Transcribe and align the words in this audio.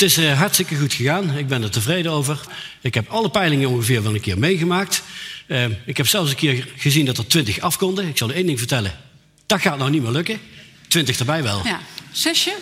Het 0.00 0.08
is 0.10 0.16
eh, 0.16 0.38
hartstikke 0.38 0.76
goed 0.76 0.92
gegaan. 0.92 1.36
Ik 1.36 1.48
ben 1.48 1.62
er 1.62 1.70
tevreden 1.70 2.12
over. 2.12 2.40
Ik 2.80 2.94
heb 2.94 3.08
alle 3.08 3.30
peilingen 3.30 3.68
ongeveer 3.68 4.02
wel 4.02 4.14
een 4.14 4.20
keer 4.20 4.38
meegemaakt. 4.38 5.02
Eh, 5.46 5.64
ik 5.86 5.96
heb 5.96 6.06
zelfs 6.06 6.30
een 6.30 6.36
keer 6.36 6.68
gezien 6.76 7.04
dat 7.04 7.18
er 7.18 7.26
20 7.26 7.60
af 7.60 7.76
konden. 7.76 8.08
Ik 8.08 8.16
zal 8.16 8.30
u 8.30 8.32
één 8.32 8.46
ding 8.46 8.58
vertellen. 8.58 8.98
Dat 9.46 9.60
gaat 9.60 9.78
nou 9.78 9.90
niet 9.90 10.02
meer 10.02 10.10
lukken. 10.10 10.40
20 10.88 11.18
erbij 11.18 11.42
wel. 11.42 11.66
Ja, 11.66 11.80
zesje? 12.12 12.56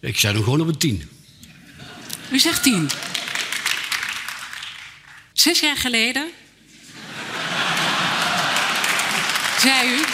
Ik 0.00 0.18
zei 0.18 0.34
hem 0.34 0.42
gewoon 0.42 0.60
op 0.60 0.68
een 0.68 0.78
10. 0.78 1.10
U 2.30 2.38
zegt 2.38 2.62
tien. 2.62 2.90
Zes 5.32 5.60
jaar 5.60 5.76
geleden 5.76 6.28
zei 9.58 9.88
u 9.88 10.04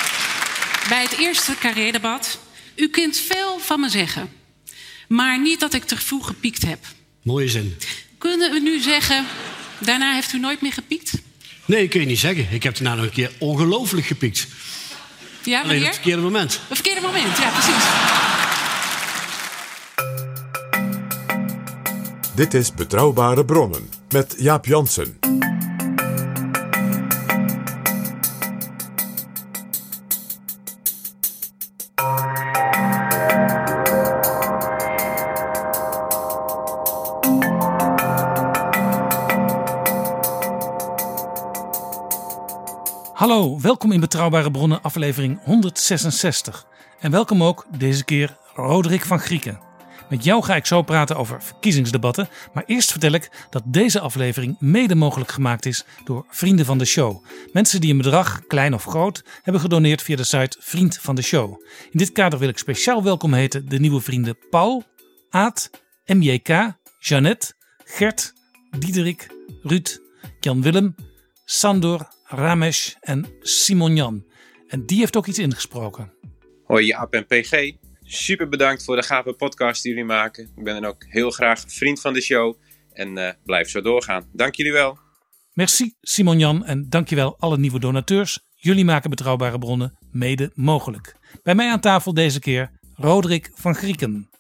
bij 0.88 1.02
het 1.02 1.18
eerste 1.18 1.54
carré-debat... 1.60 2.38
u 2.74 2.88
kunt 2.88 3.16
veel 3.16 3.58
van 3.58 3.80
me 3.80 3.88
zeggen, 3.88 4.35
maar 5.08 5.40
niet 5.40 5.60
dat 5.60 5.74
ik 5.74 5.84
te 5.84 5.96
vroeg 5.96 6.26
gepiekt 6.26 6.62
heb. 6.64 6.78
Mooie 7.22 7.48
zin. 7.48 7.76
Kunnen 8.18 8.50
we 8.52 8.60
nu 8.60 8.80
zeggen, 8.80 9.24
daarna 9.78 10.14
heeft 10.14 10.32
u 10.32 10.38
nooit 10.38 10.60
meer 10.60 10.72
gepiekt? 10.72 11.12
Nee, 11.64 11.88
kun 11.88 12.00
je 12.00 12.06
niet 12.06 12.18
zeggen. 12.18 12.46
Ik 12.50 12.62
heb 12.62 12.74
daarna 12.74 12.94
nog 12.94 13.04
een 13.04 13.10
keer 13.12 13.30
ongelooflijk 13.38 14.06
gepiekt. 14.06 14.46
Ja, 15.42 15.62
Alleen 15.62 15.78
op 15.78 15.84
het 15.84 15.94
verkeerde 15.94 16.22
moment. 16.22 16.60
Een 16.68 16.76
verkeerde 16.76 17.00
moment, 17.00 17.38
ja, 17.38 17.50
precies. 17.50 17.84
Dit 22.34 22.54
is 22.54 22.74
Betrouwbare 22.74 23.44
Bronnen 23.44 23.90
met 24.10 24.34
Jaap 24.38 24.66
Jansen. 24.66 25.18
Hallo, 43.26 43.60
welkom 43.60 43.92
in 43.92 44.00
Betrouwbare 44.00 44.50
Bronnen, 44.50 44.82
aflevering 44.82 45.40
166. 45.44 46.66
En 47.00 47.10
welkom 47.10 47.42
ook 47.42 47.66
deze 47.78 48.04
keer 48.04 48.36
Roderick 48.54 49.04
van 49.04 49.18
Grieken. 49.18 49.60
Met 50.08 50.24
jou 50.24 50.42
ga 50.42 50.56
ik 50.56 50.66
zo 50.66 50.82
praten 50.82 51.16
over 51.16 51.42
verkiezingsdebatten. 51.42 52.28
Maar 52.52 52.64
eerst 52.66 52.90
vertel 52.90 53.12
ik 53.12 53.46
dat 53.50 53.62
deze 53.66 54.00
aflevering 54.00 54.56
mede 54.60 54.94
mogelijk 54.94 55.30
gemaakt 55.30 55.66
is 55.66 55.84
door 56.04 56.24
vrienden 56.28 56.66
van 56.66 56.78
de 56.78 56.84
show. 56.84 57.24
Mensen 57.52 57.80
die 57.80 57.90
een 57.90 57.96
bedrag, 57.96 58.46
klein 58.46 58.74
of 58.74 58.84
groot, 58.84 59.24
hebben 59.42 59.62
gedoneerd 59.62 60.02
via 60.02 60.16
de 60.16 60.24
site 60.24 60.56
Vriend 60.60 60.98
van 60.98 61.14
de 61.14 61.22
Show. 61.22 61.62
In 61.90 61.98
dit 61.98 62.12
kader 62.12 62.38
wil 62.38 62.48
ik 62.48 62.58
speciaal 62.58 63.02
welkom 63.02 63.32
heten 63.32 63.68
de 63.68 63.78
nieuwe 63.78 64.00
vrienden 64.00 64.38
Paul, 64.50 64.84
Aad, 65.30 65.70
MJK, 66.04 66.76
Jeannette, 66.98 67.54
Gert, 67.84 68.32
Diederik, 68.78 69.26
Ruud, 69.62 69.98
Jan 70.40 70.62
Willem, 70.62 70.94
Sandor, 71.44 72.14
Ramesh 72.28 72.94
en 73.00 73.26
Simon 73.40 73.96
Jan. 73.96 74.24
En 74.68 74.86
die 74.86 74.98
heeft 74.98 75.16
ook 75.16 75.26
iets 75.26 75.38
ingesproken. 75.38 76.12
Hoi 76.64 76.86
Jaap 76.86 77.12
en 77.12 77.26
PG. 77.26 77.72
Super 78.02 78.48
bedankt 78.48 78.84
voor 78.84 78.96
de 78.96 79.02
gave 79.02 79.32
podcast 79.32 79.82
die 79.82 79.92
jullie 79.92 80.06
maken. 80.06 80.44
Ik 80.56 80.64
ben 80.64 80.74
dan 80.74 80.84
ook 80.84 81.04
heel 81.08 81.30
graag 81.30 81.64
vriend 81.66 82.00
van 82.00 82.12
de 82.12 82.20
show. 82.20 82.56
En 82.92 83.18
eh, 83.18 83.32
blijf 83.44 83.68
zo 83.68 83.80
doorgaan. 83.80 84.28
Dank 84.32 84.54
jullie 84.54 84.72
wel. 84.72 84.98
Merci 85.52 85.94
Simon 86.00 86.38
Jan 86.38 86.64
en 86.64 86.88
dankjewel 86.88 87.36
alle 87.38 87.58
nieuwe 87.58 87.80
donateurs. 87.80 88.40
Jullie 88.54 88.84
maken 88.84 89.10
betrouwbare 89.10 89.58
bronnen 89.58 89.98
mede 90.10 90.50
mogelijk. 90.54 91.16
Bij 91.42 91.54
mij 91.54 91.70
aan 91.70 91.80
tafel 91.80 92.14
deze 92.14 92.40
keer 92.40 92.70
Roderick 92.94 93.50
van 93.54 93.74
Grieken. 93.74 94.30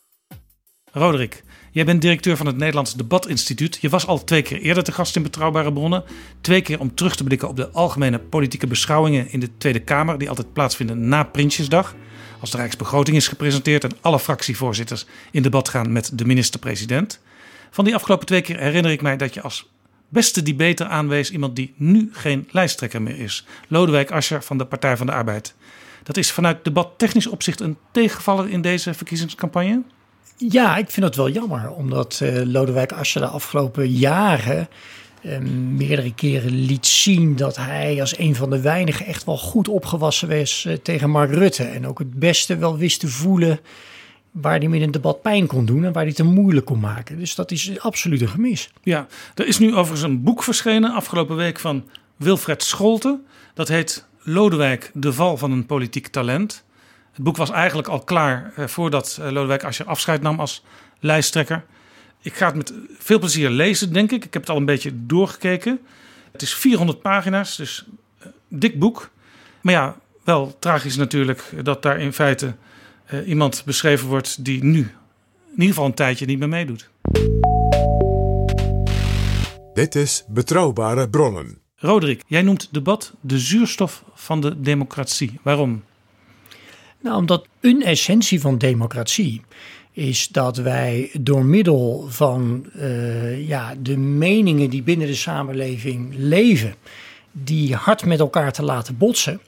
Roderick, 0.92 1.42
jij 1.76 1.84
bent 1.84 2.02
directeur 2.02 2.36
van 2.36 2.46
het 2.46 2.56
Nederlands 2.56 2.94
Debatinstituut. 2.94 3.78
Je 3.80 3.88
was 3.88 4.06
al 4.06 4.24
twee 4.24 4.42
keer 4.42 4.60
eerder 4.60 4.84
te 4.84 4.92
gast 4.92 5.16
in 5.16 5.22
Betrouwbare 5.22 5.72
Bronnen. 5.72 6.04
Twee 6.40 6.60
keer 6.60 6.80
om 6.80 6.94
terug 6.94 7.16
te 7.16 7.24
blikken 7.24 7.48
op 7.48 7.56
de 7.56 7.70
algemene 7.70 8.18
politieke 8.18 8.66
beschouwingen 8.66 9.30
in 9.30 9.40
de 9.40 9.48
Tweede 9.58 9.80
Kamer, 9.80 10.18
die 10.18 10.28
altijd 10.28 10.52
plaatsvinden 10.52 11.08
na 11.08 11.22
Prinsjesdag. 11.22 11.94
Als 12.40 12.50
de 12.50 12.56
Rijksbegroting 12.56 13.16
is 13.16 13.28
gepresenteerd 13.28 13.84
en 13.84 13.92
alle 14.00 14.18
fractievoorzitters 14.18 15.06
in 15.30 15.42
debat 15.42 15.68
gaan 15.68 15.92
met 15.92 16.10
de 16.14 16.24
minister-president. 16.24 17.20
Van 17.70 17.84
die 17.84 17.94
afgelopen 17.94 18.26
twee 18.26 18.40
keer 18.40 18.58
herinner 18.58 18.92
ik 18.92 19.02
mij 19.02 19.16
dat 19.16 19.34
je 19.34 19.40
als 19.40 19.70
beste 20.08 20.42
debater 20.42 20.86
aanwees 20.86 21.30
iemand 21.30 21.56
die 21.56 21.74
nu 21.76 22.08
geen 22.12 22.48
lijsttrekker 22.50 23.02
meer 23.02 23.18
is. 23.18 23.46
Lodewijk 23.68 24.10
Asscher 24.10 24.42
van 24.42 24.58
de 24.58 24.64
Partij 24.64 24.96
van 24.96 25.06
de 25.06 25.12
Arbeid. 25.12 25.54
Dat 26.02 26.16
is 26.16 26.32
vanuit 26.32 26.64
debattechnisch 26.64 27.26
opzicht 27.26 27.60
een 27.60 27.76
tegenvaller 27.92 28.48
in 28.48 28.60
deze 28.60 28.94
verkiezingscampagne? 28.94 29.82
Ja, 30.36 30.76
ik 30.76 30.90
vind 30.90 31.06
het 31.06 31.16
wel 31.16 31.28
jammer, 31.28 31.70
omdat 31.70 32.20
eh, 32.22 32.42
Lodewijk 32.44 32.92
Asscher 32.92 33.20
de 33.20 33.26
afgelopen 33.26 33.90
jaren 33.90 34.68
eh, 35.22 35.38
meerdere 35.70 36.14
keren 36.14 36.50
liet 36.50 36.86
zien 36.86 37.36
dat 37.36 37.56
hij 37.56 38.00
als 38.00 38.18
een 38.18 38.34
van 38.34 38.50
de 38.50 38.60
weinigen 38.60 39.06
echt 39.06 39.24
wel 39.24 39.38
goed 39.38 39.68
opgewassen 39.68 40.28
was 40.28 40.64
eh, 40.64 40.74
tegen 40.74 41.10
Mark 41.10 41.30
Rutte. 41.30 41.64
En 41.64 41.86
ook 41.86 41.98
het 41.98 42.14
beste 42.14 42.56
wel 42.56 42.76
wist 42.76 43.00
te 43.00 43.08
voelen 43.08 43.60
waar 44.30 44.58
hij 44.58 44.68
in 44.68 44.82
een 44.82 44.90
debat 44.90 45.22
pijn 45.22 45.46
kon 45.46 45.64
doen 45.64 45.84
en 45.84 45.92
waar 45.92 46.02
hij 46.02 46.06
het 46.06 46.16
te 46.16 46.22
moeilijk 46.22 46.66
kon 46.66 46.80
maken. 46.80 47.18
Dus 47.18 47.34
dat 47.34 47.50
is 47.50 47.80
absoluut 47.80 48.20
een 48.20 48.28
gemis. 48.28 48.70
Ja, 48.82 49.06
er 49.34 49.46
is 49.46 49.58
nu 49.58 49.68
overigens 49.68 50.02
een 50.02 50.22
boek 50.22 50.42
verschenen 50.42 50.92
afgelopen 50.92 51.36
week 51.36 51.58
van 51.58 51.84
Wilfred 52.16 52.62
Scholten. 52.62 53.24
Dat 53.54 53.68
heet 53.68 54.06
Lodewijk, 54.22 54.90
de 54.94 55.12
val 55.12 55.36
van 55.36 55.50
een 55.50 55.66
politiek 55.66 56.06
talent. 56.06 56.64
Het 57.16 57.24
boek 57.24 57.36
was 57.36 57.50
eigenlijk 57.50 57.88
al 57.88 58.00
klaar 58.00 58.52
eh, 58.56 58.66
voordat 58.66 59.18
eh, 59.20 59.30
Lodewijk 59.30 59.64
Asscher 59.64 59.86
afscheid 59.86 60.22
nam 60.22 60.40
als 60.40 60.64
lijsttrekker. 61.00 61.64
Ik 62.20 62.34
ga 62.34 62.46
het 62.46 62.54
met 62.54 62.72
veel 62.98 63.18
plezier 63.18 63.50
lezen, 63.50 63.92
denk 63.92 64.12
ik. 64.12 64.24
Ik 64.24 64.32
heb 64.32 64.42
het 64.42 64.50
al 64.50 64.56
een 64.56 64.64
beetje 64.64 64.90
doorgekeken. 64.94 65.80
Het 66.32 66.42
is 66.42 66.54
400 66.54 67.00
pagina's, 67.00 67.56
dus 67.56 67.86
eh, 68.18 68.26
dik 68.48 68.78
boek. 68.78 69.10
Maar 69.60 69.72
ja, 69.74 69.96
wel 70.24 70.56
tragisch 70.58 70.96
natuurlijk 70.96 71.52
dat 71.62 71.82
daar 71.82 72.00
in 72.00 72.12
feite 72.12 72.54
iemand 73.26 73.62
beschreven 73.64 74.08
wordt 74.08 74.44
die 74.44 74.64
nu 74.64 74.78
in 74.78 75.52
ieder 75.52 75.66
geval 75.66 75.84
een 75.84 75.94
tijdje 75.94 76.26
niet 76.26 76.38
meer 76.38 76.48
meedoet. 76.48 76.90
Dit 79.74 79.94
is 79.94 80.24
Betrouwbare 80.28 81.08
Bronnen. 81.08 81.58
Roderick, 81.76 82.22
jij 82.26 82.42
noemt 82.42 82.68
debat 82.70 83.12
de 83.20 83.38
zuurstof 83.38 84.04
van 84.14 84.40
de 84.40 84.60
democratie. 84.60 85.40
Waarom? 85.42 85.82
Nou, 87.00 87.16
omdat 87.16 87.46
een 87.60 87.82
essentie 87.82 88.40
van 88.40 88.58
democratie 88.58 89.42
is 89.92 90.28
dat 90.28 90.56
wij 90.56 91.10
door 91.20 91.44
middel 91.44 92.06
van 92.08 92.66
eh, 92.74 93.48
ja, 93.48 93.74
de 93.82 93.96
meningen 93.96 94.70
die 94.70 94.82
binnen 94.82 95.06
de 95.06 95.14
samenleving 95.14 96.14
leven, 96.16 96.74
die 97.32 97.74
hard 97.74 98.04
met 98.04 98.18
elkaar 98.18 98.52
te 98.52 98.62
laten 98.62 98.96
botsen, 98.96 99.40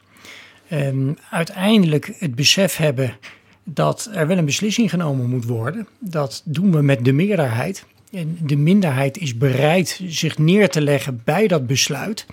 ehm, 0.69 1.12
uiteindelijk 1.31 2.12
het 2.19 2.34
besef 2.34 2.76
hebben 2.76 3.16
dat 3.64 4.10
er 4.12 4.26
wel 4.26 4.38
een 4.38 4.44
beslissing 4.44 4.91
genomen 4.91 5.28
moet 5.28 5.44
worden. 5.44 5.88
Dat 5.98 6.43
doen 6.44 6.72
we 6.72 6.82
met 6.82 7.05
de 7.05 7.12
meerderheid. 7.12 7.84
En 8.12 8.38
de 8.43 8.56
minderheid 8.56 9.19
is 9.19 9.37
bereid 9.37 10.00
zich 10.06 10.38
neer 10.38 10.69
te 10.69 10.81
leggen 10.81 11.20
bij 11.25 11.46
dat 11.46 11.67
besluit, 11.67 12.26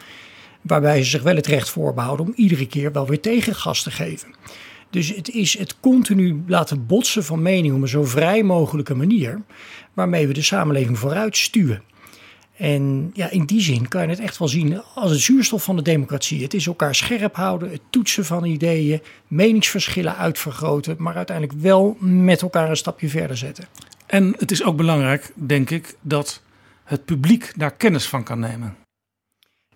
waarbij 0.62 1.04
ze 1.04 1.10
zich 1.10 1.24
wel 1.24 1.36
het 1.36 1.48
recht 1.48 1.69
voorbehouden 1.69 2.25
om 2.25 2.34
iedere 2.36 2.68
keer 2.68 2.92
wel 2.92 3.07
weer 3.07 3.22
tegengas 3.22 3.84
te 3.84 3.92
geven. 3.92 4.36
Dus 4.95 5.15
het 5.15 5.30
is 5.30 5.57
het 5.57 5.80
continu 5.80 6.44
laten 6.47 6.86
botsen 6.86 7.24
van 7.24 7.42
meningen 7.42 7.75
op 7.75 7.81
een 7.81 7.88
zo 7.88 8.03
vrij 8.03 8.44
mogelijke 8.44 8.95
manier, 8.95 9.42
waarmee 9.94 10.27
we 10.27 10.33
de 10.33 10.42
samenleving 10.42 11.00
vooruit 11.00 11.38
stuwen. 11.38 11.83
En 12.57 13.12
ja, 13.13 13.30
in 13.30 13.45
die 13.45 13.62
zin 13.62 13.88
kan 13.88 14.01
je 14.01 14.07
het 14.07 14.19
echt 14.19 14.38
wel 14.38 14.47
zien 14.47 14.81
als 14.94 15.12
het 15.12 15.19
zuurstof 15.19 15.63
van 15.63 15.75
de 15.75 15.81
democratie. 15.81 16.44
Het 16.44 16.53
is 16.53 16.68
elkaar 16.68 16.95
scherp 16.95 17.36
houden, 17.36 17.71
het 17.71 17.81
toetsen 17.89 18.25
van 18.25 18.45
ideeën, 18.45 19.01
meningsverschillen 19.27 20.15
uitvergroten, 20.15 20.95
maar 21.00 21.15
uiteindelijk 21.15 21.59
wel 21.59 21.98
met 22.00 22.41
elkaar 22.41 22.69
een 22.69 22.77
stapje 22.77 23.09
verder 23.09 23.38
zetten. 23.38 23.65
En 24.06 24.36
het 24.38 24.51
is 24.51 24.63
ook 24.63 24.77
belangrijk, 24.77 25.31
denk 25.33 25.69
ik, 25.69 25.95
dat 26.01 26.41
het 26.83 27.06
publiek 27.06 27.53
daar 27.56 27.75
kennis 27.75 28.07
van 28.07 28.24
kan 28.24 28.39
nemen. 28.39 28.85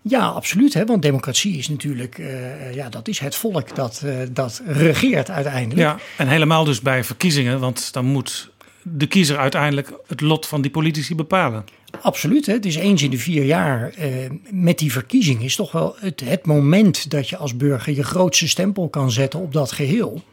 Ja, 0.01 0.27
absoluut. 0.27 0.73
Hè? 0.73 0.85
Want 0.85 1.01
democratie 1.01 1.57
is 1.57 1.69
natuurlijk, 1.69 2.17
eh, 2.17 2.73
ja, 2.73 2.89
dat 2.89 3.07
is 3.07 3.19
het 3.19 3.35
volk 3.35 3.75
dat, 3.75 4.01
eh, 4.05 4.15
dat 4.31 4.61
regeert 4.65 5.29
uiteindelijk. 5.29 5.79
Ja, 5.79 5.97
en 6.17 6.27
helemaal 6.27 6.63
dus 6.63 6.81
bij 6.81 7.03
verkiezingen, 7.03 7.59
want 7.59 7.93
dan 7.93 8.05
moet 8.05 8.51
de 8.81 9.07
kiezer 9.07 9.37
uiteindelijk 9.37 9.93
het 10.07 10.21
lot 10.21 10.45
van 10.45 10.61
die 10.61 10.71
politici 10.71 11.15
bepalen. 11.15 11.65
Absoluut. 12.01 12.45
Hè? 12.45 12.53
Het 12.53 12.65
is 12.65 12.75
eens 12.75 13.01
in 13.01 13.09
de 13.09 13.17
vier 13.17 13.43
jaar 13.43 13.93
eh, 13.93 14.09
met 14.49 14.77
die 14.77 14.91
verkiezing 14.91 15.43
is 15.43 15.55
toch 15.55 15.71
wel 15.71 15.95
het, 15.99 16.19
het 16.19 16.45
moment 16.45 17.11
dat 17.11 17.29
je 17.29 17.37
als 17.37 17.55
burger 17.55 17.93
je 17.93 18.03
grootste 18.03 18.47
stempel 18.47 18.89
kan 18.89 19.11
zetten 19.11 19.39
op 19.39 19.53
dat 19.53 19.71
geheel. 19.71 20.23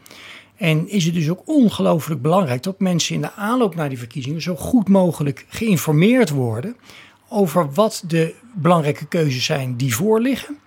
En 0.56 0.88
is 0.88 1.04
het 1.04 1.14
dus 1.14 1.28
ook 1.28 1.42
ongelooflijk 1.44 2.22
belangrijk 2.22 2.62
dat 2.62 2.80
mensen 2.80 3.14
in 3.14 3.20
de 3.20 3.32
aanloop 3.32 3.74
naar 3.74 3.88
die 3.88 3.98
verkiezingen 3.98 4.42
zo 4.42 4.56
goed 4.56 4.88
mogelijk 4.88 5.46
geïnformeerd 5.48 6.30
worden 6.30 6.76
over 7.28 7.72
wat 7.72 8.02
de 8.06 8.34
belangrijke 8.54 9.06
keuzes 9.06 9.44
zijn 9.44 9.76
die 9.76 9.94
voorliggen. 9.94 10.58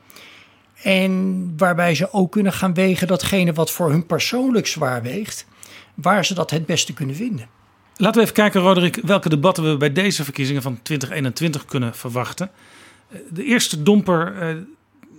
En 0.83 1.53
waarbij 1.57 1.95
ze 1.95 2.13
ook 2.13 2.31
kunnen 2.31 2.53
gaan 2.53 2.73
wegen 2.73 3.07
datgene 3.07 3.53
wat 3.53 3.71
voor 3.71 3.89
hun 3.89 4.05
persoonlijk 4.05 4.67
zwaar 4.67 5.01
weegt, 5.01 5.45
waar 5.93 6.25
ze 6.25 6.33
dat 6.33 6.51
het 6.51 6.65
beste 6.65 6.93
kunnen 6.93 7.15
vinden. 7.15 7.47
Laten 7.95 8.15
we 8.15 8.21
even 8.21 8.33
kijken, 8.33 8.61
Roderick, 8.61 8.99
welke 9.03 9.29
debatten 9.29 9.69
we 9.69 9.77
bij 9.77 9.93
deze 9.93 10.23
verkiezingen 10.23 10.61
van 10.61 10.79
2021 10.81 11.65
kunnen 11.65 11.95
verwachten. 11.95 12.51
De 13.29 13.43
eerste 13.43 13.83
domper, 13.83 14.41
eh, 14.41 14.55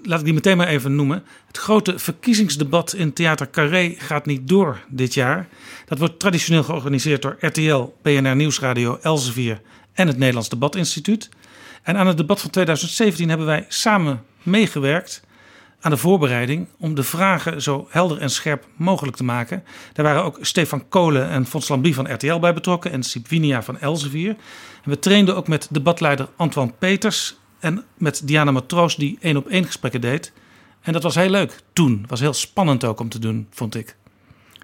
laat 0.02 0.18
ik 0.18 0.24
die 0.24 0.34
meteen 0.34 0.56
maar 0.56 0.66
even 0.66 0.94
noemen. 0.94 1.24
Het 1.46 1.58
grote 1.58 1.98
verkiezingsdebat 1.98 2.94
in 2.94 3.12
Theater 3.12 3.50
Carré 3.50 3.94
gaat 3.98 4.26
niet 4.26 4.48
door 4.48 4.80
dit 4.88 5.14
jaar. 5.14 5.48
Dat 5.86 5.98
wordt 5.98 6.18
traditioneel 6.18 6.62
georganiseerd 6.62 7.22
door 7.22 7.36
RTL, 7.40 7.94
PNR 8.02 8.36
Nieuwsradio, 8.36 8.98
Elsevier 9.02 9.60
en 10.00 10.06
het 10.06 10.18
Nederlands 10.18 10.48
Debatinstituut. 10.48 11.28
En 11.82 11.96
aan 11.96 12.06
het 12.06 12.16
debat 12.16 12.40
van 12.40 12.50
2017 12.50 13.28
hebben 13.28 13.46
wij 13.46 13.64
samen 13.68 14.22
meegewerkt 14.42 15.22
aan 15.80 15.90
de 15.90 15.96
voorbereiding 15.96 16.68
om 16.78 16.94
de 16.94 17.02
vragen 17.02 17.62
zo 17.62 17.86
helder 17.90 18.18
en 18.18 18.30
scherp 18.30 18.66
mogelijk 18.76 19.16
te 19.16 19.24
maken. 19.24 19.64
Daar 19.92 20.04
waren 20.04 20.24
ook 20.24 20.38
Stefan 20.40 20.88
Kolen 20.88 21.28
en 21.28 21.46
Fons 21.46 21.68
Lambie 21.68 21.94
van 21.94 22.12
RTL 22.12 22.38
bij 22.38 22.54
betrokken 22.54 22.90
en 22.90 23.02
Sipwinia 23.02 23.62
van 23.62 23.78
Elsevier. 23.78 24.36
We 24.84 24.98
trainden 24.98 25.36
ook 25.36 25.48
met 25.48 25.68
debatleider 25.70 26.28
Antoine 26.36 26.72
Peters 26.78 27.36
en 27.58 27.84
met 27.98 28.22
Diana 28.24 28.50
Matroos 28.50 28.96
die 28.96 29.18
één 29.20 29.36
op 29.36 29.48
één 29.48 29.64
gesprekken 29.64 30.00
deed. 30.00 30.32
En 30.80 30.92
dat 30.92 31.02
was 31.02 31.14
heel 31.14 31.30
leuk 31.30 31.60
toen. 31.72 32.04
Was 32.08 32.20
heel 32.20 32.32
spannend 32.32 32.84
ook 32.84 33.00
om 33.00 33.08
te 33.08 33.18
doen, 33.18 33.46
vond 33.50 33.74
ik. 33.74 33.96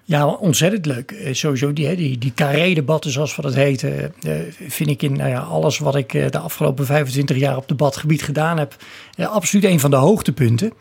Ja, 0.07 0.27
ontzettend 0.27 0.85
leuk. 0.85 1.11
Eh, 1.11 1.33
sowieso 1.33 1.73
die, 1.73 1.95
die, 1.95 2.17
die 2.17 2.33
carré-debatten, 2.33 3.11
zoals 3.11 3.35
we 3.35 3.41
dat 3.41 3.53
heten, 3.53 4.13
eh, 4.21 4.35
vind 4.67 4.89
ik 4.89 5.01
in 5.01 5.15
nou 5.15 5.29
ja, 5.29 5.39
alles 5.39 5.77
wat 5.77 5.95
ik 5.95 6.13
eh, 6.13 6.29
de 6.29 6.37
afgelopen 6.39 6.85
25 6.85 7.37
jaar 7.37 7.57
op 7.57 7.67
debatgebied 7.67 8.23
gedaan 8.23 8.57
heb, 8.57 8.75
absoluut 9.17 9.65
een 9.65 9.79
van 9.79 9.89
de 9.89 9.95
hoogtepunten. 9.95 10.73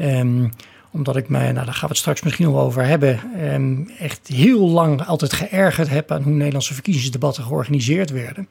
Um, 0.00 0.50
omdat 0.90 1.16
ik 1.16 1.28
mij, 1.28 1.52
nou 1.52 1.64
daar 1.64 1.74
gaan 1.74 1.80
we 1.80 1.88
het 1.88 1.96
straks 1.96 2.22
misschien 2.22 2.46
nog 2.46 2.60
over 2.60 2.84
hebben, 2.84 3.20
ehm, 3.36 3.88
echt 3.98 4.28
heel 4.28 4.68
lang 4.68 5.06
altijd 5.06 5.32
geërgerd 5.32 5.88
heb 5.88 6.10
aan 6.10 6.22
hoe 6.22 6.32
Nederlandse 6.32 6.74
verkiezingsdebatten 6.74 7.44
georganiseerd 7.44 8.10
werden. 8.10 8.48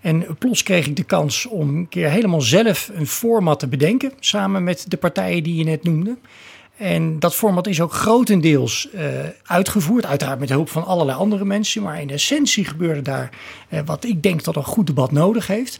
En 0.00 0.26
plots 0.38 0.62
kreeg 0.62 0.86
ik 0.86 0.96
de 0.96 1.04
kans 1.04 1.46
om 1.46 1.68
een 1.68 1.88
keer 1.88 2.10
helemaal 2.10 2.40
zelf 2.40 2.90
een 2.94 3.06
format 3.06 3.58
te 3.58 3.68
bedenken, 3.68 4.12
samen 4.20 4.64
met 4.64 4.84
de 4.88 4.96
partijen 4.96 5.42
die 5.42 5.54
je 5.54 5.64
net 5.64 5.84
noemde. 5.84 6.16
En 6.78 7.18
dat 7.18 7.34
format 7.34 7.66
is 7.66 7.80
ook 7.80 7.92
grotendeels 7.92 8.88
uh, 8.94 9.02
uitgevoerd, 9.44 10.06
uiteraard 10.06 10.38
met 10.38 10.48
hulp 10.48 10.68
van 10.70 10.84
allerlei 10.84 11.18
andere 11.18 11.44
mensen. 11.44 11.82
Maar 11.82 12.00
in 12.00 12.10
essentie 12.10 12.64
gebeurde 12.64 13.02
daar 13.02 13.30
uh, 13.70 13.80
wat 13.84 14.04
ik 14.04 14.22
denk 14.22 14.44
dat 14.44 14.56
een 14.56 14.64
goed 14.64 14.86
debat 14.86 15.12
nodig 15.12 15.46
heeft. 15.46 15.78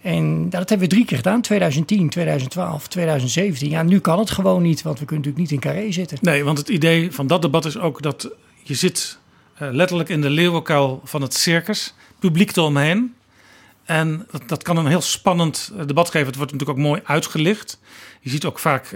En 0.00 0.50
dat 0.50 0.68
hebben 0.68 0.88
we 0.88 0.94
drie 0.94 1.04
keer 1.04 1.16
gedaan, 1.16 1.40
2010, 1.40 2.08
2012, 2.08 2.88
2017. 2.88 3.70
Ja, 3.70 3.82
nu 3.82 3.98
kan 3.98 4.18
het 4.18 4.30
gewoon 4.30 4.62
niet, 4.62 4.82
want 4.82 4.98
we 4.98 5.04
kunnen 5.04 5.26
natuurlijk 5.26 5.52
niet 5.52 5.64
in 5.64 5.70
carré 5.72 5.92
zitten. 5.92 6.18
Nee, 6.20 6.44
want 6.44 6.58
het 6.58 6.68
idee 6.68 7.12
van 7.12 7.26
dat 7.26 7.42
debat 7.42 7.64
is 7.64 7.78
ook 7.78 8.02
dat 8.02 8.30
je 8.62 8.74
zit 8.74 9.18
uh, 9.62 9.68
letterlijk 9.72 10.08
in 10.08 10.20
de 10.20 10.30
leeuwenkuil 10.30 11.00
van 11.04 11.22
het 11.22 11.34
circus, 11.34 11.94
publiek 12.18 12.56
eromheen. 12.56 13.14
En 13.84 14.26
dat, 14.30 14.42
dat 14.46 14.62
kan 14.62 14.76
een 14.76 14.86
heel 14.86 15.00
spannend 15.00 15.72
debat 15.86 16.10
geven. 16.10 16.26
Het 16.26 16.36
wordt 16.36 16.52
natuurlijk 16.52 16.78
ook 16.78 16.84
mooi 16.86 17.00
uitgelicht. 17.04 17.80
Je 18.20 18.30
ziet 18.30 18.44
ook 18.44 18.58
vaak 18.58 18.94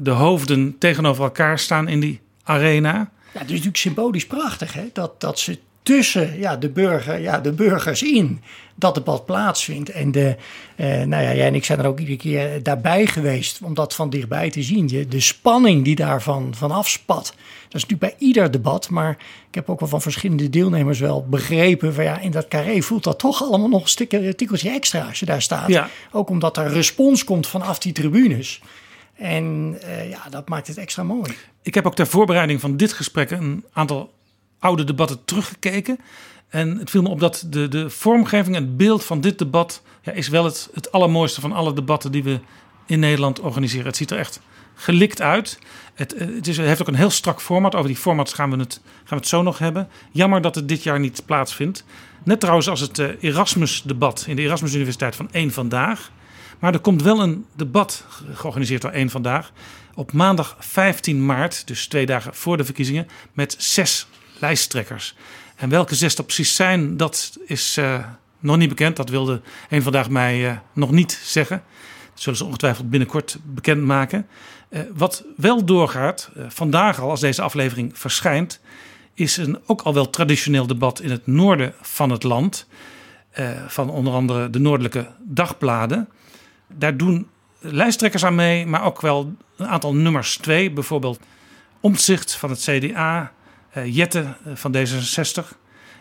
de 0.00 0.10
hoofden 0.10 0.78
tegenover 0.78 1.24
elkaar 1.24 1.58
staan 1.58 1.88
in 1.88 2.00
die 2.00 2.20
arena. 2.42 3.10
Ja, 3.32 3.40
het 3.40 3.42
is 3.42 3.48
natuurlijk 3.48 3.76
symbolisch 3.76 4.26
prachtig 4.26 4.72
hè? 4.72 4.84
Dat, 4.92 5.20
dat 5.20 5.38
ze 5.38 5.58
tussen 5.82 6.38
ja, 6.38 6.56
de, 6.56 6.68
burger, 6.68 7.20
ja, 7.20 7.40
de 7.40 7.52
burgers 7.52 8.02
in 8.02 8.42
dat 8.74 8.94
debat 8.94 9.26
plaatsvindt. 9.26 9.90
En 9.90 10.12
de, 10.12 10.36
eh, 10.76 10.86
nou 10.86 11.22
ja, 11.22 11.34
jij 11.34 11.46
en 11.46 11.54
ik 11.54 11.64
zijn 11.64 11.78
er 11.78 11.86
ook 11.86 11.98
iedere 11.98 12.16
keer 12.16 12.62
daarbij 12.62 13.06
geweest 13.06 13.60
om 13.62 13.74
dat 13.74 13.94
van 13.94 14.10
dichtbij 14.10 14.50
te 14.50 14.62
zien. 14.62 14.86
De, 14.86 15.08
de 15.08 15.20
spanning 15.20 15.84
die 15.84 15.94
daarvan 15.94 16.54
van 16.54 16.70
afspat. 16.70 17.24
Dat 17.68 17.74
is 17.80 17.86
natuurlijk 17.86 18.00
bij 18.00 18.14
ieder 18.26 18.50
debat, 18.50 18.90
maar 18.90 19.10
ik 19.48 19.54
heb 19.54 19.70
ook 19.70 19.80
wel 19.80 19.88
van 19.88 20.02
verschillende 20.02 20.50
deelnemers 20.50 20.98
wel 20.98 21.26
begrepen. 21.28 21.94
Van 21.94 22.04
ja, 22.04 22.18
in 22.18 22.30
dat 22.30 22.48
carré 22.48 22.82
voelt 22.82 23.04
dat 23.04 23.18
toch 23.18 23.42
allemaal 23.42 23.68
nog 23.68 23.96
een 23.98 24.36
tikkeltje 24.36 24.70
extra 24.70 25.06
als 25.06 25.20
je 25.20 25.26
daar 25.26 25.42
staat. 25.42 25.68
Ja. 25.68 25.88
Ook 26.12 26.30
omdat 26.30 26.56
er 26.56 26.68
respons 26.68 27.24
komt 27.24 27.46
vanaf 27.46 27.78
die 27.78 27.92
tribunes. 27.92 28.60
En 29.18 29.78
uh, 29.84 30.10
ja, 30.10 30.28
dat 30.30 30.48
maakt 30.48 30.66
het 30.66 30.76
extra 30.76 31.02
mooi. 31.02 31.36
Ik 31.62 31.74
heb 31.74 31.86
ook 31.86 31.94
ter 31.94 32.06
voorbereiding 32.06 32.60
van 32.60 32.76
dit 32.76 32.92
gesprek 32.92 33.30
een 33.30 33.64
aantal 33.72 34.12
oude 34.58 34.84
debatten 34.84 35.24
teruggekeken. 35.24 35.98
En 36.48 36.78
het 36.78 36.90
viel 36.90 37.02
me 37.02 37.08
op 37.08 37.20
dat 37.20 37.46
de, 37.50 37.68
de 37.68 37.90
vormgeving 37.90 38.56
het 38.56 38.76
beeld 38.76 39.04
van 39.04 39.20
dit 39.20 39.38
debat 39.38 39.82
ja, 40.02 40.12
is 40.12 40.28
wel 40.28 40.44
het, 40.44 40.92
allermooiste 40.92 41.40
van 41.40 41.52
alle 41.52 41.72
debatten 41.72 42.12
die 42.12 42.22
we 42.22 42.40
in 42.86 43.00
Nederland 43.00 43.40
organiseren. 43.40 43.86
Het 43.86 43.96
ziet 43.96 44.10
er 44.10 44.18
echt 44.18 44.40
gelikt 44.74 45.20
uit. 45.20 45.58
Het, 45.94 46.14
eh, 46.14 46.26
het, 46.34 46.46
is, 46.46 46.56
heeft 46.56 46.80
ook 46.80 46.88
een 46.88 46.94
heel 46.94 47.10
strak 47.10 47.40
format. 47.40 47.74
Over 47.74 47.88
die 47.88 47.96
formats 47.96 48.32
gaan 48.32 48.50
we, 48.50 48.56
het, 48.56 48.80
gaan 48.84 49.04
we 49.08 49.14
het 49.14 49.28
zo 49.28 49.42
nog 49.42 49.58
hebben. 49.58 49.88
Jammer 50.10 50.40
dat 50.40 50.54
het 50.54 50.68
dit 50.68 50.82
jaar 50.82 51.00
niet 51.00 51.22
plaatsvindt. 51.26 51.84
Net 52.24 52.40
trouwens 52.40 52.68
als 52.68 52.80
het 52.80 52.98
uh, 52.98 53.08
Erasmus-debat 53.20 54.24
in 54.28 54.36
de 54.36 54.42
Erasmus 54.42 54.74
Universiteit 54.74 55.16
van 55.16 55.28
één 55.32 55.50
vandaag. 55.50 56.10
Maar 56.58 56.72
er 56.72 56.80
komt 56.80 57.02
wel 57.02 57.20
een 57.20 57.46
debat 57.56 58.04
georganiseerd 58.32 58.82
door 58.82 58.90
één 58.90 59.10
vandaag. 59.10 59.52
Op 59.94 60.12
maandag 60.12 60.56
15 60.58 61.26
maart, 61.26 61.66
dus 61.66 61.86
twee 61.86 62.06
dagen 62.06 62.34
voor 62.34 62.56
de 62.56 62.64
verkiezingen, 62.64 63.08
met 63.32 63.54
zes 63.58 64.06
lijsttrekkers. 64.38 65.14
En 65.56 65.68
welke 65.68 65.94
zes 65.94 66.14
dat 66.14 66.26
precies 66.26 66.54
zijn, 66.54 66.96
dat 66.96 67.38
is 67.46 67.76
uh, 67.78 68.04
nog 68.38 68.56
niet 68.56 68.68
bekend. 68.68 68.96
Dat 68.96 69.08
wilde 69.08 69.40
één 69.68 69.82
vandaag 69.82 70.10
mij 70.10 70.50
uh, 70.50 70.56
nog 70.72 70.90
niet 70.90 71.20
zeggen. 71.24 71.62
Dat 72.12 72.22
zullen 72.22 72.38
ze 72.38 72.44
ongetwijfeld 72.44 72.90
binnenkort 72.90 73.38
bekendmaken. 73.44 74.26
Uh, 74.70 74.80
wat 74.94 75.24
wel 75.36 75.64
doorgaat, 75.64 76.30
vandaag 76.48 77.00
al 77.00 77.10
als 77.10 77.20
deze 77.20 77.42
aflevering 77.42 77.98
verschijnt, 77.98 78.60
is 79.14 79.36
een 79.36 79.58
ook 79.66 79.82
al 79.82 79.94
wel 79.94 80.10
traditioneel 80.10 80.66
debat 80.66 81.00
in 81.00 81.10
het 81.10 81.26
noorden 81.26 81.74
van 81.80 82.10
het 82.10 82.22
land. 82.22 82.66
van 83.66 83.90
onder 83.90 84.12
andere 84.12 84.50
de 84.50 84.58
noordelijke 84.58 85.06
dagbladen. 85.18 86.08
Daar 86.68 86.96
doen 86.96 87.28
lijsttrekkers 87.58 88.24
aan 88.24 88.34
mee, 88.34 88.66
maar 88.66 88.84
ook 88.84 89.00
wel 89.00 89.34
een 89.56 89.66
aantal 89.66 89.94
nummers 89.94 90.36
twee. 90.36 90.70
Bijvoorbeeld 90.70 91.20
Omtzigt 91.80 92.34
van 92.34 92.50
het 92.50 92.60
CDA, 92.60 93.32
uh, 93.76 93.94
Jette 93.94 94.34
eh, 94.44 94.52
van 94.54 94.76
D66. 94.76 95.56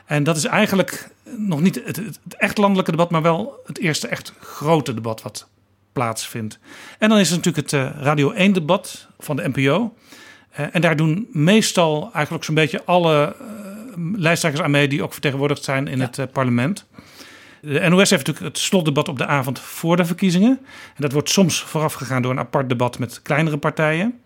En 0.06 0.24
dat 0.24 0.38
is 0.38 0.46
eigenlijk 0.46 1.10
nog 1.38 1.62
niet 1.62 1.82
het, 1.86 1.96
het, 1.96 2.20
echt 2.38 2.58
landelijke 2.58 2.92
debat, 2.92 3.12
maar 3.12 3.22
wel 3.22 3.60
het 3.66 3.80
eerste 3.80 4.08
echt 4.08 4.34
grote 4.40 4.94
debat 4.94 5.22
wat 5.22 5.48
plaatsvindt. 5.94 6.60
En 7.00 7.10
dan 7.10 7.18
is 7.18 7.30
er 7.30 7.36
natuurlijk 7.36 7.72
het 7.72 7.82
uh, 7.82 8.02
Radio 8.02 8.32
1 8.32 8.54
debat 8.54 9.08
van 9.20 9.36
de 9.36 9.50
NPO. 9.54 9.96
Uh, 10.60 10.66
en 10.72 10.82
daar 10.82 10.96
doen 10.96 11.28
meestal 11.32 12.10
eigenlijk 12.14 12.44
zo'n 12.44 12.56
beetje 12.56 12.86
alle 12.86 13.36
lijsttrekkers 14.16 14.64
aan 14.64 14.72
mee 14.72 14.88
die 14.88 15.04
ook 15.04 15.12
vertegenwoordigd 15.14 15.64
zijn 15.64 15.88
in 15.88 15.98
ja. 15.98 16.10
het 16.12 16.32
parlement. 16.32 16.86
De 17.68 17.90
NOS 17.90 18.10
heeft 18.10 18.28
natuurlijk 18.28 18.56
het 18.56 18.64
slotdebat 18.64 19.08
op 19.08 19.18
de 19.18 19.26
avond 19.26 19.60
voor 19.60 19.98
de 19.98 20.06
verkiezingen. 20.06 20.60
En 20.96 21.02
dat 21.02 21.12
wordt 21.12 21.30
soms 21.30 21.62
voorafgegaan 21.62 22.22
door 22.22 22.32
een 22.32 22.40
apart 22.40 22.70
debat 22.70 23.00
met 23.00 23.22
kleinere 23.22 23.58
partijen. 23.58 24.20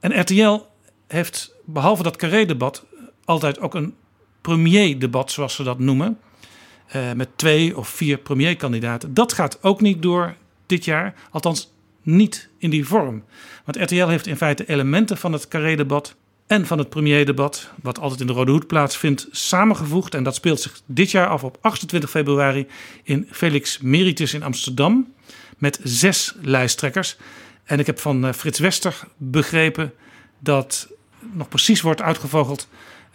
En 0.00 0.20
RTL 0.20 0.60
heeft 1.06 1.54
behalve 1.64 2.02
dat 2.02 2.16
carré-debat 2.16 2.84
altijd 3.24 3.60
ook 3.60 3.74
een 3.74 3.94
premier-debat, 4.40 5.30
zoals 5.30 5.54
ze 5.54 5.62
dat 5.62 5.78
noemen. 5.78 6.18
Uh, 6.96 7.12
met 7.12 7.28
twee 7.36 7.76
of 7.76 7.88
vier 7.88 8.18
premierkandidaten. 8.18 9.14
Dat 9.14 9.32
gaat 9.32 9.62
ook 9.62 9.80
niet 9.80 10.02
door 10.02 10.34
dit 10.66 10.84
jaar. 10.84 11.14
Althans, 11.30 11.72
niet 12.02 12.48
in 12.58 12.70
die 12.70 12.86
vorm. 12.86 13.24
Want 13.64 13.76
RTL 13.90 14.06
heeft 14.06 14.26
in 14.26 14.36
feite 14.36 14.68
elementen 14.68 15.16
van 15.18 15.32
het 15.32 15.48
carré-debat 15.48 16.16
en 16.48 16.66
van 16.66 16.78
het 16.78 16.88
premierdebat, 16.88 17.70
wat 17.82 17.98
altijd 17.98 18.20
in 18.20 18.26
de 18.26 18.32
Rode 18.32 18.50
Hoed 18.50 18.66
plaatsvindt, 18.66 19.28
samengevoegd. 19.30 20.14
En 20.14 20.22
dat 20.22 20.34
speelt 20.34 20.60
zich 20.60 20.80
dit 20.86 21.10
jaar 21.10 21.26
af 21.26 21.44
op 21.44 21.58
28 21.60 22.10
februari 22.10 22.66
in 23.02 23.28
Felix 23.30 23.78
Meritus 23.78 24.34
in 24.34 24.42
Amsterdam. 24.42 25.12
Met 25.58 25.80
zes 25.82 26.34
lijsttrekkers. 26.40 27.16
En 27.64 27.78
ik 27.78 27.86
heb 27.86 27.98
van 27.98 28.24
uh, 28.24 28.32
Frits 28.32 28.58
Wester 28.58 29.00
begrepen 29.16 29.92
dat 30.38 30.88
nog 31.32 31.48
precies 31.48 31.80
wordt 31.80 32.02
uitgevogeld 32.02 32.68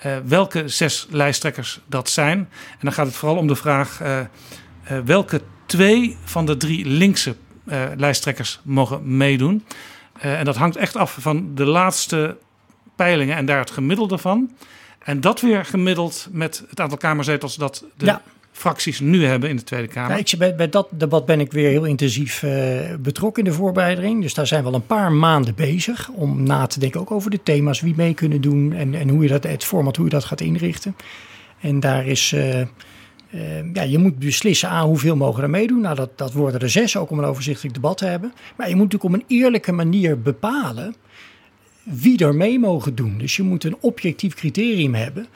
uh, 0.05 0.17
welke 0.25 0.67
zes 0.67 1.07
lijsttrekkers 1.09 1.79
dat 1.85 2.09
zijn. 2.09 2.37
En 2.71 2.79
dan 2.81 2.93
gaat 2.93 3.05
het 3.05 3.15
vooral 3.15 3.37
om 3.37 3.47
de 3.47 3.55
vraag 3.55 4.01
uh, 4.01 4.19
welke 5.05 5.41
twee 5.65 6.17
van 6.23 6.45
de 6.45 6.57
drie 6.57 6.85
linkse 6.85 7.35
lijsttrekkers 7.97 8.59
mogen 8.63 9.17
meedoen. 9.17 9.65
en 10.19 10.45
dat 10.45 10.55
hangt 10.55 10.75
echt 10.75 10.95
af 10.95 11.17
van 11.19 11.55
de 11.55 11.65
laatste 11.65 12.37
peilingen 13.03 13.36
en 13.36 13.45
daar 13.45 13.60
het 13.60 13.72
gemiddelde 13.72 14.17
van. 14.17 14.51
En 15.00 15.22
dat 15.22 15.41
weer 15.41 15.65
gemiddeld 15.65 16.27
met 16.31 16.63
het 16.69 16.79
aantal 16.79 16.98
kamerzetels 16.98 17.55
dat 17.55 17.83
de 17.98 18.05
Ja. 18.05 18.22
fracties 18.51 19.00
nu 19.00 19.25
hebben 19.25 19.50
in 19.50 19.55
de 19.55 19.63
Tweede 19.63 19.88
Kamer. 19.88 20.24
Bij 20.57 20.69
dat 20.69 20.88
debat 20.91 21.25
ben 21.25 21.39
ik 21.39 21.51
weer 21.51 21.69
heel 21.69 21.86
intensief 21.86 22.43
eh, 22.43 22.51
betrokken 23.00 23.43
in 23.43 23.50
de 23.50 23.55
voorbereiding. 23.55 24.22
Dus 24.22 24.33
daar 24.33 24.48
zijn 24.48 24.62
we 24.63 24.69
al 24.69 24.75
een 24.75 24.86
paar 24.86 25.12
maanden 25.12 25.55
bezig 25.55 26.10
om 26.10 26.43
na 26.43 26.65
te 26.67 26.79
denken 26.79 27.00
ook 27.00 27.12
over 27.12 27.31
de 27.31 27.43
thema's, 27.43 27.81
wie 27.81 27.93
mee 27.98 28.13
kunnen 28.13 28.41
doen 28.41 28.74
en, 28.74 28.95
en 28.95 29.10
hoe 29.10 29.24
je 29.24 29.29
dat, 29.29 29.43
het 29.43 29.63
format, 29.63 29.95
hoe 29.95 30.05
je 30.05 30.12
dat 30.12 30.25
gaat 30.25 30.41
inrichten. 30.41 30.95
En 31.62 31.79
daar 31.79 32.05
is, 32.07 32.31
eh, 32.33 32.62
eh, 32.62 32.67
ja, 33.74 33.81
je 33.81 33.98
moet 33.98 34.19
beslissen 34.19 34.69
aan 34.69 34.88
hoeveel 34.88 35.15
mogen 35.15 35.43
er 35.43 35.50
meedoen. 35.50 35.81
Nou, 35.81 35.95
dat, 35.95 36.17
dat 36.17 36.33
worden 36.33 36.62
er 36.62 36.69
zes, 36.69 36.98
ook 36.98 37.10
om 37.10 37.19
een 37.19 37.25
overzichtelijk 37.25 37.75
debat 37.75 37.98
te 37.98 38.05
hebben. 38.05 38.33
Maar 38.55 38.69
je 38.69 38.75
moet 38.75 38.91
natuurlijk 38.91 39.13
op 39.13 39.19
een 39.29 39.38
eerlijke 39.38 39.72
manier 39.72 40.22
bepalen 40.22 40.95
wie 41.83 42.25
er 42.25 42.35
mee 42.35 42.59
mogen 42.59 42.95
doen. 42.95 43.17
Dus 43.17 43.35
je 43.35 43.43
moet 43.43 43.63
een 43.63 43.77
objectief 43.79 44.33
criterium 44.33 44.93
hebben 44.93 45.27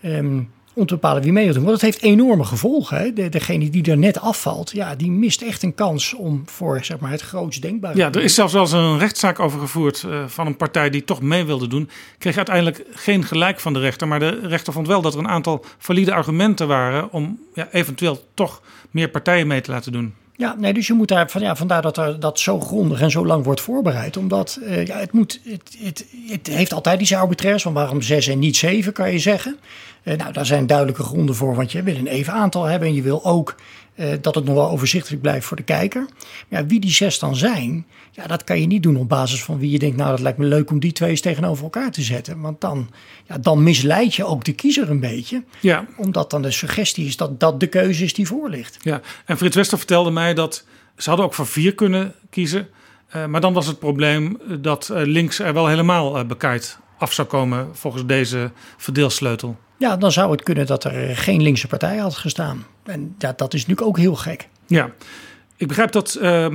ehm, 0.00 0.40
om 0.74 0.86
te 0.86 0.94
bepalen 0.94 1.22
wie 1.22 1.32
mee 1.32 1.44
wil 1.44 1.54
doen. 1.54 1.64
Want 1.64 1.80
dat 1.80 1.90
heeft 1.90 2.02
enorme 2.02 2.44
gevolgen. 2.44 2.98
Hè? 2.98 3.12
De, 3.12 3.28
degene 3.28 3.70
die 3.70 3.90
er 3.90 3.98
net 3.98 4.20
afvalt, 4.20 4.70
ja, 4.70 4.94
die 4.94 5.10
mist 5.10 5.42
echt 5.42 5.62
een 5.62 5.74
kans 5.74 6.14
om 6.14 6.42
voor 6.46 6.84
zeg 6.84 6.98
maar, 6.98 7.10
het 7.10 7.20
grootst 7.20 7.62
denkbare... 7.62 7.96
Ja, 7.96 8.12
er 8.12 8.22
is 8.22 8.34
zelfs 8.34 8.52
wel 8.52 8.62
eens 8.62 8.72
een 8.72 8.98
rechtszaak 8.98 9.40
over 9.40 9.60
gevoerd 9.60 10.04
eh, 10.08 10.24
van 10.26 10.46
een 10.46 10.56
partij 10.56 10.90
die 10.90 11.04
toch 11.04 11.22
mee 11.22 11.44
wilde 11.44 11.66
doen. 11.66 11.90
Kreeg 12.18 12.36
uiteindelijk 12.36 12.84
geen 12.90 13.24
gelijk 13.24 13.60
van 13.60 13.72
de 13.72 13.78
rechter. 13.78 14.08
Maar 14.08 14.18
de 14.18 14.40
rechter 14.42 14.72
vond 14.72 14.86
wel 14.86 15.02
dat 15.02 15.12
er 15.12 15.18
een 15.18 15.28
aantal 15.28 15.64
valide 15.78 16.14
argumenten 16.14 16.68
waren 16.68 17.12
om 17.12 17.38
ja, 17.54 17.68
eventueel 17.72 18.24
toch 18.34 18.62
meer 18.90 19.08
partijen 19.08 19.46
mee 19.46 19.60
te 19.60 19.70
laten 19.70 19.92
doen. 19.92 20.14
Ja, 20.36 20.54
nee, 20.58 20.72
dus 20.72 20.86
je 20.86 20.92
moet 20.92 21.08
daar 21.08 21.30
van, 21.30 21.40
ja, 21.40 21.56
vandaar 21.56 21.82
dat 21.82 21.96
er 21.96 22.20
dat 22.20 22.38
zo 22.38 22.60
grondig 22.60 23.00
en 23.00 23.10
zo 23.10 23.26
lang 23.26 23.44
wordt 23.44 23.60
voorbereid. 23.60 24.16
Omdat 24.16 24.58
eh, 24.62 24.86
ja, 24.86 24.98
het, 24.98 25.12
moet, 25.12 25.40
het, 25.44 25.76
het, 25.78 26.06
het 26.28 26.46
heeft 26.46 26.72
altijd 26.72 27.00
iets 27.00 27.14
arbitrairs. 27.14 27.62
Van 27.62 27.72
waarom 27.72 28.02
zes 28.02 28.26
en 28.26 28.38
niet 28.38 28.56
zeven, 28.56 28.92
kan 28.92 29.12
je 29.12 29.18
zeggen. 29.18 29.56
Eh, 30.02 30.16
nou, 30.16 30.32
daar 30.32 30.46
zijn 30.46 30.66
duidelijke 30.66 31.02
gronden 31.02 31.34
voor. 31.34 31.54
Want 31.54 31.72
je 31.72 31.82
wil 31.82 31.96
een 31.96 32.06
even 32.06 32.32
aantal 32.32 32.64
hebben. 32.64 32.88
En 32.88 32.94
je 32.94 33.02
wil 33.02 33.24
ook 33.24 33.54
eh, 33.96 34.08
dat 34.20 34.34
het 34.34 34.44
nog 34.44 34.54
wel 34.54 34.70
overzichtelijk 34.70 35.22
blijft 35.22 35.46
voor 35.46 35.56
de 35.56 35.62
kijker. 35.62 36.06
Maar 36.48 36.60
ja, 36.60 36.66
wie 36.66 36.80
die 36.80 36.90
zes 36.90 37.18
dan 37.18 37.36
zijn, 37.36 37.86
ja, 38.10 38.26
dat 38.26 38.44
kan 38.44 38.60
je 38.60 38.66
niet 38.66 38.82
doen 38.82 38.96
op 38.96 39.08
basis 39.08 39.44
van 39.44 39.58
wie 39.58 39.70
je 39.70 39.78
denkt... 39.78 39.96
nou, 39.96 40.10
dat 40.10 40.20
lijkt 40.20 40.38
me 40.38 40.44
leuk 40.44 40.70
om 40.70 40.80
die 40.80 40.92
twee 40.92 41.10
eens 41.10 41.20
tegenover 41.20 41.64
elkaar 41.64 41.90
te 41.90 42.02
zetten. 42.02 42.40
Want 42.40 42.60
dan, 42.60 42.90
ja, 43.24 43.38
dan 43.38 43.62
misleid 43.62 44.14
je 44.14 44.24
ook 44.24 44.44
de 44.44 44.52
kiezer 44.52 44.90
een 44.90 45.00
beetje. 45.00 45.44
Ja. 45.60 45.86
Omdat 45.96 46.30
dan 46.30 46.42
de 46.42 46.50
suggestie 46.50 47.06
is 47.06 47.16
dat 47.16 47.40
dat 47.40 47.60
de 47.60 47.66
keuze 47.66 48.04
is 48.04 48.14
die 48.14 48.26
voor 48.26 48.50
ligt. 48.50 48.76
Ja, 48.80 49.00
en 49.24 49.36
Frits 49.36 49.56
Wester 49.56 49.78
vertelde 49.78 50.10
mij 50.10 50.34
dat 50.34 50.64
ze 50.96 51.08
hadden 51.08 51.26
ook 51.26 51.34
voor 51.34 51.46
vier 51.46 51.74
kunnen 51.74 52.14
kiezen. 52.30 52.68
Eh, 53.08 53.26
maar 53.26 53.40
dan 53.40 53.52
was 53.52 53.66
het 53.66 53.78
probleem 53.78 54.38
dat 54.60 54.88
eh, 54.88 55.02
links 55.04 55.38
er 55.38 55.54
wel 55.54 55.66
helemaal 55.66 56.18
uh, 56.18 56.24
bekaaid 56.24 56.78
af 56.98 57.12
zou 57.12 57.28
komen 57.28 57.68
volgens 57.72 58.06
deze 58.06 58.50
verdeelsleutel. 58.76 59.56
Ja, 59.78 59.96
dan 59.96 60.12
zou 60.12 60.30
het 60.30 60.42
kunnen 60.42 60.66
dat 60.66 60.84
er 60.84 61.16
geen 61.16 61.42
linkse 61.42 61.66
partij 61.66 61.96
had 61.96 62.16
gestaan. 62.16 62.64
En 62.86 63.14
ja, 63.18 63.32
dat 63.36 63.54
is 63.54 63.60
natuurlijk 63.60 63.88
ook 63.88 63.98
heel 63.98 64.14
gek. 64.14 64.48
Ja, 64.66 64.90
ik 65.56 65.68
begrijp 65.68 65.92
dat 65.92 66.18
uh, 66.20 66.46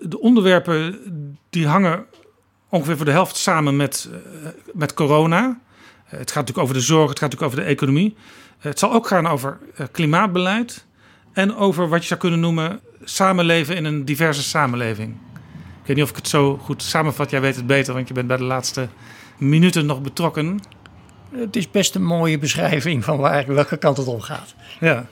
de 0.00 0.20
onderwerpen 0.20 0.98
die 1.50 1.66
hangen 1.66 2.06
ongeveer 2.68 2.96
voor 2.96 3.04
de 3.04 3.10
helft 3.10 3.36
samen 3.36 3.76
met, 3.76 4.08
uh, 4.12 4.48
met 4.72 4.94
corona. 4.94 5.44
Uh, 5.44 5.50
het 6.04 6.30
gaat 6.30 6.46
natuurlijk 6.46 6.58
over 6.58 6.74
de 6.74 6.80
zorg, 6.80 7.08
het 7.08 7.18
gaat 7.18 7.30
natuurlijk 7.30 7.52
over 7.52 7.64
de 7.64 7.72
economie. 7.72 8.16
het 8.58 8.78
zal 8.78 8.92
ook 8.92 9.06
gaan 9.06 9.26
over 9.26 9.58
klimaatbeleid 9.90 10.86
en 11.32 11.56
over 11.56 11.88
wat 11.88 12.00
je 12.00 12.06
zou 12.06 12.20
kunnen 12.20 12.40
noemen 12.40 12.80
samenleven 13.04 13.76
in 13.76 13.84
een 13.84 14.04
diverse 14.04 14.42
samenleving. 14.42 15.16
Ik 15.82 15.88
weet 15.88 15.96
niet 15.96 16.04
of 16.04 16.10
ik 16.10 16.16
het 16.16 16.28
zo 16.28 16.56
goed 16.56 16.82
samenvat. 16.82 17.30
Jij 17.30 17.40
weet 17.40 17.56
het 17.56 17.66
beter, 17.66 17.94
want 17.94 18.08
je 18.08 18.14
bent 18.14 18.26
bij 18.26 18.36
de 18.36 18.44
laatste 18.44 18.88
minuten 19.38 19.86
nog 19.86 20.02
betrokken. 20.02 20.60
Het 21.30 21.56
is 21.56 21.70
best 21.70 21.94
een 21.94 22.04
mooie 22.04 22.38
beschrijving 22.38 23.04
van 23.04 23.18
waar, 23.18 23.54
welke 23.54 23.76
kant 23.76 23.96
het 23.96 24.06
om 24.06 24.20
gaat. 24.20 24.54
Ja. 24.80 25.06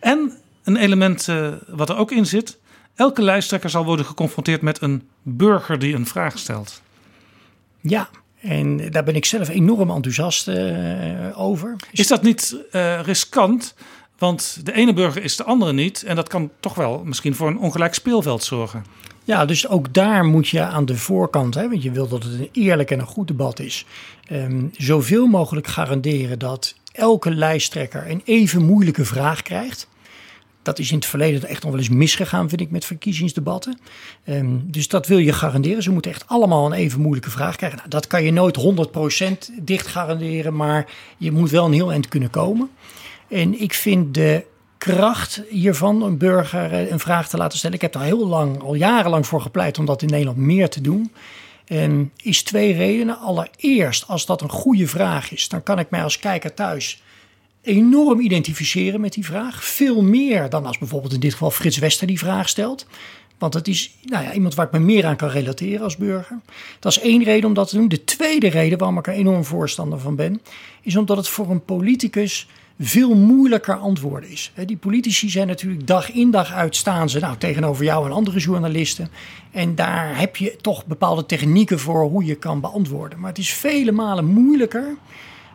En 0.00 0.32
een 0.64 0.76
element 0.76 1.26
uh, 1.26 1.52
wat 1.68 1.88
er 1.88 1.96
ook 1.96 2.10
in 2.10 2.26
zit. 2.26 2.58
Elke 2.94 3.22
lijsttrekker 3.22 3.70
zal 3.70 3.84
worden 3.84 4.06
geconfronteerd 4.06 4.62
met 4.62 4.82
een 4.82 5.08
burger 5.22 5.78
die 5.78 5.94
een 5.94 6.06
vraag 6.06 6.38
stelt. 6.38 6.82
Ja, 7.80 8.08
en 8.40 8.90
daar 8.90 9.04
ben 9.04 9.16
ik 9.16 9.24
zelf 9.24 9.48
enorm 9.48 9.90
enthousiast 9.90 10.48
uh, 10.48 11.40
over. 11.40 11.76
Is 11.92 12.06
dat 12.06 12.22
niet 12.22 12.56
uh, 12.72 13.00
riskant? 13.00 13.74
Want 14.18 14.60
de 14.64 14.72
ene 14.72 14.92
burger 14.92 15.22
is 15.22 15.36
de 15.36 15.44
andere 15.44 15.72
niet. 15.72 16.02
En 16.02 16.16
dat 16.16 16.28
kan 16.28 16.50
toch 16.60 16.74
wel 16.74 17.02
misschien 17.04 17.34
voor 17.34 17.48
een 17.48 17.58
ongelijk 17.58 17.94
speelveld 17.94 18.44
zorgen. 18.44 18.84
Ja, 19.24 19.44
dus 19.44 19.68
ook 19.68 19.94
daar 19.94 20.24
moet 20.24 20.48
je 20.48 20.62
aan 20.62 20.84
de 20.84 20.96
voorkant, 20.96 21.54
hè, 21.54 21.68
want 21.68 21.82
je 21.82 21.90
wil 21.90 22.08
dat 22.08 22.22
het 22.22 22.32
een 22.32 22.48
eerlijk 22.52 22.90
en 22.90 22.98
een 22.98 23.06
goed 23.06 23.28
debat 23.28 23.58
is, 23.58 23.84
um, 24.32 24.70
zoveel 24.76 25.26
mogelijk 25.26 25.66
garanderen 25.66 26.38
dat 26.38 26.74
elke 26.92 27.34
lijsttrekker 27.34 28.10
een 28.10 28.22
even 28.24 28.64
moeilijke 28.64 29.04
vraag 29.04 29.42
krijgt. 29.42 29.88
Dat 30.62 30.78
is 30.78 30.90
in 30.90 30.96
het 30.96 31.06
verleden 31.06 31.48
echt 31.48 31.62
nog 31.62 31.70
wel 31.70 31.80
eens 31.80 31.88
misgegaan, 31.88 32.48
vind 32.48 32.60
ik, 32.60 32.70
met 32.70 32.84
verkiezingsdebatten. 32.84 33.78
Um, 34.24 34.64
dus 34.70 34.88
dat 34.88 35.06
wil 35.06 35.18
je 35.18 35.32
garanderen. 35.32 35.82
Ze 35.82 35.90
moeten 35.90 36.10
echt 36.10 36.24
allemaal 36.26 36.66
een 36.66 36.72
even 36.72 37.00
moeilijke 37.00 37.30
vraag 37.30 37.56
krijgen. 37.56 37.78
Nou, 37.78 37.90
dat 37.90 38.06
kan 38.06 38.24
je 38.24 38.32
nooit 38.32 38.56
100% 38.56 39.62
dicht 39.62 39.86
garanderen, 39.86 40.56
maar 40.56 40.92
je 41.16 41.32
moet 41.32 41.50
wel 41.50 41.64
een 41.64 41.72
heel 41.72 41.90
eind 41.90 42.08
kunnen 42.08 42.30
komen. 42.30 42.70
En 43.28 43.60
ik 43.60 43.74
vind 43.74 44.14
de 44.14 44.44
kracht 44.80 45.42
hiervan, 45.48 46.02
een 46.02 46.18
burger 46.18 46.92
een 46.92 47.00
vraag 47.00 47.28
te 47.28 47.36
laten 47.36 47.58
stellen. 47.58 47.76
Ik 47.76 47.82
heb 47.82 47.92
daar 47.92 48.02
heel 48.02 48.26
lang, 48.26 48.62
al 48.62 48.74
jarenlang 48.74 49.26
voor 49.26 49.40
gepleit 49.40 49.78
om 49.78 49.84
dat 49.84 50.02
in 50.02 50.08
Nederland 50.08 50.36
meer 50.36 50.68
te 50.68 50.80
doen. 50.80 51.12
En 51.66 52.12
is 52.22 52.42
twee 52.42 52.72
redenen. 52.72 53.18
Allereerst, 53.18 54.08
als 54.08 54.26
dat 54.26 54.40
een 54.40 54.50
goede 54.50 54.86
vraag 54.86 55.32
is, 55.32 55.48
dan 55.48 55.62
kan 55.62 55.78
ik 55.78 55.90
mij 55.90 56.02
als 56.02 56.18
kijker 56.18 56.54
thuis 56.54 57.02
enorm 57.62 58.20
identificeren 58.20 59.00
met 59.00 59.12
die 59.12 59.24
vraag. 59.24 59.64
Veel 59.64 60.02
meer 60.02 60.50
dan 60.50 60.66
als 60.66 60.78
bijvoorbeeld 60.78 61.12
in 61.12 61.20
dit 61.20 61.32
geval 61.32 61.50
Frits 61.50 61.78
Wester 61.78 62.06
die 62.06 62.18
vraag 62.18 62.48
stelt. 62.48 62.86
Want 63.38 63.54
het 63.54 63.68
is 63.68 63.94
nou 64.02 64.24
ja, 64.24 64.32
iemand 64.32 64.54
waar 64.54 64.66
ik 64.66 64.72
me 64.72 64.78
meer 64.78 65.06
aan 65.06 65.16
kan 65.16 65.28
relateren 65.28 65.84
als 65.84 65.96
burger. 65.96 66.38
Dat 66.78 66.92
is 66.92 67.00
één 67.00 67.24
reden 67.24 67.48
om 67.48 67.54
dat 67.54 67.68
te 67.68 67.76
doen. 67.76 67.88
De 67.88 68.04
tweede 68.04 68.48
reden 68.48 68.78
waarom 68.78 68.98
ik 68.98 69.06
er 69.06 69.12
enorm 69.12 69.44
voorstander 69.44 69.98
van 69.98 70.16
ben, 70.16 70.40
is 70.82 70.96
omdat 70.96 71.16
het 71.16 71.28
voor 71.28 71.50
een 71.50 71.64
politicus 71.64 72.48
veel 72.82 73.14
moeilijker 73.14 73.76
antwoorden 73.76 74.30
is. 74.30 74.52
Die 74.66 74.76
politici 74.76 75.30
zijn 75.30 75.46
natuurlijk 75.46 75.86
dag 75.86 76.12
in 76.12 76.30
dag 76.30 76.52
uit 76.52 76.76
staan 76.76 77.08
ze 77.08 77.18
nou, 77.18 77.36
tegenover 77.36 77.84
jou 77.84 78.06
en 78.06 78.12
andere 78.12 78.38
journalisten. 78.38 79.08
En 79.50 79.74
daar 79.74 80.18
heb 80.18 80.36
je 80.36 80.56
toch 80.60 80.86
bepaalde 80.86 81.26
technieken 81.26 81.78
voor 81.78 82.02
hoe 82.02 82.24
je 82.24 82.34
kan 82.34 82.60
beantwoorden. 82.60 83.20
Maar 83.20 83.28
het 83.28 83.38
is 83.38 83.52
vele 83.52 83.92
malen 83.92 84.24
moeilijker 84.24 84.96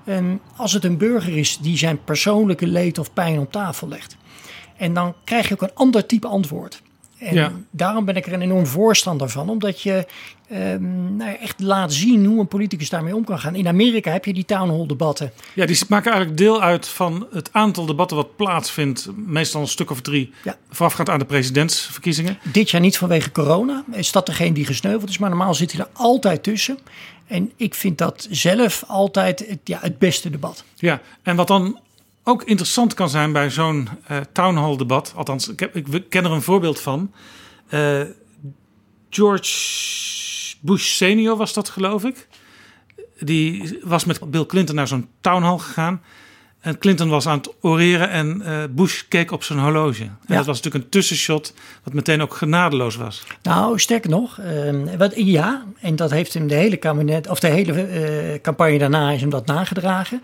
en 0.04 0.40
als 0.56 0.74
het 0.74 0.84
een 0.84 0.98
burger 0.98 1.38
is 1.38 1.58
die 1.58 1.78
zijn 1.78 2.04
persoonlijke 2.04 2.68
leed 2.68 2.98
of 2.98 3.14
pijn 3.14 3.40
op 3.40 3.52
tafel 3.52 3.88
legt. 3.88 4.18
En 4.78 4.94
dan 4.94 5.14
krijg 5.24 5.48
je 5.48 5.54
ook 5.54 5.62
een 5.62 5.76
ander 5.76 6.06
type 6.06 6.28
antwoord. 6.28 6.82
En 7.18 7.34
Ja. 7.36 7.52
daarom 7.72 8.06
ben 8.06 8.16
ik 8.16 8.26
er 8.26 8.34
een 8.34 8.42
enorm 8.42 8.66
voorstander 8.66 9.30
van, 9.30 9.50
omdat 9.50 9.82
je 9.82 10.06
ehm, 10.50 11.16
nou 11.16 11.30
ja, 11.32 11.38
echt 11.38 11.60
laat 11.60 11.94
zien 11.94 12.26
hoe 12.26 12.40
een 12.40 12.48
politicus 12.48 12.90
daarmee 12.90 13.16
om 13.16 13.24
kan 13.24 13.40
gaan. 13.40 13.56
In 13.56 13.68
Amerika 13.68 14.12
heb 14.12 14.26
je 14.26 14.34
die 14.34 14.46
town 14.46 14.70
hall 14.70 14.86
debatten. 14.86 15.32
Ja, 15.54 15.66
die 15.66 15.80
maken 15.90 16.12
eigenlijk 16.12 16.38
deel 16.42 16.62
uit 16.62 16.88
van 16.88 17.28
het 17.32 17.50
aantal 17.52 17.86
debatten 17.86 18.18
wat 18.18 18.36
plaatsvindt. 18.36 19.08
Meestal 19.26 19.62
een 19.62 19.68
stuk 19.68 19.92
of 19.92 20.02
drie 20.02 20.34
Ja. 20.44 20.58
voorafgaand 20.70 21.10
aan 21.10 21.20
de 21.20 21.26
presidentsverkiezingen. 21.26 22.38
Dit 22.52 22.70
jaar 22.70 22.82
niet 22.82 22.98
vanwege 22.98 23.32
corona. 23.32 23.84
Is 23.92 24.12
dat 24.12 24.26
degene 24.26 24.54
die 24.54 24.66
gesneuveld 24.66 25.10
is? 25.10 25.18
Maar 25.18 25.30
normaal 25.30 25.54
zit 25.54 25.72
hij 25.72 25.82
er 25.82 25.90
altijd 25.94 26.44
tussen. 26.44 26.78
En 27.28 27.52
ik 27.56 27.74
vind 27.76 27.98
dat 27.98 28.28
zelf 28.30 28.84
altijd 28.88 29.40
het, 29.48 29.60
ja, 29.64 29.78
het 29.82 30.00
beste 30.00 30.30
debat. 30.30 30.64
Ja, 30.76 31.02
en 31.24 31.36
wat 31.36 31.48
dan 31.48 31.80
ook 32.28 32.44
interessant 32.44 32.94
kan 32.94 33.10
zijn 33.10 33.32
bij 33.32 33.50
zo'n 33.50 33.90
eh 34.08 34.18
town 34.32 34.56
hall 34.56 34.76
debat. 34.78 35.14
Althans, 35.16 35.48
ik, 35.50 35.60
heb, 35.60 35.76
ik 35.76 36.10
ken 36.10 36.26
er 36.26 36.32
een 36.32 36.42
voorbeeld 36.42 36.80
van. 36.80 37.12
Eh, 37.68 38.02
George 39.10 40.56
Bush 40.62 40.86
senior 40.96 41.38
was 41.38 41.54
dat, 41.54 41.70
geloof 41.70 42.04
ik. 42.04 42.28
Die 43.20 43.80
was 43.84 44.06
met 44.06 44.32
Bill 44.32 44.46
Clinton 44.46 44.76
naar 44.76 44.88
zo'n 44.88 45.08
town 45.22 45.44
hall 45.44 45.58
gegaan. 45.58 46.02
En 46.60 46.78
Clinton 46.78 47.10
was 47.10 47.28
aan 47.28 47.38
het 47.38 47.54
oreren 47.62 48.10
en 48.10 48.42
eh, 48.42 48.64
Bush 48.70 49.02
keek 49.10 49.32
op 49.32 49.44
zijn 49.44 49.60
horloge. 49.60 50.04
En 50.04 50.18
Ja. 50.28 50.36
dat 50.36 50.46
was 50.46 50.56
natuurlijk 50.58 50.84
een 50.84 50.90
tussenshot 50.92 51.54
wat 51.84 51.94
meteen 51.94 52.22
ook 52.22 52.34
genadeloos 52.34 52.96
was. 52.96 53.24
Nou, 53.42 53.80
sterker 53.80 54.10
nog, 54.10 54.40
ehm, 54.40 54.98
wat, 54.98 55.12
ja, 55.16 55.66
en 55.80 55.96
dat 55.96 56.12
heeft 56.12 56.34
hem 56.34 56.48
de 56.48 56.56
hele 56.56 56.78
kabinet, 56.78 57.30
of 57.30 57.40
de 57.40 57.48
hele 57.48 58.40
campagne 58.42 58.78
daarna 58.78 59.12
is 59.12 59.22
hem 59.22 59.30
dat 59.30 59.46
nagedragen. 59.46 60.22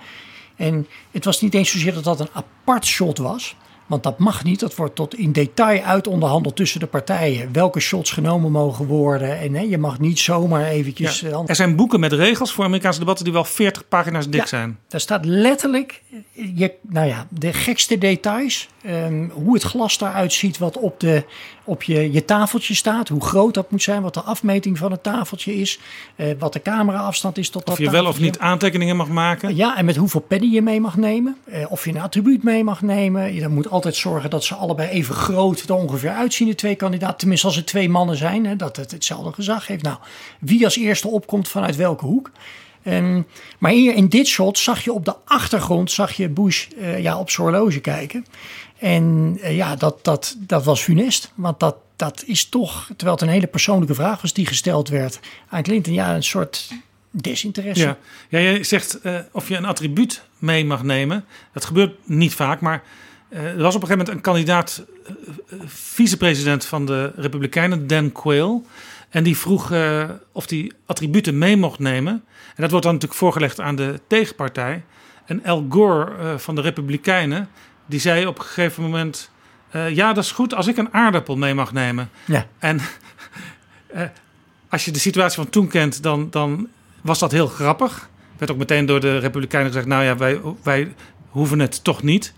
En 0.56 0.88
het 1.12 1.26
was 1.26 1.42
niet 1.42 1.54
eens 1.54 1.72
zozeer 1.72 1.94
dat 1.94 2.04
dat 2.04 2.20
een 2.20 2.30
apart 2.34 2.86
shot 2.86 3.18
was, 3.18 3.56
Want 3.92 4.04
dat 4.04 4.20
mag 4.20 4.44
niet. 4.44 4.60
Dat 4.60 4.76
wordt 4.76 4.96
tot 4.96 5.16
in 5.16 5.32
detail 5.32 5.82
uitonderhandeld 5.84 6.56
tussen 6.56 6.80
de 6.80 6.86
partijen. 6.86 7.50
Welke 7.54 7.80
shots 7.80 8.12
genomen 8.12 8.52
mogen 8.52 8.86
worden. 8.86 9.40
En 9.40 9.54
hè, 9.54 9.62
je 9.62 9.78
mag 9.78 10.00
niet 10.00 10.20
zomaar 10.20 10.66
eventjes... 10.66 11.20
Ja. 11.20 11.30
eh, 11.30 11.40
Er 11.46 11.56
zijn 11.56 11.76
boeken 11.76 12.00
met 12.00 12.12
regels 12.14 12.54
voor 12.54 12.64
Amerikaanse 12.66 13.00
debatten 13.00 13.24
die 13.26 13.34
wel 13.34 13.44
40 13.44 13.88
pagina's 13.88 14.30
dik 14.30 14.40
Ja. 14.42 14.46
zijn. 14.48 14.78
Daar 14.88 15.00
staat 15.02 15.26
letterlijk, 15.26 16.02
je, 16.32 16.74
nou 16.82 17.08
ja, 17.08 17.28
de 17.30 17.54
gekste 17.54 17.98
details. 17.98 18.70
Ehm, 18.84 19.30
hoe 19.30 19.54
het 19.54 19.64
glas 19.64 20.02
eruit 20.02 20.34
ziet 20.34 20.58
wat 20.58 20.78
op, 20.78 21.00
de, 21.00 21.24
op 21.64 21.84
je, 21.84 22.12
je 22.12 22.26
tafeltje 22.26 22.74
staat. 22.76 23.08
Hoe 23.08 23.22
groot 23.26 23.54
dat 23.54 23.72
moet 23.72 23.82
zijn. 23.84 24.02
Wat 24.02 24.14
de 24.14 24.22
afmeting 24.22 24.78
van 24.78 24.92
het 24.92 25.04
tafeltje 25.04 25.56
is. 25.56 25.80
eh, 26.16 26.28
wat 26.40 26.54
de 26.54 26.62
cameraafstand 26.62 27.38
is 27.38 27.50
tot 27.50 27.66
dat 27.66 27.74
Of 27.74 27.80
je 27.80 27.92
wel 27.92 28.06
of 28.06 28.20
niet 28.20 28.40
aantekeningen 28.40 28.96
mag 28.96 29.08
maken. 29.08 29.56
Ja, 29.56 29.78
en 29.78 29.86
met 29.86 29.96
hoeveel 29.96 30.20
penny 30.22 30.46
je 30.54 30.62
mee 30.62 30.82
mag 30.82 30.98
nemen. 30.98 31.38
Eh, 31.46 31.72
of 31.72 31.86
je 31.86 31.92
een 31.92 32.02
attribuut 32.02 32.44
mee 32.44 32.64
mag 32.64 32.82
nemen. 32.82 33.34
Je 33.34 33.42
dan 33.42 33.52
moet 33.54 33.70
altijd 33.70 33.81
zorgen 33.90 34.30
dat 34.30 34.44
ze 34.44 34.56
allebei 34.56 34.90
even 34.90 35.16
groot 35.16 35.60
er 35.60 35.76
ongeveer 35.76 36.10
uitzien, 36.10 36.48
de 36.48 36.56
twee 36.56 36.76
kandidaten. 36.76 37.18
Tenminste, 37.18 37.48
als 37.48 37.58
er 37.58 37.66
twee 37.66 37.90
mannen 37.90 38.18
zijn, 38.18 38.46
hè, 38.46 38.56
dat 38.56 38.76
het 38.76 38.92
hetzelfde 38.92 39.34
gezag 39.34 39.68
heeft. 39.68 39.84
Nou, 39.84 39.98
wie 40.40 40.66
als 40.66 40.78
eerste 40.78 41.08
opkomt 41.08 41.48
vanuit 41.48 41.76
welke 41.76 42.06
hoek. 42.06 42.32
Ehm, 42.84 43.22
maar 43.60 43.72
hier 43.72 43.96
in 43.96 44.10
dit 44.10 44.28
shot 44.28 44.58
zag 44.58 44.84
je 44.84 44.94
op 44.94 45.06
de 45.06 45.16
achtergrond 45.26 45.92
zag 45.92 46.12
je 46.12 46.30
Bush 46.30 46.68
eh, 46.68 47.00
ja, 47.02 47.20
op 47.20 47.30
zijn 47.30 47.48
horloge 47.48 47.80
kijken. 47.80 48.26
En 48.78 49.38
eh, 49.42 49.56
ja, 49.56 49.76
dat, 49.76 50.04
dat, 50.04 50.36
dat 50.40 50.64
was 50.64 50.82
funest. 50.82 51.32
Want 51.36 51.60
dat, 51.60 51.76
dat 51.96 52.24
is 52.26 52.46
toch, 52.46 52.86
terwijl 52.88 53.12
het 53.12 53.22
een 53.22 53.34
hele 53.34 53.48
persoonlijke 53.48 53.96
vraag 53.96 54.22
was 54.22 54.34
die 54.34 54.46
gesteld 54.46 54.90
werd 54.90 55.20
aan 55.50 55.64
Clinton, 55.64 55.94
ja, 55.94 56.16
een 56.16 56.24
soort 56.24 56.72
desinteresse. 57.12 57.84
Ja, 58.30 58.40
jij 58.40 58.64
zegt 58.64 59.02
eh, 59.02 59.16
of 59.32 59.48
je 59.48 59.56
een 59.56 59.66
attribuut 59.66 60.24
mee 60.38 60.66
mag 60.66 60.84
nemen. 60.84 61.26
Dat 61.54 61.66
gebeurt 61.66 61.96
niet 62.04 62.34
vaak, 62.34 62.62
maar 62.62 62.84
er 63.32 63.62
was 63.62 63.76
op 63.76 63.82
een 63.82 63.88
gegeven 63.88 63.98
moment 63.98 64.10
een 64.10 64.22
kandidaat, 64.22 64.86
eh, 65.06 65.14
eh, 65.50 65.60
vicepresident 65.66 66.66
van 66.66 66.86
de 66.86 67.12
Republikeinen, 67.16 67.88
Dan 67.88 68.12
Quayle. 68.12 68.62
En 69.10 69.24
die 69.24 69.38
vroeg 69.38 69.72
eh, 69.72 70.10
of 70.32 70.50
hij 70.50 70.72
attributen 70.86 71.38
mee 71.38 71.58
mocht 71.58 71.80
nemen. 71.80 72.14
En 72.56 72.62
dat 72.62 72.70
wordt 72.70 72.86
dan 72.86 72.94
natuurlijk 72.94 73.20
voorgelegd 73.20 73.60
aan 73.60 73.76
de 73.76 74.00
tegenpartij. 74.08 74.84
En 75.26 75.44
Al 75.46 75.66
Gore 75.70 76.16
eh, 76.18 76.38
van 76.38 76.56
de 76.56 76.62
Republikeinen, 76.62 77.50
die 77.86 78.00
zei 78.00 78.26
op 78.26 78.40
een 78.40 78.46
gegeven 78.46 78.84
moment... 78.84 79.32
eh, 79.72 79.96
ja, 79.96 80.14
dat 80.14 80.24
is 80.24 80.32
goed 80.32 80.54
als 80.54 80.68
ik 80.68 80.78
een 80.78 80.94
aardappel 80.94 81.38
mee 81.38 81.54
mag 81.54 81.74
nemen. 81.74 82.10
Ja. 82.26 82.48
En 82.60 82.80
eh, 83.88 84.04
als 84.70 84.86
je 84.86 84.92
de 84.92 85.00
situatie 85.00 85.36
van 85.36 85.50
toen 85.50 85.68
kent, 85.68 86.04
dan, 86.04 86.28
dan 86.30 86.68
was 87.02 87.20
dat 87.20 87.32
heel 87.32 87.48
grappig. 87.48 88.10
Werd 88.38 88.52
ook 88.52 88.58
meteen 88.58 88.86
door 88.86 89.00
de 89.00 89.18
Republikeinen 89.18 89.72
gezegd: 89.72 89.88
Nou 89.88 90.04
ja, 90.04 90.18
wij, 90.18 90.42
wij 90.64 90.94
hoeven 91.30 91.60
het 91.60 91.84
toch 91.84 92.04
niet. 92.04 92.34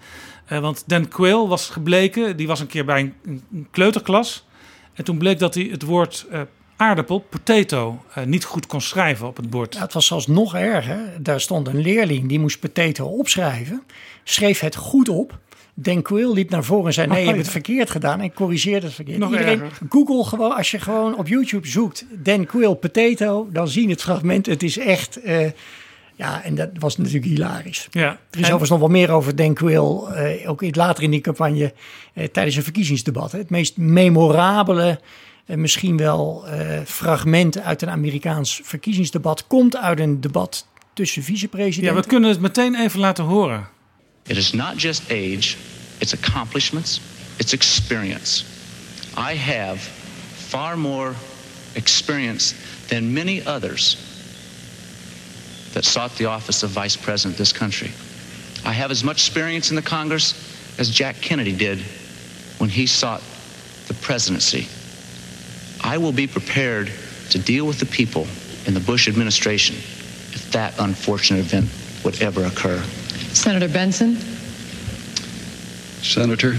Eh, 0.46 0.60
want 0.60 0.84
Dan 0.88 1.08
Quayle 1.08 1.48
was 1.48 1.70
gebleken, 1.70 2.38
die 2.38 2.48
was 2.48 2.60
een 2.60 2.68
keer 2.68 2.86
bij 2.86 3.00
een, 3.00 3.42
een 3.52 3.68
kleuterklas. 3.72 4.46
En 4.94 5.04
toen 5.04 5.18
bleek 5.18 5.40
dat 5.40 5.54
hij 5.54 5.68
het 5.72 5.84
woord 5.84 6.26
eh, 6.32 6.42
aardappel, 6.76 7.20
potato, 7.20 8.02
eh, 8.14 8.24
niet 8.24 8.44
goed 8.44 8.66
kon 8.66 8.82
schrijven 8.82 9.28
op 9.28 9.38
het 9.38 9.50
bord. 9.50 9.74
Ja, 9.74 9.82
het 9.82 9.94
was 9.94 10.06
zelfs 10.06 10.28
nog 10.28 10.56
erger. 10.56 11.00
Daar 11.20 11.42
stond 11.42 11.68
een 11.68 11.82
leerling 11.82 12.30
die 12.30 12.40
moest 12.40 12.60
potato 12.60 13.06
opschrijven. 13.06 13.84
Schreef 14.24 14.60
het 14.60 14.76
goed 14.76 15.10
op. 15.10 15.40
Dan 15.76 16.02
Quill 16.02 16.34
liep 16.34 16.50
naar 16.50 16.64
voren 16.64 16.86
en 16.86 16.94
zei: 16.94 17.08
Nee, 17.08 17.16
je 17.16 17.22
Oh, 17.22 17.28
hebt 17.28 17.38
het 17.38 17.54
ja. 17.54 17.62
verkeerd 17.62 17.90
gedaan. 17.90 18.22
En 18.22 18.34
corrigeerde 18.34 18.86
het 18.86 18.96
verkeerd. 18.96 19.18
Nog 19.18 19.32
Iedereen, 19.32 19.62
erger. 19.62 19.88
Google 19.90 20.24
gewoon, 20.24 20.56
als 20.56 20.72
je 20.72 20.80
gewoon 20.80 21.18
op 21.18 21.28
YouTube 21.28 21.68
zoekt: 21.68 22.06
Dan 22.12 22.46
Quill 22.46 22.76
potato, 22.76 23.48
dan 23.52 23.68
zie 23.68 23.84
je 23.84 23.90
het 23.90 24.02
fragment. 24.02 24.46
Het 24.46 24.64
is 24.64 24.78
echt. 24.78 25.20
Ja, 26.16 26.44
en 26.44 26.56
dat 26.56 26.70
was 26.80 26.98
natuurlijk 26.98 27.26
hilarisch. 27.26 27.88
Ja. 27.92 28.02
Er 28.10 28.16
is 28.16 28.18
En- 28.32 28.40
overigens 28.40 28.70
nog 28.70 28.80
wel 28.80 28.88
meer 28.88 29.12
over 29.12 29.36
Dan 29.36 29.54
Quill, 29.54 29.98
eh, 30.14 30.50
ook 30.50 30.76
later 30.76 31.04
in 31.04 31.12
die 31.12 31.22
campagne, 31.22 31.74
eh, 32.14 32.28
tijdens 32.28 32.56
een 32.56 32.64
verkiezingsdebat. 32.64 33.32
Hè. 33.32 33.38
Het 33.38 33.50
meest 33.50 33.78
memorabele, 33.78 35.00
eh, 35.46 35.58
misschien 35.58 35.98
wel 35.98 36.48
eh, 36.48 36.80
fragment 36.86 37.60
uit 37.60 37.82
een 37.82 37.90
Amerikaans 37.90 38.62
verkiezingsdebat, 38.64 39.48
komt 39.48 39.78
uit 39.78 40.00
een 40.00 40.22
debat 40.22 40.68
tussen 40.94 41.22
Ja, 41.22 41.28
vicepresidenten. 41.28 42.02
we 42.02 42.08
kunnen 42.08 42.30
het 42.30 42.40
meteen 42.40 42.76
even 42.76 43.00
laten 43.00 43.24
horen. 43.24 43.68
It 44.28 44.38
is 44.38 44.52
not 44.54 44.82
just 44.82 45.02
age, 45.12 45.56
it's 45.98 46.16
accomplishments, 46.24 47.02
it's 47.38 47.54
experience. 47.54 48.44
I 49.32 49.36
have 49.38 49.78
far 50.48 50.78
more 50.78 51.12
experience 51.74 52.56
than 52.88 53.14
many 53.14 53.42
others 53.48 53.98
that 55.74 55.86
sought 55.86 56.16
the 56.18 56.26
office 56.26 56.64
of 56.64 56.70
vice 56.70 56.96
president 56.96 57.34
of 57.34 57.38
this 57.38 57.52
country. 57.52 57.92
I 58.66 58.72
have 58.72 58.92
as 58.92 59.04
much 59.04 59.18
experience 59.18 59.70
in 59.70 59.76
the 59.76 59.82
Congress 59.82 60.80
as 60.80 60.90
Jack 60.90 61.18
Kennedy 61.18 61.56
did 61.56 61.80
when 62.60 62.70
he 62.70 62.88
sought 62.88 63.22
the 63.88 63.94
presidency. 63.96 64.68
I 65.84 65.98
will 65.98 66.14
be 66.14 66.28
prepared 66.28 66.92
to 67.32 67.40
deal 67.40 67.66
with 67.66 67.80
the 67.80 67.86
people 67.86 68.28
in 68.66 68.74
the 68.74 68.80
Bush 68.80 69.08
administration 69.08 69.76
if 69.76 70.52
that 70.52 70.74
unfortunate 70.80 71.40
event 71.40 71.70
would 72.06 72.22
ever 72.22 72.46
occur. 72.46 72.82
Senator 73.34 73.68
Benson? 73.68 74.16
Senator, 76.02 76.56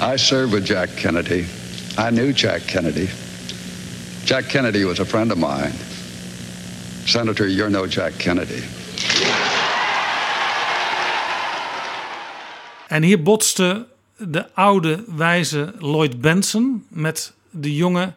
I 0.00 0.16
served 0.16 0.52
with 0.52 0.64
Jack 0.64 0.90
Kennedy. 0.96 1.46
I 1.98 2.10
knew 2.10 2.32
Jack 2.32 2.62
Kennedy. 2.62 3.08
Jack 4.24 4.46
Kennedy 4.48 4.84
was 4.84 5.00
a 5.00 5.04
friend 5.04 5.30
of 5.30 5.38
mine. 5.38 5.72
Senator, 7.10 7.48
you're 7.48 7.70
no 7.70 7.86
Jack 7.86 8.12
Kennedy. 8.16 8.60
En 12.88 13.02
hier 13.02 13.22
botste 13.22 13.86
de 14.16 14.54
oude, 14.54 15.04
wijze 15.16 15.74
Lloyd 15.78 16.20
Benson 16.20 16.84
met 16.88 17.32
de 17.50 17.74
jonge 17.74 18.12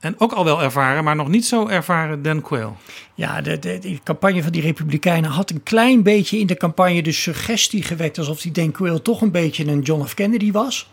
en 0.00 0.14
ook 0.18 0.32
al 0.32 0.44
wel 0.44 0.62
ervaren, 0.62 1.04
maar 1.04 1.16
nog 1.16 1.28
niet 1.28 1.46
zo 1.46 1.68
ervaren 1.68 2.22
Dan 2.22 2.40
Quayle. 2.40 2.72
Ja, 3.14 3.40
de, 3.40 3.58
de, 3.58 3.78
de 3.78 3.98
campagne 4.04 4.42
van 4.42 4.52
die 4.52 4.62
Republikeinen 4.62 5.30
had 5.30 5.50
een 5.50 5.62
klein 5.62 6.02
beetje 6.02 6.38
in 6.38 6.46
de 6.46 6.56
campagne 6.56 7.02
de 7.02 7.12
suggestie 7.12 7.82
gewekt 7.82 8.18
alsof 8.18 8.40
die 8.40 8.52
Dan 8.52 8.70
Quayle 8.70 9.02
toch 9.02 9.20
een 9.20 9.30
beetje 9.30 9.66
een 9.66 9.80
John 9.80 10.04
F. 10.04 10.14
Kennedy 10.14 10.52
was. 10.52 10.90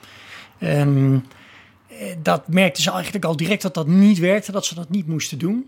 Ehm, 0.60 1.16
eh, 1.88 2.16
dat 2.22 2.48
merkten 2.48 2.84
ze 2.84 2.92
eigenlijk 2.92 3.26
al 3.26 3.36
direct 3.36 3.62
dat 3.62 3.74
dat 3.74 3.88
niet 3.88 4.20
werkte, 4.20 4.52
dat 4.52 4.66
ze 4.66 4.76
dat 4.76 4.90
niet 4.90 5.08
moesten 5.08 5.38
doen. 5.38 5.68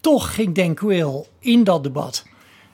Toch 0.00 0.34
ging 0.34 0.74
Quayle 0.74 1.26
in 1.38 1.64
dat 1.64 1.82
debat. 1.82 2.24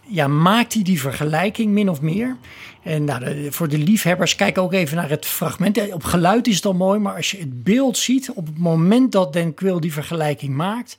Ja, 0.06 0.28
maakt 0.28 0.74
hij 0.74 0.82
die 0.82 1.00
vergelijking 1.00 1.72
min 1.72 1.88
of 1.88 2.00
meer? 2.00 2.36
En 2.82 3.04
nou, 3.04 3.52
voor 3.52 3.68
de 3.68 3.78
liefhebbers, 3.78 4.34
kijk 4.34 4.58
ook 4.58 4.72
even 4.72 4.96
naar 4.96 5.10
het 5.10 5.26
fragment. 5.26 5.92
Op 5.92 6.04
geluid 6.04 6.46
is 6.46 6.56
het 6.56 6.66
al 6.66 6.74
mooi, 6.74 7.00
maar 7.00 7.16
als 7.16 7.30
je 7.30 7.38
het 7.38 7.62
beeld 7.62 7.98
ziet, 7.98 8.30
op 8.30 8.46
het 8.46 8.58
moment 8.58 9.12
dat 9.12 9.32
Dan 9.32 9.54
Quayle 9.54 9.80
die 9.80 9.92
vergelijking 9.92 10.54
maakt, 10.54 10.96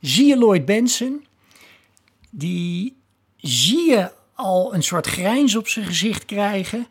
zie 0.00 0.26
je 0.26 0.36
Lloyd 0.36 0.64
Benson, 0.64 1.24
die 2.30 2.96
zie 3.36 3.90
je 3.90 4.12
al 4.34 4.74
een 4.74 4.82
soort 4.82 5.06
grijns 5.06 5.56
op 5.56 5.68
zijn 5.68 5.86
gezicht 5.86 6.24
krijgen 6.24 6.86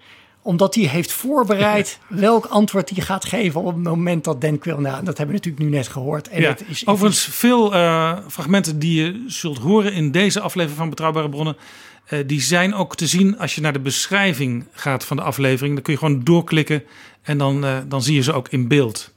omdat 0.47 0.75
hij 0.75 0.83
heeft 0.83 1.11
voorbereid 1.11 1.99
welk 2.07 2.45
antwoord 2.45 2.89
hij 2.89 3.03
gaat 3.03 3.25
geven 3.25 3.61
op 3.61 3.73
het 3.73 3.83
moment 3.83 4.23
dat 4.23 4.41
Dan 4.41 4.59
Quayle... 4.59 4.81
Nou, 4.81 5.03
dat 5.03 5.17
hebben 5.17 5.35
we 5.35 5.41
natuurlijk 5.41 5.63
nu 5.63 5.77
net 5.77 5.87
gehoord. 5.87 6.27
En 6.27 6.41
ja, 6.41 6.49
het 6.49 6.63
is, 6.67 6.87
overigens, 6.87 7.27
veel 7.31 7.73
eh, 7.73 8.17
fragmenten 8.27 8.79
die 8.79 9.03
je 9.03 9.23
zult 9.27 9.57
horen 9.57 9.93
in 9.93 10.11
deze 10.11 10.39
aflevering 10.39 10.79
van 10.79 10.89
Betrouwbare 10.89 11.29
Bronnen, 11.29 11.57
eh, 12.05 12.19
die 12.25 12.41
zijn 12.41 12.73
ook 12.73 12.95
te 12.95 13.07
zien 13.07 13.37
als 13.39 13.55
je 13.55 13.61
naar 13.61 13.73
de 13.73 13.79
beschrijving 13.79 14.65
gaat 14.71 15.05
van 15.05 15.17
de 15.17 15.23
aflevering. 15.23 15.73
Dan 15.73 15.83
kun 15.83 15.93
je 15.93 15.99
gewoon 15.99 16.23
doorklikken 16.23 16.83
en 17.21 17.37
dan, 17.37 17.65
eh, 17.65 17.77
dan 17.87 18.01
zie 18.01 18.15
je 18.15 18.23
ze 18.23 18.33
ook 18.33 18.47
in 18.49 18.67
beeld. 18.67 19.13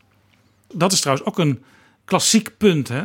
Dat 0.72 0.92
is 0.92 1.00
trouwens 1.00 1.26
ook 1.26 1.38
een 1.38 1.62
klassiek 2.04 2.56
punt. 2.56 2.88
Hè? 2.88 3.02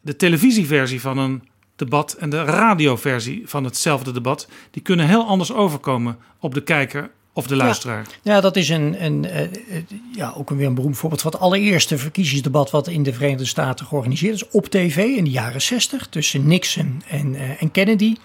De 0.00 0.16
televisieversie 0.16 1.00
van 1.00 1.18
een 1.18 1.42
debat 1.76 2.12
en 2.12 2.30
de 2.30 2.44
radioversie 2.44 3.42
van 3.44 3.64
hetzelfde 3.64 4.12
debat, 4.12 4.48
die 4.70 4.82
kunnen 4.82 5.06
heel 5.06 5.26
anders 5.26 5.52
overkomen 5.52 6.18
op 6.38 6.54
de 6.54 6.62
kijker 6.62 7.10
of 7.32 7.46
de 7.46 7.56
luisteraar. 7.56 8.06
Ja, 8.22 8.34
ja 8.34 8.40
dat 8.40 8.56
is 8.56 8.68
een, 8.68 9.04
een, 9.04 9.24
eh, 9.24 9.42
eh, 9.42 9.50
ja, 10.12 10.32
ook 10.36 10.50
een 10.50 10.56
weer 10.56 10.66
een 10.66 10.74
beroemd 10.74 10.96
voorbeeld 10.96 11.22
van 11.22 11.30
het 11.30 11.40
allereerste 11.40 11.98
verkiezingsdebat 11.98 12.70
wat 12.70 12.88
in 12.88 13.02
de 13.02 13.12
Verenigde 13.12 13.44
Staten 13.44 13.86
georganiseerd 13.86 14.34
is 14.34 14.48
op 14.48 14.66
tv 14.66 14.96
in 14.96 15.24
de 15.24 15.30
jaren 15.30 15.62
60 15.62 16.06
tussen 16.06 16.46
Nixon 16.46 17.02
en, 17.08 17.34
eh, 17.34 17.62
en 17.62 17.70
Kennedy. 17.70 18.16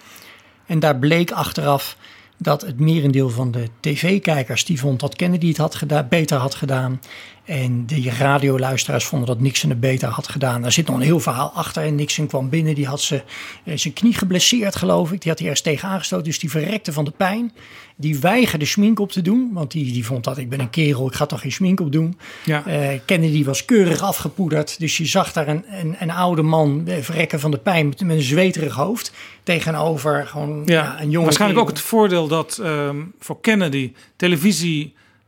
En 0.66 0.78
daar 0.78 0.96
bleek 0.96 1.30
achteraf 1.30 1.96
dat 2.38 2.60
het 2.60 2.80
merendeel 2.80 3.30
van 3.30 3.50
de 3.50 3.68
tv-kijkers 3.80 4.64
die 4.64 4.78
vond 4.78 5.00
dat 5.00 5.16
Kennedy 5.16 5.48
het 5.48 5.56
had 5.56 5.74
gedaan, 5.74 6.06
beter 6.08 6.38
had 6.38 6.54
gedaan. 6.54 7.00
En 7.46 7.86
de 7.86 8.10
radioluisteraars 8.10 9.04
vonden 9.04 9.28
dat 9.28 9.40
Nixon 9.40 9.70
het 9.70 9.80
beter 9.80 10.08
had 10.08 10.28
gedaan. 10.28 10.62
Daar 10.62 10.72
zit 10.72 10.86
nog 10.86 10.96
een 10.96 11.02
heel 11.02 11.20
verhaal 11.20 11.50
achter. 11.50 11.82
En 11.82 11.94
Nixon 11.94 12.26
kwam 12.26 12.48
binnen, 12.48 12.74
die 12.74 12.86
had 12.86 13.00
ze, 13.00 13.22
eh, 13.64 13.76
zijn 13.76 13.94
knie 13.94 14.14
geblesseerd 14.14 14.76
geloof 14.76 15.12
ik. 15.12 15.20
Die 15.20 15.30
had 15.30 15.38
hij 15.38 15.48
ergens 15.48 15.66
tegen 15.66 15.88
aangestoten, 15.88 16.24
dus 16.24 16.38
die 16.38 16.50
verrekte 16.50 16.92
van 16.92 17.04
de 17.04 17.10
pijn. 17.10 17.52
Die 17.96 18.18
weigerde 18.18 18.64
schmink 18.64 19.00
op 19.00 19.12
te 19.12 19.22
doen, 19.22 19.50
want 19.52 19.70
die, 19.70 19.92
die 19.92 20.04
vond 20.04 20.24
dat 20.24 20.38
ik 20.38 20.48
ben 20.48 20.60
een 20.60 20.70
kerel, 20.70 21.06
ik 21.06 21.14
ga 21.14 21.26
toch 21.26 21.40
geen 21.40 21.52
schmink 21.52 21.80
op 21.80 21.92
doen. 21.92 22.18
Ja. 22.44 22.66
Eh, 22.66 23.00
Kennedy 23.04 23.44
was 23.44 23.64
keurig 23.64 24.00
afgepoederd, 24.00 24.78
dus 24.78 24.96
je 24.96 25.06
zag 25.06 25.32
daar 25.32 25.48
een, 25.48 25.64
een, 25.68 25.96
een 25.98 26.10
oude 26.10 26.42
man 26.42 26.82
eh, 26.86 26.96
verrekken 27.00 27.40
van 27.40 27.50
de 27.50 27.58
pijn 27.58 27.88
met, 27.88 28.00
met 28.00 28.16
een 28.16 28.22
zweterig 28.22 28.74
hoofd. 28.74 29.12
Tegenover 29.42 30.26
gewoon 30.26 30.62
ja, 30.64 31.00
een 31.00 31.10
jonge 31.10 31.24
waarschijnlijk 31.24 31.60
ook 31.60 31.68
het 31.68 31.80
voordeel 31.80 32.28
dat 32.28 32.58
ehm, 32.62 32.96
voor 33.18 33.40
Kennedy 33.40 33.92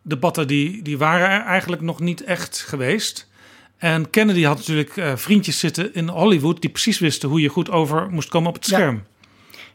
televisiedebatten 0.08 0.46
die, 0.46 0.82
die 0.82 0.98
waren 0.98 1.30
er 1.30 1.44
eigenlijk 1.44 1.82
nog 1.82 2.00
niet 2.00 2.24
echt 2.24 2.64
geweest. 2.68 3.28
En 3.78 4.10
Kennedy 4.10 4.42
had 4.42 4.56
natuurlijk 4.56 4.96
eh, 4.96 5.16
vriendjes 5.16 5.58
zitten 5.58 5.94
in 5.94 6.08
Hollywood 6.08 6.60
die 6.60 6.70
precies 6.70 6.98
wisten 6.98 7.28
hoe 7.28 7.40
je 7.40 7.48
goed 7.48 7.70
over 7.70 8.10
moest 8.10 8.28
komen 8.28 8.48
op 8.48 8.54
het 8.54 8.64
scherm. 8.64 9.04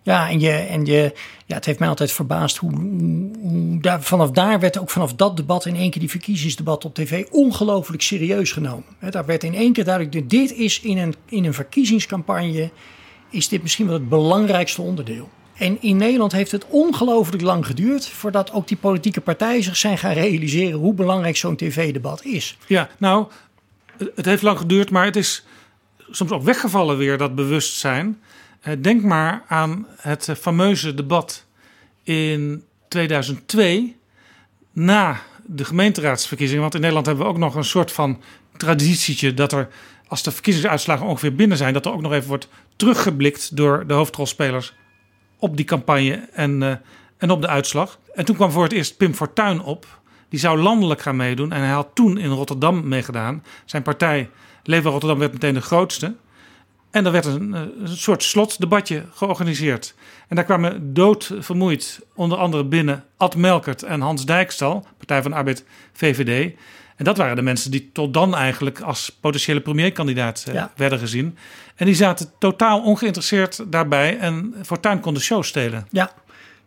Ja, 0.02 0.30
en, 0.30 0.39
je, 0.39 0.52
en 0.52 0.86
je, 0.86 1.13
ja, 1.46 1.56
het 1.56 1.65
heeft 1.65 1.80
mij 1.80 1.88
altijd 1.88 2.12
verbaasd 2.12 2.58
hoe, 2.58 2.72
hoe 2.72 3.80
daar, 3.82 4.02
vanaf 4.02 4.32
daar 4.32 4.60
werd 4.60 4.78
ook 4.78 4.89
vanaf 4.89 5.13
dat 5.13 5.38
debat 5.38 5.65
in 5.65 5.76
één 5.76 5.89
keer 5.89 6.02
die 6.02 6.10
verkiezingsdebat 6.10 6.86
op 6.86 6.93
tv 6.93 7.26
ongelooflijk 7.32 8.02
serieus 8.02 8.52
genomen. 8.52 8.86
He, 9.00 9.10
daar 9.10 9.26
werd 9.26 9.43
in 9.43 9.56
één 9.56 9.74
keer 9.74 9.84
duidelijk, 9.84 10.30
dit 10.30 10.54
is 10.54 10.80
in 10.80 10.98
een, 10.98 11.15
in 11.30 11.46
een 11.46 11.54
verkiezingscampagne, 11.54 12.72
is 13.30 13.48
dit 13.48 13.62
misschien 13.62 13.86
wel 13.86 13.96
het 13.96 14.10
belangrijkste 14.10 14.82
onderdeel. 14.82 15.30
En 15.54 15.82
in 15.82 15.98
Nederland 15.98 16.32
heeft 16.32 16.52
het 16.52 16.66
ongelooflijk 16.68 17.42
lang 17.42 17.66
geduurd 17.66 18.08
voordat 18.08 18.52
ook 18.52 18.68
die 18.68 18.78
politieke 18.78 19.22
partijen 19.22 19.63
zich 19.63 19.78
zijn 19.78 19.98
gaan 19.98 20.13
realiseren 20.13 20.80
hoe 20.80 20.94
belangrijk 20.94 21.38
zo'n 21.38 21.56
tv-debat 21.56 22.24
is. 22.24 22.58
Ja, 22.68 22.89
nou, 22.98 23.28
het 24.16 24.26
heeft 24.26 24.42
lang 24.42 24.58
geduurd, 24.58 24.89
maar 24.89 25.06
het 25.06 25.16
is 25.16 25.46
soms 26.10 26.32
ook 26.32 26.44
weggevallen 26.44 26.98
weer, 26.98 27.18
dat 27.18 27.36
bewustzijn. 27.36 28.22
Eh, 28.62 28.74
denk 28.80 29.04
maar 29.04 29.44
aan 29.48 29.88
het 29.98 30.30
fameuze 30.39 30.94
debat 30.94 31.46
in 32.04 32.63
2002 32.88 33.96
na 34.72 35.20
de 35.46 35.66
gemeenteraadsverkiezingen. 35.66 36.62
Want 36.62 36.74
in 36.74 36.80
Nederland 36.80 37.06
hebben 37.08 37.26
we 37.26 37.32
ook 37.32 37.38
nog 37.38 37.56
een 37.56 37.63
soort 37.63 37.92
van 37.92 38.22
traditietje 38.58 39.34
dat 39.34 39.52
er, 39.52 39.68
als 40.08 40.24
de 40.24 40.32
verkiezingsuitslagen 40.32 41.06
ongeveer 41.06 41.36
binnen 41.36 41.58
zijn, 41.58 41.74
dat 41.74 41.86
er 41.86 41.92
ook 41.92 42.02
nog 42.02 42.13
even 42.13 42.28
wordt 42.28 42.48
teruggeblikt 42.76 43.56
door 43.56 43.88
de 43.88 43.94
hoofdrolspelers 43.94 44.74
op 45.43 45.58
die 45.58 45.65
campagne 45.65 46.27
en, 46.34 46.62
uh, 46.62 46.73
en 47.17 47.32
op 47.32 47.41
de 47.41 47.47
uitslag. 47.47 47.99
En 48.13 48.25
toen 48.25 48.36
kwam 48.36 48.51
voor 48.51 48.63
het 48.63 48.71
eerst 48.71 48.97
Pim 48.97 49.13
Fortuyn 49.13 49.62
op. 49.62 50.01
Die 50.29 50.39
zou 50.39 50.60
landelijk 50.60 51.01
gaan 51.01 51.15
meedoen 51.15 51.51
en 51.51 51.60
hij 51.62 51.69
had 51.69 51.89
toen 51.93 52.17
in 52.17 52.29
Rotterdam 52.29 52.88
meegedaan. 52.88 53.43
Zijn 53.65 53.84
partij 53.84 54.29
Leefbaar 54.63 54.91
Rotterdam 54.91 55.19
werd 55.19 55.34
meteen 55.34 55.53
de 55.53 55.62
grootste. 55.62 56.15
En 56.91 57.06
er 57.06 57.12
werd 57.12 57.25
een, 57.25 57.53
een, 57.53 57.88
soort 57.88 58.23
slotdebatje 58.23 59.03
georganiseerd. 59.12 59.95
En 60.27 60.36
daar 60.36 60.45
kwamen 60.45 60.93
doodvermoeid 60.93 61.99
onder 62.15 62.38
andere 62.38 62.65
binnen 62.65 63.03
Ad 63.17 63.36
Melkert 63.36 63.84
en 63.84 64.01
Hans 64.01 64.25
Dijkstal, 64.25 64.86
Partij 64.97 65.21
van 65.21 65.34
Arbeid 65.34 65.65
VVD. 65.93 66.56
En 67.04 67.10
dat 67.10 67.18
waren 67.18 67.36
de 67.36 67.42
mensen 67.42 67.72
die 67.72 67.89
tot 67.94 68.13
dan 68.13 68.36
eigenlijk 68.36 68.82
als 68.82 69.18
potentiële 69.22 69.60
premierkandidaat 69.60 70.46
eh, 70.48 70.63
werden 70.76 71.00
gezien. 71.00 71.38
En 71.76 71.86
die 71.86 71.96
zaten 71.96 72.32
totaal 72.39 72.82
ongeïnteresseerd 72.82 73.63
daarbij 73.72 74.18
en 74.18 74.56
Fortuyn 74.66 75.00
kon 75.00 75.13
de 75.13 75.20
show 75.20 75.44
stelen. 75.44 75.88
Ja, 75.89 76.12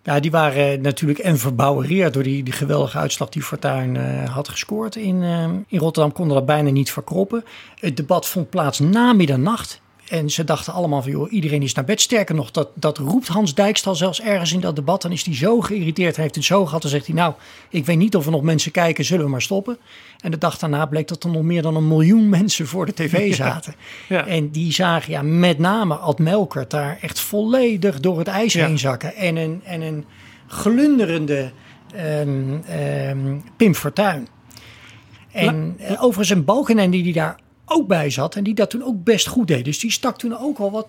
ja, 0.03 0.21
die 0.21 0.31
waren 0.31 0.81
natuurlijk 0.81 1.19
en 1.19 1.39
verbouwereerd 1.39 2.15
door 2.15 2.23
die, 2.23 2.43
die 2.43 2.53
geweldige 2.53 2.99
uitslag 2.99 3.29
die 3.29 3.43
Fortuyn 3.43 3.95
uh, 3.95 4.25
had 4.25 4.49
gescoord. 4.49 4.97
In, 4.97 5.23
uh, 5.23 5.45
in 5.69 5.79
Rotterdam 5.79 6.13
konden 6.13 6.37
dat 6.37 6.47
bijna 6.47 6.71
niet 6.71 6.93
verkroppen. 6.93 7.45
Het 7.79 7.97
debat 7.97 8.29
vond 8.29 8.51
plaats 8.51 8.79
na 8.79 9.13
middernacht. 9.13 9.81
En 10.09 10.31
ze 10.31 10.45
dachten 10.45 10.73
allemaal 10.73 11.03
van, 11.03 11.11
joh, 11.11 11.33
iedereen 11.33 11.63
is 11.63 11.75
naar 11.75 11.85
bed. 11.85 12.01
Sterker 12.01 12.35
nog, 12.35 12.51
dat, 12.51 12.69
dat 12.75 12.99
roept 12.99 13.29
Hans 13.29 13.55
Dijkstal 13.55 13.95
zelfs 13.95 14.21
ergens 14.21 14.53
in 14.53 14.61
dat 14.61 14.77
debat. 14.77 15.03
Dan 15.03 15.13
is 15.13 15.25
hij 15.25 15.35
zo 15.35 15.61
geïrriteerd, 15.61 16.15
hij 16.15 16.25
heeft 16.25 16.37
het 16.37 16.45
zo 16.45 16.65
gehad. 16.65 16.83
Dan 16.83 16.91
zegt 16.91 17.07
hij, 17.07 17.15
nou, 17.15 17.35
ik 17.69 17.87
weet 17.87 17.97
niet 17.97 18.17
of 18.17 18.25
er 18.25 18.31
nog 18.31 18.43
mensen 18.43 18.73
kijken, 18.73 19.05
zullen 19.05 19.25
we 19.25 19.31
maar 19.31 19.43
stoppen. 19.43 19.79
En 20.21 20.31
de 20.31 20.39
dag 20.39 20.59
daarna 20.59 20.87
bleek 20.87 21.09
dat 21.09 21.25
er 21.25 21.31
nog 21.31 21.43
meer 21.43 21.63
dan 21.63 21.77
een 21.77 21.89
miljoen 21.89 22.29
mensen 22.39 22.67
voor 22.67 22.87
de 22.87 22.95
tv 22.95 23.35
zaten. 23.35 23.75
Ja, 24.09 24.17
ja. 24.19 24.27
En 24.27 24.51
die 24.51 24.73
zagen 24.73 25.13
ja, 25.13 25.23
met 25.23 25.59
name 25.59 25.95
Ad 25.95 26.19
Melkert 26.19 26.71
daar 26.71 26.99
echt 27.01 27.21
volledig 27.21 28.01
door 28.01 28.19
het 28.19 28.29
ijs 28.29 28.53
ja. 28.53 28.67
heen 28.67 28.79
zakken. 28.79 29.15
En 29.15 29.37
een, 29.37 29.61
en 29.65 29.81
een 29.81 30.05
glunderende 30.47 31.51
um, 32.21 32.63
um, 33.09 33.43
Pim 33.57 33.75
Fortuyn. 33.75 34.29
En 35.33 35.77
uh, 35.81 36.03
overigens 36.03 36.31
een 36.31 36.45
Balkenende 36.45 36.91
die, 36.91 37.03
die 37.03 37.13
daar 37.13 37.39
ook 37.67 37.87
bij 37.87 38.11
zat 38.11 38.35
en 38.35 38.45
die 38.45 38.55
dat 38.55 38.71
toen 38.71 38.85
ook 38.85 39.05
best 39.05 39.27
goed 39.27 39.49
deed. 39.49 39.65
Dus 39.65 39.79
die 39.79 39.91
stak 39.91 40.19
toen 40.19 40.39
ook 40.39 40.59
al 40.59 40.71
wat 40.71 40.87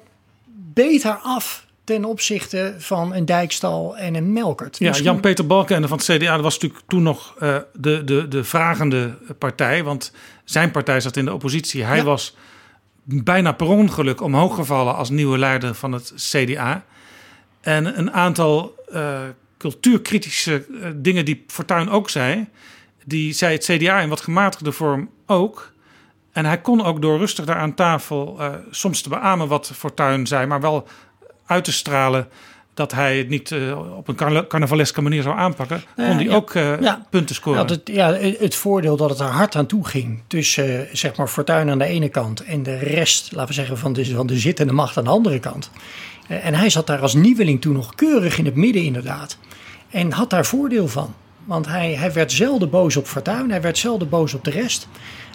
beter 0.74 1.12
af 1.12 1.66
ten 1.84 2.06
opzichte 2.06 2.76
van 2.78 3.14
een 3.14 3.26
Dijkstal 3.26 3.98
en 3.98 4.16
een 4.16 4.34
Melkert. 4.34 4.78
Ja, 4.80 4.88
Misschien... 4.88 5.10
Jan-Peter 5.12 5.48
Balkenende 5.48 5.88
van 5.88 5.98
het 5.98 6.08
CDA 6.08 6.34
dat 6.34 6.44
was 6.44 6.54
natuurlijk 6.54 6.84
toen 6.88 7.04
nog 7.04 7.36
uh, 7.42 7.58
de, 7.74 8.04
de, 8.04 8.28
de 8.28 8.44
vragende 8.44 9.18
partij. 9.38 9.84
Want 9.84 10.12
zijn 10.44 10.72
partij 10.72 11.00
zat 11.00 11.18
in 11.18 11.26
de 11.26 11.34
oppositie. 11.34 11.84
Hij 11.84 11.98
ja. 11.98 12.04
was 12.04 12.36
bijna 13.04 13.52
per 13.52 13.68
ongeluk 13.68 14.22
omhoog 14.22 14.56
gevallen 14.56 14.96
als 14.96 15.10
nieuwe 15.10 15.38
leider 15.38 15.76
van 15.76 15.92
het 15.92 16.14
CDA. 16.16 16.86
En 17.62 18.00
een 18.00 18.12
aantal 18.12 18.76
uh, 18.94 19.20
cultuurkritische 19.58 20.66
uh, 20.70 20.88
dingen 20.96 21.26
die 21.26 21.44
Fortuyn 21.48 21.90
ook 21.90 22.10
zei... 22.10 22.48
die 23.06 23.34
zei 23.34 23.54
het 23.54 23.64
CDA 23.66 24.00
in 24.00 24.10
wat 24.10 24.22
gematigde 24.22 24.72
vorm 24.72 25.10
ook... 25.26 25.76
En 26.38 26.46
hij 26.46 26.62
kon 26.62 26.84
ook 26.84 27.02
door 27.02 27.18
rustig 27.18 27.46
daar 27.46 27.56
aan 27.56 27.74
tafel 27.74 28.36
uh, 28.40 28.48
soms 28.72 29.02
te 29.02 29.10
beamen 29.10 29.48
wat 29.48 29.72
Fortuyn 29.76 30.28
zei, 30.28 30.46
maar 30.46 30.62
wel 30.62 30.88
uit 31.46 31.64
te 31.64 31.72
stralen 31.72 32.28
dat 32.74 32.92
hij 32.92 33.18
het 33.18 33.30
niet 33.30 33.52
uh, 33.52 33.98
op 33.98 34.08
een 34.08 34.16
carna 34.16 34.46
carnavaleske 34.48 35.02
manier 35.02 35.22
zou 35.22 35.38
aanpakken, 35.38 35.84
kon 35.96 36.06
hij 36.06 36.24
ja, 36.24 36.36
ook 36.36 36.54
uh, 36.54 36.82
ja. 36.82 37.06
punten 37.10 37.36
scoren. 37.36 37.68
Ja, 37.68 37.74
het, 37.74 37.82
ja, 37.84 38.14
het 38.44 38.56
voordeel 38.56 38.98
dat 38.98 39.10
het 39.10 39.20
er 39.20 39.26
hard 39.26 39.56
aan 39.56 39.66
toe 39.66 39.88
ging 39.88 40.22
tussen 40.28 40.88
zeg 40.92 41.16
maar 41.16 41.28
Fortuyn 41.28 41.70
aan 41.70 41.78
de 41.78 41.86
ene 41.86 42.10
kant 42.10 42.44
en 42.44 42.64
de 42.64 42.78
rest, 42.78 43.32
laten 43.32 43.48
we 43.48 43.54
zeggen, 43.54 43.78
van 43.78 43.94
de, 43.94 44.06
van 44.06 44.28
de 44.28 44.38
zittende 44.38 44.74
macht 44.74 44.98
aan 44.98 45.04
de 45.04 45.10
andere 45.10 45.40
kant. 45.40 45.72
en 46.28 46.54
hij 46.54 46.70
zat 46.70 46.88
daar 46.88 47.02
als 47.02 47.14
nieuweling 47.14 47.62
toen 47.62 47.74
nog 47.74 47.96
keurig 47.96 48.38
in 48.38 48.46
het 48.46 48.56
midden 48.56 48.84
inderdaad. 48.84 49.38
En 49.90 50.12
had 50.12 50.30
daar 50.30 50.46
voordeel 50.46 50.88
van. 50.88 51.14
Want 51.48 51.68
hij, 51.68 51.94
hij 51.94 52.14
werd 52.14 52.32
zelden 52.32 52.70
boos 52.70 52.98
op 52.98 53.08
Fortuyn, 53.08 53.50
hij 53.50 53.62
werd 53.62 53.78
zelden 53.78 54.10
boos 54.10 54.34
op 54.34 54.44
de 54.44 54.52
rest. 54.52 54.88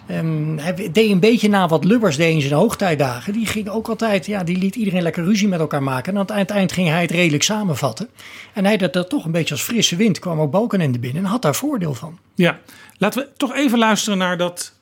Um, 0.09 0.57
hij 0.57 0.91
deed 0.91 1.11
een 1.11 1.19
beetje 1.19 1.49
na 1.49 1.67
wat 1.67 1.83
Lubbers 1.83 2.17
deed 2.17 2.33
in 2.33 2.41
zijn 2.41 2.53
hoogtijdagen. 2.53 3.33
Die 3.33 3.45
ging 3.45 3.69
ook 3.69 3.87
altijd, 3.87 4.25
ja, 4.25 4.43
die 4.43 4.57
liet 4.57 4.75
iedereen 4.75 5.01
lekker 5.01 5.23
ruzie 5.23 5.47
met 5.47 5.59
elkaar 5.59 5.83
maken. 5.83 6.13
En 6.13 6.29
aan 6.29 6.37
het 6.37 6.49
eind 6.49 6.71
ging 6.71 6.87
hij 6.89 7.01
het 7.01 7.11
redelijk 7.11 7.43
samenvatten. 7.43 8.09
En 8.53 8.65
hij 8.65 8.77
dat, 8.77 8.93
dat 8.93 9.09
toch 9.09 9.25
een 9.25 9.31
beetje 9.31 9.53
als 9.53 9.63
frisse 9.63 9.95
wind 9.95 10.19
kwam 10.19 10.39
ook 10.39 10.51
Balkenende 10.51 10.99
binnen 10.99 11.23
en 11.23 11.29
had 11.29 11.41
daar 11.41 11.55
voordeel 11.55 11.93
van. 11.93 12.19
Ja, 12.35 12.59
laten 12.97 13.21
we 13.21 13.29
toch 13.37 13.53
even 13.53 13.79
luisteren 13.79 14.17
naar 14.17 14.37
dat 14.37 14.73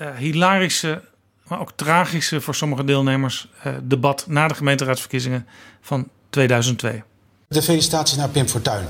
uh, 0.00 0.16
hilarische, 0.16 1.02
maar 1.46 1.60
ook 1.60 1.72
tragische 1.76 2.40
voor 2.40 2.54
sommige 2.54 2.84
deelnemers 2.84 3.48
uh, 3.66 3.72
debat 3.82 4.24
na 4.28 4.48
de 4.48 4.54
gemeenteraadsverkiezingen 4.54 5.46
van 5.80 6.08
2002. 6.30 7.02
De 7.48 7.62
felicitaties 7.62 8.16
naar 8.16 8.28
Pim 8.28 8.48
Fortuyn. 8.48 8.86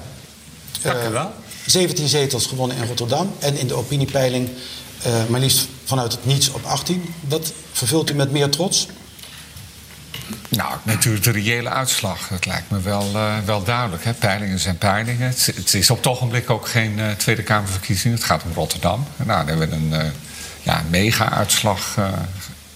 Dank 0.83 1.09
u 1.09 1.13
wel. 1.13 1.23
Uh, 1.23 1.45
17 1.67 2.09
zetels 2.09 2.47
gewonnen 2.47 2.77
in 2.77 2.87
Rotterdam 2.87 3.33
en 3.39 3.57
in 3.57 3.67
de 3.67 3.75
opiniepeiling 3.75 4.49
uh, 5.07 5.27
maar 5.29 5.41
liefst 5.41 5.69
vanuit 5.85 6.13
het 6.13 6.27
niets 6.27 6.51
op 6.51 6.65
18. 6.65 7.15
Dat 7.21 7.53
vervult 7.73 8.11
u 8.11 8.15
met 8.15 8.31
meer 8.31 8.49
trots? 8.49 8.89
Nou, 10.49 10.75
natuurlijk 10.83 11.25
de 11.25 11.31
reële 11.31 11.69
uitslag. 11.69 12.29
Dat 12.29 12.47
lijkt 12.47 12.71
me 12.71 12.81
wel, 12.81 13.11
uh, 13.15 13.35
wel 13.45 13.65
duidelijk. 13.65 14.05
Hè? 14.05 14.13
Peilingen 14.13 14.59
zijn 14.59 14.79
peilingen. 14.79 15.29
Het, 15.29 15.47
het, 15.55 15.75
is 15.75 15.91
op 15.91 15.97
het 15.97 16.07
ogenblik 16.07 16.51
ook 16.51 16.69
geen 16.69 16.99
uh, 16.99 17.11
Tweede 17.11 17.43
Kamerverkiezing. 17.43 18.15
Het 18.15 18.25
gaat 18.25 18.43
om 18.45 18.53
Rotterdam. 18.55 19.05
Nou, 19.17 19.47
dan 19.47 19.59
hebben 19.59 19.71
we 19.71 19.75
een 19.75 20.07
uh, 20.07 20.11
ja, 20.63 20.83
mega-uitslag. 20.91 21.97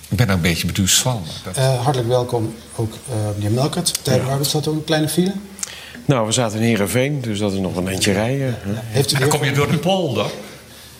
ik 0.08 0.16
ben 0.16 0.28
er 0.28 0.34
een 0.34 0.40
beetje 0.40 0.66
beduusd 0.66 0.98
van. 0.98 1.24
Dat... 1.44 1.56
hartelijk 1.56 2.08
welkom 2.08 2.54
ook 2.76 2.94
meneer 3.34 3.50
Melkert. 3.50 4.04
Tijd 4.04 4.22
ja. 4.26 4.42
staat 4.42 4.66
ook 4.68 4.74
een 4.74 4.84
kleine 4.84 5.08
file. 5.08 5.32
Nou, 6.04 6.26
we 6.26 6.32
zaten 6.32 6.58
in 6.58 6.64
Heerenveen, 6.64 7.20
dus 7.20 7.38
dat 7.38 7.52
is 7.52 7.58
nog 7.58 7.76
een 7.76 7.88
eentje 7.88 8.12
rijden. 8.12 8.46
Ja, 8.46 8.82
Heeft 8.84 9.12
u 9.12 9.18
dan 9.18 9.28
kom 9.28 9.44
je 9.44 9.52
door 9.52 9.70
de 9.70 9.78
polder. 9.78 10.30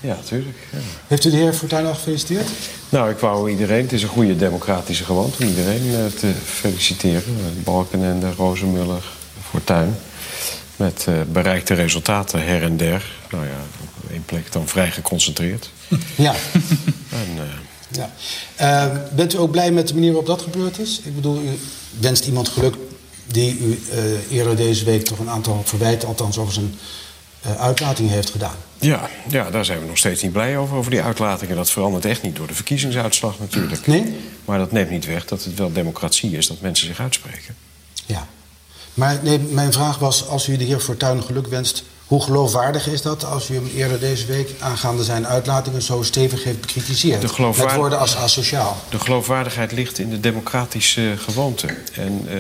Ja, 0.01 0.15
natuurlijk. 0.15 0.57
Ja. 0.73 0.79
Heeft 1.07 1.25
u 1.25 1.31
de 1.31 1.37
heer 1.37 1.53
Fortuyn 1.53 1.87
al 1.87 1.95
gefeliciteerd? 1.95 2.49
Nou, 2.89 3.11
ik 3.11 3.19
wou 3.19 3.51
iedereen, 3.51 3.83
het 3.83 3.93
is 3.93 4.03
een 4.03 4.09
goede 4.09 4.37
democratische 4.37 5.05
gewoonte 5.05 5.43
om 5.43 5.49
iedereen 5.49 5.85
uh, 5.85 6.07
te 6.07 6.33
feliciteren. 6.45 7.23
Balkenende, 7.65 8.33
Rozenmuller, 8.33 9.05
Fortuyn. 9.49 9.95
Met 10.77 11.07
bereikte 11.33 11.75
resultaten 11.75 12.45
her 12.45 12.63
en 12.63 12.77
der. 12.77 13.05
Nou 13.31 13.45
ja, 13.45 13.65
op 13.81 14.11
één 14.11 14.25
plek 14.25 14.53
dan 14.53 14.69
vrij 14.69 14.91
geconcentreerd. 14.91 15.71
Ja. 16.15 16.35
en, 17.11 17.37
uh, 17.37 17.43
ja. 17.89 18.13
Uh, 18.61 18.97
bent 19.15 19.35
u 19.35 19.39
ook 19.39 19.51
blij 19.51 19.71
met 19.71 19.89
de 19.89 19.95
manier 19.95 20.13
waarop 20.13 20.27
dat 20.27 20.43
gebeurd 20.43 20.79
is? 20.79 21.01
Ik 21.05 21.15
bedoel, 21.15 21.43
u 21.43 21.59
wenst 22.01 22.27
iemand 22.27 22.49
geluk 22.49 22.75
die 23.27 23.59
u 23.59 23.83
eerder 24.31 24.57
deze 24.57 24.85
week 24.85 25.05
toch 25.05 25.19
een 25.19 25.31
aantal 25.31 25.63
verwijten, 25.65 26.09
althans 26.09 26.39
over 26.39 26.53
zijn 26.53 26.75
uitlating 27.59 28.11
heeft 28.11 28.31
gedaan. 28.31 28.57
Ja, 28.81 29.09
ja, 29.29 29.51
daar 29.51 29.65
zijn 29.65 29.81
we 29.81 29.87
nog 29.87 29.99
steeds 29.99 30.23
niet 30.23 30.33
blij 30.33 30.59
over, 30.59 30.77
over 30.77 30.91
die 30.91 31.03
uitlatingen. 31.03 31.57
Dat 31.57 31.71
verandert 31.71 32.05
echt 32.05 32.23
niet 32.23 32.37
door 32.37 32.47
de 32.47 32.55
verkiezingsuitslag 32.55 33.39
natuurlijk. 33.39 33.87
Nee? 33.87 34.17
Maar 34.45 34.59
dat 34.59 34.73
neemt 34.73 34.91
niet 34.91 35.07
weg 35.07 35.25
dat 35.25 35.45
het 35.45 35.55
wel 35.55 35.73
democratie 35.73 36.37
is 36.37 36.47
dat 36.47 36.61
mensen 36.61 36.87
zich 36.87 37.01
uitspreken. 37.01 37.55
Ja. 38.07 38.27
Maar 38.95 39.19
nee, 39.23 39.39
mijn 39.39 39.73
vraag 39.73 39.99
was, 39.99 40.27
als 40.27 40.49
u 40.49 40.57
de 40.57 40.65
heer 40.65 40.81
Fortuyn 40.81 41.23
geluk 41.23 41.47
wenst... 41.47 41.85
hoe 42.07 42.23
geloofwaardig 42.23 42.89
is 42.89 43.03
dat 43.03 43.25
als 43.25 43.51
u 43.51 43.55
hem 43.55 43.71
eerder 43.77 44.01
deze 44.01 44.27
week... 44.27 44.51
aangaande 44.59 45.05
zijn 45.05 45.27
uitlatingen 45.27 45.83
zo 45.83 46.03
stevig 46.03 46.45
heeft 46.45 46.61
bekritiseerd? 46.61 47.21
De. 47.21 47.53
Met 47.57 47.75
woorden 47.75 47.99
als 47.99 48.17
asociaal. 48.17 48.77
De 48.89 48.99
geloofwaardigheid 48.99 49.73
ligt 49.73 49.99
in 49.99 50.11
de 50.11 50.21
democratische 50.21 51.15
gewoonte. 51.19 51.67
En 51.93 52.27
uh, 52.29 52.33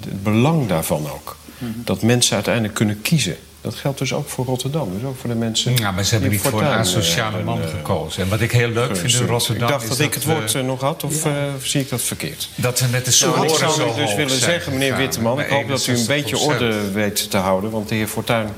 het 0.00 0.22
belang 0.22 0.68
daarvan 0.68 1.10
ook. 1.10 1.36
dat 1.84 2.02
mensen 2.02 2.34
uiteindelijk 2.34 2.74
kunnen 2.74 3.02
kiezen. 3.02 3.36
Dat 3.60 3.74
geldt 3.74 3.98
dus 3.98 4.12
ook 4.12 4.28
voor 4.28 4.44
Rotterdam, 4.44 4.88
dus 4.94 5.08
ook 5.08 5.16
voor 5.20 5.30
de 5.30 5.36
mensen. 5.36 5.76
Ja, 5.76 5.90
maar 5.90 6.04
ze 6.04 6.10
hebben 6.10 6.30
die 6.30 6.40
niet 6.40 6.48
voor 6.48 6.62
een 6.62 6.66
asociale 6.66 7.38
eh, 7.38 7.44
man 7.44 7.62
eh, 7.62 7.68
gekozen. 7.68 8.22
En 8.22 8.28
wat 8.28 8.40
ik 8.40 8.52
heel 8.52 8.68
leuk 8.68 8.96
vind 8.96 9.14
in. 9.14 9.26
Rotterdam. 9.26 9.62
Ik 9.62 9.68
dacht 9.68 9.82
is 9.82 9.88
dat 9.88 9.98
ik 9.98 10.14
het 10.14 10.24
woord 10.24 10.54
eh, 10.54 10.62
nog 10.62 10.80
had, 10.80 11.04
of 11.04 11.24
eh, 11.24 11.32
zie 11.62 11.80
ik 11.80 11.88
dat 11.88 12.02
verkeerd? 12.02 12.48
Dat 12.54 12.78
ze 12.78 12.88
met 12.88 13.04
de 13.04 13.16
Nou, 13.20 13.48
soort 13.48 13.50
ik 13.50 13.56
zou 13.56 13.94
dus 13.94 14.14
willen 14.14 14.38
zeggen, 14.38 14.72
meneer 14.72 14.96
Witteman, 14.96 15.40
ik 15.40 15.48
hoop 15.48 15.68
dat 15.68 15.86
u 15.86 15.98
een 15.98 16.06
beetje 16.06 16.36
61%. 16.36 16.40
orde 16.40 16.90
weet 16.90 17.30
te 17.30 17.36
houden. 17.36 17.70
Want 17.70 17.88
de 17.88 17.94
heer 17.94 18.06
Fortuyn 18.06 18.48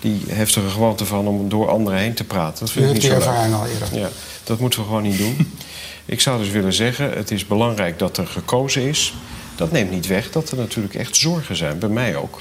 die 0.00 0.22
heeft 0.28 0.54
er 0.54 0.64
een 0.64 0.70
gewoonte 0.70 1.04
van 1.04 1.26
om 1.26 1.48
door 1.48 1.68
anderen 1.68 1.98
heen 1.98 2.14
te 2.14 2.24
praten. 2.24 2.58
Dat 2.60 2.70
vind 2.70 2.84
U 2.84 2.88
ik 2.88 2.94
heeft 2.94 3.02
niet 3.02 3.12
die 3.12 3.22
zo 3.22 3.28
ervaring 3.30 3.54
al 3.54 3.66
eerder. 3.66 3.98
Ja, 3.98 4.08
dat 4.44 4.58
moeten 4.58 4.80
we 4.80 4.86
gewoon 4.86 5.02
niet 5.02 5.18
doen. 5.18 5.58
ik 6.04 6.20
zou 6.20 6.38
dus 6.38 6.50
willen 6.50 6.72
zeggen, 6.72 7.12
het 7.12 7.30
is 7.30 7.46
belangrijk 7.46 7.98
dat 7.98 8.16
er 8.16 8.26
gekozen 8.26 8.82
is. 8.82 9.14
Dat 9.56 9.72
neemt 9.72 9.90
niet 9.90 10.06
weg 10.06 10.30
dat 10.30 10.50
er 10.50 10.56
natuurlijk 10.56 10.94
echt 10.94 11.16
zorgen 11.16 11.56
zijn, 11.56 11.78
bij 11.78 11.88
mij 11.88 12.16
ook. 12.16 12.40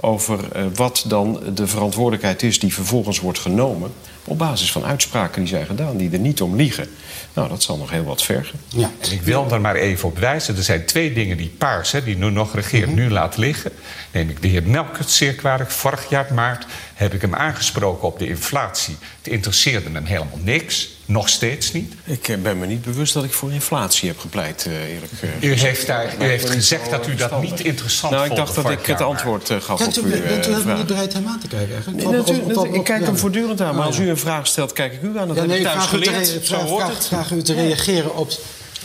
Over 0.00 0.52
eh, 0.52 0.62
wat 0.74 1.04
dan 1.06 1.40
de 1.54 1.66
verantwoordelijkheid 1.66 2.42
is 2.42 2.58
die 2.58 2.74
vervolgens 2.74 3.20
wordt 3.20 3.38
genomen. 3.38 3.90
op 4.24 4.38
basis 4.38 4.72
van 4.72 4.84
uitspraken 4.84 5.40
die 5.40 5.50
zijn 5.50 5.66
gedaan, 5.66 5.96
die 5.96 6.10
er 6.10 6.18
niet 6.18 6.42
om 6.42 6.56
liegen. 6.56 6.88
Nou, 7.34 7.48
dat 7.48 7.62
zal 7.62 7.76
nog 7.76 7.90
heel 7.90 8.04
wat 8.04 8.22
vergen. 8.22 8.58
Ja. 8.68 8.90
En 9.00 9.12
ik 9.12 9.22
wil 9.22 9.46
er 9.50 9.60
maar 9.60 9.74
even 9.74 10.08
op 10.08 10.18
wijzen. 10.18 10.56
Er 10.56 10.62
zijn 10.62 10.84
twee 10.86 11.12
dingen 11.12 11.36
die 11.36 11.48
Paars, 11.58 11.92
hè, 11.92 12.02
die 12.04 12.16
nu 12.16 12.30
nog 12.30 12.54
regeert, 12.54 12.86
Mhm. 12.86 12.94
nu 12.94 13.10
laat 13.10 13.36
liggen. 13.36 13.72
Neem 14.18 14.28
ik 14.30 14.42
de 14.42 14.48
heer 14.48 14.62
Melkert 14.62 15.10
zeer 15.10 15.34
kwalijk. 15.34 15.70
Vorig 15.70 16.08
jaar 16.08 16.34
maart 16.34 16.66
heb 16.94 17.14
ik 17.14 17.20
hem 17.20 17.34
aangesproken 17.34 18.08
op 18.08 18.18
de 18.18 18.28
inflatie. 18.28 18.96
Het 19.22 19.32
interesseerde 19.32 19.90
hem 19.92 20.04
helemaal 20.04 20.38
niks. 20.42 20.88
Nog 21.04 21.28
steeds 21.28 21.72
niet. 21.72 21.94
Ik 22.04 22.28
eh, 22.28 22.36
ben 22.36 22.58
me 22.58 22.66
niet 22.66 22.82
bewust 22.82 23.14
dat 23.14 23.24
ik 23.24 23.32
voor 23.32 23.52
inflatie 23.52 24.08
heb 24.08 24.18
gepleit, 24.18 24.66
eh, 24.66 24.94
eerlijk 24.94 25.12
gezegd. 25.12 25.44
U 25.44 25.52
heeft, 25.52 25.86
daar, 25.86 26.14
u 26.20 26.24
heeft 26.24 26.50
gezegd 26.50 26.90
dat 26.90 27.08
u 27.08 27.14
dat 27.14 27.42
niet 27.42 27.60
interessant 27.60 28.12
Nou, 28.12 28.24
ik 28.24 28.32
vond 28.32 28.46
dacht 28.46 28.62
dat 28.62 28.70
ik 28.72 28.86
het 28.86 29.00
antwoord 29.00 29.50
eh, 29.50 29.60
gaf 29.60 29.78
Bent 29.78 29.98
op 29.98 30.04
u, 30.04 30.12
uw 30.14 30.22
bent 30.22 30.46
eh, 30.46 30.56
vraag. 30.58 30.76
niet 30.76 30.86
bereid 30.86 31.12
hem 31.12 31.26
aan 31.26 31.38
te 31.40 31.48
kijken 31.48 31.74
eigenlijk? 31.74 31.96
Nee, 31.96 32.06
Op- 32.06 32.12
op- 32.20 32.26
natuurlijk, 32.26 32.58
op- 32.58 32.66
op- 32.68 32.74
ik 32.74 32.84
kijk 32.84 33.04
hem 33.04 33.18
voortdurend 33.18 33.60
aan. 33.60 33.74
Maar 33.76 33.86
als 33.86 33.98
u 33.98 34.08
een 34.08 34.18
vraag 34.18 34.46
stelt, 34.46 34.72
kijk 34.72 34.92
ik 34.92 35.02
u 35.02 35.18
aan. 35.18 35.26
Dat 35.28 35.36
Ja, 35.36 35.42
heb 35.42 35.50
nee, 35.50 35.58
ik 35.60 35.66
ik 35.66 35.72
thuis 35.72 35.86
geleerd. 35.86 37.06
vraag 37.06 37.30
u 37.30 37.42
te 37.42 37.54
reageren 37.54 38.16
op 38.16 38.30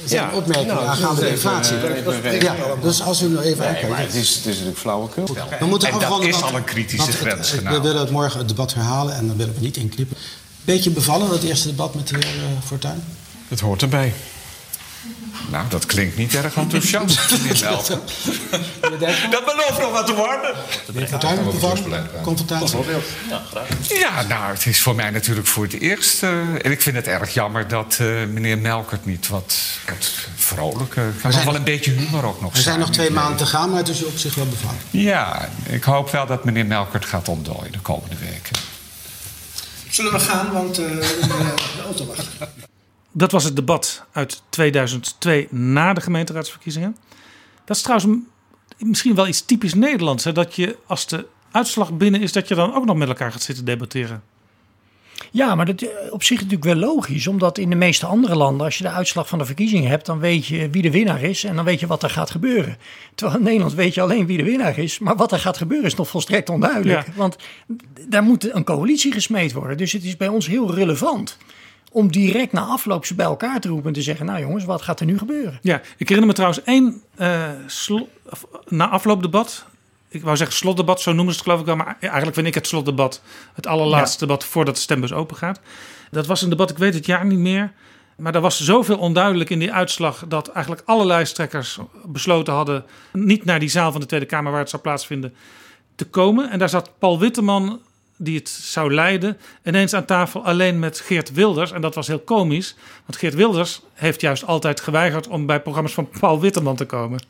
zijn 0.06 0.30
Ja, 0.30 0.36
opmerkingen 0.36 0.76
nou, 0.76 0.88
aangaande 0.88 1.22
de 1.22 1.30
inflatie. 1.30 1.78
eh, 1.78 1.96
even- 1.98 2.42
ja, 2.42 2.56
dus 2.82 3.02
als 3.02 3.22
u 3.22 3.28
nou 3.28 3.44
even 3.44 3.60
Nee, 3.60 3.68
aankijkt. 3.68 3.98
het 4.14 4.14
is, 4.16 4.30
het 4.30 4.38
is 4.46 4.46
natuurlijk 4.46 4.78
flauwekul. 4.78 5.26
We 5.60 5.66
moeten 5.66 5.88
En 5.92 6.00
dat 6.00 6.24
is 6.24 6.42
al 6.42 6.56
een 6.56 6.64
kritische 6.64 7.12
grens 7.12 7.52
We 7.52 7.82
willen 7.82 7.98
het 8.00 8.10
morgen 8.12 8.40
het 8.40 8.48
debat 8.48 8.74
herhalen 8.74 9.16
en 9.16 9.28
dan 9.28 9.38
willen 9.38 9.54
we 9.54 9.60
niet 9.60 9.78
inknippen. 9.78 10.18
Beetje 10.66 10.90
bevallen, 10.90 11.30
dat 11.30 11.42
eerste 11.44 11.68
debat 11.68 11.96
met 11.96 12.08
de 12.08 12.16
heer 12.16 12.26
eh, 12.26 12.66
Fortuyn? 12.66 13.04
Het 13.48 13.60
hoort 13.60 13.82
erbij. 13.82 14.14
Nou, 15.50 15.66
dat 15.70 15.86
klinkt 15.86 16.18
niet 16.18 16.36
erg 16.36 16.56
enthousiast, 16.56 17.32
meneer 17.32 17.60
Melkert. 17.64 18.12
Dat 19.32 19.46
belooft 19.46 19.80
nog 19.80 19.92
wat 19.92 20.06
te 20.06 20.14
worden. 20.14 20.56
Fortuyn 21.08 21.44
bevallen? 21.44 22.10
Confrontatie? 22.24 22.78
Ja, 24.00 24.22
nou, 24.22 24.54
het 24.54 24.66
is 24.66 24.82
voor 24.82 24.96
mij 24.96 25.10
natuurlijk 25.10 25.48
voor 25.48 25.64
het 25.64 25.74
eerst. 25.80 26.24
eh, 26.24 26.30
en 26.40 26.72
ik 26.72 26.82
vind 26.82 26.96
het 26.96 27.08
erg 27.08 27.34
jammer 27.34 27.68
dat 27.68 27.98
eh, 28.00 28.08
meneer 28.08 28.58
Melkert 28.58 29.06
niet 29.06 29.28
wat, 29.28 29.56
wat 29.90 30.12
vrolijker... 30.36 31.14
nog 31.24 31.34
zijn- 31.34 31.46
wel 31.46 31.56
een 31.56 31.64
beetje 31.64 31.92
humor 31.92 32.26
ook 32.26 32.42
nog 32.42 32.56
Er 32.56 32.62
zijn 32.62 32.80
nog 32.80 32.90
twee 32.92 33.10
maanden 33.12 33.38
te 33.38 33.46
gaan, 33.46 33.70
maar 33.70 33.80
het 33.80 33.90
is 33.90 34.04
op 34.04 34.18
zich 34.18 34.36
wel 34.36 34.48
bevallen. 34.48 34.78
Ja, 34.90 35.50
ik 35.70 35.84
hoop 35.84 36.12
wel 36.12 36.26
dat 36.26 36.44
meneer 36.44 36.66
Melkert 36.66 37.06
gaat 37.06 37.28
ontdooien 37.28 37.72
de 37.72 37.80
komende 37.80 38.16
weken. 38.20 38.56
Zullen 39.90 40.12
we 40.12 40.20
gaan, 40.20 40.52
want 40.52 40.78
eh, 40.78 40.86
de 40.86 41.82
auto 41.86 42.06
wacht. 42.06 42.28
Dat 43.16 43.32
was 43.32 43.44
het 43.44 43.56
debat 43.56 44.06
uit 44.12 44.42
2002 44.50 45.48
na 45.52 45.94
de 45.94 46.02
gemeenteraadsverkiezingen. 46.02 46.98
Dat 47.66 47.76
is 47.76 47.82
trouwens 47.82 48.22
misschien 48.78 49.16
wel 49.16 49.28
iets 49.28 49.46
typisch 49.46 49.74
Nederlands. 49.74 50.24
Hè? 50.24 50.32
Dat 50.32 50.56
je 50.56 50.78
als 50.86 51.08
de 51.08 51.26
uitslag 51.52 51.98
binnen 51.98 52.22
is, 52.22 52.32
dat 52.32 52.48
je 52.48 52.56
dan 52.56 52.76
ook 52.76 52.86
nog 52.86 52.96
met 52.96 53.08
elkaar 53.08 53.32
gaat 53.32 53.42
zitten 53.42 53.66
debatteren. 53.66 54.24
Ja, 55.32 55.56
maar 55.56 55.66
dat 55.66 55.82
eh, 55.82 55.90
op 56.10 56.24
zich 56.24 56.38
natuurlijk 56.38 56.64
wel 56.64 56.76
logisch. 56.76 57.28
Omdat 57.28 57.58
in 57.58 57.70
de 57.70 57.76
meeste 57.76 58.06
andere 58.06 58.36
landen, 58.36 58.66
als 58.66 58.78
je 58.78 58.84
de 58.84 58.90
uitslag 58.90 59.28
van 59.28 59.40
de 59.40 59.46
verkiezingen 59.46 59.90
hebt, 59.90 60.06
dan 60.06 60.20
weet 60.20 60.46
je 60.46 60.70
wie 60.70 60.82
de 60.82 60.92
winnaar 60.92 61.24
is 61.24 61.44
en 61.44 61.56
dan 61.56 61.66
weet 61.66 61.80
je 61.80 61.88
wat 61.88 62.04
er 62.04 62.10
gaat 62.10 62.32
gebeuren. 62.32 62.78
Terwijl 63.16 63.38
in 63.38 63.44
Nederland 63.44 63.74
weet 63.74 63.94
je 63.94 64.02
alleen 64.02 64.26
wie 64.26 64.38
de 64.38 64.44
winnaar 64.44 64.78
is. 64.78 65.00
Maar 65.00 65.16
wat 65.16 65.32
er 65.32 65.40
gaat 65.40 65.58
gebeuren 65.58 65.88
is 65.88 65.96
nog 65.96 66.10
volstrekt 66.10 66.50
onduidelijk. 66.50 67.08
Ja. 67.08 67.14
Want 67.16 67.36
daar 68.08 68.24
moet 68.24 68.54
een 68.54 68.64
coalitie 68.64 69.12
gesmeed 69.12 69.54
worden. 69.54 69.78
Dus 69.78 69.92
het 69.92 70.04
is 70.04 70.18
bij 70.18 70.28
ons 70.28 70.48
heel 70.48 70.74
relevant 70.74 71.38
om 71.94 72.12
direct 72.12 72.52
na 72.52 72.62
afloop 72.62 73.06
ze 73.06 73.16
bij 73.16 73.26
elkaar 73.26 73.60
te 73.60 73.68
roepen 73.68 73.88
en 73.88 73.94
te 73.94 74.02
zeggen: 74.02 74.26
Nou 74.26 74.40
jongens, 74.40 74.66
wat 74.66 74.82
gaat 74.82 75.00
er 75.00 75.06
nu 75.06 75.18
gebeuren? 75.18 75.60
Ja, 75.62 75.82
ik 75.98 76.10
herinner 76.10 76.28
me 76.28 76.34
trouwens 76.34 76.64
één 76.64 77.02
of, 78.30 78.46
na 78.68 78.90
afloopdebat. 78.90 79.66
Ik 80.10 80.24
wou 80.24 80.38
zeggen 80.38 80.56
slotdebat, 80.56 81.02
zo 81.02 81.14
noemen 81.14 81.34
ze 81.34 81.40
het 81.40 81.48
geloof 81.48 81.60
ik 81.60 81.66
wel. 81.66 81.76
Maar 81.76 81.98
eigenlijk 82.00 82.36
vind 82.36 82.48
ik 82.48 82.54
het 82.54 82.68
slotdebat 82.68 83.22
het 83.54 83.68
allerlaatste 83.68 84.26
debat 84.26 84.46
voordat 84.46 84.76
de 84.76 84.82
stembus 84.82 85.14
open 85.14 85.36
gaat. 85.36 85.60
Dat 86.12 86.26
was 86.26 86.42
een 86.42 86.50
debat, 86.50 86.70
ik 86.70 86.78
weet 86.78 86.94
het 86.94 87.06
jaar 87.06 87.26
niet 87.26 87.40
meer. 87.40 87.72
Maar 88.16 88.36
er 88.36 88.42
was 88.42 88.62
zoveel 88.62 88.98
onduidelijk 88.98 89.50
in 89.50 89.60
die 89.60 89.74
uitslag 89.74 90.24
dat 90.28 90.48
eigenlijk 90.48 90.84
alle 90.86 91.06
lijsttrekkers 91.06 91.80
besloten 92.06 92.54
hadden 92.54 92.86
niet 93.12 93.46
naar 93.46 93.60
die 93.60 93.70
zaal 93.70 93.92
van 93.92 94.02
de 94.02 94.08
Tweede 94.08 94.26
Kamer 94.26 94.52
waar 94.52 94.62
het 94.62 94.70
zou 94.70 94.82
plaatsvinden 94.82 95.34
te 95.96 96.06
komen. 96.06 96.50
En 96.50 96.60
daar 96.60 96.70
zat 96.70 96.92
Paul 97.00 97.20
Witteman, 97.20 97.80
die 98.24 98.38
het 98.38 98.50
zou 98.50 98.94
leiden, 98.94 99.38
ineens 99.64 99.94
aan 99.94 100.06
tafel 100.06 100.46
alleen 100.46 100.80
met 100.80 101.00
Geert 101.00 101.32
Wilders. 101.32 101.72
En 101.72 101.82
dat 101.82 101.96
was 101.96 102.08
heel 102.08 102.20
komisch, 102.20 102.76
want 103.06 103.18
Geert 103.18 103.34
Wilders 103.34 103.82
heeft 103.94 104.22
juist 104.22 104.46
altijd 104.46 104.80
geweigerd 104.80 105.28
om 105.28 105.46
bij 105.46 105.62
programma's 105.62 105.94
van 105.94 106.10
Paul 106.20 106.40
Witteman 106.40 106.76
te 106.76 106.86
komen. 106.86 107.24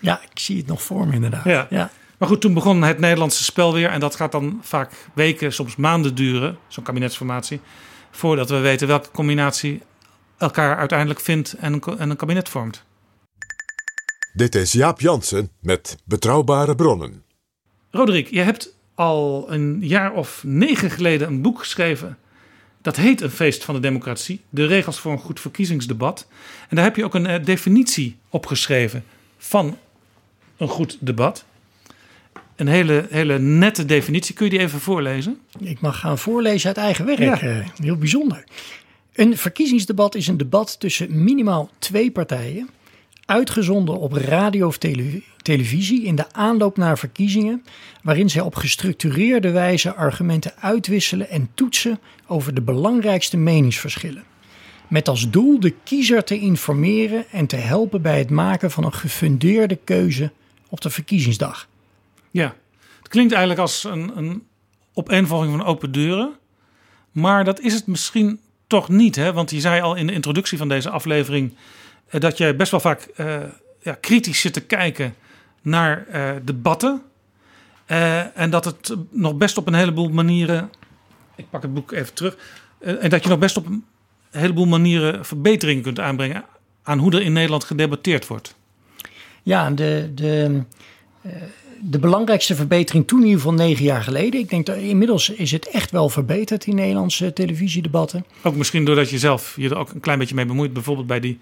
Ja, 0.00 0.20
ik 0.30 0.38
zie 0.38 0.56
het 0.56 0.66
nog 0.66 0.82
voor 0.82 1.06
me 1.06 1.12
inderdaad. 1.12 1.44
Ja. 1.44 1.66
ja. 1.70 1.90
Maar 2.18 2.28
goed, 2.28 2.40
toen 2.40 2.54
begon 2.54 2.82
het 2.82 2.98
Nederlandse 2.98 3.44
spel 3.44 3.72
weer. 3.72 3.88
En 3.88 4.00
dat 4.00 4.14
gaat 4.14 4.32
dan 4.32 4.60
vaak 4.62 4.92
weken, 5.14 5.52
soms 5.52 5.76
maanden 5.76 6.14
duren, 6.14 6.58
zo'n 6.68 6.84
kabinetsformatie. 6.84 7.60
Voordat 8.10 8.50
we 8.50 8.58
weten 8.58 8.86
welke 8.86 9.10
combinatie 9.10 9.82
elkaar 10.38 10.76
uiteindelijk 10.76 11.20
vindt 11.20 11.52
en 11.52 11.72
een, 11.72 11.98
en 11.98 12.10
een 12.10 12.16
kabinet 12.16 12.48
vormt. 12.48 12.84
Dit 14.32 14.54
is 14.54 14.72
Jaap 14.72 15.00
Jansen 15.00 15.50
met 15.60 15.96
Betrouwbare 16.04 16.74
Bronnen. 16.74 17.24
Roderick, 17.90 18.28
je 18.30 18.40
hebt 18.40 18.74
al 18.94 19.46
een 19.48 19.78
jaar 19.80 20.12
of 20.12 20.42
negen 20.44 20.90
geleden 20.90 21.28
een 21.28 21.42
boek 21.42 21.58
geschreven. 21.58 22.18
Dat 22.82 22.96
heet 22.96 23.20
Een 23.20 23.30
feest 23.30 23.64
van 23.64 23.74
de 23.74 23.80
democratie. 23.80 24.40
De 24.50 24.66
regels 24.66 24.98
voor 24.98 25.12
een 25.12 25.18
goed 25.18 25.40
verkiezingsdebat. 25.40 26.26
En 26.68 26.76
daar 26.76 26.84
heb 26.84 26.96
je 26.96 27.04
ook 27.04 27.14
een 27.14 27.26
eh, 27.26 27.44
definitie 27.44 28.16
opgeschreven 28.28 29.04
van 29.38 29.78
een 30.56 30.68
goed 30.68 30.96
debat. 31.00 31.44
Een 32.56 32.68
hele, 32.68 33.06
hele 33.10 33.38
nette 33.38 33.84
definitie. 33.84 34.34
Kun 34.34 34.44
je 34.44 34.50
die 34.50 34.60
even 34.60 34.80
voorlezen? 34.80 35.38
Ik 35.58 35.80
mag 35.80 35.98
gaan 35.98 36.18
voorlezen 36.18 36.68
uit 36.68 36.76
eigen 36.76 37.04
werk. 37.04 37.18
Ja. 37.18 37.40
Eh, 37.40 37.68
heel 37.76 37.96
bijzonder. 37.96 38.44
Een 39.12 39.36
verkiezingsdebat 39.36 40.14
is 40.14 40.26
een 40.26 40.36
debat 40.36 40.80
tussen 40.80 41.24
minimaal 41.24 41.70
twee 41.78 42.10
partijen. 42.10 42.68
Uitgezonden 43.32 43.98
op 43.98 44.12
radio 44.12 44.66
of 44.66 44.78
tele- 44.78 45.22
televisie 45.36 46.02
in 46.04 46.14
de 46.14 46.32
aanloop 46.32 46.76
naar 46.76 46.98
verkiezingen. 46.98 47.64
Waarin 48.02 48.30
zij 48.30 48.42
op 48.42 48.54
gestructureerde 48.54 49.50
wijze 49.50 49.94
argumenten 49.94 50.52
uitwisselen 50.60 51.28
en 51.28 51.48
toetsen 51.54 51.98
over 52.26 52.54
de 52.54 52.60
belangrijkste 52.60 53.36
meningsverschillen. 53.36 54.24
Met 54.88 55.08
als 55.08 55.30
doel 55.30 55.60
de 55.60 55.74
kiezer 55.84 56.24
te 56.24 56.38
informeren 56.38 57.24
en 57.30 57.46
te 57.46 57.56
helpen 57.56 58.02
bij 58.02 58.18
het 58.18 58.30
maken 58.30 58.70
van 58.70 58.84
een 58.84 58.94
gefundeerde 58.94 59.78
keuze 59.84 60.30
op 60.68 60.80
de 60.80 60.90
verkiezingsdag. 60.90 61.68
Ja, 62.30 62.54
het 62.98 63.08
klinkt 63.08 63.32
eigenlijk 63.32 63.60
als 63.60 63.84
een, 63.84 64.12
een 64.16 64.42
opeenvolging 64.94 65.52
van 65.52 65.66
open 65.66 65.92
deuren. 65.92 66.32
Maar 67.12 67.44
dat 67.44 67.60
is 67.60 67.74
het 67.74 67.86
misschien 67.86 68.40
toch 68.66 68.88
niet. 68.88 69.16
Hè? 69.16 69.32
Want 69.32 69.50
je 69.50 69.60
zei 69.60 69.80
al 69.80 69.94
in 69.94 70.06
de 70.06 70.12
introductie 70.12 70.58
van 70.58 70.68
deze 70.68 70.90
aflevering... 70.90 71.54
eh, 72.12 72.20
dat 72.20 72.38
jij 72.38 72.56
best 72.56 72.70
wel 72.70 72.80
vaak 72.80 73.00
eh, 73.16 73.36
ja, 73.82 73.94
kritisch 74.00 74.40
zit 74.40 74.52
te 74.52 74.60
kijken 74.60 75.14
naar 75.62 76.06
eh, 76.06 76.30
debatten. 76.42 77.02
En 78.34 78.50
dat 78.50 78.64
het 78.64 78.94
nog 79.10 79.36
best 79.36 79.56
op 79.56 79.66
een 79.66 79.74
heleboel 79.74 80.08
manieren... 80.08 80.70
Ik 81.36 81.50
pak 81.50 81.62
het 81.62 81.74
boek 81.74 81.92
even 81.92 82.14
terug. 82.14 82.36
en 82.78 83.10
dat 83.10 83.22
je 83.22 83.28
nog 83.28 83.38
best 83.38 83.56
op 83.56 83.66
een 83.66 83.84
heleboel 84.30 84.66
manieren 84.66 85.24
verbeteringen 85.24 85.82
kunt 85.82 86.00
aanbrengen... 86.00 86.44
aan 86.82 86.98
hoe 86.98 87.12
er 87.12 87.22
in 87.22 87.32
Nederland 87.32 87.64
gedebatteerd 87.64 88.26
wordt. 88.26 88.56
Ja, 89.42 89.70
de, 89.70 90.10
de, 90.14 90.62
de 91.80 91.98
belangrijkste 91.98 92.54
verbetering 92.54 93.06
toen 93.06 93.18
in 93.18 93.26
ieder 93.26 93.40
geval 93.40 93.56
negen 93.56 93.84
jaar 93.84 94.02
geleden. 94.02 94.40
Ik 94.40 94.50
denk 94.50 94.66
dat 94.66 94.76
inmiddels 94.76 95.30
is 95.30 95.50
het 95.50 95.68
echt 95.68 95.90
wel 95.90 96.08
verbeterd 96.08 96.66
in 96.66 96.74
Nederlandse 96.74 97.32
televisiedebatten. 97.32 98.24
Ook 98.42 98.56
misschien 98.56 98.84
doordat 98.84 99.10
je 99.10 99.18
zelf 99.18 99.54
je 99.56 99.68
er 99.68 99.78
ook 99.78 99.90
een 99.90 100.00
klein 100.00 100.18
beetje 100.18 100.34
mee 100.34 100.46
bemoeit. 100.46 100.72
Bijvoorbeeld 100.72 101.06
bij 101.06 101.20
die 101.20 101.38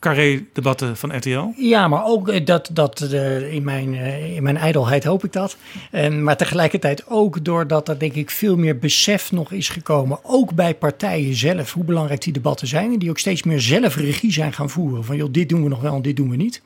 carré-debatten 0.00 0.96
van 0.96 1.16
RTL. 1.16 1.46
Ja, 1.56 1.88
maar 1.88 2.04
ook 2.04 2.28
eh, 2.28 2.44
dat, 2.44 2.70
dat 2.72 3.00
eh, 3.00 3.52
in, 3.52 3.64
mijn, 3.64 3.94
eh, 3.94 4.36
in 4.36 4.42
mijn 4.42 4.56
ijdelheid 4.56 5.04
hoop 5.04 5.24
ik 5.24 5.32
dat. 5.32 5.56
En, 5.90 6.22
maar 6.22 6.36
tegelijkertijd 6.36 7.06
ook 7.06 7.44
doordat 7.44 7.88
er 7.88 7.98
denk 7.98 8.14
ik 8.14 8.30
veel 8.30 8.56
meer 8.56 8.78
besef 8.78 9.32
nog 9.32 9.52
is 9.52 9.68
gekomen. 9.68 10.18
Ook 10.22 10.54
bij 10.54 10.74
partijen 10.74 11.34
zelf, 11.34 11.72
hoe 11.72 11.84
belangrijk 11.84 12.22
die 12.22 12.32
debatten 12.32 12.66
zijn. 12.66 12.92
En 12.92 12.98
die 12.98 13.10
ook 13.10 13.18
steeds 13.18 13.42
meer 13.42 13.60
zelf 13.60 13.96
regie 13.96 14.32
zijn 14.32 14.52
gaan 14.52 14.70
voeren. 14.70 15.04
Van 15.04 15.16
joh, 15.16 15.32
dit 15.32 15.48
doen 15.48 15.62
we 15.62 15.68
nog 15.68 15.80
wel 15.80 15.94
en 15.94 16.02
dit 16.02 16.16
doen 16.16 16.30
we 16.30 16.36
niet. 16.36 16.62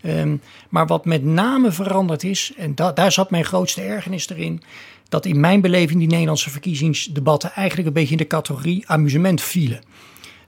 Ehm, 0.00 0.36
maar 0.68 0.86
wat 0.86 1.04
met 1.04 1.24
name 1.24 1.72
veranderd 1.72 2.24
is, 2.24 2.52
en 2.56 2.74
da 2.74 2.92
daar 2.92 3.12
zat 3.12 3.30
mijn 3.30 3.44
grootste 3.44 3.80
ergernis 3.80 4.28
erin, 4.28 4.62
dat 5.08 5.26
in 5.26 5.40
mijn 5.40 5.60
beleving 5.60 5.98
die 5.98 6.08
Nederlandse 6.08 6.50
verkiezingsdebatten 6.50 7.52
eigenlijk 7.52 7.88
een 7.88 7.94
beetje 7.94 8.12
in 8.12 8.16
de 8.16 8.26
categorie 8.26 8.88
amusement 8.88 9.42
vielen. 9.42 9.80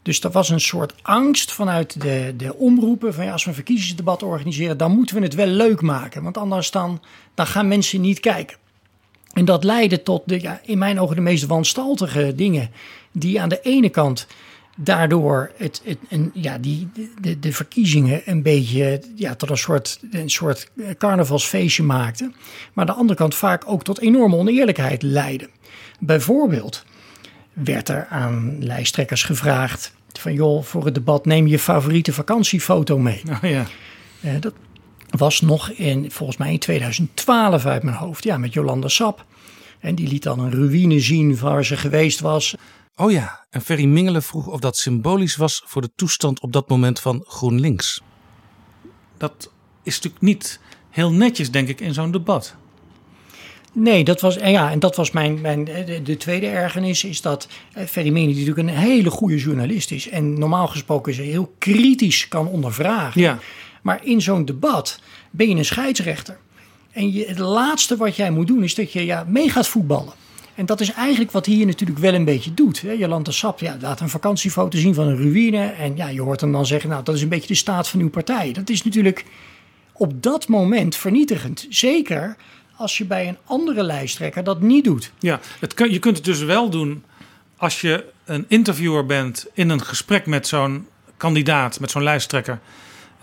Dus 0.05 0.21
er 0.21 0.31
was 0.31 0.49
een 0.49 0.61
soort 0.61 0.95
angst 1.03 1.53
vanuit 1.53 2.01
de, 2.01 2.35
de 2.37 2.55
omroepen 2.55 3.15
van 3.15 3.25
ja, 3.25 3.33
als 3.33 3.43
we 3.43 3.49
een 3.49 3.55
verkiezingsdebat 3.55 4.23
organiseren, 4.23 4.77
dan 4.77 4.93
moeten 4.93 5.17
we 5.17 5.23
het 5.23 5.35
wel 5.35 5.47
leuk 5.47 5.81
maken. 5.81 6.23
Want 6.23 6.39
anders 6.39 6.71
dan, 6.71 7.01
dan 7.35 7.47
gaan 7.47 7.69
mensen 7.69 8.01
niet 8.01 8.21
kijken. 8.21 8.57
En 9.33 9.45
dat 9.45 9.65
leidde 9.65 10.03
tot 10.03 10.23
de, 10.27 10.41
ja, 10.41 10.61
in 10.65 10.79
mijn 10.79 11.01
ogen 11.01 11.17
de 11.17 11.23
meest 11.23 11.47
wanstaltige 11.47 12.35
dingen. 12.35 12.71
Die 13.13 13.41
aan 13.41 13.49
de 13.49 13.61
ene 13.63 13.89
kant 13.89 14.27
daardoor 14.77 15.53
het, 15.57 15.81
het, 15.85 15.99
en, 16.09 16.31
ja, 16.35 16.59
die, 16.59 16.89
de, 17.21 17.39
de 17.39 17.53
verkiezingen 17.53 18.23
een 18.25 18.43
beetje 18.43 19.01
ja, 19.17 19.35
tot 19.35 19.51
een 19.51 19.59
soort, 19.59 20.01
een 20.11 20.31
soort 20.31 20.71
carnavalsfeestje 20.99 21.83
maakten. 21.83 22.35
Maar 22.73 22.87
aan 22.87 22.95
de 22.95 23.01
andere 23.01 23.19
kant 23.19 23.35
vaak 23.35 23.63
ook 23.67 23.85
tot 23.85 24.01
enorme 24.01 24.37
oneerlijkheid 24.37 25.03
leidden. 25.03 25.49
Bijvoorbeeld 25.99 26.85
werd 27.55 27.89
er 27.89 28.07
aan 28.07 28.65
lijsttrekkers 28.65 29.23
gevraagd 29.23 29.95
van 30.19 30.35
joh, 30.35 30.63
voor 30.63 30.85
het 30.85 30.95
debat 30.95 31.27
neem 31.27 31.47
je 31.47 31.59
favoriete 31.59 32.13
vakantiefoto 32.13 32.99
mee. 32.99 33.23
Oh 33.31 33.51
ja. 33.51 33.67
Uh, 34.21 34.41
dat 34.41 34.55
was 35.11 35.41
nog 35.41 35.71
in, 35.71 36.11
volgens 36.11 36.39
mij 36.39 36.53
in 36.53 36.59
2012 36.59 37.67
uit 37.67 37.83
mijn 37.83 37.97
hoofd, 37.97 38.25
ja, 38.25 38.37
met 38.39 38.53
Jolanda 38.53 38.89
Sap. 38.89 39.25
En 39.81 39.95
die 39.95 40.09
liet 40.09 40.23
dan 40.23 40.39
een 40.39 40.51
ruïne 40.51 41.01
zien 41.01 41.39
waar 41.39 41.65
ze 41.65 41.77
geweest 41.77 42.21
was. 42.21 42.55
Oh 42.97 43.11
ja, 43.11 43.47
en 43.51 43.61
Ferry 43.63 43.85
Mingelen 43.85 44.23
vroeg 44.23 44.47
of 44.47 44.61
dat 44.61 44.77
symbolisch 44.77 45.37
was 45.37 45.63
voor 45.67 45.83
de 45.83 45.91
toestand 45.97 46.41
op 46.41 46.53
dat 46.53 46.69
moment 46.69 47.01
van 47.01 47.25
GroenLinks. 47.27 48.03
Dat 49.17 49.51
is 49.83 49.95
natuurlijk 49.95 50.23
niet 50.23 50.61
heel 50.91 51.13
netjes, 51.13 51.51
denk 51.51 51.69
ik, 51.69 51.81
in 51.81 51.95
zo'n 51.95 52.11
debat. 52.11 52.57
Nee, 53.77 54.05
dat 54.05 54.21
was, 54.21 54.35
ja, 54.35 54.71
en 54.71 54.79
dat 54.79 54.97
was 54.97 55.11
mijn, 55.11 55.41
mijn 55.41 55.65
de, 55.65 56.01
de 56.03 56.17
tweede 56.17 56.47
ergernis, 56.47 57.05
is 57.05 57.21
dat 57.21 57.49
eh, 57.73 57.85
Ferry 57.85 58.13
die 58.13 58.27
natuurlijk 58.27 58.59
een 58.59 58.69
hele 58.69 59.11
goede 59.11 59.37
journalist 59.37 59.91
is 59.91 60.09
en 60.09 60.39
normaal 60.39 60.67
gesproken 60.67 61.15
ze 61.15 61.23
heel 61.23 61.55
kritisch 61.59 62.29
kan 62.29 62.47
ondervragen. 62.47 63.21
Ja. 63.21 63.39
Maar 63.83 64.01
in 64.05 64.23
zo'n 64.23 64.45
debat 64.45 65.01
ben 65.31 65.49
je 65.49 65.55
een 65.55 65.65
scheidsrechter. 65.65 66.39
En 66.93 67.13
je, 67.13 67.25
het 67.27 67.39
laatste 67.39 67.97
wat 67.97 68.17
jij 68.17 68.31
moet 68.31 68.47
doen 68.47 68.63
is 68.63 68.75
dat 68.75 68.93
je 68.93 69.05
ja, 69.05 69.25
mee 69.29 69.51
gaat 69.51 69.69
voetballen. 69.69 70.13
En 70.55 70.67
dat 70.67 70.81
is 70.81 70.93
eigenlijk 70.93 71.31
wat 71.31 71.47
hier 71.47 71.67
natuurlijk 71.67 71.99
wel 71.99 72.15
een 72.15 72.25
beetje 72.25 72.55
doet. 72.55 72.81
Hè. 72.81 72.93
Jolanta 72.93 73.31
Sap 73.31 73.61
ja, 73.61 73.77
laat 73.81 74.01
een 74.01 74.09
vakantiefoto 74.09 74.79
zien 74.79 74.95
van 74.95 75.07
een 75.07 75.17
ruïne. 75.17 75.67
En 75.67 75.97
ja, 75.97 76.09
je 76.09 76.23
hoort 76.23 76.41
hem 76.41 76.53
dan 76.53 76.67
zeggen, 76.67 76.91
nou 76.91 77.05
dat 77.05 77.15
is 77.15 77.23
een 77.23 77.29
beetje 77.29 77.49
de 77.49 77.55
staat 77.55 77.89
van 77.89 78.01
uw 78.01 78.11
partij. 78.11 78.53
Dat 78.53 78.71
is 78.71 78.85
natuurlijk 78.85 79.25
op 79.93 80.23
dat 80.23 80.49
moment 80.49 80.97
vernietigend. 80.97 81.67
Zeker 81.69 82.37
als 82.85 82.99
je 82.99 83.05
bij 83.05 83.29
een 83.29 83.39
andere 83.45 83.83
lijsttrekker 83.83 84.45
dat 84.45 84.61
niet 84.61 84.85
doet. 84.85 85.13
Ja, 85.19 85.41
het 85.61 85.75
je 85.91 85.99
kunt 85.99 86.17
het 86.17 86.25
dus 86.25 86.43
wel 86.43 86.71
doen 86.71 87.05
als 87.57 87.81
je 87.81 88.05
een 88.25 88.45
interviewer 88.49 89.07
bent 89.07 89.47
in 89.53 89.69
een 89.69 89.83
gesprek 89.83 90.27
met 90.27 90.47
zo'n 90.47 90.87
kandidaat, 91.17 91.81
met 91.81 91.91
zo'n 91.91 92.03
lijsttrekker. 92.03 92.61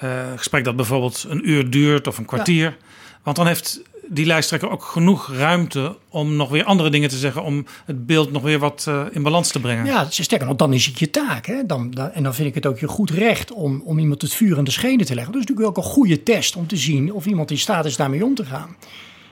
Uh, 0.03 0.09
gesprek 0.35 0.63
dat 0.63 0.75
bijvoorbeeld 0.75 1.25
een 1.29 1.49
uur 1.49 1.69
duurt 1.69 2.07
of 2.07 2.17
een 2.17 2.25
kwartier. 2.25 2.63
Ja. 2.63 2.75
Want 3.23 3.35
dan 3.35 3.47
heeft 3.47 3.81
die 4.07 4.25
lijsttrekker 4.25 4.69
ook 4.69 4.83
genoeg 4.83 5.33
ruimte 5.33 5.97
om 6.09 6.35
nog 6.35 6.49
weer 6.49 6.63
andere 6.63 6.89
dingen 6.89 7.09
te 7.09 7.17
zeggen. 7.17 7.43
Om 7.43 7.65
het 7.85 8.05
beeld 8.05 8.31
nog 8.31 8.41
weer 8.41 8.59
wat 8.59 8.85
uh, 8.89 9.05
in 9.11 9.23
balans 9.23 9.51
te 9.51 9.59
brengen. 9.59 9.85
Ja, 9.85 10.07
sterker 10.09 10.47
nog, 10.47 10.55
dan 10.55 10.73
is 10.73 10.85
het 10.85 10.99
je 10.99 11.09
taak. 11.09 11.45
Hè? 11.45 11.65
Dan, 11.65 11.91
dan, 11.91 12.11
en 12.11 12.23
dan 12.23 12.33
vind 12.33 12.47
ik 12.47 12.55
het 12.55 12.65
ook 12.65 12.79
je 12.79 12.87
goed 12.87 13.09
recht 13.09 13.51
om, 13.51 13.81
om 13.81 13.99
iemand 13.99 14.21
het 14.21 14.33
vuur 14.33 14.57
aan 14.57 14.63
de 14.63 14.71
schenen 14.71 15.05
te 15.05 15.15
leggen. 15.15 15.33
Dat 15.33 15.41
is 15.41 15.47
natuurlijk 15.47 15.77
ook 15.77 15.83
een 15.83 15.91
goede 15.91 16.23
test 16.23 16.55
om 16.55 16.67
te 16.67 16.77
zien 16.77 17.13
of 17.13 17.25
iemand 17.25 17.51
in 17.51 17.57
staat 17.57 17.85
is 17.85 17.95
daarmee 17.95 18.25
om 18.25 18.35
te 18.35 18.45
gaan. 18.45 18.75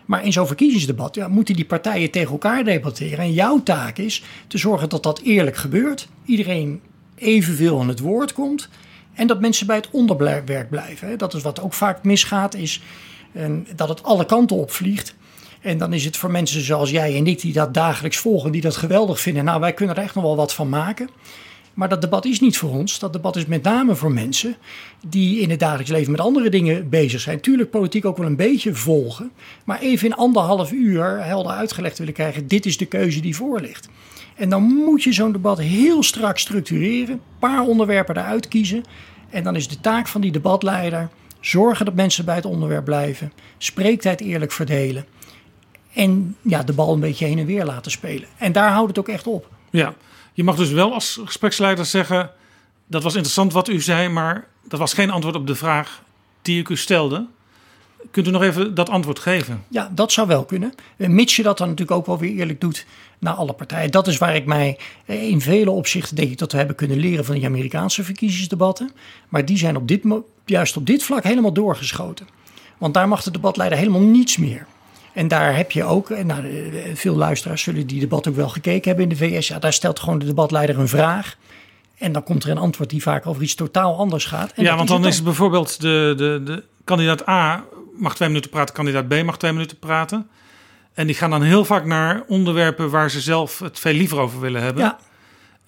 Maar 0.09 0.25
in 0.25 0.31
zo'n 0.31 0.47
verkiezingsdebat 0.47 1.15
ja, 1.15 1.27
moeten 1.27 1.55
die 1.55 1.65
partijen 1.65 2.11
tegen 2.11 2.31
elkaar 2.31 2.63
debatteren. 2.63 3.19
En 3.19 3.33
jouw 3.33 3.63
taak 3.63 3.97
is 3.97 4.23
te 4.47 4.57
zorgen 4.57 4.89
dat 4.89 5.03
dat 5.03 5.19
eerlijk 5.19 5.55
gebeurt. 5.55 6.07
Iedereen 6.25 6.81
evenveel 7.15 7.79
aan 7.79 7.87
het 7.87 7.99
woord 7.99 8.33
komt. 8.33 8.69
En 9.13 9.27
dat 9.27 9.39
mensen 9.39 9.67
bij 9.67 9.75
het 9.75 9.89
onderwerp 9.91 10.67
blijven. 10.69 11.17
Dat 11.17 11.33
is 11.33 11.41
wat 11.41 11.61
ook 11.61 11.73
vaak 11.73 12.03
misgaat, 12.03 12.55
is 12.55 12.81
dat 13.75 13.89
het 13.89 14.03
alle 14.03 14.25
kanten 14.25 14.55
opvliegt. 14.55 15.15
En 15.61 15.77
dan 15.77 15.93
is 15.93 16.05
het 16.05 16.17
voor 16.17 16.31
mensen 16.31 16.61
zoals 16.61 16.89
jij 16.89 17.15
en 17.15 17.27
ik, 17.27 17.41
die 17.41 17.53
dat 17.53 17.73
dagelijks 17.73 18.17
volgen, 18.17 18.51
die 18.51 18.61
dat 18.61 18.75
geweldig 18.75 19.19
vinden. 19.19 19.45
Nou, 19.45 19.59
wij 19.59 19.73
kunnen 19.73 19.95
er 19.95 20.03
echt 20.03 20.15
nog 20.15 20.23
wel 20.23 20.35
wat 20.35 20.53
van 20.53 20.69
maken. 20.69 21.09
Maar 21.79 21.89
dat 21.89 22.01
debat 22.01 22.25
is 22.25 22.39
niet 22.39 22.57
voor 22.57 22.69
ons. 22.69 22.99
Dat 22.99 23.13
debat 23.13 23.35
is 23.35 23.45
met 23.45 23.63
name 23.63 23.95
voor 23.95 24.11
mensen 24.11 24.55
die 25.07 25.39
in 25.39 25.49
het 25.49 25.59
dagelijks 25.59 25.91
leven 25.91 26.11
met 26.11 26.19
andere 26.19 26.49
dingen 26.49 26.89
bezig 26.89 27.21
zijn. 27.21 27.39
Tuurlijk 27.39 27.69
politiek 27.69 28.05
ook 28.05 28.17
wel 28.17 28.25
een 28.25 28.35
beetje 28.35 28.75
volgen. 28.75 29.31
Maar 29.63 29.79
even 29.79 30.07
in 30.07 30.15
anderhalf 30.15 30.71
uur 30.71 31.23
helder 31.23 31.51
uitgelegd 31.51 31.97
willen 31.97 32.13
krijgen: 32.13 32.47
dit 32.47 32.65
is 32.65 32.77
de 32.77 32.85
keuze 32.85 33.21
die 33.21 33.35
voor 33.35 33.59
ligt. 33.59 33.89
En 34.35 34.49
dan 34.49 34.63
moet 34.63 35.03
je 35.03 35.13
zo'n 35.13 35.31
debat 35.31 35.59
heel 35.59 36.03
strak 36.03 36.37
structureren. 36.37 37.13
Een 37.13 37.21
paar 37.39 37.61
onderwerpen 37.61 38.17
eruit 38.17 38.47
kiezen. 38.47 38.83
En 39.29 39.43
dan 39.43 39.55
is 39.55 39.67
de 39.67 39.79
taak 39.79 40.07
van 40.07 40.21
die 40.21 40.31
debatleider 40.31 41.09
Zorgen 41.39 41.85
dat 41.85 41.93
mensen 41.93 42.25
bij 42.25 42.35
het 42.35 42.45
onderwerp 42.45 42.85
blijven. 42.85 43.31
Spreektijd 43.57 44.21
eerlijk 44.21 44.51
verdelen. 44.51 45.05
En 45.93 46.35
ja, 46.41 46.63
de 46.63 46.73
bal 46.73 46.93
een 46.93 46.99
beetje 46.99 47.25
heen 47.25 47.39
en 47.39 47.45
weer 47.45 47.65
laten 47.65 47.91
spelen. 47.91 48.27
En 48.37 48.51
daar 48.51 48.71
houdt 48.71 48.87
het 48.87 48.99
ook 48.99 49.07
echt 49.07 49.27
op. 49.27 49.49
Ja, 49.69 49.93
je 50.33 50.43
mag 50.43 50.55
dus 50.55 50.71
wel 50.71 50.93
als 50.93 51.19
gespreksleider 51.25 51.85
zeggen... 51.85 52.31
dat 52.87 53.03
was 53.03 53.13
interessant 53.13 53.53
wat 53.53 53.67
u 53.67 53.81
zei, 53.81 54.09
maar 54.09 54.47
dat 54.67 54.79
was 54.79 54.93
geen 54.93 55.11
antwoord 55.11 55.35
op 55.35 55.47
de 55.47 55.55
vraag 55.55 56.03
die 56.41 56.59
ik 56.59 56.69
u 56.69 56.77
stelde. 56.77 57.25
Kunt 58.11 58.27
u 58.27 58.31
nog 58.31 58.41
even 58.41 58.75
dat 58.75 58.89
antwoord 58.89 59.19
geven? 59.19 59.63
Ja, 59.67 59.91
dat 59.95 60.11
zou 60.11 60.27
wel 60.27 60.45
kunnen. 60.45 60.73
Mits 60.97 61.35
je 61.35 61.43
dat 61.43 61.57
dan 61.57 61.67
natuurlijk 61.67 61.97
ook 61.97 62.05
wel 62.05 62.17
weer 62.17 62.35
eerlijk 62.35 62.61
doet 62.61 62.85
naar 63.19 63.33
alle 63.33 63.53
partijen. 63.53 63.91
Dat 63.91 64.07
is 64.07 64.17
waar 64.17 64.35
ik 64.35 64.45
mij 64.45 64.77
eh, 65.05 65.23
in 65.23 65.41
vele 65.41 65.71
opzichten 65.71 66.15
denk 66.15 66.31
ik 66.31 66.37
dat 66.37 66.51
we 66.51 66.57
hebben 66.57 66.75
kunnen 66.75 66.97
leren 66.97 67.25
van 67.25 67.35
die 67.35 67.45
Amerikaanse 67.45 68.03
verkiezingsdebatten. 68.03 68.91
Maar 69.29 69.45
die 69.45 69.57
zijn 69.57 69.75
op 69.75 69.87
dit, 69.87 70.03
juist 70.45 70.77
op 70.77 70.85
dit 70.85 71.03
vlak 71.03 71.23
helemaal 71.23 71.53
doorgeschoten. 71.53 72.27
Want 72.77 72.93
daar 72.93 73.07
mag 73.07 73.23
de 73.23 73.31
debatleider 73.31 73.77
helemaal 73.77 74.01
niets 74.01 74.37
meer. 74.37 74.65
En 75.13 75.27
daar 75.27 75.55
heb 75.55 75.71
je 75.71 75.83
ook, 75.83 76.09
eh, 76.09 76.23
nou, 76.23 76.71
veel 76.93 77.15
luisteraars 77.15 77.61
zullen 77.61 77.87
die 77.87 77.99
debat 77.99 78.27
ook 78.27 78.35
wel 78.35 78.49
gekeken 78.49 78.87
hebben 78.87 79.03
in 79.03 79.09
de 79.09 79.15
VS. 79.15 79.47
Ja, 79.47 79.59
daar 79.59 79.73
stelt 79.73 79.99
gewoon 79.99 80.19
de 80.19 80.25
debatleider 80.25 80.79
een 80.79 80.87
vraag. 80.87 81.37
En 81.97 82.11
dan 82.11 82.23
komt 82.23 82.43
er 82.43 82.49
een 82.49 82.57
antwoord 82.57 82.89
die 82.89 83.01
vaak 83.01 83.27
over 83.27 83.43
iets 83.43 83.55
totaal 83.55 83.97
anders 83.97 84.25
gaat. 84.25 84.51
En 84.51 84.63
ja, 84.63 84.75
want 84.75 84.87
dan, 84.87 85.05
is 85.05 85.15
het 85.15 85.23
bijvoorbeeld 85.23 85.81
de, 85.81 86.13
de, 86.17 86.41
de 86.43 86.63
kandidaat 86.83 87.27
A 87.27 87.63
mag 87.97 88.15
twee 88.15 88.27
minuten 88.27 88.49
praten, 88.49 88.75
kandidaat 88.75 89.07
B 89.07 89.23
mag 89.23 89.37
twee 89.37 89.51
minuten 89.51 89.79
praten. 89.79 90.29
En 90.93 91.07
die 91.07 91.15
gaan 91.15 91.29
dan 91.29 91.41
heel 91.41 91.65
vaak 91.65 91.85
naar 91.85 92.23
onderwerpen 92.27 92.89
waar 92.89 93.09
ze 93.09 93.21
zelf 93.21 93.59
het 93.59 93.79
veel 93.79 93.93
liever 93.93 94.19
over 94.19 94.39
willen 94.39 94.61
hebben. 94.61 94.83
Ja. 94.83 94.99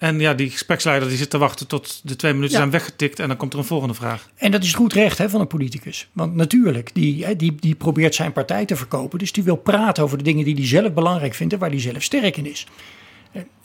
En 0.02 0.20
ja, 0.20 0.34
die 0.34 0.50
gespreksleider 0.50 1.08
die 1.08 1.16
zit 1.16 1.30
te 1.30 1.38
wachten 1.38 1.66
tot 1.66 2.00
de 2.04 2.16
twee 2.16 2.32
minuten 2.32 2.56
zijn 2.56 2.70
weggetikt 2.70 3.18
en 3.18 3.28
dan 3.28 3.36
komt 3.36 3.52
er 3.52 3.58
een 3.58 3.64
volgende 3.64 3.94
vraag. 3.94 4.28
En 4.36 4.50
dat 4.50 4.62
is 4.62 4.74
goed 4.74 4.92
recht 4.92 5.18
hè, 5.18 5.30
van 5.30 5.40
een 5.40 5.46
politicus. 5.46 6.08
Want 6.12 6.34
natuurlijk, 6.34 6.90
die, 6.94 7.36
die, 7.36 7.54
die 7.54 7.74
probeert 7.74 8.14
zijn 8.14 8.32
partij 8.32 8.64
te 8.64 8.76
verkopen. 8.76 9.18
Dus 9.18 9.32
die 9.32 9.42
wil 9.42 9.56
praten 9.56 10.02
over 10.02 10.18
de 10.18 10.24
dingen 10.24 10.44
die 10.44 10.54
hij 10.54 10.66
zelf 10.66 10.92
belangrijk 10.92 11.34
vindt 11.34 11.52
en 11.52 11.58
waar 11.58 11.70
hij 11.70 11.80
zelf 11.80 12.02
sterk 12.02 12.36
in 12.36 12.46
is. 12.46 12.66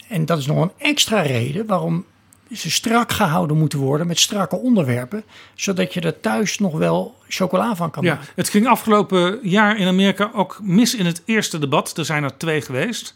En 0.07 0.25
dat 0.25 0.37
is 0.37 0.45
nog 0.45 0.61
een 0.61 0.71
extra 0.77 1.21
reden 1.21 1.65
waarom 1.65 2.05
ze 2.53 2.71
strak 2.71 3.11
gehouden 3.11 3.57
moeten 3.57 3.79
worden 3.79 4.07
met 4.07 4.19
strakke 4.19 4.55
onderwerpen, 4.55 5.23
zodat 5.55 5.93
je 5.93 6.01
er 6.01 6.19
thuis 6.19 6.59
nog 6.59 6.77
wel 6.77 7.15
chocola 7.27 7.75
van 7.75 7.91
kan 7.91 8.03
ja, 8.03 8.13
maken. 8.13 8.29
Het 8.35 8.49
ging 8.49 8.67
afgelopen 8.67 9.39
jaar 9.41 9.77
in 9.77 9.87
Amerika 9.87 10.31
ook 10.33 10.59
mis 10.61 10.95
in 10.95 11.05
het 11.05 11.21
eerste 11.25 11.59
debat. 11.59 11.97
Er 11.97 12.05
zijn 12.05 12.23
er 12.23 12.37
twee 12.37 12.61
geweest. 12.61 13.15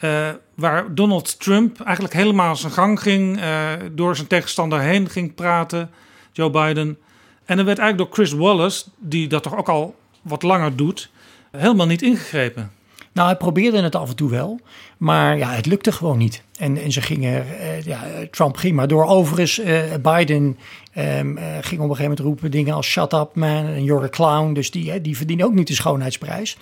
Uh, 0.00 0.28
waar 0.54 0.94
Donald 0.94 1.40
Trump 1.40 1.80
eigenlijk 1.80 2.14
helemaal 2.14 2.56
zijn 2.56 2.72
gang 2.72 3.00
ging, 3.00 3.38
uh, 3.38 3.72
door 3.92 4.16
zijn 4.16 4.28
tegenstander 4.28 4.80
heen 4.80 5.08
ging 5.08 5.34
praten, 5.34 5.90
Joe 6.32 6.50
Biden. 6.50 6.98
En 7.44 7.58
er 7.58 7.64
werd 7.64 7.78
eigenlijk 7.78 7.98
door 7.98 8.18
Chris 8.18 8.32
Wallace, 8.32 8.84
die 8.98 9.28
dat 9.28 9.42
toch 9.42 9.56
ook 9.56 9.68
al 9.68 9.94
wat 10.22 10.42
langer 10.42 10.76
doet, 10.76 11.10
helemaal 11.50 11.86
niet 11.86 12.02
ingegrepen. 12.02 12.70
Nou, 13.12 13.28
hij 13.28 13.36
probeerde 13.36 13.82
het 13.82 13.94
af 13.94 14.08
en 14.08 14.16
toe 14.16 14.30
wel, 14.30 14.60
maar 14.96 15.38
ja, 15.38 15.50
het 15.50 15.66
lukte 15.66 15.92
gewoon 15.92 16.18
niet. 16.18 16.42
En, 16.58 16.76
en 16.76 16.92
ze 16.92 17.02
gingen, 17.02 17.46
uh, 17.46 17.82
ja, 17.82 18.02
Trump 18.30 18.56
ging 18.56 18.76
maar 18.76 18.88
door. 18.88 19.04
Overigens, 19.04 19.58
uh, 19.58 19.80
Biden 20.02 20.58
uh, 20.94 21.04
ging 21.14 21.34
op 21.34 21.40
een 21.62 21.78
gegeven 21.78 22.02
moment 22.02 22.18
roepen 22.18 22.50
dingen 22.50 22.74
als 22.74 22.86
shut 22.86 23.12
up 23.12 23.34
man 23.34 23.66
en 23.66 23.84
you're 23.84 24.04
a 24.04 24.08
clown. 24.08 24.52
Dus 24.52 24.70
die, 24.70 25.00
die 25.00 25.16
verdienen 25.16 25.46
ook 25.46 25.52
niet 25.52 25.66
de 25.66 25.74
schoonheidsprijs. 25.74 26.56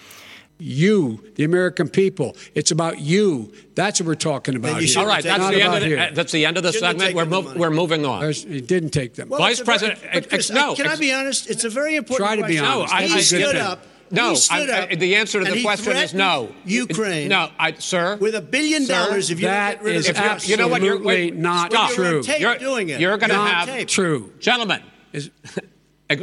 You, 0.59 1.21
the 1.35 1.45
American 1.45 1.89
people. 1.89 2.37
It's 2.55 2.71
about 2.71 3.01
you. 3.01 3.53
That's 3.75 4.01
what 4.01 4.07
we're 4.07 4.15
talking 4.15 4.55
about. 4.55 4.81
Here. 4.81 4.99
All 4.99 5.07
right, 5.07 5.23
that's 5.23 5.49
the, 5.49 5.63
end 5.63 5.75
of 5.75 5.83
the, 5.83 6.11
that's 6.15 6.33
the 6.33 6.47
end 6.47 6.57
of 6.57 6.63
the 6.63 6.73
segment. 6.73 7.15
We're, 7.15 7.25
mov 7.25 7.57
we're 7.57 7.71
moving 7.71 8.07
on. 8.07 8.33
He 8.33 8.61
didn't 8.61 8.91
take 8.91 9.15
them. 9.15 9.29
Well, 9.29 9.41
Vice 9.41 9.61
President, 9.61 9.99
very, 9.99 10.23
Chris, 10.23 10.51
no. 10.51 10.75
Can 10.75 10.87
I 10.87 10.97
be 10.97 11.13
honest? 11.13 11.51
It's 11.51 11.65
a 11.65 11.69
very 11.69 11.97
important 11.97 12.27
Try 12.27 12.37
to 12.37 12.47
be 12.47 12.59
honest. 12.59 12.93
No, 12.93 12.99
I, 12.99 13.07
he 13.07 13.15
I 13.15 13.21
stood 13.21 13.57
up. 13.57 13.85
No, 14.11 14.31
he 14.31 14.37
stood 14.37 14.71
I, 14.71 14.83
up 14.83 14.91
I, 14.93 14.95
the 14.95 15.17
answer 15.17 15.45
to 15.45 15.51
the 15.51 15.63
question 15.63 15.97
is 15.97 16.15
no. 16.15 16.55
Ukraine. 16.65 17.29
No, 17.29 17.51
I, 17.59 17.73
sir. 17.75 18.17
With 18.17 18.37
a 18.37 18.41
billion 18.41 18.85
sir, 18.85 18.93
dollars, 18.93 19.31
if 19.31 19.41
you 19.41 19.49
that 19.49 19.77
get 19.77 19.85
rid 19.85 19.97
is 19.97 20.09
of 20.09 20.17
absolutely 20.17 20.51
you 20.51 20.57
know 20.57 20.69
what, 20.69 20.83
you're, 20.83 21.03
wait, 21.03 21.35
not 21.35 21.73
stop. 21.73 21.91
true. 21.91 22.23
You're, 22.39 22.59
doing 22.59 22.91
it. 22.91 23.01
You're 23.01 23.17
going 23.19 23.31
to 23.31 23.37
not 23.37 23.69
have 23.69 23.87
true, 23.87 24.33
gentlemen. 24.39 24.83
Is, 25.13 25.31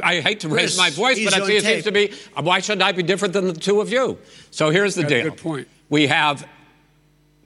I, 0.03 0.17
I 0.17 0.21
hate 0.21 0.41
to 0.41 0.49
raise 0.49 0.75
Chris, 0.75 0.77
my 0.77 0.89
voice, 0.89 1.23
but 1.23 1.33
it 1.33 1.41
on 1.41 1.47
seems 1.47 1.83
to 1.83 1.91
be 1.91 2.13
why 2.39 2.59
should 2.59 2.81
I 2.81 2.91
be 2.91 3.03
different 3.03 3.33
than 3.33 3.47
the 3.47 3.53
two 3.53 3.81
of 3.81 3.91
you? 3.91 4.17
So 4.51 4.69
here's 4.69 4.95
the 4.95 5.05
a 5.05 5.09
deal. 5.09 5.23
good 5.29 5.37
point. 5.37 5.67
We 5.89 6.07
have 6.07 6.47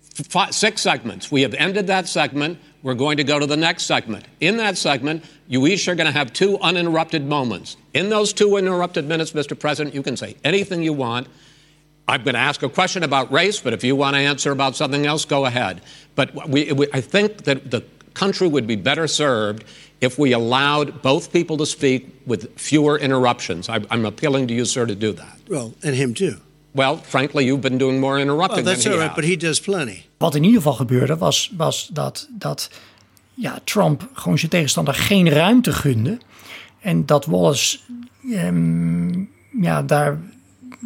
fi 0.02 0.52
six 0.52 0.82
segments. 0.82 1.32
We 1.32 1.42
have 1.42 1.54
ended 1.54 1.88
that 1.88 2.08
segment. 2.08 2.60
We're 2.84 2.94
going 2.94 3.18
to 3.18 3.24
go 3.24 3.40
to 3.40 3.48
the 3.48 3.58
next 3.58 3.84
segment. 3.84 4.26
In 4.40 4.58
that 4.58 4.78
segment, 4.78 5.26
you 5.48 5.66
each 5.66 5.88
are 5.88 5.96
going 5.96 6.06
to 6.06 6.14
have 6.14 6.32
two 6.34 6.60
uninterrupted 6.60 7.26
moments. 7.26 7.78
In 7.94 8.10
those 8.10 8.32
two 8.32 8.56
uninterrupted 8.58 9.08
minutes, 9.08 9.32
Mr. 9.32 9.60
President, 9.60 9.96
you 9.96 10.04
can 10.04 10.16
say 10.16 10.36
anything 10.44 10.84
you 10.84 10.94
want. 10.94 11.28
I'm 12.08 12.24
going 12.24 12.36
to 12.36 12.40
ask 12.40 12.62
a 12.62 12.70
question 12.70 13.02
about 13.02 13.32
race, 13.32 13.60
but 13.60 13.74
if 13.74 13.84
you 13.84 13.96
want 13.96 14.16
to 14.16 14.20
answer 14.20 14.52
about 14.52 14.76
something 14.76 15.08
else, 15.08 15.26
go 15.26 15.46
ahead. 15.46 15.82
But 16.14 16.48
we, 16.48 16.72
we, 16.72 16.88
I 16.94 17.02
think 17.02 17.46
that 17.46 17.72
the 17.72 17.84
country 18.14 18.48
would 18.48 18.68
be 18.68 18.76
better 18.76 19.08
served 19.08 19.66
if 20.00 20.18
we 20.18 20.34
allowed 20.34 21.02
both 21.02 21.32
people 21.32 21.58
to 21.58 21.66
speak 21.66 22.02
with 22.26 22.48
fewer 22.56 23.00
interruptions. 23.00 23.70
I, 23.70 23.80
I'm 23.90 24.06
appealing 24.06 24.48
to 24.48 24.54
you, 24.54 24.66
sir, 24.66 24.86
to 24.86 24.96
do 24.96 25.14
that. 25.14 25.38
Well, 25.48 25.74
and 25.84 25.96
him 25.96 26.14
too. 26.14 26.36
Well, 26.72 26.98
frankly, 26.98 27.46
you've 27.46 27.62
been 27.62 27.78
doing 27.78 28.00
more 28.00 28.20
interrupting 28.20 28.66
Well, 28.66 28.74
that's 28.74 28.84
than 28.84 28.92
he 28.92 28.98
all 28.98 29.02
right, 29.04 29.16
has. 29.16 29.16
but 29.16 29.24
he 29.26 29.38
does 29.38 29.60
plenty. 29.60 30.06
Wat 30.18 30.36
in 30.36 30.44
ieder 30.44 30.58
geval 30.58 30.74
gebeurde 30.74 31.18
was, 31.18 31.52
was 31.58 31.90
dat, 31.94 32.28
dat 32.32 32.70
ja, 33.34 33.60
Trump 33.64 34.10
gewoon 34.14 34.38
zijn 34.38 34.52
tegenstander 34.52 34.94
geen 34.94 35.30
ruimte 35.30 35.72
gunde. 35.74 36.18
En 36.82 37.06
dat 37.06 37.26
Wallace 37.26 37.80
ehm, 38.32 39.20
ja, 39.62 39.84
daar 39.84 40.20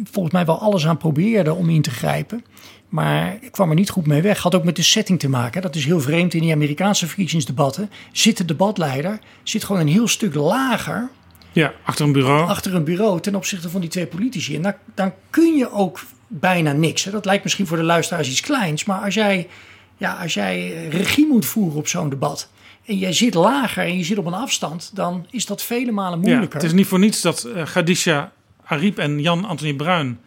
volgens 0.04 0.34
mij 0.34 0.44
wel 0.44 0.58
alles 0.60 0.86
aan 0.86 0.96
probeerde 0.96 1.54
om 1.54 1.70
in 1.70 1.82
te 1.82 1.90
grijpen. 1.90 2.44
Maar 2.90 3.36
ik 3.40 3.52
kwam 3.52 3.68
er 3.68 3.74
niet 3.74 3.90
goed 3.90 4.06
mee 4.06 4.22
weg. 4.22 4.38
Had 4.38 4.54
ook 4.54 4.64
met 4.64 4.76
de 4.76 4.82
setting 4.82 5.18
te 5.18 5.28
maken. 5.28 5.62
Dat 5.62 5.74
is 5.76 5.84
heel 5.84 6.00
vreemd 6.00 6.34
in 6.34 6.40
die 6.40 6.52
Amerikaanse 6.52 7.06
verkiezingsdebatten. 7.06 7.90
Zit 8.12 8.36
de 8.36 8.44
debatleider 8.44 9.18
zit 9.42 9.64
gewoon 9.64 9.80
een 9.80 9.88
heel 9.88 10.08
stuk 10.08 10.34
lager 10.34 11.08
Ja, 11.52 11.72
achter 11.84 12.04
een 12.06 12.12
bureau. 12.12 12.48
achter 12.48 12.74
een 12.74 12.84
bureau 12.84 13.20
ten 13.20 13.34
opzichte 13.34 13.70
van 13.70 13.80
die 13.80 13.90
twee 13.90 14.06
politici. 14.06 14.56
En 14.56 14.62
dan, 14.62 14.74
dan 14.94 15.12
kun 15.30 15.56
je 15.56 15.72
ook 15.72 16.00
bijna 16.26 16.72
niks. 16.72 17.04
Hè. 17.04 17.10
Dat 17.10 17.24
lijkt 17.24 17.42
misschien 17.42 17.66
voor 17.66 17.76
de 17.76 17.82
luisteraars 17.82 18.28
iets 18.30 18.40
kleins. 18.40 18.84
Maar 18.84 19.00
als 19.00 19.14
jij, 19.14 19.48
ja, 19.96 20.12
als 20.22 20.34
jij 20.34 20.88
regie 20.88 21.26
moet 21.26 21.46
voeren 21.46 21.78
op 21.78 21.88
zo'n 21.88 22.08
debat. 22.08 22.48
en 22.86 22.98
jij 22.98 23.12
zit 23.12 23.34
lager 23.34 23.84
en 23.84 23.98
je 23.98 24.04
zit 24.04 24.18
op 24.18 24.26
een 24.26 24.34
afstand. 24.34 24.90
dan 24.94 25.26
is 25.30 25.46
dat 25.46 25.62
vele 25.62 25.90
malen 25.90 26.20
Ja, 26.20 26.26
moeilijker. 26.28 26.56
het 26.60 26.66
is 26.66 26.72
niet 26.72 26.86
voor 26.86 26.98
niets 26.98 27.20
dat 27.20 27.44
eh, 27.44 27.62
Khadija 27.64 28.32
Ariep 28.64 28.98
en 28.98 29.20
Jan-Anthony 29.20 29.74
Bruin 29.74 30.20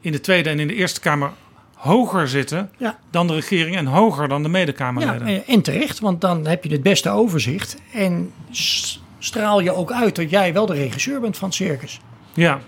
in 0.00 0.12
de 0.12 0.20
Tweede 0.20 0.48
en 0.50 0.60
in 0.60 0.66
de 0.68 0.74
Eerste 0.74 1.00
Kamer 1.00 1.30
hoger 1.84 2.28
zitten 2.28 2.70
Ja. 2.76 2.98
dan 3.10 3.26
de 3.26 3.34
regering 3.34 3.76
en 3.76 3.86
hoger 3.86 4.28
dan 4.28 4.42
de 4.42 4.48
ja, 4.48 4.54
medekamerleden. 4.54 5.26
en- 5.26 5.46
en 5.46 5.62
terecht, 5.62 5.98
want 6.00 6.20
dan 6.20 6.46
heb 6.46 6.64
je 6.64 6.70
het 6.72 6.82
beste 6.82 7.10
overzicht. 7.10 7.76
En 7.92 8.32
straal 9.18 9.60
je 9.60 9.72
ook 9.74 9.92
uit 9.92 10.16
dat 10.16 10.30
jij 10.30 10.52
wel 10.52 10.66
de 10.66 10.74
regisseur 10.74 11.20
bent 11.20 11.36
van 11.36 11.48
het 11.48 11.56
circus. 11.56 12.00
Ja. 12.34 12.60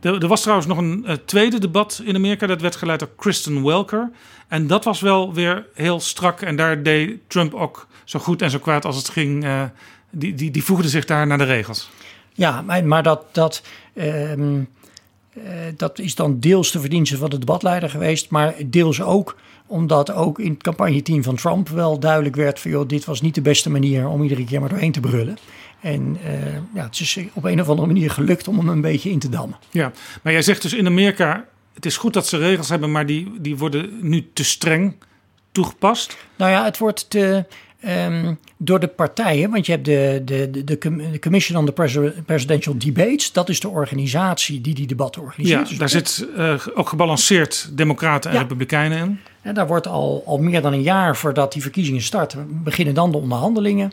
Er, 0.00 0.22
er 0.22 0.28
was 0.28 0.40
trouwens 0.40 0.68
nog 0.68 0.78
een 0.78 1.04
eh, 1.06 1.14
tweede 1.24 1.58
debat 1.60 2.02
in 2.04 2.14
Amerika. 2.14 2.46
Dat 2.46 2.60
werd 2.60 2.76
geleid 2.76 2.98
door 2.98 3.10
Kristen 3.16 3.64
Welker. 3.64 4.10
En 4.48 4.66
dat 4.66 4.84
was 4.84 5.00
wel 5.00 5.34
weer 5.34 5.66
heel 5.74 6.00
strak. 6.00 6.40
En 6.40 6.56
daar 6.56 6.82
deed 6.82 7.18
Trump 7.26 7.54
ook 7.54 7.86
zo 8.04 8.18
goed 8.18 8.42
en 8.42 8.50
zo 8.50 8.58
kwaad 8.58 8.84
als 8.84 8.96
het 8.96 9.08
ging. 9.08 9.44
eh, 9.44 9.62
die, 10.10 10.34
die, 10.34 10.50
die 10.50 10.64
voegde 10.64 10.88
zich 10.88 11.04
daar 11.04 11.26
naar 11.26 11.38
de 11.38 11.44
regels. 11.44 11.90
Ja, 12.32 12.62
maar, 12.62 12.84
maar 12.84 13.02
dat, 13.02 13.22
dat, 13.32 13.62
ehm, 13.94 14.56
eh, 14.56 14.56
dat 15.76 15.98
is 15.98 16.14
dan 16.14 16.40
deels 16.40 16.70
de 16.70 16.80
verdienste 16.80 17.16
van 17.16 17.30
de 17.30 17.38
debatleider 17.38 17.90
geweest. 17.90 18.30
Maar 18.30 18.54
deels 18.66 19.02
ook 19.02 19.36
omdat 19.66 20.12
ook 20.12 20.38
in 20.38 20.52
het 20.52 20.62
campagneteam 20.62 21.22
van 21.22 21.36
Trump 21.36 21.68
wel 21.68 21.98
duidelijk 21.98 22.36
werd... 22.36 22.60
van 22.60 22.70
joh, 22.70 22.88
dit 22.88 23.04
was 23.04 23.20
niet 23.20 23.34
de 23.34 23.40
beste 23.40 23.70
manier 23.70 24.08
om 24.08 24.22
iedere 24.22 24.44
keer 24.44 24.60
maar 24.60 24.68
doorheen 24.68 24.92
te 24.92 25.00
brullen. 25.00 25.38
En 25.80 26.16
eh, 26.24 26.54
ja, 26.74 26.84
het 26.84 27.00
is 27.00 27.18
op 27.32 27.44
een 27.44 27.60
of 27.60 27.68
andere 27.68 27.86
manier 27.86 28.10
gelukt 28.10 28.48
om 28.48 28.58
hem 28.58 28.68
een 28.68 28.80
beetje 28.80 29.10
in 29.10 29.18
te 29.18 29.28
dammen. 29.28 29.58
Ja, 29.70 29.92
maar 30.22 30.32
jij 30.32 30.42
zegt 30.42 30.62
dus 30.62 30.74
in 30.74 30.86
Amerika... 30.86 31.44
het 31.74 31.86
is 31.86 31.96
goed 31.96 32.12
dat 32.12 32.26
ze 32.26 32.38
regels 32.38 32.68
hebben, 32.68 32.90
maar 32.90 33.06
die, 33.06 33.32
die 33.40 33.56
worden 33.56 33.98
nu 34.00 34.30
te 34.32 34.44
streng 34.44 34.94
toegepast. 35.52 36.16
Nou 36.36 36.50
ja, 36.50 36.64
het 36.64 36.78
wordt 36.78 37.10
te, 37.10 37.44
ehm, 37.80 38.34
door 38.56 38.80
de 38.80 38.86
partijen, 38.88 39.50
want 39.50 39.66
je 39.66 39.72
hebt 39.72 39.84
de, 39.84 40.22
de, 40.24 40.50
de, 40.50 40.64
de 40.64 40.78
Com- 40.78 41.10
de 41.12 41.18
Commission 41.18 41.58
on 41.58 41.66
the 41.66 41.72
Presi- 41.72 42.12
Presidential 42.26 42.78
Debates. 42.78 43.32
Dat 43.32 43.48
is 43.48 43.60
de 43.60 43.68
organisatie 43.68 44.60
die 44.60 44.74
die 44.74 44.86
debatten 44.86 45.22
organiseert. 45.22 45.60
Ja, 45.62 45.68
Dus 45.68 45.78
daar 45.78 45.88
zit 45.88 46.26
eh, 46.36 46.54
ook 46.74 46.88
gebalanceerd 46.88 47.70
democraten 47.72 48.30
en 48.30 48.36
Ja. 48.36 48.42
republikeinen 48.42 48.98
in. 48.98 49.18
En 49.42 49.54
daar 49.54 49.66
wordt 49.66 49.86
al, 49.86 50.22
al 50.26 50.38
meer 50.38 50.62
dan 50.62 50.72
een 50.72 50.82
jaar 50.82 51.16
voordat 51.16 51.52
die 51.52 51.62
verkiezingen 51.62 52.02
starten, 52.02 52.62
beginnen 52.64 52.94
dan 52.94 53.10
de 53.10 53.18
onderhandelingen. 53.18 53.92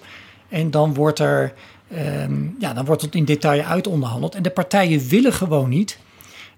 En 0.50 0.72
dan 0.72 0.94
wordt 0.94 1.20
er, 1.20 1.54
ehm, 1.92 2.34
ja, 2.60 2.74
dan 2.74 2.86
wordt 2.86 3.02
het 3.02 3.16
in 3.16 3.26
detail 3.26 3.64
uitonderhandeld. 3.64 4.36
En 4.36 4.44
de 4.44 4.50
partijen 4.50 5.08
willen 5.08 5.34
gewoon 5.34 5.70
niet 5.70 5.98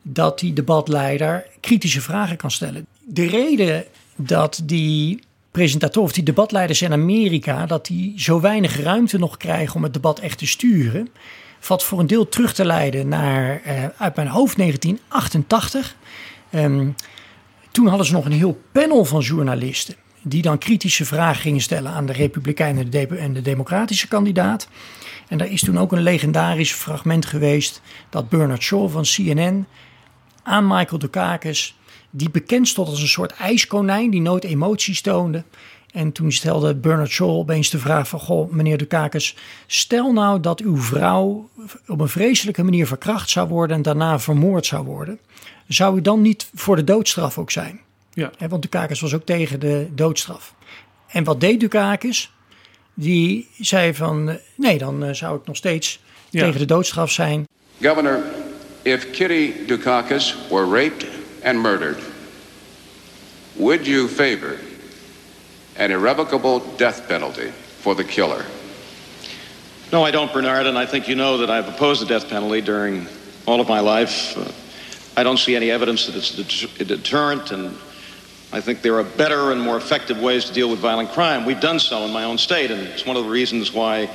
dat 0.01 0.39
die 0.39 0.53
debatleider 0.53 1.45
kritische 1.59 2.01
vragen 2.01 2.37
kan 2.37 2.51
stellen. 2.51 2.85
De 3.05 3.25
reden 3.27 3.83
dat 4.15 4.61
die 4.63 5.19
presentatoren 5.51 6.09
of 6.09 6.15
die 6.15 6.23
debatleiders 6.23 6.81
in 6.81 6.91
Amerika, 6.91 7.65
dat 7.65 7.85
die 7.85 8.13
zo 8.21 8.41
weinig 8.41 8.81
ruimte 8.81 9.17
nog 9.17 9.37
krijgen 9.37 9.75
om 9.75 9.83
het 9.83 9.93
debat 9.93 10.19
echt 10.19 10.37
te 10.37 10.47
sturen, 10.47 11.09
valt 11.59 11.83
voor 11.83 11.99
een 11.99 12.07
deel 12.07 12.29
terug 12.29 12.53
te 12.53 12.65
leiden 12.65 13.07
naar, 13.07 13.61
eh, 13.63 13.85
uit 13.97 14.15
mijn 14.15 14.27
hoofd, 14.27 14.57
1988. 14.57 15.95
Ehm, 16.49 16.87
toen 17.71 17.87
hadden 17.87 18.05
ze 18.05 18.13
nog 18.13 18.25
een 18.25 18.31
heel 18.31 18.61
panel 18.71 19.05
van 19.05 19.21
journalisten. 19.21 19.95
Die 20.21 20.41
dan 20.41 20.57
kritische 20.57 21.05
vragen 21.05 21.41
gingen 21.41 21.61
stellen 21.61 21.91
aan 21.91 22.05
de 22.05 22.13
Republikeinen 22.13 22.91
en 23.09 23.33
de 23.33 23.41
Democratische 23.41 24.07
kandidaat. 24.07 24.67
En 25.27 25.37
daar 25.37 25.51
is 25.51 25.61
toen 25.61 25.79
ook 25.79 25.91
een 25.91 26.01
legendarisch 26.01 26.73
fragment 26.73 27.25
geweest. 27.25 27.81
dat 28.09 28.29
Bernard 28.29 28.61
Shaw 28.61 28.89
van 28.89 29.03
CNN 29.03 29.67
aan 30.43 30.67
Michael 30.67 30.99
Dukakis. 30.99 31.76
Die 32.09 32.29
bekend 32.29 32.67
stond 32.67 32.87
als 32.87 33.01
een 33.01 33.07
soort 33.07 33.31
ijskonijn. 33.31 34.09
die 34.09 34.21
nooit 34.21 34.43
emoties 34.43 35.01
toonde. 35.01 35.43
En 35.91 36.11
toen 36.11 36.31
stelde 36.31 36.75
Bernard 36.75 37.09
Shaw 37.09 37.29
opeens 37.29 37.69
de 37.69 37.79
vraag 37.79 38.07
van... 38.07 38.19
Goh, 38.19 38.51
meneer 38.51 38.77
Dukakis, 38.77 39.35
stel 39.67 40.13
nou 40.13 40.39
dat 40.39 40.59
uw 40.61 40.77
vrouw 40.77 41.49
op 41.87 41.99
een 41.99 42.07
vreselijke 42.09 42.63
manier 42.63 42.87
verkracht 42.87 43.29
zou 43.29 43.47
worden... 43.47 43.75
en 43.75 43.81
daarna 43.81 44.19
vermoord 44.19 44.65
zou 44.65 44.85
worden. 44.85 45.19
Zou 45.67 45.97
u 45.97 46.01
dan 46.01 46.21
niet 46.21 46.49
voor 46.53 46.75
de 46.75 46.83
doodstraf 46.83 47.37
ook 47.37 47.51
zijn? 47.51 47.79
Ja. 48.13 48.31
Hè, 48.37 48.47
want 48.47 48.61
Dukakis 48.61 48.99
was 48.99 49.13
ook 49.13 49.25
tegen 49.25 49.59
de 49.59 49.87
doodstraf. 49.95 50.53
En 51.07 51.23
wat 51.23 51.39
deed 51.41 51.59
Dukakis? 51.59 52.31
Die 52.93 53.49
zei 53.59 53.93
van, 53.93 54.29
eh, 54.29 54.35
nee, 54.55 54.77
dan 54.77 55.03
eh, 55.03 55.13
zou 55.13 55.37
ik 55.39 55.45
nog 55.45 55.55
steeds 55.55 55.99
Ja. 56.29 56.43
tegen 56.43 56.59
de 56.59 56.65
doodstraf 56.65 57.11
zijn. 57.11 57.47
Governor, 57.81 58.19
if 58.81 59.09
Kitty 59.11 59.51
Dukakis 59.67 60.35
were 60.49 60.65
raped 60.83 61.05
and 61.47 61.61
murdered, 61.61 61.97
would 63.55 63.87
you 63.87 64.09
favor 64.09 64.59
an 65.77 65.91
irrevocable 65.91 66.59
death 66.75 67.07
penalty 67.07 67.51
for 67.79 67.95
the 67.95 68.03
killer? 68.03 68.45
No, 69.93 70.03
I 70.03 70.11
don't, 70.11 70.31
Bernard, 70.33 70.67
and 70.67 70.77
I 70.77 70.85
think 70.85 71.07
you 71.07 71.15
know 71.15 71.37
that 71.37 71.49
I've 71.49 71.69
opposed 71.69 72.01
the 72.01 72.05
death 72.05 72.27
penalty 72.27 72.59
during 72.59 73.07
all 73.45 73.61
of 73.61 73.69
my 73.69 73.79
life. 73.79 74.37
Uh, 74.37 74.51
I 75.15 75.23
don't 75.23 75.37
see 75.37 75.55
any 75.55 75.71
evidence 75.71 76.07
that 76.07 76.17
it's 76.17 76.63
a 76.81 76.83
deterrent, 76.83 77.51
and 77.51 77.77
I 78.51 78.59
think 78.59 78.81
there 78.81 78.99
are 78.99 79.05
better 79.05 79.53
and 79.53 79.61
more 79.61 79.77
effective 79.77 80.19
ways 80.19 80.43
to 80.45 80.53
deal 80.53 80.69
with 80.69 80.79
violent 80.79 81.11
crime. 81.11 81.45
We've 81.45 81.61
done 81.61 81.79
so 81.79 82.03
in 82.03 82.11
my 82.11 82.25
own 82.25 82.37
state, 82.37 82.71
and 82.71 82.81
it's 82.81 83.05
one 83.05 83.15
of 83.15 83.23
the 83.23 83.29
reasons 83.29 83.71
why 83.71 84.09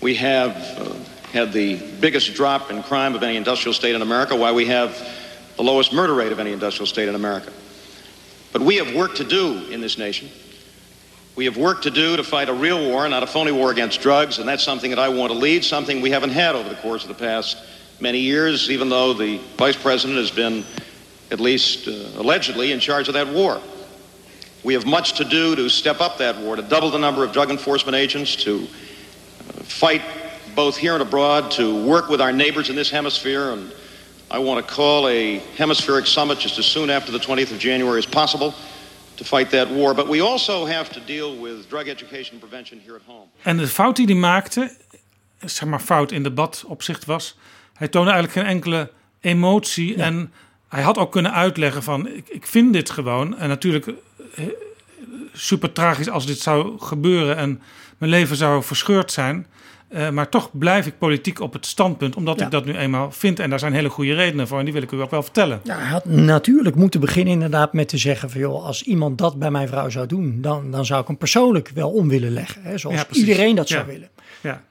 we 0.00 0.16
have 0.16 0.56
uh, 0.56 0.94
had 1.32 1.52
the 1.52 1.76
biggest 2.00 2.34
drop 2.34 2.72
in 2.72 2.82
crime 2.82 3.14
of 3.14 3.22
any 3.22 3.36
industrial 3.36 3.72
state 3.72 3.94
in 3.94 4.02
America, 4.02 4.34
why 4.34 4.50
we 4.50 4.66
have 4.66 5.21
the 5.56 5.62
lowest 5.62 5.92
murder 5.92 6.14
rate 6.14 6.32
of 6.32 6.38
any 6.38 6.52
industrial 6.52 6.86
state 6.86 7.08
in 7.08 7.14
America. 7.14 7.52
But 8.52 8.62
we 8.62 8.76
have 8.76 8.94
work 8.94 9.14
to 9.16 9.24
do 9.24 9.66
in 9.70 9.80
this 9.80 9.98
nation. 9.98 10.28
We 11.34 11.46
have 11.46 11.56
work 11.56 11.82
to 11.82 11.90
do 11.90 12.16
to 12.16 12.24
fight 12.24 12.50
a 12.50 12.52
real 12.52 12.90
war, 12.90 13.08
not 13.08 13.22
a 13.22 13.26
phony 13.26 13.52
war 13.52 13.70
against 13.70 14.02
drugs, 14.02 14.38
and 14.38 14.46
that's 14.46 14.62
something 14.62 14.90
that 14.90 14.98
I 14.98 15.08
want 15.08 15.32
to 15.32 15.38
lead, 15.38 15.64
something 15.64 16.02
we 16.02 16.10
haven't 16.10 16.30
had 16.30 16.54
over 16.54 16.68
the 16.68 16.76
course 16.76 17.02
of 17.02 17.08
the 17.08 17.14
past 17.14 17.56
many 18.00 18.18
years, 18.18 18.70
even 18.70 18.90
though 18.90 19.14
the 19.14 19.38
vice 19.56 19.76
president 19.76 20.18
has 20.18 20.30
been, 20.30 20.64
at 21.30 21.40
least 21.40 21.88
uh, 21.88 22.20
allegedly, 22.20 22.72
in 22.72 22.80
charge 22.80 23.08
of 23.08 23.14
that 23.14 23.28
war. 23.28 23.62
We 24.62 24.74
have 24.74 24.84
much 24.84 25.14
to 25.14 25.24
do 25.24 25.56
to 25.56 25.68
step 25.70 26.00
up 26.00 26.18
that 26.18 26.36
war, 26.36 26.56
to 26.56 26.62
double 26.62 26.90
the 26.90 26.98
number 26.98 27.24
of 27.24 27.32
drug 27.32 27.50
enforcement 27.50 27.96
agents, 27.96 28.36
to 28.44 28.58
uh, 28.58 29.62
fight 29.62 30.02
both 30.54 30.76
here 30.76 30.92
and 30.92 31.02
abroad, 31.02 31.50
to 31.52 31.86
work 31.86 32.10
with 32.10 32.20
our 32.20 32.32
neighbors 32.32 32.68
in 32.68 32.76
this 32.76 32.90
hemisphere, 32.90 33.52
and 33.52 33.72
I 34.32 34.38
want 34.38 34.66
to 34.66 34.74
call 34.74 35.08
a 35.08 35.40
hemispheric 35.56 36.06
summit 36.06 36.40
just 36.40 36.58
as 36.58 36.70
soon 36.70 36.90
after 36.90 37.12
the 37.12 37.26
20th 37.26 37.52
of 37.52 37.58
January 37.58 37.98
as 37.98 38.06
possible 38.06 38.52
to 39.16 39.24
fight 39.24 39.50
that 39.50 39.68
war. 39.68 39.94
But 39.94 40.08
we 40.08 40.22
also 40.22 40.66
have 40.66 40.90
to 40.90 41.00
deal 41.06 41.40
with 41.40 41.68
drug 41.68 41.88
education 41.88 42.38
prevention 42.38 42.80
here 42.84 42.94
at 42.94 43.02
home. 43.06 43.26
En 43.42 43.56
de 43.56 43.66
fout 43.66 43.96
die 43.96 44.06
hij 44.06 44.14
maakte, 44.14 44.76
zeg 45.38 45.68
maar 45.68 45.80
fout 45.80 46.12
in 46.12 46.22
debatopzicht 46.22 47.04
was... 47.04 47.36
hij 47.74 47.88
toonde 47.88 48.10
eigenlijk 48.10 48.40
geen 48.40 48.54
enkele 48.54 48.90
emotie. 49.20 49.96
En 49.96 50.32
hij 50.68 50.82
had 50.82 50.98
ook 50.98 51.12
kunnen 51.12 51.32
uitleggen 51.32 51.82
van... 51.82 52.08
ik, 52.08 52.28
ik 52.28 52.46
vind 52.46 52.72
dit 52.72 52.90
gewoon. 52.90 53.38
En 53.38 53.48
natuurlijk 53.48 53.86
eh, 53.86 54.44
super 55.32 55.72
tragisch 55.72 56.08
als 56.08 56.26
dit 56.26 56.38
zou 56.38 56.78
gebeuren... 56.78 57.36
en 57.36 57.62
mijn 57.98 58.10
leven 58.10 58.36
zou 58.36 58.62
verscheurd 58.62 59.12
zijn. 59.12 59.46
Eh, 59.92 60.10
maar 60.10 60.28
toch 60.28 60.50
blijf 60.52 60.86
ik 60.86 60.98
politiek 60.98 61.40
op 61.40 61.52
het 61.52 61.66
standpunt, 61.66 62.16
omdat 62.16 62.38
Ja. 62.38 62.44
ik 62.44 62.50
dat 62.50 62.64
nu 62.64 62.76
eenmaal 62.76 63.10
vind. 63.10 63.38
En 63.38 63.50
daar 63.50 63.58
zijn 63.58 63.72
hele 63.72 63.88
goede 63.88 64.14
redenen 64.14 64.48
voor 64.48 64.58
en 64.58 64.64
die 64.64 64.72
wil 64.74 64.82
ik 64.82 64.92
u 64.92 65.00
ook 65.00 65.10
wel 65.10 65.22
vertellen. 65.22 65.60
Ja, 65.64 65.76
hij 65.78 65.88
had 65.88 66.04
natuurlijk 66.04 66.76
moeten 66.76 67.00
beginnen 67.00 67.32
inderdaad 67.32 67.72
met 67.72 67.88
te 67.88 67.98
zeggen 67.98 68.30
van 68.30 68.40
joh, 68.40 68.64
als 68.64 68.82
iemand 68.82 69.18
dat 69.18 69.38
bij 69.38 69.50
mijn 69.50 69.68
vrouw 69.68 69.88
zou 69.88 70.06
doen, 70.06 70.38
dan, 70.40 70.70
dan 70.70 70.86
zou 70.86 71.00
ik 71.00 71.06
hem 71.06 71.16
persoonlijk 71.16 71.70
wel 71.74 71.90
om 71.90 72.08
willen 72.08 72.30
leggen. 72.32 72.62
Hè, 72.62 72.78
zoals 72.78 72.96
Ja, 72.96 73.06
iedereen 73.10 73.54
dat 73.54 73.68
zou 73.68 73.86
willen. 73.86 74.08
Ja. 74.40 74.62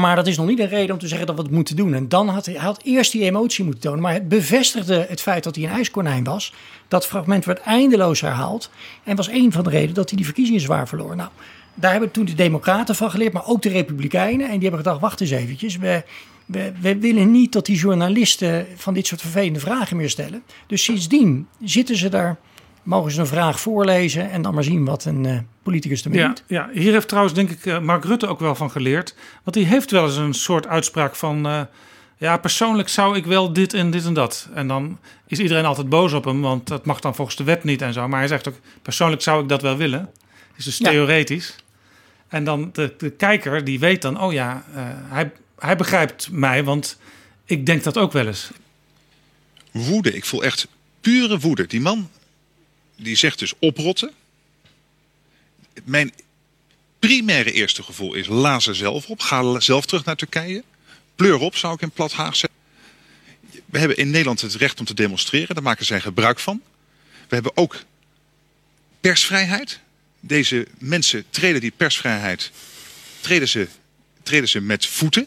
Maar 0.00 0.16
dat 0.16 0.26
is 0.26 0.36
nog 0.36 0.46
niet 0.46 0.58
een 0.58 0.68
reden 0.68 0.92
om 0.94 1.00
te 1.00 1.08
zeggen 1.08 1.26
dat 1.26 1.36
we 1.36 1.42
het 1.42 1.50
moeten 1.50 1.76
doen. 1.76 1.94
En 1.94 2.08
dan 2.08 2.28
had 2.28 2.44
hij, 2.46 2.54
hij 2.54 2.64
had 2.64 2.80
eerst 2.84 3.12
die 3.12 3.22
emotie 3.24 3.64
moeten 3.64 3.82
tonen. 3.82 4.00
Maar 4.00 4.12
het 4.12 4.28
bevestigde 4.28 5.06
het 5.08 5.20
feit 5.20 5.44
dat 5.44 5.54
hij 5.54 5.64
een 5.64 5.70
ijskonijn 5.70 6.24
was. 6.24 6.52
Dat 6.88 7.06
fragment 7.06 7.44
werd 7.44 7.60
eindeloos 7.60 8.20
herhaald. 8.20 8.70
En 9.04 9.16
was 9.16 9.28
een 9.28 9.52
van 9.52 9.64
de 9.64 9.70
redenen 9.70 9.94
dat 9.94 10.08
hij 10.08 10.16
die 10.16 10.26
verkiezingen 10.26 10.60
zwaar 10.60 10.88
verloor. 10.88 11.16
Nou, 11.16 11.28
daar 11.74 11.90
hebben 11.90 12.10
toen 12.10 12.24
de 12.24 12.34
Democraten 12.34 12.94
van 12.94 13.10
geleerd, 13.10 13.32
maar 13.32 13.46
ook 13.46 13.62
de 13.62 13.68
Republikeinen. 13.68 14.46
En 14.46 14.52
die 14.52 14.62
hebben 14.68 14.78
gedacht: 14.78 15.00
wacht 15.00 15.20
eens 15.20 15.30
eventjes. 15.30 15.76
We, 15.76 16.04
we, 16.46 16.72
we 16.80 16.98
willen 16.98 17.30
niet 17.30 17.52
dat 17.52 17.66
die 17.66 17.76
journalisten 17.76 18.66
van 18.76 18.94
dit 18.94 19.06
soort 19.06 19.20
vervelende 19.20 19.60
vragen 19.60 19.96
meer 19.96 20.10
stellen. 20.10 20.42
Dus 20.66 20.84
sindsdien 20.84 21.46
zitten 21.64 21.96
ze 21.96 22.08
daar, 22.08 22.36
mogen 22.82 23.12
ze 23.12 23.20
een 23.20 23.26
vraag 23.26 23.60
voorlezen. 23.60 24.30
En 24.30 24.42
dan 24.42 24.54
maar 24.54 24.64
zien 24.64 24.84
wat 24.84 25.04
een 25.04 25.26
eh, 25.26 25.38
politicus 25.62 26.04
ermee 26.04 26.20
Ja, 26.20 26.26
doet. 26.26 26.44
ja, 26.46 26.68
hier 26.72 26.92
heeft 26.92 27.08
trouwens 27.08 27.34
denk 27.34 27.50
ik 27.50 27.66
eh, 27.66 27.78
Mark 27.80 28.04
Rutte 28.04 28.26
ook 28.26 28.40
wel 28.40 28.54
van 28.54 28.70
geleerd. 28.70 29.14
Want 29.44 29.56
die 29.56 29.66
heeft 29.66 29.90
wel 29.90 30.04
eens 30.06 30.16
een 30.16 30.34
soort 30.34 30.66
uitspraak 30.66 31.16
van... 31.16 31.46
eh, 31.46 31.60
ja, 32.16 32.36
persoonlijk 32.36 32.88
zou 32.88 33.16
ik 33.16 33.24
wel 33.26 33.52
dit 33.52 33.74
en 33.74 33.90
dit 33.90 34.04
en 34.04 34.14
dat. 34.14 34.48
En 34.54 34.68
dan 34.68 34.98
is 35.26 35.38
iedereen 35.38 35.64
altijd 35.64 35.88
boos 35.88 36.12
op 36.12 36.24
hem, 36.24 36.40
want 36.40 36.66
dat 36.66 36.84
mag 36.86 37.00
dan 37.00 37.14
volgens 37.14 37.36
de 37.36 37.44
wet 37.44 37.64
niet 37.64 37.82
en 37.82 37.92
zo. 37.92 38.08
Maar 38.08 38.18
hij 38.18 38.28
zegt 38.28 38.48
ook, 38.48 38.54
persoonlijk 38.82 39.22
zou 39.22 39.42
ik 39.42 39.48
dat 39.48 39.62
wel 39.62 39.76
willen. 39.76 40.08
Het 40.60 40.68
is 40.68 40.76
dus 40.78 40.86
Ja. 40.86 40.92
theoretisch. 40.92 41.54
En 42.28 42.44
dan 42.44 42.70
de, 42.72 42.94
de 42.98 43.10
kijker, 43.10 43.64
die 43.64 43.78
weet 43.78 44.02
dan, 44.02 44.20
oh 44.20 44.32
ja, 44.32 44.64
eh, 44.74 44.82
hij, 44.86 45.32
hij 45.58 45.76
begrijpt 45.76 46.30
mij, 46.30 46.64
want 46.64 46.98
ik 47.44 47.66
denk 47.66 47.82
dat 47.82 47.96
ook 47.98 48.12
wel 48.12 48.26
eens. 48.26 48.50
woede. 49.70 50.12
Ik 50.12 50.24
voel 50.24 50.44
echt 50.44 50.66
pure 51.00 51.38
woede. 51.38 51.66
Die 51.66 51.80
man 51.80 52.10
die 52.96 53.16
zegt 53.16 53.38
dus 53.38 53.52
oprotten. 53.58 54.12
Mijn 55.84 56.12
primaire 56.98 57.52
eerste 57.52 57.82
gevoel 57.82 58.14
is 58.14 58.26
la 58.26 58.58
ze 58.60 58.74
zelf 58.74 59.06
op. 59.08 59.20
Ga 59.20 59.60
zelf 59.60 59.86
terug 59.86 60.04
naar 60.04 60.16
Turkije. 60.16 60.64
Pleur 61.14 61.38
op, 61.38 61.56
zou 61.56 61.74
ik 61.74 61.80
in 61.80 61.90
plat 61.90 62.12
Haag 62.12 62.36
zeggen. 62.36 62.58
We 63.66 63.78
hebben 63.78 63.96
in 63.96 64.10
Nederland 64.10 64.40
het 64.40 64.54
recht 64.54 64.80
om 64.80 64.86
te 64.86 64.94
demonstreren. 64.94 65.54
Daar 65.54 65.64
maken 65.64 65.84
zij 65.84 66.00
gebruik 66.00 66.38
van. 66.38 66.62
We 67.28 67.34
hebben 67.34 67.56
ook 67.56 67.76
persvrijheid. 69.00 69.80
Deze 70.20 70.66
mensen 70.78 71.24
treden 71.30 71.60
die 71.60 71.72
persvrijheid 71.76 72.50
treden 73.20 73.48
ze, 73.48 73.68
treden 74.22 74.48
ze 74.48 74.60
met 74.60 74.86
voeten. 74.86 75.26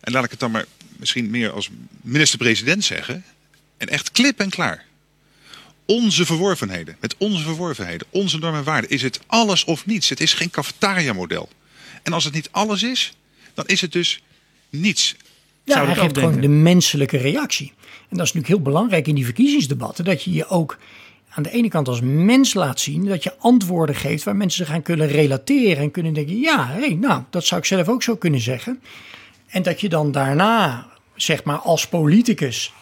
En 0.00 0.12
laat 0.12 0.24
ik 0.24 0.30
het 0.30 0.40
dan 0.40 0.50
maar 0.50 0.64
misschien 0.96 1.30
meer 1.30 1.50
als 1.50 1.70
minister-president 2.00 2.84
zeggen. 2.84 3.24
En 3.76 3.88
echt 3.88 4.12
klip 4.12 4.40
en 4.40 4.50
klaar. 4.50 4.84
Onze 5.84 6.26
verworvenheden, 6.26 6.96
met 7.00 7.14
onze 7.18 7.42
verworvenheden, 7.42 8.06
onze 8.10 8.38
normen 8.38 8.58
en 8.58 8.64
waarden, 8.64 8.90
is 8.90 9.02
het 9.02 9.20
alles 9.26 9.64
of 9.64 9.86
niets. 9.86 10.08
Het 10.08 10.20
is 10.20 10.32
geen 10.32 10.50
cafetaria-model. 10.50 11.48
En 12.02 12.12
als 12.12 12.24
het 12.24 12.34
niet 12.34 12.48
alles 12.50 12.82
is, 12.82 13.12
dan 13.54 13.66
is 13.66 13.80
het 13.80 13.92
dus 13.92 14.22
niets. 14.70 15.16
Ja, 15.64 15.84
hij 15.84 15.94
geeft 15.94 16.18
gewoon 16.18 16.40
de 16.40 16.48
menselijke 16.48 17.16
reactie. 17.16 17.72
En 18.08 18.16
dat 18.16 18.26
is 18.26 18.32
natuurlijk 18.32 18.48
heel 18.48 18.72
belangrijk 18.72 19.06
in 19.06 19.14
die 19.14 19.24
verkiezingsdebatten. 19.24 20.04
Dat 20.04 20.22
je 20.22 20.32
je 20.32 20.48
ook 20.48 20.78
aan 21.30 21.42
de 21.42 21.50
ene 21.50 21.68
kant 21.68 21.88
als 21.88 22.00
mens 22.00 22.54
laat 22.54 22.80
zien. 22.80 23.04
Dat 23.04 23.22
je 23.22 23.34
antwoorden 23.38 23.94
geeft 23.94 24.24
waar 24.24 24.36
mensen 24.36 24.66
zich 24.66 24.74
aan 24.74 24.82
kunnen 24.82 25.08
relateren. 25.08 25.82
En 25.82 25.90
kunnen 25.90 26.12
denken, 26.12 26.40
ja, 26.40 26.66
hé, 26.66 26.94
nou, 26.94 27.22
dat 27.30 27.44
zou 27.44 27.60
ik 27.60 27.66
zelf 27.66 27.88
ook 27.88 28.02
zo 28.02 28.16
kunnen 28.16 28.40
zeggen. 28.40 28.80
En 29.46 29.62
dat 29.62 29.80
je 29.80 29.88
dan 29.88 30.12
daarna, 30.12 30.86
zeg 31.14 31.44
maar 31.44 31.58
als 31.58 31.88
politicus... 31.88 32.72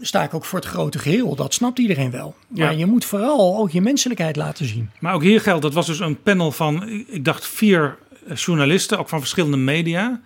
sta 0.00 0.22
ik 0.22 0.34
ook 0.34 0.44
voor 0.44 0.58
het 0.58 0.68
grote 0.68 0.98
geheel. 0.98 1.34
Dat 1.34 1.54
snapt 1.54 1.78
iedereen 1.78 2.10
wel. 2.10 2.34
Ja. 2.48 2.64
Maar 2.64 2.76
je 2.76 2.86
moet 2.86 3.04
vooral 3.04 3.58
ook 3.58 3.70
je 3.70 3.80
menselijkheid 3.80 4.36
laten 4.36 4.66
zien. 4.66 4.90
Maar 4.98 5.14
ook 5.14 5.22
hier 5.22 5.40
geldt, 5.40 5.62
dat 5.62 5.74
was 5.74 5.86
dus 5.86 5.98
een 6.00 6.22
panel 6.22 6.52
van, 6.52 6.88
ik 6.88 7.24
dacht 7.24 7.46
vier 7.46 7.98
journalisten, 8.34 8.98
ook 8.98 9.08
van 9.08 9.18
verschillende 9.18 9.56
media. 9.56 10.20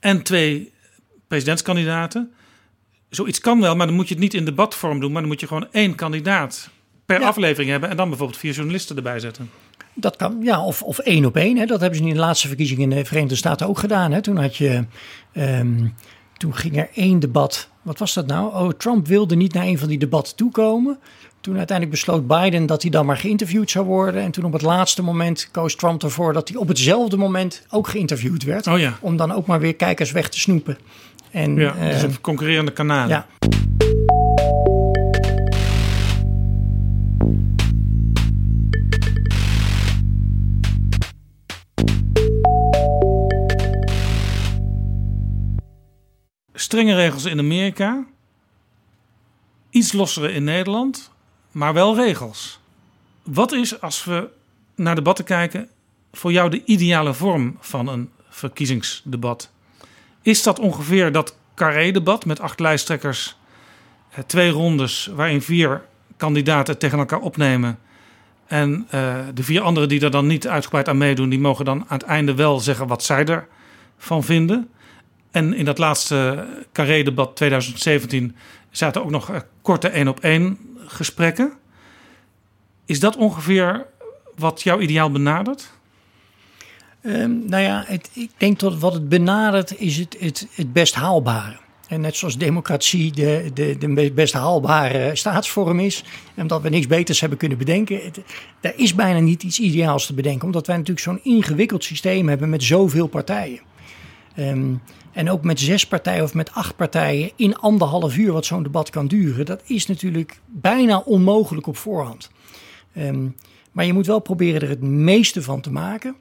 En 0.00 0.22
twee 0.22 0.72
presidentskandidaten. 1.28 2.32
Zoiets 3.14 3.40
kan 3.40 3.60
wel, 3.60 3.76
maar 3.76 3.86
dan 3.86 3.94
moet 3.96 4.08
je 4.08 4.14
het 4.14 4.22
niet 4.22 4.34
in 4.34 4.44
debatvorm 4.44 5.00
doen. 5.00 5.12
Maar 5.12 5.20
dan 5.20 5.30
moet 5.30 5.40
je 5.40 5.46
gewoon 5.46 5.66
één 5.72 5.94
kandidaat 5.94 6.68
per 7.06 7.20
Ja. 7.20 7.26
aflevering 7.26 7.70
hebben. 7.70 7.90
En 7.90 7.96
dan 7.96 8.08
bijvoorbeeld 8.08 8.38
vier 8.38 8.52
journalisten 8.52 8.96
erbij 8.96 9.18
zetten. 9.20 9.50
Dat 9.94 10.16
kan, 10.16 10.38
ja, 10.42 10.64
of, 10.64 10.82
of 10.82 10.98
één 10.98 11.24
op 11.24 11.36
één. 11.36 11.56
Hè. 11.56 11.66
Dat 11.66 11.80
hebben 11.80 11.98
ze 11.98 12.04
in 12.04 12.14
de 12.14 12.20
laatste 12.20 12.46
verkiezingen 12.46 12.82
in 12.82 12.96
de 12.98 13.04
Verenigde 13.04 13.36
Staten 13.36 13.68
ook 13.68 13.78
gedaan. 13.78 14.12
Hè. 14.12 14.20
Toen 14.22 14.36
had 14.36 14.56
je, 14.56 14.84
ehm, 15.32 15.86
toen 16.36 16.54
ging 16.54 16.76
er 16.76 16.88
één 16.94 17.18
debat. 17.20 17.68
Wat 17.82 17.98
was 17.98 18.14
dat 18.14 18.26
nou? 18.26 18.54
Oh, 18.54 18.70
Trump 18.70 19.06
wilde 19.06 19.36
niet 19.36 19.52
naar 19.54 19.66
een 19.66 19.78
van 19.78 19.88
die 19.88 19.98
debatten 19.98 20.36
toekomen. 20.36 20.98
Toen 21.40 21.56
uiteindelijk 21.56 21.96
besloot 21.98 22.26
Biden 22.26 22.66
dat 22.66 22.82
hij 22.82 22.90
dan 22.90 23.06
maar 23.06 23.16
geïnterviewd 23.16 23.70
zou 23.70 23.86
worden. 23.86 24.22
En 24.22 24.30
toen 24.30 24.44
op 24.44 24.52
het 24.52 24.62
laatste 24.62 25.02
moment 25.02 25.48
koos 25.50 25.76
Trump 25.76 26.02
ervoor 26.02 26.32
dat 26.32 26.48
hij 26.48 26.56
op 26.58 26.68
hetzelfde 26.68 27.16
moment 27.16 27.66
ook 27.70 27.88
geïnterviewd 27.88 28.42
werd. 28.44 28.66
Oh 28.66 28.78
ja. 28.78 28.98
Om 29.00 29.16
dan 29.16 29.32
ook 29.32 29.46
maar 29.46 29.60
weer 29.60 29.74
kijkers 29.74 30.12
weg 30.12 30.28
te 30.28 30.40
snoepen. 30.40 30.78
En, 31.32 31.56
Ja, 31.56 31.74
eh, 31.74 31.90
dus 31.92 32.02
een 32.02 32.20
concurrerende 32.20 32.72
kanalen. 32.72 33.08
ja. 33.08 33.26
Strenge 46.54 46.94
regels 46.94 47.24
in 47.24 47.38
Amerika. 47.38 48.06
Iets 49.70 49.92
lossere 49.92 50.32
in 50.32 50.44
Nederland. 50.44 51.10
Maar 51.50 51.74
wel 51.74 51.96
regels. 51.96 52.60
Wat 53.22 53.52
is, 53.52 53.80
als 53.80 54.04
we 54.04 54.28
naar 54.76 54.94
debatten 54.94 55.24
kijken, 55.24 55.68
voor 56.12 56.32
jou 56.32 56.50
de 56.50 56.64
ideale 56.64 57.14
vorm 57.14 57.56
van 57.60 57.88
een 57.88 58.10
verkiezingsdebat? 58.28 59.51
Is 60.22 60.42
dat 60.42 60.58
ongeveer 60.58 61.12
dat 61.12 61.36
carré-debat 61.54 62.24
met 62.24 62.40
acht 62.40 62.60
lijsttrekkers, 62.60 63.36
eh, 64.10 64.18
twee 64.26 64.50
rondes 64.50 65.10
waarin 65.14 65.42
vier 65.42 65.82
kandidaten 66.16 66.78
tegen 66.78 66.98
elkaar 66.98 67.20
opnemen 67.20 67.78
en 68.46 68.86
eh, 68.90 69.18
de 69.34 69.42
vier 69.42 69.60
anderen 69.60 69.88
die 69.88 70.00
er 70.00 70.10
dan 70.10 70.26
niet 70.26 70.48
uitgebreid 70.48 70.88
aan 70.88 70.98
meedoen, 70.98 71.28
die 71.28 71.38
mogen 71.38 71.64
dan 71.64 71.78
aan 71.88 71.98
het 71.98 72.06
einde 72.06 72.34
wel 72.34 72.60
zeggen 72.60 72.86
wat 72.86 73.02
zij 73.02 73.46
ervan 73.98 74.24
vinden. 74.24 74.70
En 75.30 75.54
in 75.54 75.64
dat 75.64 75.78
laatste 75.78 76.46
carré-debat 76.72 77.36
2017 77.36 78.36
zaten 78.70 79.02
ook 79.02 79.10
nog 79.10 79.30
eh, 79.30 79.40
korte 79.62 79.88
één 79.88 80.08
op 80.08 80.20
één 80.20 80.58
gesprekken. 80.86 81.52
Is 82.86 83.00
dat 83.00 83.16
ongeveer 83.16 83.86
wat 84.36 84.62
jouw 84.62 84.80
ideaal 84.80 85.10
benadert? 85.10 85.70
Ehm, 87.02 87.46
nou 87.46 87.62
ja, 87.62 87.88
ik 88.12 88.30
denk 88.36 88.58
dat 88.58 88.78
wat 88.78 88.92
het 88.92 89.08
benadert 89.08 89.80
is 89.80 89.96
het, 89.96 90.16
het, 90.18 90.48
het 90.54 90.72
best 90.72 90.94
haalbare. 90.94 91.60
En 91.88 92.00
net 92.00 92.16
zoals 92.16 92.38
democratie 92.38 93.12
de, 93.12 93.50
de, 93.54 93.78
de 93.78 94.12
best 94.14 94.32
haalbare 94.32 95.16
staatsvorm 95.16 95.80
is. 95.80 96.04
Omdat 96.36 96.62
we 96.62 96.68
niks 96.68 96.86
beters 96.86 97.20
hebben 97.20 97.38
kunnen 97.38 97.58
bedenken. 97.58 98.04
Het, 98.04 98.20
daar 98.60 98.72
is 98.76 98.94
bijna 98.94 99.18
niet 99.18 99.42
iets 99.42 99.58
ideaals 99.58 100.06
te 100.06 100.14
bedenken. 100.14 100.44
Omdat 100.44 100.66
wij 100.66 100.76
natuurlijk 100.76 101.06
zo'n 101.06 101.20
ingewikkeld 101.22 101.84
systeem 101.84 102.28
hebben 102.28 102.50
met 102.50 102.62
zoveel 102.62 103.06
partijen. 103.06 103.60
Ehm, 104.34 104.74
en 105.12 105.30
ook 105.30 105.44
met 105.44 105.60
zes 105.60 105.86
partijen 105.86 106.24
of 106.24 106.34
met 106.34 106.52
acht 106.52 106.76
partijen 106.76 107.30
in 107.36 107.56
anderhalf 107.56 108.16
uur 108.16 108.32
wat 108.32 108.46
zo'n 108.46 108.62
debat 108.62 108.90
kan 108.90 109.06
duren. 109.06 109.46
Dat 109.46 109.62
is 109.66 109.86
natuurlijk 109.86 110.40
bijna 110.46 110.98
onmogelijk 110.98 111.66
op 111.66 111.76
voorhand. 111.76 112.30
Ehm, 112.92 113.28
maar 113.72 113.84
je 113.84 113.92
moet 113.92 114.06
wel 114.06 114.20
proberen 114.20 114.60
er 114.60 114.68
het 114.68 114.82
meeste 114.82 115.42
van 115.42 115.60
te 115.60 115.72
maken. 115.72 116.16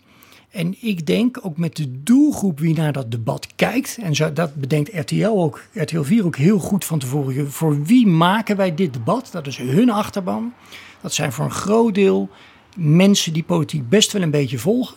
En 0.52 0.76
ik 0.80 1.06
denk 1.06 1.40
ook 1.42 1.58
met 1.58 1.76
de 1.76 2.04
doelgroep 2.04 2.60
wie 2.60 2.76
naar 2.76 2.92
dat 2.94 3.12
debat 3.12 3.48
kijkt. 3.56 3.98
En 4.02 4.34
dat 4.34 4.56
bedenkt 4.56 4.94
RTL 4.94 5.26
ook, 5.26 5.64
RTL 5.74 6.02
4 6.02 6.26
ook 6.26 6.36
heel 6.36 6.60
goed 6.60 6.86
van 6.86 7.00
tevoren. 7.00 7.52
Voor 7.52 7.84
wie 7.84 8.08
maken 8.08 8.58
wij 8.58 8.76
dit 8.76 8.94
debat? 8.94 9.30
Dat 9.32 9.48
is 9.48 9.58
hun 9.58 9.90
achterban. 9.90 10.54
Dat 11.02 11.14
zijn 11.14 11.32
voor 11.32 11.46
een 11.46 11.52
groot 11.52 11.96
deel 11.96 12.30
mensen 12.76 13.34
die 13.34 13.44
politiek 13.44 13.90
best 13.90 14.12
wel 14.12 14.22
een 14.22 14.32
beetje 14.32 14.58
volgen. 14.58 14.96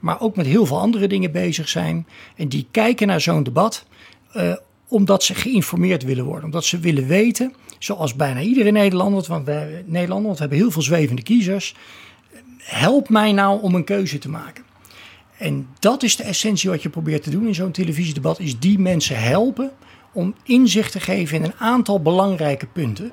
Maar 0.00 0.20
ook 0.20 0.36
met 0.36 0.46
heel 0.46 0.66
veel 0.66 0.80
andere 0.80 1.06
dingen 1.06 1.32
bezig 1.32 1.68
zijn. 1.68 2.06
En 2.36 2.48
die 2.48 2.66
kijken 2.70 3.06
naar 3.06 3.20
zo'n 3.20 3.42
debat. 3.42 3.86
eh, 4.32 4.52
omdat 4.88 5.22
ze 5.22 5.34
geïnformeerd 5.34 6.02
willen 6.02 6.24
worden. 6.24 6.44
Omdat 6.44 6.64
ze 6.64 6.78
willen 6.78 7.06
weten, 7.06 7.54
zoals 7.78 8.14
bijna 8.16 8.40
iedere 8.40 8.70
Nederlander, 8.70 9.24
want 9.28 9.46
wij, 9.46 9.84
Nederlander, 9.86 10.26
want 10.26 10.34
we 10.34 10.40
hebben 10.40 10.58
heel 10.58 10.70
veel 10.70 10.82
zwevende 10.82 11.22
kiezers. 11.22 11.74
Help 12.58 13.08
mij 13.08 13.32
nou 13.32 13.62
om 13.62 13.74
een 13.74 13.84
keuze 13.84 14.18
te 14.18 14.28
maken. 14.28 14.64
En 15.38 15.68
dat 15.78 16.02
is 16.02 16.16
de 16.16 16.22
essentie 16.22 16.70
wat 16.70 16.82
je 16.82 16.88
probeert 16.88 17.22
te 17.22 17.30
doen 17.30 17.46
in 17.46 17.54
zo'n 17.54 17.70
televisiedebat, 17.70 18.40
is 18.40 18.58
die 18.58 18.78
mensen 18.78 19.22
helpen 19.22 19.70
om 20.12 20.34
inzicht 20.44 20.92
te 20.92 21.00
geven 21.00 21.36
in 21.36 21.44
een 21.44 21.54
aantal 21.58 22.00
belangrijke 22.00 22.66
punten. 22.66 23.12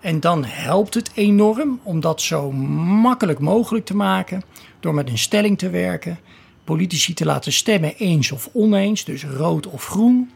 En 0.00 0.20
dan 0.20 0.44
helpt 0.44 0.94
het 0.94 1.10
enorm 1.14 1.80
om 1.82 2.00
dat 2.00 2.20
zo 2.20 2.52
makkelijk 2.52 3.38
mogelijk 3.38 3.84
te 3.84 3.96
maken 3.96 4.42
door 4.80 4.94
met 4.94 5.08
een 5.08 5.18
stelling 5.18 5.58
te 5.58 5.70
werken, 5.70 6.18
politici 6.64 7.14
te 7.14 7.24
laten 7.24 7.52
stemmen 7.52 7.94
eens 7.96 8.32
of 8.32 8.48
oneens, 8.52 9.04
dus 9.04 9.24
rood 9.24 9.66
of 9.66 9.86
groen. 9.86 10.30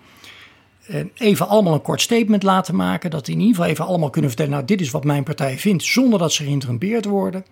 Even 1.14 1.48
allemaal 1.48 1.74
een 1.74 1.82
kort 1.82 2.00
statement 2.00 2.42
laten 2.42 2.76
maken. 2.76 3.10
Dat 3.10 3.24
die 3.24 3.34
in 3.34 3.40
ieder 3.40 3.54
geval 3.54 3.70
even 3.70 3.86
allemaal 3.86 4.10
kunnen 4.10 4.30
vertellen: 4.30 4.54
Nou, 4.54 4.64
dit 4.64 4.80
is 4.80 4.90
wat 4.90 5.04
mijn 5.04 5.22
partij 5.22 5.58
vindt, 5.58 5.84
zonder 5.84 6.18
dat 6.18 6.32
ze 6.32 6.44
geïnterrumpeerd 6.44 7.04
worden. 7.04 7.44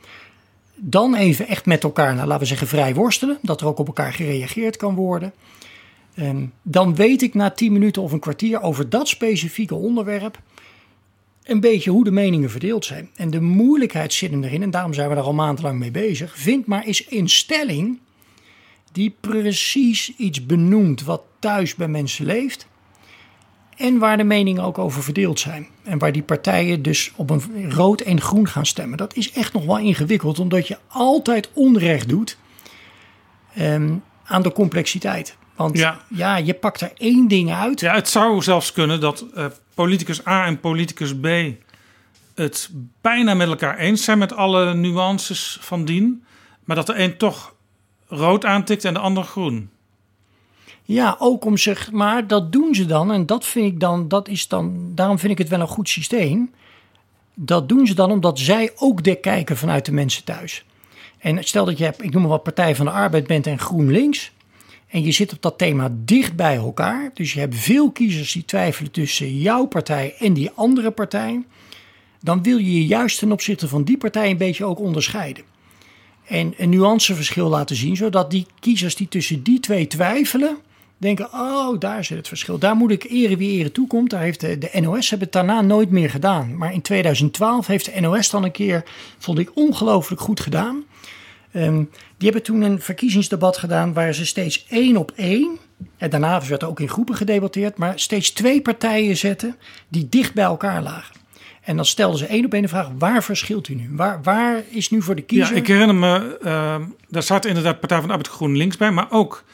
Dan 0.81 1.15
even 1.15 1.47
echt 1.47 1.67
met 1.67 1.85
elkaar, 1.85 2.15
nou, 2.15 2.27
laten 2.27 2.43
we 2.43 2.49
zeggen, 2.49 2.67
vrij 2.67 2.95
worstelen. 2.95 3.39
Dat 3.43 3.61
er 3.61 3.67
ook 3.67 3.79
op 3.79 3.87
elkaar 3.87 4.13
gereageerd 4.13 4.77
kan 4.77 4.95
worden. 4.95 5.33
Ehm, 6.15 6.47
dan 6.63 6.95
weet 6.95 7.23
ik 7.23 7.35
na 7.35 7.51
10 7.51 7.73
minuten 7.73 8.03
of 8.03 8.13
een 8.13 8.19
kwartier 8.19 8.61
over 8.61 8.89
dat 8.89 9.09
specifieke 9.09 9.75
onderwerp 9.75 10.41
een 11.45 11.61
beetje 11.61 11.91
hoe 11.91 12.05
de 12.05 12.11
meningen 12.11 12.51
verdeeld 12.51 12.85
zijn. 12.85 13.11
En 13.17 13.31
de 13.31 13.41
moeilijkheid 13.41 14.13
zit 14.13 14.33
erin, 14.33 14.63
en 14.63 14.71
daarom 14.71 14.95
zijn 14.95 15.09
we 15.09 15.15
daar 15.15 15.25
al 15.25 15.35
maandenlang 15.35 15.79
mee 15.79 15.91
bezig. 15.91 16.39
Vind 16.39 16.67
maar 16.67 16.85
eens 16.85 17.07
een 17.09 17.29
stelling 17.29 17.99
die 18.93 19.15
precies 19.21 20.17
iets 20.17 20.47
benoemt 20.47 21.03
wat 21.03 21.23
thuis 21.39 21.75
bij 21.75 21.89
mensen 21.89 22.27
leeft. 22.27 22.67
En 23.79 23.99
waar 23.99 24.17
de 24.17 24.25
meningen 24.25 24.63
ook 24.63 24.79
over 24.79 25.03
verdeeld 25.03 25.41
zijn. 25.41 25.69
En 25.83 25.99
waar 25.99 26.13
die 26.13 26.23
partijen 26.23 26.83
dus 26.83 27.13
op 27.17 27.31
een 27.31 27.73
rood 27.73 28.01
en 28.01 28.21
groen 28.21 28.49
gaan 28.49 28.67
stemmen. 28.67 28.99
Dat 28.99 29.15
is 29.15 29.33
echt 29.33 29.53
nog 29.53 29.65
wel 29.65 29.79
ingewikkeld, 29.79 30.39
omdat 30.39 30.69
je 30.69 30.79
altijd 30.89 31.49
onrecht 31.53 32.09
doet 32.09 32.39
ehm, 33.55 33.95
aan 34.25 34.43
de 34.43 34.53
complexiteit. 34.53 35.37
Want 35.57 35.79
ja. 35.79 36.01
Ja. 36.09 36.37
je 36.37 36.55
pakt 36.55 36.81
er 36.81 36.93
één 36.97 37.29
ding 37.29 37.53
uit. 37.53 37.81
Ja, 37.81 37.95
het 37.95 38.09
zou 38.09 38.43
zelfs 38.43 38.73
kunnen 38.73 39.01
dat 39.01 39.25
eh, 39.35 39.47
politicus 39.75 40.27
A 40.27 40.47
en 40.47 40.61
politicus 40.61 41.15
B 41.21 41.27
het 42.35 42.71
bijna 43.01 43.35
met 43.35 43.49
elkaar 43.49 43.79
eens 43.79 44.05
zijn 44.05 44.19
met 44.19 44.33
alle 44.33 44.75
nuances 44.75 45.59
van 45.61 45.85
dien. 45.85 46.25
Maar 46.65 46.77
dat 46.77 46.87
de 46.87 46.99
een 46.99 47.17
toch 47.17 47.55
rood 48.07 48.45
aantikt 48.45 48.85
en 48.85 48.95
de 48.95 49.01
ander 49.01 49.25
groen. 49.25 49.71
Ja, 50.91 51.17
ook 51.19 51.45
om 51.45 51.57
zich, 51.57 51.93
maar 51.93 52.27
dat 52.27 52.53
doen 52.53 52.75
ze 52.75 52.87
dan. 52.87 53.13
En 53.13 53.27
dat 53.27 53.47
vind 53.47 53.73
ik 53.73 53.81
dan, 53.81 54.09
dat 54.09 54.29
is 54.29 54.49
dan, 54.49 54.93
daarom 54.95 55.19
vind 55.19 55.33
ik 55.33 55.39
het 55.39 55.49
wel 55.49 55.61
een 55.61 55.69
goed 55.69 55.89
systeem. 55.89 56.51
Dat 57.35 57.69
doen 57.69 57.87
ze 57.87 57.95
dan 57.95 58.11
omdat 58.11 58.39
zij 58.39 58.73
ook 58.77 59.05
de 59.05 59.15
kijken 59.15 59.57
vanuit 59.57 59.85
de 59.85 59.93
mensen 59.93 60.25
thuis. 60.25 60.65
En 61.19 61.45
stel 61.45 61.65
dat 61.65 61.79
je 61.79 61.85
hebt, 61.85 62.03
ik 62.03 62.11
noem 62.11 62.21
maar 62.21 62.31
wat, 62.31 62.43
Partij 62.43 62.77
van 62.77 62.87
de 62.87 62.93
Arbeid 62.93 63.27
bent 63.27 63.47
en 63.47 63.59
GroenLinks. 63.59 64.33
En 64.87 65.03
je 65.03 65.13
zit 65.13 65.33
op 65.33 65.43
dat 65.43 65.59
thema 65.59 65.95
dicht 66.05 66.37
bij 66.37 66.57
elkaar. 66.57 67.11
Dus 67.15 67.33
je 67.33 67.41
hebt 67.41 67.57
veel 67.57 67.91
kiezers 67.91 68.33
die 68.33 68.45
twijfelen 68.45 68.91
tussen 68.91 69.39
jouw 69.39 69.67
partij 69.67 70.15
en 70.19 70.33
die 70.33 70.51
andere 70.55 70.91
partij. 70.91 71.45
Dan 72.21 72.43
wil 72.43 72.59
je 72.59 72.75
je 72.75 72.87
juist 72.87 73.19
ten 73.19 73.33
opzichte 73.33 73.69
van 73.69 73.85
die 73.85 73.99
partij 73.99 74.31
een 74.31 74.37
beetje 74.37 74.65
ook 74.65 74.81
onderscheiden. 74.81 75.45
En 76.25 76.55
een 76.57 76.71
nuanceverschil 76.71 77.49
laten 77.49 77.77
zien, 77.77 77.97
zodat 77.97 78.31
die 78.31 78.47
kiezers 78.61 78.97
die 78.97 79.09
tussen 79.09 79.43
die 79.43 79.61
twee 79.61 79.87
twijfelen, 79.87 80.59
denken: 80.99 81.29
oh, 81.33 81.79
daar 81.79 82.05
zit 82.05 82.17
het 82.17 82.29
verschil. 82.29 82.59
Daar 82.59 82.77
moet 82.77 82.91
ik 82.91 83.05
ere 83.11 83.37
wie 83.37 83.59
ere 83.59 83.73
toekomt. 83.73 84.11
Daar 84.11 84.21
heeft 84.21 84.41
de, 84.41 84.59
de 84.59 84.81
NOS 84.81 85.11
hebben 85.11 85.29
het 85.29 85.37
daarna 85.37 85.61
nooit 85.61 85.91
meer 85.91 86.11
gedaan. 86.11 86.57
Maar 86.57 86.73
in 86.73 86.83
2012 86.83 87.67
heeft 87.67 87.95
de 87.95 88.01
NOS 88.01 88.31
dan 88.31 88.45
een 88.45 88.51
keer, 88.51 88.85
vond 89.19 89.39
ik 89.39 89.51
ongelooflijk 89.55 90.21
goed 90.21 90.41
gedaan. 90.41 90.85
Ehm, 91.53 91.85
die 92.17 92.31
hebben 92.31 92.43
toen 92.43 92.63
een 92.63 92.81
verkiezingsdebat 92.81 93.57
gedaan 93.57 93.93
waar 93.93 94.13
ze 94.13 94.27
steeds 94.27 94.67
één 94.69 94.97
op 94.97 95.13
één, 95.17 95.59
en 95.97 96.11
daarna 96.11 96.43
werd 96.47 96.63
er 96.63 96.69
ook 96.69 96.81
in 96.81 96.89
groepen 96.89 97.15
gedebatteerd, 97.15 97.77
maar 97.77 97.99
steeds 97.99 98.31
twee 98.31 98.63
partijen 98.63 99.17
zetten 99.17 99.57
die 99.89 100.09
dicht 100.09 100.35
bij 100.35 100.45
elkaar 100.45 100.83
lagen. 100.83 101.17
En 101.63 101.77
dan 101.77 101.85
stelden 101.85 102.19
ze 102.19 102.27
één 102.27 102.45
op 102.45 102.53
één 102.53 102.63
de 102.63 102.69
vraag: 102.69 102.91
waar 102.99 103.23
verschilt 103.23 103.69
u 103.69 103.75
nu? 103.75 103.89
Waar, 103.93 104.23
waar 104.23 104.63
is 104.69 104.91
nu 104.91 105.03
voor 105.03 105.15
de 105.15 105.23
kiezer? 105.23 105.55
Ja, 105.55 105.61
ik 105.61 105.67
herinner 105.67 105.95
me, 105.95 106.39
eh, 106.43 106.77
daar 107.09 107.23
zat 107.23 107.45
inderdaad 107.45 107.81
Partij 107.81 107.99
van 107.99 108.07
de 108.07 108.13
Arbeid 108.13 108.33
GroenLinks 108.33 108.77
bij, 108.77 108.91
maar 108.91 109.07
ook 109.11 109.45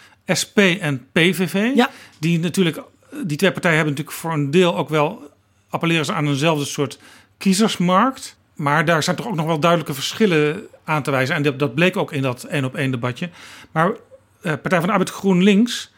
SP 0.40 0.58
en 0.58 1.06
PVV. 1.12 1.70
Ja. 1.74 1.90
Die 2.18 2.38
natuurlijk, 2.38 2.82
die 3.24 3.36
twee 3.36 3.52
partijen 3.52 3.76
hebben 3.76 3.94
natuurlijk 3.94 4.22
voor 4.22 4.32
een 4.32 4.50
deel 4.50 4.76
ook 4.76 4.88
wel, 4.88 5.30
appelleren 5.68 6.04
ze 6.04 6.12
aan 6.12 6.26
eenzelfde 6.26 6.64
soort 6.64 6.98
kiezersmarkt. 7.38 8.36
Maar 8.54 8.84
daar 8.84 9.02
zijn 9.02 9.16
toch 9.16 9.26
ook 9.26 9.34
nog 9.34 9.46
wel 9.46 9.58
duidelijke 9.58 9.94
verschillen 9.94 10.66
aan 10.84 11.02
te 11.02 11.10
wijzen. 11.10 11.34
En 11.34 11.42
dat, 11.42 11.58
dat 11.58 11.74
bleek 11.74 11.96
ook 11.96 12.12
in 12.12 12.22
dat 12.22 12.44
één 12.44 12.64
op 12.64 12.74
één 12.74 12.90
debatje. 12.90 13.30
Maar 13.72 13.86
eh, 13.88 14.52
Partij 14.52 14.78
van 14.78 14.86
de 14.86 14.92
Arbeid 14.92 15.10
GroenLinks 15.10 15.92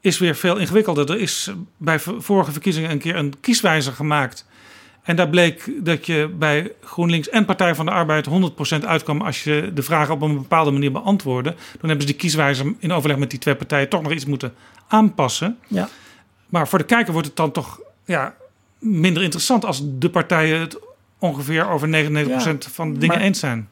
is 0.00 0.18
weer 0.18 0.34
veel 0.34 0.56
ingewikkelder. 0.56 1.10
Er 1.10 1.20
is 1.20 1.50
bij 1.76 1.98
vorige 1.98 2.52
verkiezingen 2.52 2.90
een 2.90 2.98
keer 2.98 3.16
een 3.16 3.34
kieswijzer 3.40 3.92
gemaakt. 3.92 4.46
En 5.08 5.16
daar 5.16 5.28
bleek 5.28 5.70
dat 5.84 6.06
je 6.06 6.30
bij 6.38 6.72
GroenLinks 6.82 7.28
en 7.28 7.44
Partij 7.44 7.74
van 7.74 7.86
de 7.86 7.92
Arbeid 7.92 8.28
100% 8.80 8.84
uitkwam 8.84 9.20
als 9.20 9.44
je 9.44 9.70
de 9.74 9.82
vragen 9.82 10.14
op 10.14 10.22
een 10.22 10.34
bepaalde 10.34 10.70
manier 10.70 10.92
beantwoordde. 10.92 11.50
Dan 11.50 11.88
hebben 11.88 12.00
ze 12.00 12.06
die 12.06 12.16
kieswijzer 12.16 12.74
in 12.78 12.92
overleg 12.92 13.18
met 13.18 13.30
die 13.30 13.38
twee 13.38 13.54
partijen 13.54 13.88
toch 13.88 14.02
nog 14.02 14.12
iets 14.12 14.24
moeten 14.24 14.54
aanpassen. 14.88 15.58
Ja. 15.66 15.88
Maar 16.48 16.68
voor 16.68 16.78
de 16.78 16.84
kijker 16.84 17.12
wordt 17.12 17.26
het 17.28 17.36
dan 17.36 17.52
toch 17.52 17.80
ja, 18.04 18.34
minder 18.78 19.22
interessant 19.22 19.64
als 19.64 19.82
de 19.84 20.10
partijen 20.10 20.60
het 20.60 20.78
ongeveer 21.18 21.68
over 21.68 21.88
99% 21.88 21.90
van 22.58 22.92
de 22.92 22.98
dingen 22.98 23.16
maar- 23.16 23.24
eens 23.24 23.38
zijn. 23.38 23.68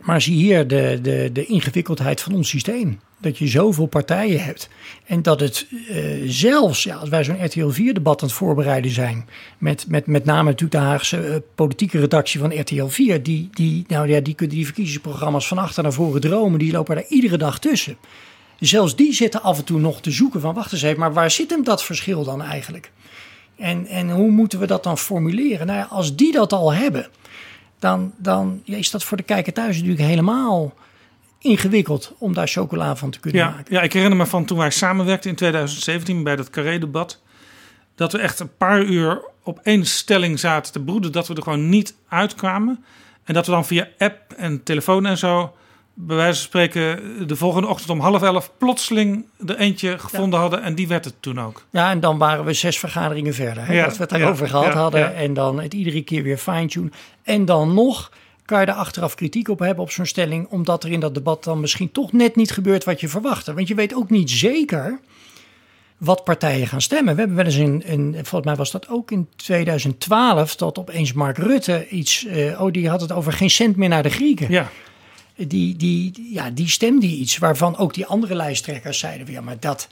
Maar 0.00 0.20
zie 0.20 0.36
hier 0.36 0.68
de, 0.68 0.98
de, 1.02 1.30
de 1.32 1.46
ingewikkeldheid 1.46 2.20
van 2.20 2.34
ons 2.34 2.48
systeem. 2.48 3.00
Dat 3.20 3.38
je 3.38 3.46
zoveel 3.46 3.86
partijen 3.86 4.44
hebt. 4.44 4.68
En 5.06 5.22
dat 5.22 5.40
het 5.40 5.66
eh, 5.88 5.98
zelfs, 6.26 6.82
ja, 6.82 6.96
als 6.96 7.08
wij 7.08 7.24
zo'n 7.24 7.44
RTL 7.44 7.70
4-debat 7.72 8.22
aan 8.22 8.28
het 8.28 8.36
voorbereiden 8.36 8.90
zijn. 8.90 9.28
Met, 9.58 9.84
met, 9.88 10.06
met 10.06 10.24
name 10.24 10.50
natuurlijk 10.50 10.72
de 10.72 10.86
Haagse 10.86 11.20
eh, 11.20 11.36
politieke 11.54 12.00
redactie 12.00 12.40
van 12.40 12.60
RTL 12.60 12.86
4. 12.86 13.22
Die, 13.22 13.48
die, 13.52 13.84
nou 13.88 14.08
ja, 14.08 14.20
die 14.20 14.34
kunnen 14.34 14.56
die 14.56 14.64
verkiezingsprogramma's 14.64 15.48
van 15.48 15.58
achter 15.58 15.82
naar 15.82 15.92
voren 15.92 16.20
dromen. 16.20 16.58
Die 16.58 16.72
lopen 16.72 16.94
daar 16.94 17.08
iedere 17.08 17.36
dag 17.36 17.58
tussen. 17.58 17.96
Zelfs 18.58 18.96
die 18.96 19.12
zitten 19.12 19.42
af 19.42 19.58
en 19.58 19.64
toe 19.64 19.80
nog 19.80 20.00
te 20.00 20.10
zoeken 20.10 20.40
van 20.40 20.54
wacht 20.54 20.72
eens 20.72 20.82
even, 20.82 20.98
maar 20.98 21.12
waar 21.12 21.30
zit 21.30 21.50
hem 21.50 21.64
dat 21.64 21.84
verschil 21.84 22.24
dan 22.24 22.42
eigenlijk? 22.42 22.90
En, 23.56 23.86
en 23.86 24.10
hoe 24.10 24.30
moeten 24.30 24.58
we 24.58 24.66
dat 24.66 24.82
dan 24.82 24.98
formuleren? 24.98 25.66
Nou 25.66 25.78
ja, 25.78 25.86
als 25.90 26.16
die 26.16 26.32
dat 26.32 26.52
al 26.52 26.74
hebben, 26.74 27.08
dan, 27.78 28.12
dan 28.16 28.60
ja, 28.64 28.76
is 28.76 28.90
dat 28.90 29.04
voor 29.04 29.16
de 29.16 29.22
kijker 29.22 29.52
thuis 29.52 29.74
natuurlijk 29.74 30.08
helemaal 30.08 30.74
ingewikkeld 31.40 32.14
om 32.18 32.34
daar 32.34 32.48
chocola 32.48 32.96
van 32.96 33.10
te 33.10 33.20
kunnen 33.20 33.40
Ja, 33.40 33.48
maken. 33.50 33.74
ja, 33.74 33.82
ik 33.82 33.92
herinner 33.92 34.18
me 34.18 34.26
van 34.26 34.44
toen 34.44 34.58
wij 34.58 34.70
samenwerkten 34.70 35.30
in 35.30 35.36
2017 35.36 36.22
bij 36.22 36.36
dat 36.36 36.50
Carré-debat. 36.50 37.20
Dat 37.94 38.12
we 38.12 38.18
echt 38.18 38.40
een 38.40 38.56
paar 38.56 38.82
uur 38.82 39.20
op 39.42 39.58
één 39.62 39.86
stelling 39.86 40.38
zaten 40.38 40.72
te 40.72 40.80
broeden. 40.80 41.12
Dat 41.12 41.28
we 41.28 41.34
er 41.34 41.42
gewoon 41.42 41.68
niet 41.68 41.94
uitkwamen. 42.08 42.84
En 43.24 43.34
dat 43.34 43.46
we 43.46 43.52
dan 43.52 43.66
via 43.66 43.88
app 43.98 44.32
en 44.36 44.62
telefoon 44.62 45.06
en 45.06 45.18
zo. 45.18 45.52
bij 45.94 46.16
wijze 46.16 46.34
van 46.38 46.46
spreken 46.46 47.00
de 47.26 47.36
volgende 47.36 47.68
ochtend 47.68 47.90
om 47.90 48.00
half 48.00 48.22
elf. 48.22 48.52
plotseling 48.58 49.24
er 49.46 49.56
eentje 49.56 49.98
gevonden 49.98 50.40
hadden. 50.40 50.62
En 50.62 50.74
die 50.74 50.88
werd 50.88 51.04
het 51.04 51.14
toen 51.20 51.40
ook. 51.40 51.64
Ja, 51.70 51.90
en 51.90 52.00
dan 52.00 52.18
waren 52.18 52.44
we 52.44 52.52
zes 52.52 52.78
vergaderingen 52.78 53.34
verder. 53.34 53.66
Hè, 53.66 53.72
Ja, 53.74 53.84
dat 53.84 53.96
we 53.96 54.00
het 54.02 54.10
daarover 54.10 54.48
gehad 54.48 54.72
hadden. 54.72 55.14
En 55.14 55.34
dan 55.34 55.60
het 55.60 55.74
iedere 55.74 56.02
keer 56.02 56.22
weer 56.22 56.36
fine-tune. 56.38 56.90
En 57.22 57.44
dan 57.44 57.74
nog 57.74 58.12
kan 58.48 58.60
je 58.60 58.66
er 58.66 58.72
achteraf 58.72 59.14
kritiek 59.14 59.48
op 59.48 59.58
hebben 59.58 59.84
op 59.84 59.90
zo'n 59.90 60.06
stelling. 60.06 60.46
Omdat 60.48 60.84
er 60.84 60.90
in 60.90 61.00
dat 61.00 61.14
debat 61.14 61.44
dan 61.44 61.60
misschien 61.60 61.92
toch 61.92 62.12
net 62.12 62.36
niet 62.36 62.50
gebeurt 62.50 62.84
wat 62.84 63.00
je 63.00 63.08
verwachtte. 63.08 63.54
Want 63.54 63.68
je 63.68 63.74
weet 63.74 63.94
ook 63.94 64.10
niet 64.10 64.30
zeker 64.30 64.98
wat 65.98 66.24
partijen 66.24 66.66
gaan 66.66 66.80
stemmen. 66.80 67.14
We 67.14 67.20
hebben 67.20 67.36
wel 67.36 67.46
eens 67.46 67.56
in, 67.56 67.82
in 67.84 68.12
volgens 68.12 68.44
mij 68.44 68.54
was 68.54 68.70
dat 68.70 68.88
ook 68.88 69.10
in 69.10 69.28
2012, 69.36 70.56
dat 70.56 70.78
opeens 70.78 71.12
Mark 71.12 71.38
Rutte 71.38 71.88
iets, 71.88 72.26
eh, 72.26 72.60
oh 72.60 72.72
die 72.72 72.88
had 72.88 73.00
het 73.00 73.12
over 73.12 73.32
geen 73.32 73.50
cent 73.50 73.76
meer 73.76 73.88
naar 73.88 74.02
de 74.02 74.10
Grieken. 74.10 74.50
Ja. 74.50 74.70
Die, 75.36 75.76
die, 75.76 76.28
ja, 76.32 76.50
die 76.50 76.68
stemde 76.68 77.06
iets 77.06 77.38
waarvan 77.38 77.76
ook 77.76 77.94
die 77.94 78.06
andere 78.06 78.34
lijsttrekkers 78.34 78.98
zeiden, 78.98 79.30
ja, 79.32 79.40
maar 79.40 79.60
dat, 79.60 79.88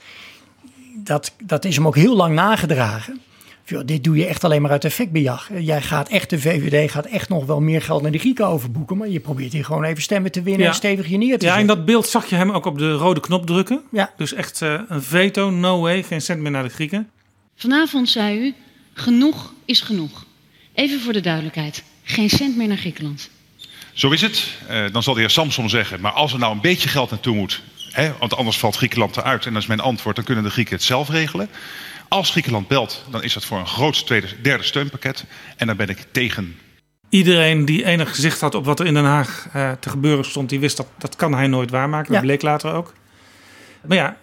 dat, 0.95 1.33
dat 1.43 1.65
is 1.65 1.75
hem 1.75 1.87
ook 1.87 1.95
heel 1.95 2.15
lang 2.15 2.35
nagedragen. 2.35 3.21
Joh, 3.69 3.81
dit 3.85 4.03
doe 4.03 4.17
je 4.17 4.25
echt 4.25 4.43
alleen 4.43 4.61
maar 4.61 4.71
uit 4.71 4.85
effectbejag. 4.85 5.49
Jij 5.59 5.81
gaat 5.81 6.09
echt, 6.09 6.29
de 6.29 6.39
VVD 6.39 6.91
gaat 6.91 7.05
echt 7.05 7.29
nog 7.29 7.45
wel 7.45 7.59
meer 7.59 7.81
geld 7.81 8.01
naar 8.01 8.11
de 8.11 8.17
Grieken 8.17 8.47
overboeken, 8.47 8.97
maar 8.97 9.07
je 9.07 9.19
probeert 9.19 9.53
hier 9.53 9.65
gewoon 9.65 9.83
even 9.83 10.01
stemmen 10.03 10.31
te 10.31 10.41
winnen 10.41 10.67
en 10.67 10.73
stevig 10.75 11.07
je 11.07 11.17
neer 11.17 11.39
te 11.39 11.45
Ja, 11.45 11.51
in 11.51 11.57
zetten. 11.59 11.75
dat 11.77 11.85
beeld 11.85 12.07
zag 12.07 12.29
je 12.29 12.35
hem 12.35 12.51
ook 12.51 12.65
op 12.65 12.77
de 12.77 12.91
rode 12.91 13.19
knop 13.19 13.45
drukken. 13.45 13.81
Ja. 13.91 14.13
Dus 14.17 14.33
echt 14.33 14.61
eh, 14.61 14.79
een 14.87 15.03
veto, 15.03 15.49
no 15.49 15.79
way, 15.81 16.03
geen 16.03 16.21
cent 16.21 16.41
meer 16.41 16.51
naar 16.51 16.63
de 16.63 16.69
Grieken. 16.69 17.09
Vanavond 17.55 18.09
zei 18.09 18.39
u, 18.39 18.53
genoeg 18.93 19.53
is 19.65 19.81
genoeg. 19.81 20.25
Even 20.73 20.99
voor 20.99 21.13
de 21.13 21.21
duidelijkheid, 21.21 21.83
geen 22.03 22.29
cent 22.29 22.57
meer 22.57 22.67
naar 22.67 22.77
Griekenland. 22.77 23.29
Zo 23.93 24.09
is 24.09 24.21
het. 24.21 24.47
Eh, 24.67 24.83
dan 24.91 25.03
zal 25.03 25.13
de 25.13 25.19
heer 25.19 25.29
Samson 25.29 25.69
zeggen, 25.69 26.01
maar 26.01 26.11
als 26.11 26.33
er 26.33 26.39
nou 26.39 26.53
een 26.53 26.61
beetje 26.61 26.89
geld 26.89 27.09
naartoe 27.09 27.35
moet, 27.35 27.61
hè, 27.91 28.11
want 28.19 28.35
anders 28.35 28.57
valt 28.57 28.75
Griekenland 28.75 29.17
eruit 29.17 29.45
en 29.45 29.53
dat 29.53 29.61
is 29.61 29.67
mijn 29.67 29.79
antwoord, 29.79 30.15
dan 30.15 30.25
kunnen 30.25 30.43
de 30.43 30.49
Grieken 30.49 30.75
het 30.75 30.83
zelf 30.83 31.09
regelen. 31.09 31.49
Als 32.09 32.29
Griekenland 32.31 32.67
belt, 32.67 33.03
dan 33.11 33.23
is 33.23 33.33
dat 33.33 33.45
voor 33.45 33.57
een 33.59 33.67
groot 33.67 34.05
tweede, 34.05 34.27
derde 34.41 34.63
steunpakket 34.63 35.25
en 35.57 35.67
daar 35.67 35.75
ben 35.75 35.89
ik 35.89 36.05
tegen. 36.11 36.55
Iedereen 37.09 37.65
die 37.65 37.85
enig 37.85 38.09
gezicht 38.15 38.41
had 38.41 38.55
op 38.55 38.65
wat 38.65 38.79
er 38.79 38.85
in 38.85 38.93
Den 38.93 39.03
Haag 39.05 39.47
eh, 39.53 39.71
te 39.79 39.89
gebeuren 39.89 40.25
stond, 40.25 40.49
die 40.49 40.59
wist 40.59 40.77
dat 40.77 40.87
dat 40.97 41.15
kan 41.15 41.33
hij 41.33 41.47
nooit 41.47 41.69
waarmaken. 41.71 42.05
Dat 42.11 42.15
Ja. 42.15 42.21
bleek 42.27 42.41
later 42.41 42.73
ook. 42.73 42.93
Maar 43.87 43.97
ja, 43.97 44.17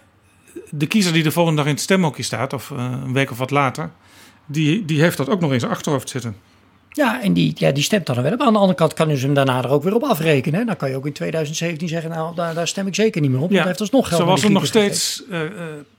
de 0.69 0.85
kiezer 0.87 1.13
die 1.13 1.23
de 1.23 1.31
volgende 1.31 1.57
dag 1.57 1.65
in 1.67 1.73
het 1.73 1.83
stemhokje 1.83 2.23
staat, 2.23 2.53
of 2.53 2.71
eh, 2.71 2.77
een 2.77 3.13
week 3.13 3.31
of 3.31 3.37
wat 3.37 3.51
later, 3.51 3.91
die, 4.45 4.85
die 4.85 5.01
heeft 5.01 5.17
dat 5.17 5.29
ook 5.29 5.39
nog 5.39 5.53
in 5.53 5.59
zijn 5.59 5.71
achterhoofd 5.71 6.09
zitten. 6.09 6.35
Ja, 6.89 7.21
en 7.21 7.33
die, 7.33 7.51
ja, 7.55 7.71
die 7.71 7.83
stemt 7.83 8.05
dan 8.05 8.21
wel 8.21 8.33
op. 8.33 8.41
Aan 8.41 8.53
de 8.53 8.59
andere 8.59 8.77
kant 8.77 8.93
kan 8.93 9.17
ze 9.17 9.25
hem 9.25 9.33
daarna 9.33 9.63
er 9.63 9.69
ook 9.69 9.83
weer 9.83 9.95
op 9.95 10.03
afrekenen. 10.03 10.59
hè. 10.59 10.65
Dan 10.65 10.75
kan 10.75 10.89
je 10.89 10.95
ook 10.95 11.05
in 11.05 11.13
2017 11.13 11.87
zeggen, 11.87 12.09
nou, 12.09 12.35
daar, 12.35 12.53
daar 12.53 12.67
stem 12.67 12.87
ik 12.87 12.95
zeker 12.95 13.21
niet 13.21 13.29
meer 13.31 13.39
op. 13.39 13.45
want 13.47 13.57
hij 13.59 13.67
heeft 13.67 13.79
alsnog 13.79 14.07
geld 14.07 14.21
Zoals 14.21 14.43
er 14.43 14.51
nog 14.51 14.65
steeds 14.65 15.23
eh, 15.29 15.41
eh, 15.45 15.51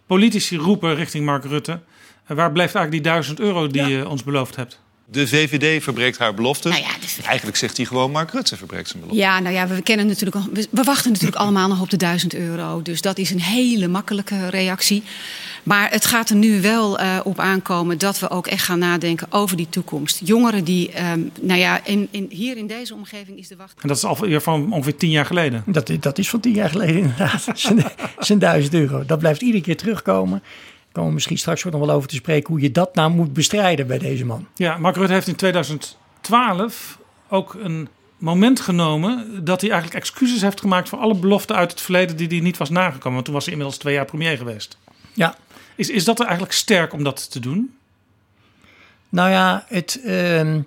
politici 0.07 0.57
roepen 0.57 0.95
richting 0.95 1.25
Mark 1.25 1.45
Rutte. 1.45 1.81
eh, 2.27 2.37
waar 2.37 2.53
blijft 2.53 2.75
eigenlijk 2.75 3.05
die 3.05 3.13
duizend 3.13 3.41
euro 3.41 3.67
die 3.67 3.87
je 3.87 4.09
ons 4.09 4.25
beloofd 4.25 4.57
hebt? 4.57 4.81
De 5.11 5.29
VVD 5.29 5.83
verbreekt 5.83 6.19
haar 6.19 6.35
belofte. 6.35 6.69
Nou 6.69 6.83
Eigenlijk 7.25 7.57
zegt 7.57 7.77
hij 7.77 7.87
gewoon 7.87 8.11
Mark 8.11 8.31
Rutte 8.31 8.57
verbreekt 8.57 8.89
zijn 8.89 9.01
belofte. 9.03 9.23
Ja, 9.23 9.41
nou 9.41 9.55
ja, 9.55 9.67
we 9.67 9.83
kennen 9.83 10.07
natuurlijk 10.07 10.37
al, 10.37 10.49
we, 10.53 10.67
we 10.71 10.83
wachten 10.83 11.11
natuurlijk 11.13 11.39
allemaal 11.43 11.69
nog 11.69 11.81
op 11.81 11.91
de 11.91 11.97
1000 11.97 12.35
euro. 12.35 12.83
Dus 12.83 13.01
dat 13.01 13.19
is 13.19 13.31
een 13.31 13.41
hele 13.41 13.89
makkelijke 13.89 14.49
reactie. 14.49 15.03
Maar 15.63 15.91
het 15.91 16.05
gaat 16.05 16.31
er 16.31 16.37
nu 16.37 16.61
wel 16.61 16.99
eh, 16.99 17.19
op 17.25 17.39
aankomen 17.39 17.99
dat 17.99 18.19
we 18.19 18.31
ook 18.31 18.47
echt 18.47 18.65
gaan 18.65 18.79
nadenken 18.79 19.27
over 19.31 19.57
die 19.57 19.69
toekomst. 19.69 20.21
Jongeren 20.25 20.65
die, 20.65 20.93
ehm, 20.93 21.21
nou 21.41 21.61
ja, 21.61 21.85
in, 21.85 22.09
in, 22.11 22.27
hier 22.31 22.57
in 22.57 22.67
deze 22.67 22.95
omgeving 22.95 23.39
is 23.39 23.49
de 23.49 23.57
wacht. 23.57 23.75
En 23.83 23.89
dat 23.89 23.97
is 23.97 24.05
alweer 24.05 24.41
van 24.41 24.73
ongeveer 24.73 24.97
tien 24.97 25.11
jaar 25.11 25.27
geleden. 25.27 25.63
Dat, 25.67 25.91
dat 26.01 26.19
is 26.19 26.29
van 26.29 26.41
tien 26.41 26.55
jaar 26.55 26.71
geleden 26.71 26.97
inderdaad. 26.97 27.47
Zijn- 27.55 27.85
Zijn 28.19 28.39
duizend 28.39 28.75
euro. 28.75 29.05
Dat 29.07 29.19
blijft 29.19 29.43
iedere 29.43 29.63
keer 29.63 29.77
terugkomen. 29.77 30.43
Komen 30.97 31.11
we 31.11 31.17
misschien 31.17 31.39
straks 31.39 31.67
ook 31.67 31.73
nog 31.73 31.87
wel 31.87 31.95
over 31.95 32.09
te 32.09 32.15
spreken 32.15 32.49
hoe 32.49 32.61
je 32.61 32.71
dat 32.71 32.95
nou 32.95 33.11
moet 33.11 33.33
bestrijden 33.33 33.87
bij 33.87 33.99
deze 33.99 34.25
man. 34.25 34.47
Ja, 34.55 34.79
Mark 34.79 34.97
Rutte 34.97 35.13
heeft 35.13 35.29
in 35.29 35.37
2012 35.37 36.99
ook 37.29 37.55
een 37.55 37.89
moment 38.19 38.61
genomen 38.61 39.45
dat 39.45 39.61
hij 39.61 39.71
eigenlijk 39.71 40.01
excuses 40.01 40.43
heeft 40.43 40.61
gemaakt 40.61 40.89
voor 40.89 40.99
alle 40.99 41.15
beloften 41.15 41.57
uit 41.57 41.71
het 41.71 41.81
verleden 41.81 42.17
die 42.17 42.29
hij 42.29 42.41
niet 42.41 42.57
was 42.57 42.71
nagekomen. 42.71 43.13
Want 43.13 43.25
toen 43.25 43.35
was 43.35 43.45
hij 43.45 43.53
inmiddels 43.53 43.81
twee 43.81 43.95
jaar 43.95 44.05
premier 44.05 44.37
geweest. 44.37 44.79
Ja. 45.13 45.37
Is, 45.75 45.91
is 45.91 46.05
dat 46.05 46.19
er 46.19 46.25
eigenlijk 46.25 46.55
sterk 46.55 46.93
om 46.93 47.05
dat 47.05 47.31
te 47.31 47.41
doen? 47.41 47.77
Nou 49.09 49.31
ja, 49.31 49.65
het, 49.69 50.01
ehm, 50.05 50.61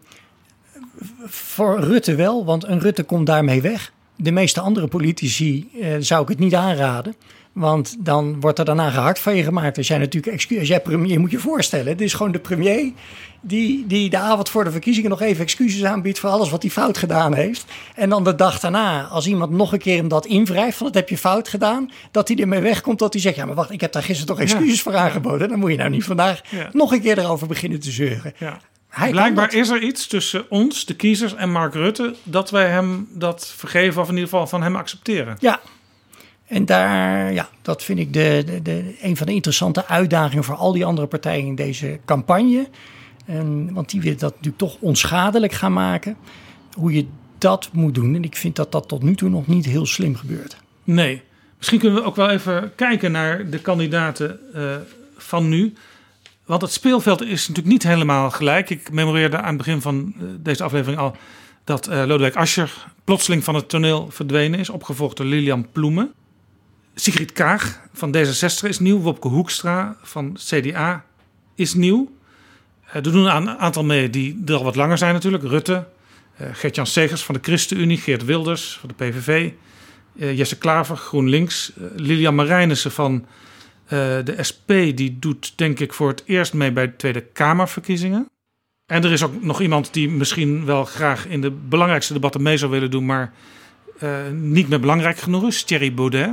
voor 1.26 1.80
Rutte 1.80 2.16
wel, 2.16 2.46
want 2.46 2.64
een 2.64 2.80
Rutte 2.80 3.04
komt 3.04 3.26
daarmee 3.26 3.62
weg. 3.62 3.92
De 4.16 4.32
meeste 4.32 4.60
andere 4.60 4.88
politici 4.88 5.70
eh, 5.82 5.96
zou 6.00 6.22
ik 6.22 6.28
het 6.28 6.40
niet 6.40 6.56
aanraden. 6.56 7.16
Want 7.60 7.96
dan 8.00 8.40
wordt 8.40 8.60
er 8.60 8.66
daarna 8.66 8.90
gehakt 8.90 9.20
van 9.20 9.36
je 9.36 9.44
gemaakt. 9.44 9.78
Als 9.78 9.88
jij 9.88 9.98
natuurlijk 9.98 10.34
excuus, 10.34 10.60
als 10.60 10.68
jij 10.68 10.80
premier 10.80 11.20
moet 11.20 11.32
je 11.32 11.40
voorstellen. 11.40 11.88
Het 11.88 12.02
is 12.02 12.14
gewoon 12.14 12.32
de 12.32 12.40
premier 12.40 12.92
die, 13.42 13.88
die 13.88 14.10
de 14.10 14.18
avond 14.18 14.50
voor 14.50 14.64
de 14.64 14.72
verkiezingen 14.72 15.10
nog 15.10 15.22
even 15.22 15.44
excuses 15.44 15.84
aanbiedt 15.84 16.20
voor 16.20 16.30
alles 16.30 16.50
wat 16.50 16.62
hij 16.62 16.72
fout 16.72 16.98
gedaan 16.98 17.34
heeft. 17.34 17.66
En 17.96 18.10
dan 18.10 18.24
de 18.24 18.36
dag 18.36 18.60
daarna, 18.60 19.04
als 19.04 19.28
iemand 19.28 19.52
nog 19.52 19.74
een 19.74 19.80
keer 19.80 19.98
hem 19.98 20.08
dat 20.08 20.26
invrijft, 20.26 20.78
van 20.78 20.86
dat 20.86 20.96
heb 20.96 21.10
je 21.10 21.18
fout 21.18 21.48
gedaan, 21.48 21.92
dat 22.12 22.28
hij 22.28 22.38
ermee 22.38 22.62
wegkomt 22.62 23.00
dat 23.00 23.14
hij 23.14 23.22
zegt, 23.22 23.36
ja 23.36 23.46
maar 23.46 23.56
wacht, 23.56 23.72
ik 23.72 23.82
heb 23.82 23.92
daar 23.92 24.04
gisteren 24.04 24.36
toch 24.36 24.40
excuses 24.40 24.82
voor 24.82 24.96
aangeboden. 24.96 25.50
Dan 25.50 25.60
moet 25.60 25.72
je 25.72 25.78
nou 25.78 25.90
niet 25.90 26.04
vandaag 26.04 26.42
Ja. 26.50 26.70
nog 26.72 26.92
een 26.92 27.02
keer 27.02 27.18
erover 27.20 27.48
beginnen 27.48 27.80
te 27.80 27.92
zeuren. 27.92 28.34
Ja. 28.38 28.60
Hij 28.90 29.12
Blijkbaar 29.12 29.54
is 29.54 29.70
er 29.70 29.82
iets 29.82 30.08
tussen 30.08 30.46
ons, 30.50 30.86
de 30.86 30.96
kiezers, 30.96 31.36
en 31.36 31.52
Mark 31.52 31.74
Rutte 31.74 32.16
dat 32.24 32.50
wij 32.50 32.70
hem 32.70 33.08
dat 33.14 33.54
vergeven 33.58 34.02
of 34.02 34.08
in 34.08 34.14
ieder 34.14 34.30
geval 34.30 34.48
van 34.48 34.64
hem 34.64 34.76
accepteren. 34.76 35.38
Ja. 35.40 35.60
En 36.50 36.66
daar, 36.66 37.34
ja, 37.34 37.50
dat 37.62 37.84
vind 37.84 38.00
ik 38.00 38.14
de, 38.14 38.44
de, 38.46 38.62
de, 38.62 38.96
een 39.02 39.18
van 39.18 39.28
de 39.28 39.34
interessante 39.34 39.88
uitdagingen 39.88 40.44
voor 40.44 40.56
al 40.56 40.72
die 40.72 40.86
andere 40.86 41.08
partijen 41.08 41.46
in 41.46 41.56
deze 41.56 42.00
campagne. 42.06 42.68
En, 43.26 43.74
want 43.74 43.90
die 43.90 44.02
willen 44.02 44.20
dat 44.20 44.32
natuurlijk 44.32 44.58
toch 44.58 44.78
onschadelijk 44.80 45.54
gaan 45.54 45.74
maken. 45.74 46.18
Hoe 46.74 46.94
je 46.94 47.08
dat 47.38 47.70
moet 47.74 47.96
doen. 47.96 48.16
En 48.16 48.24
ik 48.24 48.36
vind 48.36 48.56
dat 48.56 48.72
dat 48.72 48.88
tot 48.88 49.04
nu 49.04 49.16
toe 49.16 49.30
nog 49.30 49.48
niet 49.48 49.66
heel 49.66 49.86
slim 49.86 50.16
gebeurt. 50.16 50.58
Nee. 50.84 51.22
Misschien 51.58 51.80
kunnen 51.80 52.02
we 52.02 52.08
ook 52.08 52.16
wel 52.16 52.30
even 52.30 52.72
kijken 52.76 53.12
naar 53.12 53.50
de 53.50 53.60
kandidaten 53.60 54.40
eh, 54.54 54.76
van 55.18 55.50
nu. 55.50 55.74
Want 56.46 56.62
het 56.62 56.72
speelveld 56.72 57.22
is 57.22 57.48
natuurlijk 57.48 57.68
niet 57.68 57.84
helemaal 57.84 58.32
gelijk. 58.32 58.70
Ik 58.70 58.92
memoreerde 58.92 59.38
aan 59.38 59.48
het 59.48 59.58
begin 59.58 59.82
van 59.82 60.14
eh, 60.18 60.24
deze 60.40 60.64
aflevering 60.64 61.02
al 61.02 61.16
dat 61.64 61.88
eh, 61.88 61.98
Lodewijk 62.06 62.36
Asscher 62.36 62.88
plotseling 63.04 63.44
van 63.44 63.56
het 63.56 63.70
toneel 63.70 64.08
verdwenen 64.10 64.60
is, 64.60 64.70
opgevolgd 64.70 65.18
door 65.18 65.26
Lilian 65.26 65.68
Ploemen. 65.72 66.14
Sigrid 66.96 67.32
Kaag 67.32 67.80
van 67.94 68.16
D66 68.18 68.68
is 68.68 68.80
nieuw. 68.80 69.00
Wopke 69.00 69.28
Hoekstra 69.28 69.98
van 70.02 70.38
CDA 70.38 71.06
is 71.56 71.74
nieuw. 71.74 72.12
Eh, 72.86 72.96
er 72.96 73.04
doen 73.04 73.36
een 73.36 73.50
aantal 73.50 73.84
mee 73.84 74.10
die 74.10 74.42
er 74.46 74.56
al 74.56 74.64
wat 74.64 74.76
langer 74.76 74.98
zijn 74.98 75.14
natuurlijk. 75.14 75.44
Rutte, 75.44 75.88
eh, 76.36 76.48
Gert-Jan 76.52 76.88
Segers 76.88 77.24
van 77.24 77.36
de 77.36 77.42
ChristenUnie, 77.44 77.98
Geert 77.98 78.26
Wilders 78.26 78.78
van 78.80 78.90
de 78.90 78.96
PVV, 78.96 79.52
eh, 80.20 80.38
Jesse 80.38 80.58
Klaver, 80.58 80.98
GroenLinks, 80.98 81.72
Lilian 81.96 82.36
Marijnissen 82.36 82.92
van 82.92 83.26
de 84.24 84.36
SP, 84.50 84.70
die 84.96 85.20
doet 85.20 85.54
denk 85.56 85.80
ik 85.80 85.94
voor 85.94 86.08
het 86.08 86.24
eerst 86.26 86.54
mee 86.54 86.72
bij 86.72 86.86
de 86.86 86.96
Tweede 86.96 87.22
Kamerverkiezingen. 87.22 88.26
En 88.86 89.04
er 89.04 89.12
is 89.12 89.24
ook 89.24 89.44
nog 89.44 89.62
iemand 89.62 89.94
die 89.94 90.10
misschien 90.10 90.66
wel 90.66 90.86
graag 90.86 91.28
in 91.28 91.42
de 91.42 91.52
belangrijkste 91.52 92.14
debatten 92.14 92.42
mee 92.42 92.58
zou 92.58 92.72
willen 92.72 92.92
doen, 92.92 93.06
maar 93.06 93.34
niet 94.32 94.70
meer 94.70 94.80
belangrijk 94.80 95.18
genoeg 95.18 95.48
is, 95.48 95.64
Thierry 95.64 95.94
Baudet. 95.94 96.30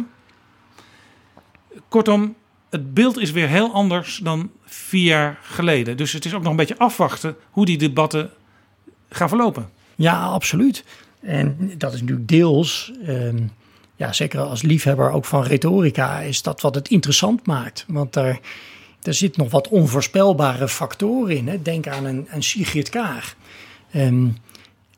Kortom, 1.89 2.35
het 2.71 2.95
beeld 2.95 3.19
is 3.19 3.31
weer 3.31 3.49
heel 3.49 3.73
anders 3.73 4.21
dan 4.23 4.51
vier 4.65 5.05
jaar 5.05 5.39
geleden. 5.43 5.97
Dus 5.97 6.13
het 6.13 6.25
is 6.25 6.35
ook 6.35 6.43
nog 6.43 6.51
een 6.51 6.57
beetje 6.57 6.79
afwachten 6.79 7.37
hoe 7.51 7.65
die 7.65 7.79
debatten 7.79 8.31
gaan 9.11 9.29
verlopen. 9.29 9.69
Ja, 9.95 10.25
absoluut. 10.25 10.85
En 11.21 11.73
dat 11.79 11.93
is 11.93 12.01
natuurlijk 12.01 12.29
deels, 12.29 12.93
ehm, 13.07 13.43
ja, 13.97 14.13
zeker 14.13 14.41
als 14.41 14.63
liefhebber 14.63 15.11
ook 15.11 15.25
van 15.25 15.43
retorica, 15.43 16.21
is 16.21 16.43
dat 16.43 16.61
wat 16.61 16.75
het 16.75 16.89
interessant 16.89 17.47
maakt. 17.47 17.85
Want 17.89 18.13
daar, 18.13 18.41
daar 19.01 19.15
zit 19.15 19.37
nog 19.37 19.51
wat 19.51 19.69
onvoorspelbare 19.69 20.69
factoren 20.69 21.37
in. 21.37 21.49
Hè. 21.49 21.63
Denk 21.63 21.89
aan 21.89 22.05
een, 22.05 22.43
Sigrid 22.43 22.89
Kaag. 22.89 23.37
Ehm, 23.91 24.29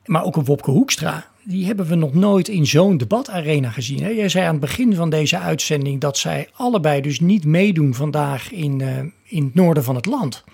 maar 0.04 0.24
ook 0.24 0.36
een 0.36 0.44
Wopke 0.44 0.70
Hoekstra. 0.70 1.26
Die 1.48 1.66
hebben 1.66 1.86
we 1.86 1.94
nog 1.94 2.14
nooit 2.14 2.48
in 2.48 2.66
zo'n 2.66 2.96
debatarena 2.96 3.70
gezien. 3.70 4.02
Hè. 4.02 4.08
Jij 4.08 4.28
zei 4.28 4.44
aan 4.44 4.50
het 4.50 4.60
begin 4.60 4.94
van 4.94 5.10
deze 5.10 5.38
uitzending 5.38 6.00
dat 6.00 6.18
zij 6.18 6.48
allebei 6.52 7.00
dus 7.00 7.20
niet 7.20 7.44
meedoen 7.44 7.94
vandaag 7.94 8.52
in, 8.52 8.80
eh, 8.80 8.98
in 9.24 9.44
het 9.44 9.54
noorden 9.54 9.84
van 9.84 9.94
het 9.94 10.06
land. 10.06 10.44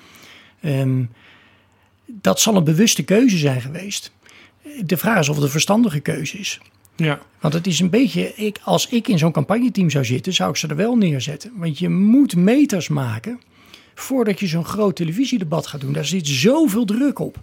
Ehm, 0.61 1.05
dat 2.07 2.41
zal 2.41 2.57
een 2.57 2.65
bewuste 2.65 3.03
keuze 3.03 3.37
zijn 3.37 3.61
geweest. 3.61 4.13
De 4.85 4.97
vraag 4.97 5.19
is 5.19 5.29
of 5.29 5.35
het 5.35 5.45
een 5.45 5.51
verstandige 5.51 6.01
keuze 6.01 6.39
is. 6.39 6.61
Ja. 6.97 7.21
Want 7.41 7.55
het 7.55 7.67
is 7.67 7.81
een 7.81 7.91
beetje, 7.91 8.35
ik, 8.35 8.59
als 8.65 8.89
ik 8.89 9.09
in 9.09 9.19
zo'n 9.19 9.33
campagneteam 9.33 9.91
zou 9.91 10.05
zitten, 10.05 10.33
zou 10.33 10.51
ik 10.51 10.57
ze 10.57 10.69
er 10.69 10.77
wel 10.77 10.97
neerzetten. 10.97 11.53
Want 11.55 11.79
je 11.79 11.89
moet 11.89 12.37
meters 12.37 12.89
maken 12.89 13.41
voordat 13.95 14.41
je 14.41 14.47
zo'n 14.47 14.65
groot 14.65 14.97
televisiedebat 14.97 15.67
gaat 15.67 15.81
doen. 15.81 15.93
Daar 15.93 16.05
zit 16.05 16.27
zoveel 16.27 16.85
druk 16.85 17.19
op. 17.19 17.39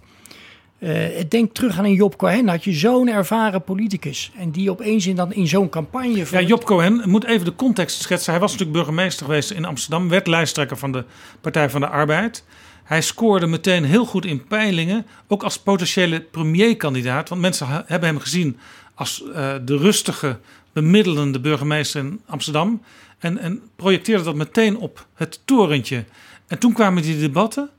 Eh, 0.82 1.24
denk 1.28 1.54
terug 1.54 1.78
aan 1.78 1.84
een 1.84 1.94
Job 1.94 2.16
Cohen. 2.16 2.48
Had 2.48 2.64
je 2.64 2.72
zo'n 2.72 3.08
ervaren 3.08 3.64
politicus. 3.64 4.32
En 4.36 4.50
die 4.50 4.70
opeens 4.70 5.06
in, 5.06 5.16
dan 5.16 5.32
in 5.32 5.48
zo'n 5.48 5.68
campagne. 5.68 6.24
Ja, 6.30 6.40
Job 6.40 6.64
Cohen, 6.64 7.02
moet 7.06 7.24
even 7.24 7.44
de 7.44 7.54
context 7.54 8.00
schetsen. 8.00 8.32
Hij 8.32 8.40
was 8.40 8.50
natuurlijk 8.50 8.78
burgemeester 8.78 9.26
geweest 9.26 9.50
in 9.50 9.64
Amsterdam, 9.64 10.08
werd 10.08 10.26
lijsttrekker 10.26 10.76
van 10.76 10.92
de 10.92 11.04
Partij 11.40 11.70
van 11.70 11.80
de 11.80 11.86
Arbeid. 11.86 12.44
Hij 12.84 13.02
scoorde 13.02 13.46
meteen 13.46 13.84
heel 13.84 14.04
goed 14.04 14.24
in 14.24 14.46
peilingen, 14.46 15.06
ook 15.28 15.42
als 15.42 15.58
potentiële 15.58 16.20
premierkandidaat. 16.20 17.28
Want 17.28 17.40
mensen 17.40 17.84
hebben 17.86 18.08
hem 18.08 18.18
gezien 18.18 18.58
als 18.94 19.24
eh, 19.34 19.54
de 19.64 19.76
rustige, 19.76 20.38
bemiddelende 20.72 21.40
burgemeester 21.40 22.00
in 22.00 22.20
Amsterdam. 22.26 22.82
En, 23.18 23.38
en 23.38 23.62
projecteerde 23.76 24.24
dat 24.24 24.34
meteen 24.34 24.76
op 24.76 25.06
het 25.14 25.40
torentje. 25.44 26.04
En 26.46 26.58
toen 26.58 26.72
kwamen 26.72 27.02
die 27.02 27.18
debatten 27.18 27.70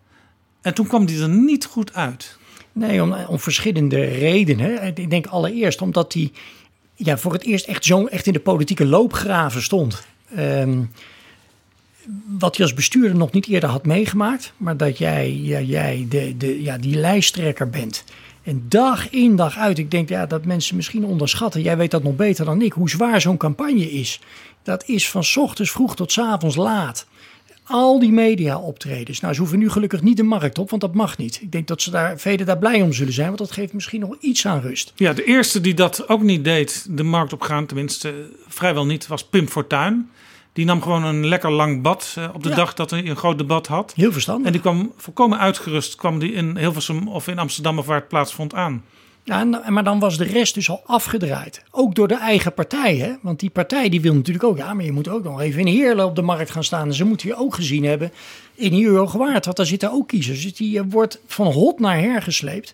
en 0.61 0.73
toen 0.73 0.87
kwam 0.87 1.05
die 1.05 1.21
er 1.21 1.29
niet 1.29 1.65
goed 1.65 1.93
uit. 1.93 2.37
Nee, 2.73 3.01
om, 3.01 3.13
om 3.13 3.39
verschillende 3.39 4.03
redenen. 4.03 4.97
Ik 4.97 5.09
denk 5.09 5.27
allereerst 5.27 5.81
omdat 5.81 6.13
hij 6.13 6.31
ja, 6.95 7.17
voor 7.17 7.33
het 7.33 7.43
eerst 7.43 7.67
echt, 7.67 7.85
zo, 7.85 8.05
echt 8.05 8.27
in 8.27 8.33
de 8.33 8.39
politieke 8.39 8.85
loopgraven 8.85 9.61
stond. 9.61 10.07
Ehm, 10.35 10.81
wat 12.27 12.57
hij 12.57 12.65
als 12.65 12.75
bestuurder 12.75 13.15
nog 13.15 13.31
niet 13.31 13.47
eerder 13.47 13.69
had 13.69 13.85
meegemaakt. 13.85 14.53
Maar 14.57 14.77
dat 14.77 14.97
jij, 14.97 15.33
ja, 15.33 15.59
jij 15.59 16.05
de, 16.09 16.37
de, 16.37 16.61
ja, 16.61 16.77
die 16.77 16.95
lijsttrekker 16.95 17.69
bent. 17.69 18.03
En 18.43 18.65
dag 18.67 19.09
in 19.09 19.35
dag 19.35 19.57
uit, 19.57 19.77
ik 19.77 19.91
denk 19.91 20.09
ja, 20.09 20.25
dat 20.25 20.45
mensen 20.45 20.75
misschien 20.75 21.05
onderschatten. 21.05 21.61
Jij 21.61 21.77
weet 21.77 21.91
dat 21.91 22.03
nog 22.03 22.15
beter 22.15 22.45
dan 22.45 22.61
ik, 22.61 22.73
hoe 22.73 22.89
zwaar 22.89 23.21
zo'n 23.21 23.37
campagne 23.37 23.91
is. 23.91 24.19
Dat 24.63 24.87
is 24.87 25.09
van 25.09 25.23
ochtends 25.35 25.71
vroeg 25.71 25.95
tot 25.95 26.17
avonds 26.17 26.55
laat. 26.55 27.05
Al 27.65 27.99
die 27.99 28.11
media 28.11 28.57
optredens. 28.57 29.19
Nou, 29.19 29.33
ze 29.33 29.39
hoeven 29.39 29.59
nu 29.59 29.69
gelukkig 29.69 30.01
niet 30.01 30.17
de 30.17 30.23
markt 30.23 30.57
op, 30.57 30.69
want 30.69 30.81
dat 30.81 30.93
mag 30.93 31.17
niet. 31.17 31.39
Ik 31.41 31.51
denk 31.51 31.67
dat 31.67 31.81
ze 31.81 31.91
daar 31.91 32.19
velen 32.19 32.45
daar 32.45 32.57
blij 32.57 32.81
om 32.81 32.93
zullen 32.93 33.13
zijn, 33.13 33.27
want 33.27 33.39
dat 33.39 33.51
geeft 33.51 33.73
misschien 33.73 33.99
nog 33.99 34.15
iets 34.19 34.45
aan 34.47 34.61
rust. 34.61 34.91
Ja, 34.95 35.13
de 35.13 35.23
eerste 35.23 35.61
die 35.61 35.73
dat 35.73 36.09
ook 36.09 36.21
niet 36.21 36.43
deed, 36.43 36.85
de 36.89 37.03
markt 37.03 37.33
op 37.33 37.41
gaan, 37.41 37.65
tenminste 37.65 38.29
vrijwel 38.47 38.85
niet, 38.85 39.07
was 39.07 39.23
Pim 39.23 39.47
Fortuyn. 39.47 40.09
Die 40.53 40.65
nam 40.65 40.81
gewoon 40.81 41.03
een 41.03 41.27
lekker 41.27 41.51
lang 41.51 41.81
bad 41.81 42.13
eh, 42.17 42.29
op 42.33 42.43
de 42.43 42.49
Ja. 42.49 42.55
dag 42.55 42.73
dat 42.73 42.89
hij 42.89 43.05
een 43.07 43.15
groot 43.15 43.37
debat 43.37 43.67
had. 43.67 43.93
Heel 43.95 44.11
verstandig. 44.11 44.45
En 44.45 44.51
die 44.51 44.61
kwam 44.61 44.91
volkomen 44.97 45.39
uitgerust, 45.39 45.95
kwam 45.95 46.19
die 46.19 46.31
in 46.33 46.57
Hilversum 46.57 47.07
of 47.07 47.27
in 47.27 47.39
Amsterdam 47.39 47.77
of 47.79 47.85
waar 47.85 47.99
het 47.99 48.07
plaatsvond 48.07 48.53
aan. 48.53 48.83
Ja, 49.25 49.43
maar 49.69 49.83
dan 49.83 49.99
was 49.99 50.17
de 50.17 50.23
rest 50.23 50.53
dus 50.53 50.69
al 50.69 50.81
afgedraaid. 50.85 51.63
Ook 51.71 51.95
door 51.95 52.07
de 52.07 52.17
eigen 52.17 52.53
partij. 52.53 52.97
Hè? 52.97 53.13
Want 53.21 53.39
die 53.39 53.49
partij 53.49 53.89
die 53.89 54.01
wil 54.01 54.13
natuurlijk 54.13 54.45
ook... 54.45 54.57
Ja, 54.57 54.73
maar 54.73 54.85
je 54.85 54.91
moet 54.91 55.07
ook 55.07 55.23
nog 55.23 55.41
even 55.41 55.59
in 55.59 55.67
Heerlen 55.67 56.05
op 56.05 56.15
de 56.15 56.21
markt 56.21 56.51
gaan 56.51 56.63
staan. 56.63 56.87
En 56.87 56.93
ze 56.93 57.03
moeten 57.03 57.27
je 57.27 57.35
ook 57.35 57.55
gezien 57.55 57.83
hebben 57.83 58.11
in 58.55 58.73
Heerhugowaard. 58.73 59.45
Want 59.45 59.57
daar 59.57 59.65
zitten 59.65 59.91
ook 59.91 60.07
kiezers. 60.07 60.41
Dus 60.41 60.53
die 60.53 60.79
eh, 60.79 60.85
wordt 60.89 61.19
van 61.27 61.47
hot 61.47 61.79
naar 61.79 61.99
her 61.99 62.21
gesleept. 62.21 62.73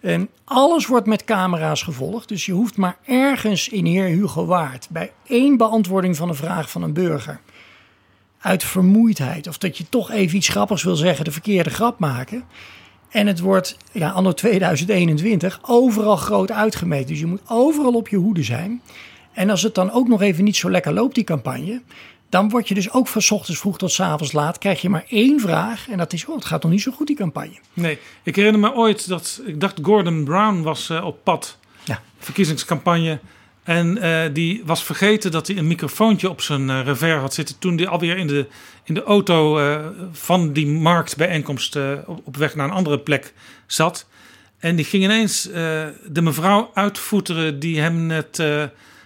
En 0.00 0.28
alles 0.44 0.86
wordt 0.86 1.06
met 1.06 1.24
camera's 1.24 1.82
gevolgd. 1.82 2.28
Dus 2.28 2.46
je 2.46 2.52
hoeft 2.52 2.76
maar 2.76 2.96
ergens 3.04 3.68
in 3.68 3.84
heer 3.84 4.06
Hugo 4.06 4.46
Waard... 4.46 4.86
bij 4.90 5.12
één 5.26 5.56
beantwoording 5.56 6.16
van 6.16 6.28
een 6.28 6.34
vraag 6.34 6.70
van 6.70 6.82
een 6.82 6.92
burger... 6.92 7.40
uit 8.38 8.64
vermoeidheid 8.64 9.48
of 9.48 9.58
dat 9.58 9.78
je 9.78 9.88
toch 9.88 10.10
even 10.10 10.36
iets 10.36 10.48
grappigs 10.48 10.82
wil 10.82 10.96
zeggen... 10.96 11.24
de 11.24 11.32
verkeerde 11.32 11.70
grap 11.70 11.98
maken... 11.98 12.44
En 13.12 13.26
het 13.26 13.40
wordt, 13.40 13.76
ja, 13.92 14.10
anno 14.10 14.32
2021, 14.32 15.58
overal 15.62 16.16
groot 16.16 16.50
uitgemeten. 16.50 17.06
Dus 17.06 17.18
je 17.18 17.26
moet 17.26 17.42
overal 17.48 17.94
op 17.94 18.08
je 18.08 18.16
hoede 18.16 18.42
zijn. 18.42 18.82
En 19.32 19.50
als 19.50 19.62
het 19.62 19.74
dan 19.74 19.90
ook 19.90 20.08
nog 20.08 20.22
even 20.22 20.44
niet 20.44 20.56
zo 20.56 20.70
lekker 20.70 20.92
loopt, 20.92 21.14
die 21.14 21.24
campagne, 21.24 21.82
dan 22.28 22.48
word 22.48 22.68
je 22.68 22.74
dus 22.74 22.92
ook 22.92 23.08
van 23.08 23.22
ochtends 23.28 23.60
vroeg 23.60 23.78
tot 23.78 24.00
avonds 24.00 24.32
laat, 24.32 24.58
krijg 24.58 24.80
je 24.80 24.88
maar 24.88 25.04
één 25.08 25.40
vraag. 25.40 25.88
En 25.88 25.98
dat 25.98 26.12
is, 26.12 26.26
oh, 26.26 26.34
het 26.34 26.44
gaat 26.44 26.62
nog 26.62 26.72
niet 26.72 26.82
zo 26.82 26.92
goed, 26.92 27.06
die 27.06 27.16
campagne. 27.16 27.58
Nee, 27.72 27.98
ik 28.22 28.36
herinner 28.36 28.60
me 28.60 28.74
ooit 28.74 29.08
dat, 29.08 29.42
ik 29.46 29.60
dacht 29.60 29.78
Gordon 29.82 30.24
Brown 30.24 30.62
was 30.62 30.90
uh, 30.90 31.04
op 31.04 31.24
pad. 31.24 31.58
Ja. 31.84 32.02
Verkiezingscampagne. 32.18 33.20
En 33.62 33.96
uh, 33.96 34.20
die 34.32 34.62
was 34.64 34.84
vergeten 34.84 35.30
dat 35.30 35.46
hij 35.46 35.56
een 35.56 35.66
microfoontje 35.66 36.30
op 36.30 36.40
zijn 36.40 36.68
uh, 36.68 36.80
revers 36.84 37.20
had 37.20 37.34
zitten. 37.34 37.58
toen 37.58 37.76
hij 37.76 37.86
alweer 37.88 38.16
in 38.16 38.26
de, 38.26 38.46
in 38.84 38.94
de 38.94 39.02
auto 39.02 39.60
van 40.12 40.52
die 40.52 40.66
marktbijeenkomst 40.66 41.76
op, 42.06 42.20
op 42.24 42.36
weg 42.36 42.54
naar 42.54 42.66
een 42.66 42.74
andere 42.74 42.98
plek 42.98 43.32
zat. 43.66 44.06
En 44.58 44.76
die 44.76 44.84
ging 44.84 45.04
ineens 45.04 45.42
de 45.42 46.22
mevrouw 46.22 46.70
uitvoeteren 46.74 47.58
die 47.58 47.80
hem 47.80 48.06
net 48.06 48.42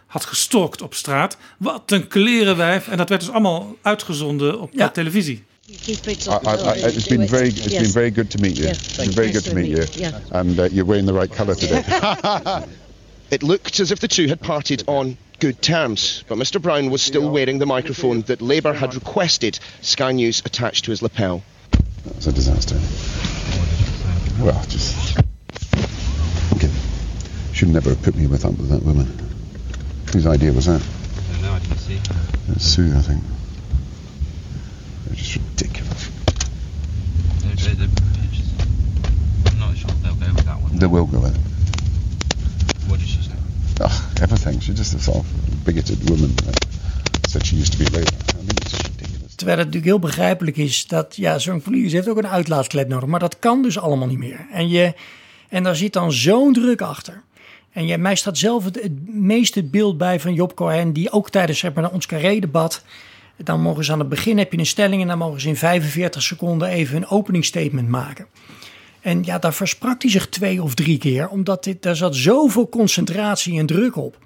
had 0.06 0.24
gestalkt 0.24 0.82
op 0.82 0.94
straat. 0.94 1.36
Wat 1.58 1.90
een 1.90 2.08
klerenwijf. 2.08 2.88
En 2.88 2.96
dat 2.96 3.08
werd 3.08 3.20
dus 3.20 3.30
allemaal 3.30 3.76
uitgezonden 3.82 4.60
op 4.60 4.70
Ja. 4.72 4.88
televisie. 4.88 5.44
I, 5.68 5.74
I, 5.74 5.92
I, 5.92 6.86
it's 6.86 7.06
been 7.06 7.28
very, 7.28 7.48
it's 7.48 7.66
been 7.66 7.90
very 7.90 8.12
good 8.12 8.30
to 8.30 8.38
meet 8.40 8.56
you. 8.56 8.68
It's 8.68 8.96
been 8.96 9.12
very 9.12 9.32
good 9.32 9.44
to 9.44 9.54
meet 9.54 9.66
you, 9.66 10.12
and 10.30 10.58
uh, 10.58 10.68
you're 10.68 10.86
wearing 10.86 11.06
the 11.06 11.12
right 11.12 11.34
colour 11.36 11.56
today. 11.56 11.82
It 13.30 13.42
looked 13.42 13.80
as 13.80 13.90
if 13.90 13.98
the 13.98 14.06
two 14.06 14.28
had 14.28 14.40
parted 14.40 14.84
on 14.86 15.18
good 15.40 15.60
terms, 15.60 16.22
but 16.28 16.38
Mr. 16.38 16.62
Brown 16.62 16.90
was 16.90 17.02
still 17.02 17.28
wearing 17.28 17.58
the 17.58 17.66
microphone 17.66 18.22
that 18.22 18.40
Labour 18.40 18.72
had 18.72 18.94
requested 18.94 19.58
Sky 19.80 20.12
News 20.12 20.42
attached 20.44 20.84
to 20.84 20.92
his 20.92 21.02
lapel. 21.02 21.42
It's 22.16 22.28
a 22.28 22.32
disaster. 22.32 22.76
Well, 24.40 24.62
just 24.68 25.18
okay. 26.54 26.70
Should 27.52 27.68
never 27.68 27.90
have 27.90 28.02
put 28.02 28.14
me 28.14 28.28
with 28.28 28.44
up 28.44 28.52
with 28.52 28.70
that 28.70 28.82
woman. 28.84 29.06
Whose 30.12 30.26
idea 30.26 30.52
was 30.52 30.66
that? 30.66 30.80
I 30.80 31.32
don't 31.32 31.42
know, 31.42 31.52
I 31.52 31.58
didn't 31.58 31.78
see. 31.78 32.00
It's 32.52 32.64
Sue, 32.64 32.94
I 32.94 33.00
think. 33.00 33.22
They're 35.06 35.16
just 35.16 35.36
ridiculous. 35.36 36.10
They, 37.42 37.72
they, 37.72 37.86
they, 37.86 38.26
just, 38.30 38.52
I'm 39.46 39.58
not 39.58 39.76
sure 39.76 39.90
they'll 40.02 40.14
go 40.14 40.32
with 40.32 40.44
that 40.44 40.60
one. 40.60 40.76
They 40.76 40.86
will 40.86 41.06
go 41.06 41.20
with 41.20 41.34
it. 41.34 41.55
She? 43.76 43.82
Ugh, 43.84 44.22
everything. 44.22 44.62
She's 44.62 44.76
just 44.76 44.94
a 44.94 44.98
sort 44.98 45.18
of 45.18 45.26
bigoted 45.64 46.08
woman. 46.08 46.34
that 46.34 47.30
said 47.30 47.46
she 47.46 47.56
used 47.56 47.72
to 47.72 47.90
be. 47.90 48.04
Terwijl 49.36 49.58
het 49.58 49.66
natuurlijk 49.66 49.84
heel 49.84 50.08
begrijpelijk 50.08 50.56
is 50.56 50.86
dat 50.86 51.16
ja, 51.16 51.38
zo'n 51.38 51.62
politicus 51.62 51.92
heeft 51.92 52.08
ook 52.08 52.16
een 52.16 52.26
uitlaatklep 52.26 52.88
nodig. 52.88 53.08
Maar 53.08 53.20
dat 53.20 53.38
kan 53.38 53.62
dus 53.62 53.78
allemaal 53.78 54.08
niet 54.08 54.18
meer. 54.18 54.46
En, 54.52 54.68
je, 54.68 54.94
en 55.48 55.62
daar 55.62 55.76
zit 55.76 55.92
dan 55.92 56.12
zo'n 56.12 56.52
druk 56.52 56.80
achter. 56.80 57.22
En 57.72 58.00
mij 58.00 58.14
staat 58.14 58.38
zelf 58.38 58.64
het, 58.64 58.82
het 58.82 59.14
meest 59.14 59.54
het 59.54 59.70
beeld 59.70 59.98
bij 59.98 60.20
van 60.20 60.34
Job 60.34 60.54
Cohen, 60.54 60.92
die 60.92 61.10
ook 61.10 61.30
tijdens 61.30 61.58
zeg 61.58 61.72
ons 61.92 62.06
carré-debat. 62.06 62.82
Dan 63.36 63.60
mogen 63.60 63.84
ze 63.84 63.92
aan 63.92 63.98
het 63.98 64.08
begin 64.08 64.38
heb 64.38 64.52
je 64.52 64.58
een 64.58 64.66
stelling 64.66 65.02
en 65.02 65.08
dan 65.08 65.18
mogen 65.18 65.40
ze 65.40 65.48
in 65.48 65.56
45 65.56 66.22
seconden 66.22 66.68
even 66.68 66.96
een 66.96 67.08
openingsstatement 67.08 67.88
maken. 67.88 68.26
En 69.06 69.22
ja, 69.24 69.38
daar 69.38 69.54
versprak 69.54 70.02
hij 70.02 70.10
zich 70.10 70.28
twee 70.28 70.62
of 70.62 70.74
drie 70.74 70.98
keer, 70.98 71.28
omdat 71.28 71.64
dit, 71.64 71.82
daar 71.82 71.96
zat 71.96 72.16
zoveel 72.16 72.68
concentratie 72.68 73.58
en 73.58 73.66
druk 73.66 73.96
op, 73.96 74.18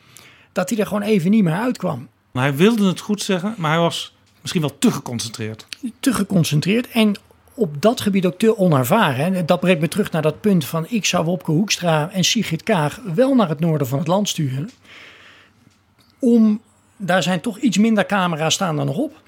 dat 0.52 0.70
hij 0.70 0.78
er 0.78 0.86
gewoon 0.86 1.02
even 1.02 1.30
niet 1.30 1.42
meer 1.42 1.54
uitkwam. 1.54 2.08
Hij 2.32 2.54
wilde 2.54 2.86
het 2.86 3.00
goed 3.00 3.22
zeggen, 3.22 3.54
maar 3.56 3.70
hij 3.70 3.80
was 3.80 4.14
misschien 4.40 4.62
wel 4.62 4.78
te 4.78 4.90
geconcentreerd. 4.90 5.66
te 6.00 6.12
geconcentreerd 6.12 6.88
en 6.88 7.16
op 7.54 7.82
dat 7.82 8.00
gebied 8.00 8.26
ook 8.26 8.38
te 8.38 8.58
onervaren. 8.58 9.34
En 9.34 9.46
dat 9.46 9.60
brengt 9.60 9.80
me 9.80 9.88
terug 9.88 10.10
naar 10.10 10.22
dat 10.22 10.40
punt 10.40 10.64
van 10.64 10.86
ik 10.88 11.04
zou 11.04 11.24
Wopke 11.24 11.50
Hoekstra 11.50 12.10
en 12.10 12.24
Sigrid 12.24 12.62
Kaag 12.62 13.00
wel 13.14 13.34
naar 13.34 13.48
het 13.48 13.60
noorden 13.60 13.86
van 13.86 13.98
het 13.98 14.08
land 14.08 14.28
sturen. 14.28 14.70
Om, 16.18 16.60
daar 16.96 17.22
zijn 17.22 17.40
toch 17.40 17.58
iets 17.58 17.78
minder 17.78 18.06
camera's 18.06 18.54
staan 18.54 18.76
dan 18.76 18.86
nog 18.86 18.96
op. 18.96 19.22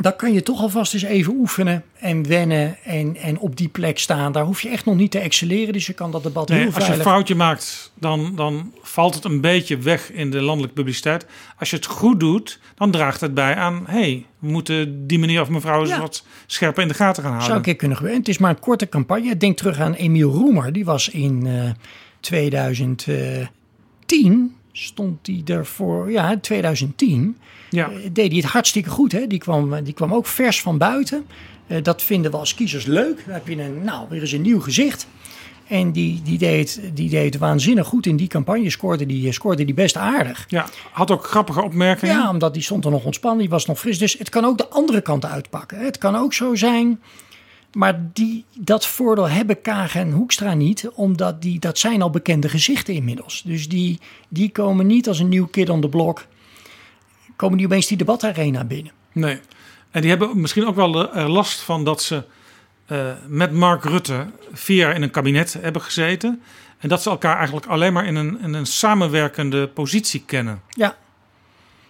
Dan 0.00 0.16
kan 0.16 0.32
je 0.32 0.42
toch 0.42 0.60
alvast 0.60 0.94
eens 0.94 1.02
even 1.02 1.32
oefenen 1.34 1.84
en 1.94 2.26
wennen 2.28 2.76
en, 2.84 3.16
en 3.16 3.38
op 3.38 3.56
die 3.56 3.68
plek 3.68 3.98
staan. 3.98 4.32
Daar 4.32 4.44
hoef 4.44 4.60
je 4.60 4.68
echt 4.68 4.84
nog 4.84 4.96
niet 4.96 5.10
te 5.10 5.18
excelleren, 5.18 5.72
dus 5.72 5.86
je 5.86 5.92
kan 5.92 6.10
dat 6.10 6.22
debat 6.22 6.48
Nee, 6.48 6.58
heel 6.58 6.66
als 6.66 6.74
je 6.76 6.80
een 6.80 6.86
veilig... 6.86 7.06
foutje 7.06 7.34
maakt, 7.34 7.92
dan, 7.94 8.32
dan 8.36 8.72
valt 8.82 9.14
het 9.14 9.24
een 9.24 9.40
beetje 9.40 9.78
weg 9.78 10.12
in 10.12 10.30
de 10.30 10.40
landelijke 10.40 10.74
publiciteit. 10.74 11.26
Als 11.58 11.70
je 11.70 11.76
het 11.76 11.86
goed 11.86 12.20
doet, 12.20 12.60
dan 12.74 12.90
draagt 12.90 13.20
het 13.20 13.34
bij 13.34 13.54
aan... 13.54 13.84
hé, 13.86 13.98
hey, 13.98 14.26
we 14.38 14.48
moeten 14.48 15.06
die 15.06 15.18
meneer 15.18 15.40
of 15.40 15.48
mevrouw 15.48 15.80
eens 15.80 15.88
Ja. 15.88 16.00
wat 16.00 16.24
scherper 16.46 16.82
in 16.82 16.88
de 16.88 16.94
gaten 16.94 17.22
gaan 17.22 17.32
houden. 17.32 17.44
Zou 17.46 17.58
een 17.58 17.64
keer 17.64 17.76
kunnen 17.76 17.96
gebeuren. 17.96 18.20
Het 18.20 18.30
is 18.30 18.38
maar 18.38 18.50
een 18.50 18.58
korte 18.60 18.88
campagne. 18.88 19.36
Denk 19.36 19.56
terug 19.56 19.78
aan 19.78 19.94
Emiel 19.94 20.30
Roemer. 20.30 20.72
Die 20.72 20.84
was 20.84 21.08
in 21.08 21.46
eh 21.46 21.70
2010. 22.20 24.54
Stond 24.72 25.26
hij 25.26 25.42
er 25.46 25.66
voor, 25.66 26.10
ja, 26.10 26.38
2010. 26.40 27.36
Ja. 27.70 27.90
eh, 27.90 27.96
deed 28.12 28.28
hij 28.28 28.36
het 28.36 28.50
hartstikke 28.50 28.90
goed. 28.90 29.12
Hè? 29.12 29.26
Die, 29.26 29.38
kwam, 29.38 29.84
die 29.84 29.94
kwam 29.94 30.14
ook 30.14 30.26
vers 30.26 30.62
van 30.62 30.78
buiten. 30.78 31.26
Eh, 31.66 31.82
dat 31.82 32.02
vinden 32.02 32.30
we 32.30 32.36
als 32.36 32.54
kiezers 32.54 32.84
leuk. 32.84 33.22
Dan 33.24 33.34
heb 33.34 33.48
je 33.48 33.62
een, 33.62 33.84
nou, 33.84 34.06
weer 34.08 34.20
eens 34.20 34.32
een 34.32 34.42
nieuw 34.42 34.60
gezicht. 34.60 35.06
En 35.66 35.92
die, 35.92 36.22
die, 36.22 36.38
deed, 36.38 36.80
die 36.94 37.10
deed 37.10 37.38
waanzinnig 37.38 37.86
goed 37.86 38.06
in 38.06 38.16
die 38.16 38.28
campagne. 38.28 38.70
Scoorde 38.70 39.06
die, 39.06 39.32
scoorde 39.32 39.64
die 39.64 39.74
best 39.74 39.96
aardig. 39.96 40.44
Ja, 40.48 40.66
had 40.92 41.10
ook 41.10 41.24
grappige 41.24 41.62
opmerkingen. 41.62 42.14
Ja, 42.14 42.30
omdat 42.30 42.54
die 42.54 42.62
stond 42.62 42.84
er 42.84 42.90
nog 42.90 43.04
ontspannen. 43.04 43.40
Die 43.40 43.48
was 43.48 43.66
nog 43.66 43.78
fris. 43.78 43.98
Dus 43.98 44.18
het 44.18 44.28
kan 44.28 44.44
ook 44.44 44.58
de 44.58 44.68
andere 44.68 45.00
kant 45.00 45.24
uitpakken. 45.24 45.84
Het 45.84 45.98
kan 45.98 46.16
ook 46.16 46.32
zo 46.32 46.54
zijn. 46.54 47.00
Maar 47.78 48.00
die, 48.12 48.44
dat 48.54 48.86
voordeel 48.86 49.28
hebben 49.28 49.60
Kaag 49.60 49.94
en 49.94 50.10
Hoekstra 50.10 50.54
niet. 50.54 50.88
Omdat 50.88 51.42
die, 51.42 51.58
dat 51.58 51.78
zijn 51.78 52.02
al 52.02 52.10
bekende 52.10 52.48
gezichten 52.48 52.94
inmiddels. 52.94 53.42
Dus 53.42 53.68
die, 53.68 54.00
die 54.28 54.50
komen 54.50 54.86
niet 54.86 55.08
als 55.08 55.18
een 55.18 55.28
nieuw 55.28 55.46
kid 55.46 55.68
on 55.68 55.80
the 55.80 55.88
block. 55.88 56.26
Komen 57.36 57.56
die 57.56 57.66
opeens 57.66 57.86
die 57.86 57.96
debatarena 57.96 58.64
binnen. 58.64 58.92
Nee. 59.12 59.40
En 59.90 60.00
die 60.00 60.10
hebben 60.10 60.40
misschien 60.40 60.66
ook 60.66 60.74
wel 60.74 61.14
er 61.16 61.28
last 61.30 61.60
van 61.60 61.84
dat 61.84 62.02
ze 62.02 62.24
eh, 62.86 63.12
met 63.26 63.52
Mark 63.52 63.84
Rutte 63.84 64.26
vier 64.52 64.76
jaar 64.76 64.94
in 64.94 65.02
een 65.02 65.10
kabinet 65.10 65.52
hebben 65.60 65.82
gezeten. 65.82 66.42
En 66.78 66.88
dat 66.88 67.02
ze 67.02 67.10
elkaar 67.10 67.36
eigenlijk 67.36 67.66
alleen 67.66 67.92
maar 67.92 68.06
in 68.06 68.16
een, 68.16 68.40
in 68.40 68.54
een 68.54 68.66
samenwerkende 68.66 69.68
positie 69.68 70.22
kennen. 70.26 70.62
Ja, 70.68 70.96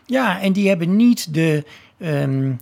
ja 0.06 0.40
en 0.40 0.52
die 0.52 0.68
hebben 0.68 0.96
niet 0.96 1.34
de, 1.34 1.64
ehm, 1.98 2.52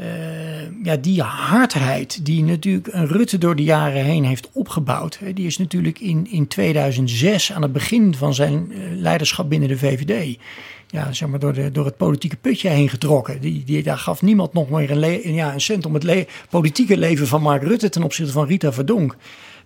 eh, 0.00 0.84
ja, 0.84 0.96
die 0.96 1.22
hardheid 1.22 2.24
die 2.24 2.42
natuurlijk 2.44 2.88
een 2.90 3.06
Rutte 3.06 3.38
door 3.38 3.56
de 3.56 3.62
jaren 3.62 4.04
heen 4.04 4.24
heeft 4.24 4.48
opgebouwd. 4.52 5.18
Hè, 5.18 5.32
Die 5.32 5.46
is 5.46 5.58
natuurlijk 5.58 6.00
in, 6.00 6.26
in 6.30 6.46
2006 6.46 7.52
aan 7.52 7.62
het 7.62 7.72
begin 7.72 8.14
van 8.14 8.34
zijn 8.34 8.72
eh, 8.72 8.78
leiderschap 8.94 9.48
binnen 9.48 9.68
de 9.68 9.78
VVD. 9.78 10.38
Ja, 10.86 11.12
zeg 11.12 11.28
maar 11.28 11.38
door, 11.38 11.52
de, 11.52 11.72
door 11.72 11.84
het 11.84 11.96
politieke 11.96 12.36
putje 12.36 12.68
heen 12.68 12.88
getrokken. 12.88 13.40
Die, 13.40 13.64
die, 13.64 13.82
daar 13.82 13.98
gaf 13.98 14.22
niemand 14.22 14.52
nog 14.52 14.70
meer 14.70 14.90
een, 14.90 14.98
le- 14.98 15.20
ja, 15.24 15.52
een 15.52 15.60
cent 15.60 15.86
om 15.86 15.94
het 15.94 16.02
le- 16.02 16.24
politieke 16.50 16.96
leven 16.98 17.26
van 17.26 17.42
Mark 17.42 17.62
Rutte 17.62 17.88
ten 17.88 18.02
opzichte 18.02 18.32
van 18.32 18.46
Rita 18.46 18.72
Verdonk. 18.72 19.16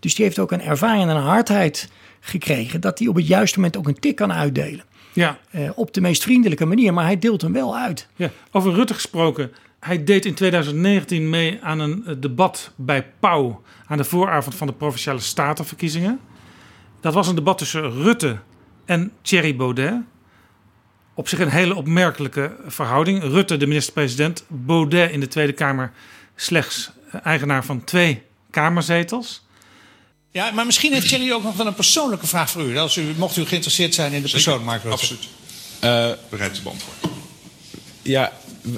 Dus 0.01 0.15
die 0.15 0.25
heeft 0.25 0.39
ook 0.39 0.53
een 0.53 0.61
ervaring 0.63 1.03
en 1.11 1.17
een 1.17 1.23
hardheid 1.23 1.89
gekregen 2.21 2.81
dat 2.81 2.99
hij 2.99 3.09
op 3.09 3.15
het 3.15 3.27
juiste 3.27 3.59
moment 3.59 3.77
ook 3.77 3.89
een 3.89 3.99
tik 3.99 4.17
kan 4.17 4.33
uitdelen. 4.33 4.85
Ja. 5.13 5.39
Eh, 5.51 5.71
op 5.75 5.95
de 5.95 6.01
meest 6.01 6.23
vriendelijke 6.23 6.65
manier, 6.65 6.93
maar 6.95 7.05
hij 7.05 7.19
deelt 7.19 7.41
hem 7.43 7.53
wel 7.53 7.77
uit. 7.77 8.09
Ja, 8.17 8.31
over 8.51 8.73
Rutte 8.73 8.95
gesproken. 8.95 9.51
Hij 9.85 10.05
deed 10.05 10.25
in 10.25 10.35
2019 10.35 11.31
mee 11.31 11.59
aan 11.63 11.79
een 11.79 12.07
eh, 12.07 12.15
debat 12.19 12.71
bij 12.77 13.07
Pauw 13.21 13.63
aan 13.87 13.97
de 13.97 14.05
vooravond 14.05 14.55
van 14.55 14.67
de 14.67 14.73
provinciale 14.73 15.21
statenverkiezingen. 15.21 16.21
Dat 17.01 17.15
was 17.15 17.29
een 17.29 17.35
debat 17.35 17.59
tussen 17.59 17.91
Rutte 17.91 18.39
en 18.85 19.13
Thierry 19.23 19.57
Baudet. 19.57 19.95
Op 21.15 21.29
zich 21.29 21.39
een 21.39 21.49
hele 21.49 21.75
opmerkelijke 21.75 22.57
verhouding. 22.67 23.23
Rutte, 23.23 23.57
de 23.57 23.67
minister-president, 23.67 24.45
Baudet 24.49 25.11
in 25.11 25.21
de 25.21 25.29
Tweede 25.29 25.53
Kamer 25.53 25.93
slechts 26.37 26.91
eh, 27.11 27.21
eigenaar 27.25 27.65
van 27.65 27.85
twee 27.85 28.23
kamerzetels. 28.51 29.47
Ja, 30.31 30.51
maar 30.51 30.67
misschien 30.67 30.93
heeft 30.93 31.09
Thierry 31.09 31.33
ook 31.33 31.43
nog 31.43 31.57
wel 31.57 31.67
een 31.67 31.75
persoonlijke 31.75 32.27
vraag 32.27 32.51
voor 32.51 32.63
u. 32.63 32.79
Als 32.79 32.97
u 32.97 33.15
mocht 33.17 33.37
u 33.37 33.47
geïnteresseerd 33.47 33.95
zijn 33.95 34.13
in 34.13 34.23
de 34.23 34.31
persoon, 34.31 34.65
Mark 34.65 34.83
Rutte. 34.83 34.99
Absoluut. 34.99 35.29
Bereid 36.31 36.55
te 36.55 36.63
beantwoorden. 36.63 37.11
Ja, 38.03 38.33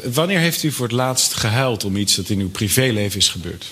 wanneer 0.05 0.39
heeft 0.39 0.62
u 0.62 0.72
voor 0.72 0.87
het 0.87 0.95
laatst 0.95 1.34
gehuild 1.34 1.84
om 1.84 1.97
iets 1.97 2.14
dat 2.14 2.28
in 2.28 2.41
uw 2.41 2.51
privéleven 2.51 3.18
is 3.18 3.28
gebeurd? 3.28 3.66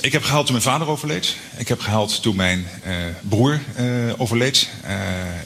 Ik 0.00 0.12
heb 0.12 0.22
gehuild 0.22 0.46
toen 0.46 0.54
mijn 0.54 0.66
vader 0.68 0.88
overleed. 0.88 1.36
Ik 1.56 1.68
heb 1.68 1.80
gehuild 1.80 2.22
toen 2.22 2.36
mijn 2.36 2.66
eh, 2.82 2.94
broer 3.28 3.60
eh, 3.74 3.86
overleed. 4.16 4.68
Eh, 4.82 4.94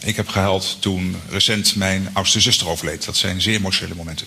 ik 0.04 0.16
heb 0.16 0.28
gehuild 0.28 0.76
toen 0.80 1.16
recent 1.30 1.76
mijn 1.76 2.08
oudste 2.12 2.40
zuster 2.40 2.68
overleed. 2.68 3.04
Dat 3.04 3.16
zijn 3.16 3.40
zeer 3.40 3.54
emotionele 3.54 3.94
momenten. 3.94 4.26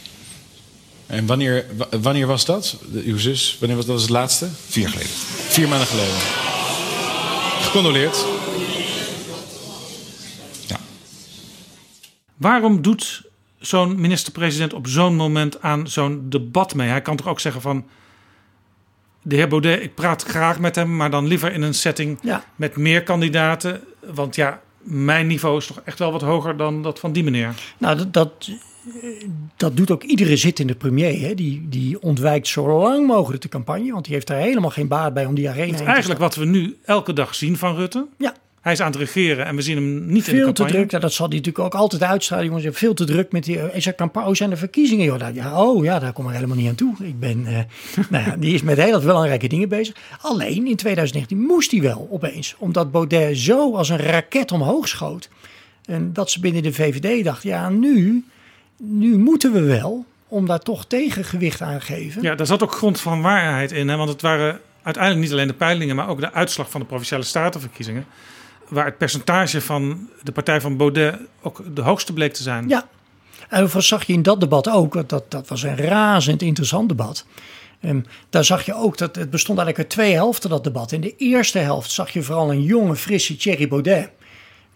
En 1.07 1.26
wanneer, 1.26 1.66
wa- 1.78 1.99
wanneer 2.01 2.28
was 2.28 2.45
dat? 2.45 2.78
Uw 2.93 3.18
zus? 3.18 3.55
Wanneer 3.60 3.78
was 3.78 3.86
dat 3.86 3.93
was 3.95 4.03
het 4.03 4.12
laatste? 4.14 4.49
Vier 4.70 4.84
jaar 4.84 4.91
geleden. 4.91 5.12
Vier 5.49 5.68
maanden 5.68 5.88
geleden. 5.88 6.18
Gecondoleerd. 7.62 8.18
Waarom 12.38 12.82
doet 12.82 13.22
zo'n 13.60 14.01
minister-president 14.01 14.74
op 14.74 14.88
zo'n 14.88 15.16
moment 15.16 15.62
aan 15.62 15.88
zo'n 15.88 16.26
debat 16.30 16.76
mee? 16.76 16.89
Hij 16.89 17.01
kan 17.01 17.16
toch 17.16 17.28
ook 17.28 17.39
zeggen 17.39 17.62
van... 17.62 17.86
De 19.22 19.36
heer 19.36 19.47
Baudet, 19.47 19.82
ik 19.82 19.95
praat 19.95 20.24
graag 20.24 20.60
met 20.60 20.76
hem, 20.76 20.95
maar 20.95 21.12
dan 21.12 21.28
liever 21.28 21.53
in 21.53 21.62
een 21.62 21.74
setting 21.74 22.20
met 22.55 22.78
meer 22.78 23.03
kandidaten. 23.03 23.82
Want 24.14 24.36
ja, 24.36 24.62
mijn 24.82 25.28
niveau 25.28 25.57
is 25.57 25.68
toch 25.68 25.82
echt 25.84 25.99
wel 25.99 26.12
wat 26.12 26.22
hoger 26.22 26.57
dan 26.57 26.84
dat 26.84 26.99
van 26.99 27.12
die 27.12 27.24
meneer. 27.24 27.53
Nou, 27.78 27.97
dat, 27.97 28.14
dat, 28.14 28.49
dat 29.57 29.78
doet 29.78 29.91
ook 29.91 30.03
iedere 30.03 30.38
zittende 30.38 30.76
premier. 30.76 31.20
Hè? 31.20 31.34
Die, 31.34 31.70
die 31.70 32.01
ontwijkt 32.01 32.47
zo 32.47 32.80
lang 32.80 33.07
mogelijk 33.07 33.41
de 33.41 33.49
campagne, 33.49 33.91
want 33.91 34.05
die 34.05 34.14
heeft 34.14 34.28
daar 34.28 34.39
helemaal 34.39 34.70
geen 34.70 34.88
baat 34.88 35.14
bij 35.14 35.26
om 35.26 35.36
die 35.36 35.49
arena 35.49 35.78
in 35.78 35.86
eigenlijk 35.86 36.20
wat 36.20 36.36
we 36.36 36.45
nu 36.45 36.78
elke 36.86 37.14
dag 37.14 37.36
zien 37.36 37.57
van 37.57 37.76
Rutte. 37.76 38.07
Ja. 38.18 38.34
Hij 38.62 38.72
is 38.72 38.80
aan 38.80 38.91
het 38.91 38.99
regeren 38.99 39.45
en 39.45 39.55
we 39.55 39.62
zien 39.62 39.76
hem 39.76 40.05
niet 40.05 40.07
in 40.07 40.14
de 40.14 40.22
Veel 40.22 40.34
te 40.39 40.43
campagne. 40.45 40.72
druk, 40.72 40.91
ja, 40.91 40.99
dat 40.99 41.14
zal 41.14 41.28
hij 41.28 41.38
natuurlijk 41.38 41.66
ook 41.66 41.76
altijd 41.76 42.03
uitstralen. 42.03 42.45
Jongens, 42.45 42.64
je 42.64 42.70
hebt 42.70 42.82
veel 42.82 42.93
te 42.93 43.05
druk 43.05 43.32
met 43.32 43.43
die. 43.43 43.74
Is 43.74 43.86
er 43.86 43.95
campagne? 43.95 44.30
Oh, 44.30 44.36
zijn 44.36 44.51
er 44.51 44.57
verkiezingen? 44.57 45.05
Joh, 45.05 45.34
ja, 45.34 45.64
oh 45.64 45.84
ja, 45.84 45.99
daar 45.99 46.14
kom 46.14 46.28
ik 46.28 46.34
helemaal 46.34 46.57
niet 46.57 46.70
aan 46.70 46.76
toe. 46.76 46.95
Ik 46.99 47.20
ben, 47.20 47.45
eh, 47.45 47.57
nou 48.10 48.26
ja, 48.26 48.36
die 48.36 48.53
is 48.53 48.62
met 48.62 48.78
heel 48.78 48.91
wat 48.91 49.03
belangrijke 49.03 49.47
dingen 49.47 49.70
bezig. 49.70 49.95
Alleen 50.22 50.68
in 50.68 50.76
2019 50.76 51.39
moest 51.39 51.72
hij 51.72 51.82
wel 51.82 52.07
opeens, 52.12 52.55
omdat 52.57 52.91
Baudet 52.91 53.38
zo 53.38 53.76
als 53.76 53.89
een 53.89 53.97
raket 53.97 54.51
omhoog 54.51 54.88
schoot. 54.88 55.30
En 55.86 56.14
dat 56.14 56.32
ze 56.32 56.39
binnen 56.39 56.64
de 56.64 56.74
VVD 56.74 57.24
dachten, 57.24 57.49
ja, 57.49 57.70
nu, 57.70 58.26
nu 58.78 59.18
moeten 59.18 59.51
we 59.51 59.62
wel, 59.62 60.05
om 60.28 60.45
daar 60.45 60.60
toch 60.60 60.86
tegengewicht 60.86 61.62
aan 61.62 61.80
te 61.80 61.86
geven. 61.86 62.22
Ja, 62.22 62.36
daar 62.36 62.45
zat 62.45 62.64
ook 62.64 62.72
grond 62.74 62.99
van 62.99 63.22
waarheid 63.22 63.72
in. 63.72 63.88
Hè? 63.88 63.95
Want 63.95 64.10
het 64.10 64.22
waren 64.22 64.60
uiteindelijk 64.84 65.24
niet 65.24 65.34
alleen 65.34 65.47
de 65.47 65.53
peilingen, 65.53 65.95
maar 65.95 66.07
ook 66.07 66.20
de 66.20 66.34
uitslag 66.34 66.70
van 66.70 66.82
de 66.82 66.88
provinciale 66.88 67.24
statenverkiezingen. 67.24 68.05
Waar 68.70 68.86
het 68.86 68.97
percentage 68.97 69.61
van 69.61 70.09
de 70.24 70.32
partij 70.32 70.61
van 70.61 70.78
Baudet 70.78 71.20
ook 71.41 71.61
de 71.76 71.82
hoogste 71.82 72.13
bleek 72.13 72.34
te 72.34 72.43
zijn. 72.43 72.67
Ja, 72.70 72.88
en 73.49 73.70
dat 73.74 73.84
zag 73.84 74.03
je 74.03 74.13
in 74.13 74.22
dat 74.22 74.39
debat 74.39 74.70
ook, 74.70 75.09
dat, 75.09 75.32
dat 75.32 75.47
was 75.47 75.63
een 75.63 75.78
razend 75.78 76.41
interessant 76.41 76.89
debat. 76.89 77.26
Ehm, 77.82 77.99
daar 78.30 78.45
zag 78.45 78.65
je 78.65 78.74
ook 78.76 78.97
dat 78.97 79.15
het 79.15 79.30
bestond 79.30 79.57
eigenlijk 79.59 79.89
uit 79.89 79.99
twee 79.99 80.13
helften, 80.13 80.49
dat 80.49 80.63
debat. 80.63 80.91
In 80.91 81.01
de 81.01 81.15
eerste 81.17 81.59
helft 81.59 81.91
zag 81.91 82.09
je 82.09 82.24
vooral 82.24 82.51
een 82.51 82.63
jonge, 82.63 82.95
frisse 82.95 83.36
Thierry 83.38 83.67
Baudet. 83.67 84.09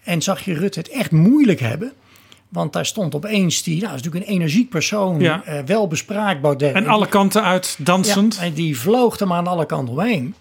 En 0.03 0.21
zag 0.21 0.45
je 0.45 0.53
Rutte 0.53 0.79
het 0.79 0.89
echt 0.89 1.11
moeilijk 1.11 1.59
hebben. 1.59 1.91
Want 2.49 2.73
daar 2.73 2.85
stond 2.85 3.15
opeens 3.15 3.63
die, 3.63 3.81
nou, 3.81 3.95
is 3.95 4.01
natuurlijk 4.01 4.25
een 4.25 4.35
energiek 4.35 4.69
persoon, 4.69 5.19
Ja. 5.19 5.43
eh, 5.43 5.59
wel 5.65 5.87
bespraakt 5.87 6.41
Baudet. 6.41 6.73
En 6.73 6.87
alle 6.87 7.07
kanten 7.07 7.43
uit 7.43 7.75
dansend. 7.79 8.35
Ja, 8.35 8.41
en 8.41 8.53
die 8.53 8.79
vloog 8.79 9.19
maar 9.19 9.37
aan 9.37 9.47
alle 9.47 9.65
kanten 9.65 9.93
omheen. 9.93 10.35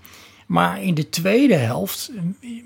Maar 0.53 0.83
in 0.83 0.95
de 0.95 1.09
tweede 1.09 1.55
helft 1.55 2.11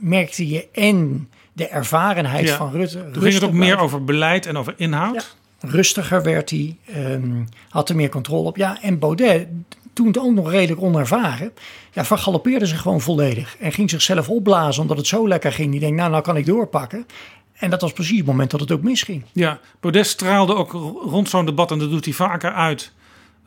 merkte 0.01 0.49
je 0.49 0.69
en 0.73 1.29
de 1.53 1.69
ervarenheid 1.69 2.47
Ja. 2.49 2.57
van 2.57 2.71
Rutte. 2.73 3.11
Toen 3.13 3.23
ging 3.23 3.35
het 3.35 3.45
ook 3.45 3.53
meer 3.53 3.79
over 3.79 4.05
beleid 4.05 4.47
en 4.47 4.57
over 4.57 4.75
inhoud. 4.77 5.37
Rustiger 5.61 6.23
werd 6.23 6.51
hij, 6.51 6.77
ehm, 6.87 7.45
had 7.69 7.89
er 7.89 7.97
meer 7.97 8.09
controle 8.09 8.49
op. 8.49 8.57
Ja, 8.57 8.83
en 8.83 8.99
Baudet, 8.99 9.49
toen 9.93 10.07
het 10.07 10.19
ook 10.19 10.33
nog 10.35 10.51
redelijk 10.51 10.83
onervaren, 10.83 11.53
ja, 11.93 12.05
vergalopeerde 12.05 12.67
zich 12.67 12.81
gewoon 12.81 13.01
volledig. 13.01 13.57
En 13.61 13.73
ging 13.73 13.91
zichzelf 13.91 14.29
opblazen 14.29 14.83
omdat 14.83 14.97
het 14.97 15.07
zo 15.07 15.29
lekker 15.29 15.53
ging. 15.53 15.71
Die 15.71 15.81
denkt, 15.81 15.97
nou, 15.97 16.11
nou 16.11 16.23
kan 16.23 16.37
ik 16.37 16.47
doorpakken. 16.47 17.07
En 17.53 17.71
dat 17.71 17.81
was 17.81 17.93
precies 17.93 18.17
het 18.19 18.27
moment 18.27 18.51
dat 18.51 18.61
het 18.61 18.73
ook 18.73 18.83
misging. 18.83 19.23
Ja, 19.33 19.61
Baudet 19.81 20.07
straalde 20.07 20.55
ook 20.55 20.73
ro- 20.73 21.01
rond 21.05 21.29
zo'n 21.29 21.47
debat, 21.47 21.71
en 21.71 21.79
dat 21.79 21.91
doet 21.91 22.05
hij 22.05 22.15
vaker 22.15 22.53
uit. 22.53 22.93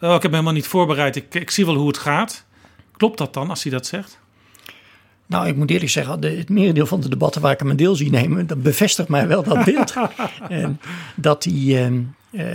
Oh, 0.01 0.07
ik 0.13 0.21
heb 0.21 0.23
me 0.23 0.29
helemaal 0.29 0.53
niet 0.53 0.67
voorbereid, 0.67 1.15
ik, 1.15 1.35
ik 1.35 1.51
zie 1.51 1.65
wel 1.65 1.75
hoe 1.75 1.87
het 1.87 1.97
gaat. 1.97 2.45
Klopt 2.97 3.17
dat 3.17 3.33
dan, 3.33 3.49
als 3.49 3.63
hij 3.63 3.71
dat 3.71 3.85
zegt? 3.85 4.19
Nou, 5.30 5.47
ik 5.47 5.55
moet 5.55 5.71
eerlijk 5.71 5.91
zeggen, 5.91 6.23
het 6.23 6.49
merendeel 6.49 6.86
van 6.86 7.01
de 7.01 7.09
debatten 7.09 7.41
waar 7.41 7.51
ik 7.51 7.59
hem 7.59 7.69
een 7.69 7.75
deel 7.75 7.95
zie 7.95 8.09
nemen, 8.09 8.47
dat 8.47 8.63
bevestigt 8.63 9.09
mij 9.09 9.27
wel 9.27 9.43
dat 9.43 9.65
beeld. 9.65 9.93
en 10.49 10.80
dat 11.15 11.43
hij 11.43 11.84
ehm, 11.84 12.01
eh, 12.32 12.45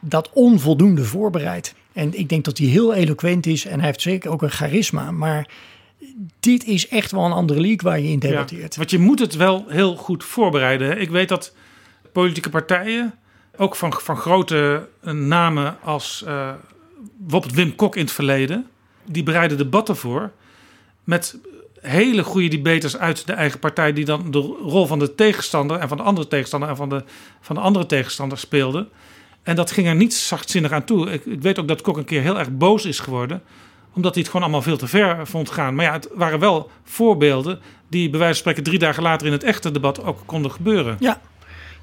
dat 0.00 0.30
onvoldoende 0.32 1.04
voorbereidt. 1.04 1.74
En 1.92 2.18
ik 2.18 2.28
denk 2.28 2.44
dat 2.44 2.58
hij 2.58 2.66
heel 2.66 2.94
eloquent 2.94 3.46
is 3.46 3.64
en 3.64 3.76
hij 3.76 3.86
heeft 3.86 4.00
zeker 4.00 4.30
ook 4.30 4.42
een 4.42 4.50
charisma. 4.50 5.10
Maar 5.10 5.48
dit 6.40 6.64
is 6.64 6.88
echt 6.88 7.10
wel 7.10 7.24
een 7.24 7.32
andere 7.32 7.60
league 7.60 7.90
waar 7.90 8.00
je 8.00 8.08
in 8.08 8.18
debatteert. 8.18 8.72
Ja, 8.72 8.78
want 8.78 8.90
je 8.90 8.98
moet 8.98 9.18
het 9.18 9.36
wel 9.36 9.64
heel 9.68 9.96
goed 9.96 10.24
voorbereiden. 10.24 11.00
Ik 11.00 11.10
weet 11.10 11.28
dat 11.28 11.54
politieke 12.12 12.50
partijen, 12.50 13.14
ook 13.56 13.76
van, 13.76 13.92
van 13.92 14.16
grote 14.16 14.88
eh, 15.00 15.12
namen 15.12 15.76
als 15.82 16.24
bijvoorbeeld 17.16 17.54
Wim 17.54 17.74
Kok 17.74 17.96
in 17.96 18.02
het 18.02 18.12
verleden, 18.12 18.66
die 19.04 19.22
bereiden 19.22 19.58
debatten 19.58 19.96
voor 19.96 20.30
met 21.04 21.38
hele 21.82 22.24
goede 22.24 22.48
debaters 22.48 22.96
uit 22.96 23.26
de 23.26 23.32
eigen 23.32 23.58
partij, 23.58 23.92
die 23.92 24.04
dan 24.04 24.30
de 24.30 24.38
rol 24.62 24.86
van 24.86 24.98
de 24.98 25.14
tegenstander 25.14 25.78
en 25.78 25.88
van 25.88 25.96
de 25.96 26.02
andere 26.02 26.28
tegenstander 26.28 26.68
en 26.68 26.76
van 26.76 26.88
de, 26.88 27.04
van 27.40 27.56
de 27.56 27.62
andere 27.62 27.86
tegenstander 27.86 28.38
speelden. 28.38 28.88
En 29.42 29.56
dat 29.56 29.70
ging 29.70 29.86
er 29.86 29.94
niet 29.94 30.14
zachtzinnig 30.14 30.72
aan 30.72 30.84
toe. 30.84 31.10
Ik, 31.10 31.22
weet 31.40 31.58
ook 31.58 31.68
dat 31.68 31.80
Kok 31.80 31.96
een 31.96 32.04
keer 32.04 32.22
heel 32.22 32.38
erg 32.38 32.50
boos 32.50 32.84
is 32.84 32.98
geworden 32.98 33.42
omdat 33.94 34.14
hij 34.14 34.22
het 34.22 34.30
gewoon 34.30 34.46
allemaal 34.46 34.66
veel 34.66 34.76
te 34.76 34.86
ver 34.86 35.26
vond 35.26 35.50
gaan. 35.50 35.74
Maar 35.74 35.84
ja, 35.84 35.92
het 35.92 36.08
waren 36.14 36.38
wel 36.38 36.70
voorbeelden 36.84 37.60
die 37.88 38.10
bij 38.10 38.18
wijze 38.18 38.42
van 38.42 38.42
spreken 38.42 38.62
drie 38.62 38.78
dagen 38.78 39.02
later 39.02 39.26
in 39.26 39.32
het 39.32 39.42
echte 39.42 39.70
debat 39.70 40.04
ook 40.04 40.22
konden 40.26 40.50
gebeuren. 40.50 40.96
Ja. 41.00 41.20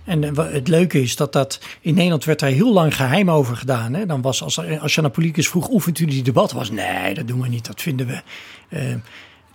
En 0.03 0.23
eh, 0.23 0.51
het 0.51 0.67
leuke 0.67 1.01
is 1.01 1.15
dat 1.15 1.33
dat 1.33 1.59
in 1.81 1.93
Nederland 1.93 2.25
werd 2.25 2.39
daar 2.39 2.49
heel 2.49 2.73
lang 2.73 2.95
geheim 2.95 3.31
over 3.31 3.55
gedaan. 3.55 3.93
Hè? 3.93 4.05
Dan 4.05 4.21
was 4.21 4.43
als, 4.43 4.79
als 4.79 4.95
je 4.95 5.03
aan 5.03 5.11
politicus 5.11 5.49
vroeg, 5.49 5.69
oefent 5.69 5.99
u 5.99 6.05
die 6.05 6.23
debat? 6.23 6.51
Was 6.51 6.71
nee, 6.71 7.13
dat 7.13 7.27
doen 7.27 7.41
we 7.41 7.47
niet, 7.47 7.65
dat 7.65 7.81
vinden 7.81 8.07
we. 8.07 8.21
Eh, 8.69 8.93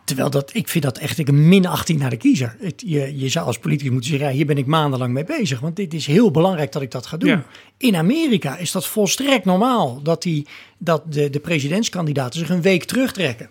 terwijl 0.04 0.30
dat, 0.30 0.50
ik 0.54 0.68
vind 0.68 0.84
dat 0.84 0.98
echt 0.98 1.28
een 1.28 1.48
min 1.48 1.66
18 1.66 1.98
naar 1.98 2.10
de 2.10 2.16
kiezer. 2.16 2.56
Het, 2.60 2.82
je, 2.86 3.18
je 3.18 3.28
zou 3.28 3.46
als 3.46 3.58
politicus 3.58 3.90
moeten 3.90 4.10
zeggen, 4.10 4.28
ja, 4.28 4.34
hier 4.34 4.46
ben 4.46 4.58
ik 4.58 4.66
maandenlang 4.66 5.12
mee 5.12 5.24
bezig. 5.24 5.60
Want 5.60 5.76
dit 5.76 5.94
is 5.94 6.06
heel 6.06 6.30
belangrijk 6.30 6.72
dat 6.72 6.82
ik 6.82 6.90
dat 6.90 7.06
ga 7.06 7.16
doen. 7.16 7.28
Ja. 7.28 7.44
In 7.76 7.96
Amerika 7.96 8.56
is 8.56 8.72
dat 8.72 8.86
volstrekt 8.86 9.44
normaal 9.44 10.02
dat, 10.02 10.22
die, 10.22 10.46
dat 10.78 11.12
de, 11.12 11.30
de 11.30 11.40
presidentskandidaten 11.40 12.38
zich 12.38 12.50
een 12.50 12.62
week 12.62 12.84
terugtrekken. 12.84 13.48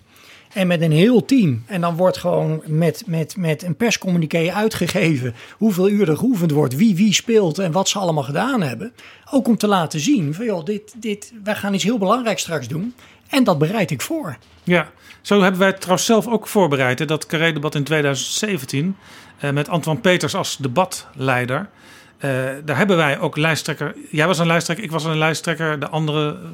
En 0.54 0.68
met 0.68 0.82
een 0.82 0.91
heel 0.91 1.26
team. 1.26 1.64
En 1.66 1.82
dan 1.82 1.95
wordt 1.95 2.18
gewoon 2.18 2.62
met, 2.66 3.04
met, 3.06 3.38
met 3.38 3.64
een 3.64 3.76
perscommuniqué 3.76 4.51
uitgegeven 4.51 5.36
hoeveel 5.58 5.89
uur 5.89 6.10
er 6.10 6.18
geoefend 6.18 6.51
wordt, 6.51 6.76
wie 6.76 6.95
wie 6.95 7.14
speelt 7.14 7.60
en 7.60 7.72
wat 7.72 7.89
ze 7.89 7.99
allemaal 7.99 8.24
gedaan 8.24 8.62
hebben. 8.62 8.93
Ook 9.32 9.47
om 9.47 9.58
te 9.58 9.68
laten 9.68 9.99
zien 9.99 10.34
van 10.34 10.45
joh, 10.45 10.66
dit, 10.66 10.93
dit, 10.97 11.34
wij 11.43 11.56
gaan 11.56 11.74
iets 11.74 11.84
heel 11.84 11.97
belangrijks 11.97 12.41
straks 12.41 12.68
doen. 12.68 12.93
En 13.34 13.43
dat 13.43 13.57
bereid 13.57 13.91
ik 13.91 14.01
voor. 14.01 14.38
Ja, 14.63 14.89
zo 15.21 15.41
hebben 15.41 15.59
wij 15.59 15.69
het 15.69 15.79
trouwens 15.79 16.05
zelf 16.07 16.27
ook 16.27 16.47
voorbereid. 16.47 16.99
Hè, 16.99 17.05
dat 17.05 17.25
Carré-debat 17.25 17.75
in 17.75 17.84
2017 17.84 18.97
eh, 19.38 19.51
met 19.51 19.69
Antoine 19.69 20.01
Peters 20.01 20.36
als 20.36 20.57
debatleider. 20.57 21.69
Eh, 22.17 22.29
daar 22.65 22.77
hebben 22.77 22.97
wij 22.97 23.19
ook 23.19 23.38
lijsttrekker. 23.38 23.95
Jij 24.09 24.27
was 24.27 24.39
een 24.39 24.47
lijsttrekker, 24.47 24.86
ik 24.86 24.91
was 24.91 25.03
een 25.03 25.17
lijsttrekker. 25.17 25.79
De 25.79 25.89
anderen 25.89 26.34
eh, 26.34 26.49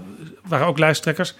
waren 0.50 0.68
ook 0.68 0.80
lijsttrekkers. 0.80 1.34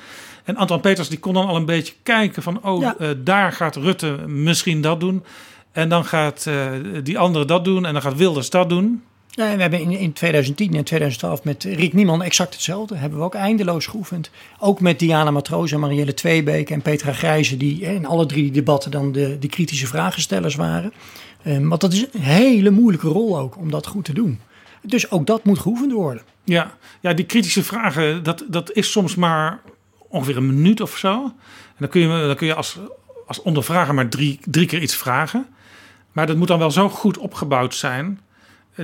En 0.44 0.56
Antoine 0.56 0.84
Peters 0.84 1.10
die 1.10 1.20
kon 1.20 1.34
dan 1.34 1.48
al 1.48 1.56
een 1.56 1.66
beetje 1.66 1.94
kijken 2.04 2.44
van... 2.44 2.64
oh, 2.64 2.82
Ja. 2.82 2.96
eh, 3.00 3.08
daar 3.18 3.52
gaat 3.52 3.76
Rutte 3.76 4.08
misschien 4.28 4.82
dat 4.82 5.00
doen. 5.00 5.24
En 5.72 5.90
dan 5.90 6.06
gaat 6.06 6.46
eh, 6.48 6.68
die 7.04 7.20
andere 7.20 7.46
dat 7.46 7.66
doen. 7.66 7.86
En 7.86 7.94
dan 7.94 8.02
gaat 8.02 8.16
Wilders 8.16 8.50
dat 8.50 8.70
doen. 8.70 9.04
En 9.40 9.56
we 9.56 9.62
hebben 9.62 9.80
in, 9.80 9.92
in 9.92 10.14
2010 10.14 10.76
en 10.76 10.84
2012 10.84 11.44
met 11.44 11.64
Rick 11.64 11.94
Nieman 11.94 12.24
exact 12.24 12.54
hetzelfde. 12.54 12.96
Hebben 12.96 13.20
we 13.20 13.26
ook 13.26 13.36
eindeloos 13.36 13.86
geoefend. 13.86 14.32
Ook 14.60 14.80
met 14.80 15.00
Diana 15.00 15.32
Matroos 15.32 15.72
en 15.72 15.80
Marielle 15.80 16.14
Tweebeek 16.14 16.70
en 16.70 16.82
Petra 16.82 17.14
Grijze... 17.14 17.58
die 17.58 17.82
in 17.82 18.06
alle 18.06 18.26
drie 18.26 18.44
die 18.44 18.52
debatten 18.52 18.92
dan 18.92 19.12
de, 19.12 19.40
de 19.40 19.48
kritische 19.48 19.88
vragenstellers 19.88 20.56
waren. 20.56 20.94
Eh, 21.42 21.58
want 21.68 21.82
dat 21.82 21.94
is 21.94 22.06
een 22.12 22.22
hele 22.22 22.70
moeilijke 22.70 23.08
rol 23.08 23.40
ook 23.40 23.58
om 23.58 23.72
dat 23.72 23.88
goed 23.88 24.06
te 24.06 24.14
doen. 24.14 24.40
Dus 24.82 25.12
ook 25.12 25.28
dat 25.28 25.44
moet 25.44 25.60
geoefend 25.60 25.92
worden. 25.92 26.24
Ja, 26.44 26.78
ja 27.00 27.14
die 27.14 27.26
kritische 27.26 27.64
vragen, 27.64 28.24
dat, 28.24 28.46
dat 28.48 28.72
is 28.72 28.92
soms 28.92 29.16
maar 29.16 29.60
ongeveer 30.08 30.38
een 30.38 30.56
minuut 30.56 30.82
of 30.82 30.98
zo. 30.98 31.24
En 31.24 31.76
dan 31.78 31.90
kun 31.90 32.02
je, 32.02 32.08
dan 32.08 32.36
kun 32.36 32.48
je 32.48 32.56
als, 32.56 32.78
als 33.28 33.42
ondervrager 33.42 33.94
maar 33.94 34.10
drie, 34.10 34.40
drie 34.46 34.66
keer 34.66 34.82
iets 34.82 34.96
vragen. 34.96 35.46
Maar 36.12 36.28
dat 36.28 36.38
moet 36.38 36.48
dan 36.48 36.60
wel 36.60 36.72
zo 36.72 36.90
goed 36.90 37.18
opgebouwd 37.18 37.76
zijn 37.76 38.20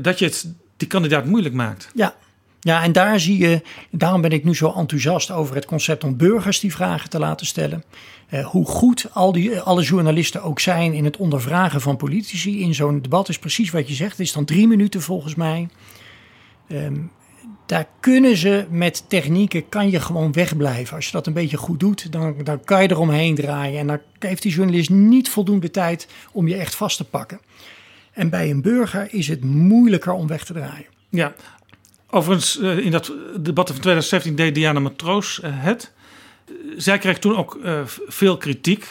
dat 0.02 0.20
je 0.20 0.26
het 0.26 0.54
die 0.78 0.88
kandidaat 0.88 1.26
moeilijk 1.26 1.56
maakt. 1.56 1.90
Ja. 1.94 2.16
Ja, 2.60 2.84
en 2.84 2.92
daar 2.92 3.20
zie 3.20 3.38
je, 3.38 3.62
daarom 3.92 4.22
ben 4.22 4.32
ik 4.32 4.44
nu 4.44 4.56
zo 4.56 4.74
enthousiast 4.76 5.32
over 5.32 5.56
het 5.56 5.66
concept 5.66 6.04
om 6.04 6.18
burgers 6.18 6.60
die 6.60 6.74
vragen 6.74 7.10
te 7.10 7.20
laten 7.20 7.46
stellen. 7.46 7.84
Eh, 8.28 8.46
hoe 8.46 8.66
goed 8.66 9.08
al 9.14 9.32
die, 9.32 9.60
alle 9.60 9.84
journalisten 9.84 10.44
ook 10.44 10.60
zijn 10.60 10.94
in 10.94 11.06
het 11.06 11.18
ondervragen 11.18 11.82
van 11.82 11.98
politici 11.98 12.62
in 12.62 12.74
zo'n 12.74 13.02
debat 13.02 13.30
is 13.30 13.40
precies 13.40 13.72
wat 13.72 13.88
je 13.88 13.94
zegt. 13.94 14.12
Het 14.12 14.20
is 14.20 14.34
dan 14.34 14.46
drie 14.46 14.68
minuten 14.68 15.02
volgens 15.02 15.36
mij. 15.36 15.68
Ehm, 16.68 16.96
daar 17.66 17.88
kunnen 18.00 18.38
ze 18.38 18.66
met 18.70 19.10
technieken, 19.10 19.70
kan 19.70 19.90
je 19.90 20.00
gewoon 20.00 20.32
wegblijven. 20.32 20.96
Als 20.96 21.06
je 21.06 21.12
dat 21.12 21.28
een 21.28 21.34
beetje 21.34 21.58
goed 21.58 21.80
doet, 21.80 22.12
dan, 22.12 22.36
dan 22.44 22.64
kan 22.64 22.82
je 22.82 22.92
eromheen 22.92 23.36
draaien. 23.36 23.80
En 23.80 23.88
dan 23.88 24.00
heeft 24.20 24.42
die 24.42 24.52
journalist 24.52 24.90
niet 24.90 25.30
voldoende 25.30 25.72
tijd 25.72 26.08
om 26.32 26.48
je 26.48 26.56
echt 26.56 26.76
vast 26.76 26.98
te 26.98 27.04
pakken. 27.04 27.40
En 28.16 28.30
bij 28.30 28.50
een 28.50 28.62
burger 28.62 29.08
is 29.14 29.28
het 29.28 29.44
moeilijker 29.44 30.14
om 30.14 30.28
weg 30.28 30.44
te 30.44 30.54
draaien. 30.54 30.86
Ja, 31.10 31.34
overigens, 32.10 32.60
eh, 32.60 32.78
in 32.78 32.92
dat 32.92 33.12
debat 33.40 33.68
van 33.68 33.80
2017 33.80 34.36
deed 34.36 34.56
Diana 34.56 34.80
Matroos 34.80 35.40
het. 35.44 35.92
Zij 36.78 36.98
kreeg 36.98 37.20
toen 37.20 37.36
ook 37.38 37.60
eh, 37.64 37.82
veel 38.08 38.38
kritiek. 38.38 38.88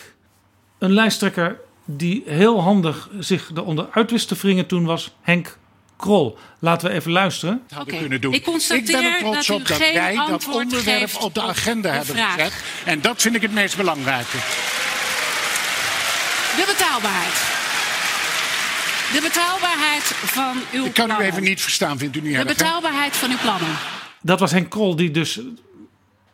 Een 0.79 0.93
lijsttrekker 0.93 1.61
die 1.85 2.23
heel 2.27 2.63
handig 2.63 3.09
zich 3.19 3.51
eronder 3.55 3.89
uit 3.91 4.11
wist 4.11 4.29
te 4.29 4.35
wringen 4.41 4.67
toen 4.67 4.85
was 4.85 5.15
Henk 5.21 5.59
Krol. 5.97 6.39
Laten 6.59 6.89
we 6.89 6.95
even 6.95 7.13
luisteren. 7.13 7.63
hadden 7.69 7.99
kunnen 7.99 8.21
doen. 8.21 8.33
Ik 8.33 8.45
constateer 8.45 9.01
ben 9.01 9.05
er 9.05 9.19
trots 9.19 9.47
dat 9.47 9.57
u 9.57 9.61
op 9.61 9.69
dat 9.69 9.77
geen 9.77 9.95
wij 9.95 10.15
dat 10.15 10.29
antwoord 10.29 10.65
onderwerp 10.65 11.01
geeft 11.01 11.23
op 11.23 11.35
de 11.35 11.43
agenda 11.43 11.91
hebben 11.91 12.15
vraag. 12.15 12.35
gezet. 12.35 12.53
En 12.85 13.01
dat 13.01 13.23
vind 13.23 13.35
ik 13.35 13.43
het 13.43 13.53
meest 13.53 13.77
belangrijke. 13.77 14.37
De 16.57 16.65
betaalbaarheid. 16.67 17.64
De 19.13 19.21
betaalbaarheid 19.23 20.03
van 20.05 20.57
uw 20.73 20.85
Ik 20.85 20.95
kan 20.95 21.05
u 21.05 21.07
plannen. 21.09 21.27
even 21.27 21.43
niet 21.43 21.61
verstaan, 21.61 21.99
vindt 21.99 22.17
u 22.17 22.21
niet 22.21 22.33
De 22.33 22.39
erg? 22.39 22.49
hè? 22.49 22.55
betaalbaarheid 22.55 23.17
van 23.17 23.31
uw 23.31 23.37
plannen. 23.43 23.69
Dat 24.23 24.41
was 24.41 24.51
Henk 24.51 24.71
Krol 24.71 24.97
die 24.97 25.11
dus 25.11 25.41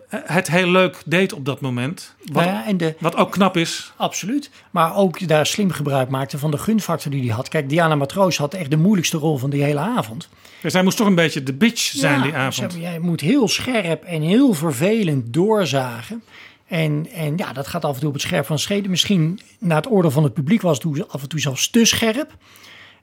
het 0.09 0.49
heel 0.51 0.69
leuk 0.71 1.03
deed 1.07 1.33
op 1.33 1.45
dat 1.45 1.61
moment. 1.61 2.15
Wat, 2.25 2.45
Nou 2.45 2.57
ja, 2.57 2.67
en 2.67 2.77
de, 2.77 2.95
wat 2.99 3.17
ook 3.17 3.33
knap 3.33 3.57
is. 3.57 3.93
Absoluut. 3.97 4.51
Maar 4.71 4.97
ook 4.97 5.29
daar 5.29 5.47
slim 5.47 5.71
gebruik 5.71 6.09
maakte 6.09 6.39
van 6.39 6.51
de 6.51 6.59
gunfactor 6.59 7.11
die 7.11 7.25
hij 7.27 7.35
had. 7.35 7.49
Kijk, 7.49 7.69
Diana 7.69 7.95
Matroos 7.95 8.37
had 8.37 8.55
echt 8.55 8.71
de 8.71 8.77
moeilijkste 8.77 9.17
rol 9.17 9.39
van 9.39 9.51
die 9.51 9.63
hele 9.63 9.79
avond. 9.81 10.29
Dus 10.63 10.73
hij 10.73 10.83
moest 10.83 10.97
toch 10.97 11.07
een 11.07 11.15
beetje 11.15 11.43
de 11.43 11.53
bitch 11.53 11.81
zijn 11.95 12.17
Ja, 12.19 12.23
die 12.23 12.35
avond. 12.35 12.55
zeg 12.55 12.73
maar, 12.73 12.81
Jij 12.91 12.99
moet 12.99 13.21
heel 13.21 13.49
scherp 13.49 14.03
en 14.05 14.23
heel 14.23 14.55
vervelend 14.55 15.33
doorzagen. 15.33 16.23
En, 16.71 17.07
en 17.15 17.37
ja, 17.37 17.53
dat 17.53 17.67
gaat 17.67 17.85
af 17.85 17.95
en 17.95 17.99
toe 18.01 18.09
op 18.09 18.15
het 18.15 18.23
scherp 18.23 18.47
van 18.47 18.57
de 18.57 18.63
scheden. 18.63 18.91
Misschien 18.91 19.41
naar 19.59 19.77
het 19.77 19.91
oordeel 19.91 20.11
van 20.11 20.25
het 20.25 20.35
publiek 20.35 20.63
was 20.63 20.79
het 20.83 21.09
af 21.09 21.23
en 21.23 21.29
toe 21.29 21.41
zelfs 21.41 21.71
te 21.71 21.85
scherp. 21.85 22.37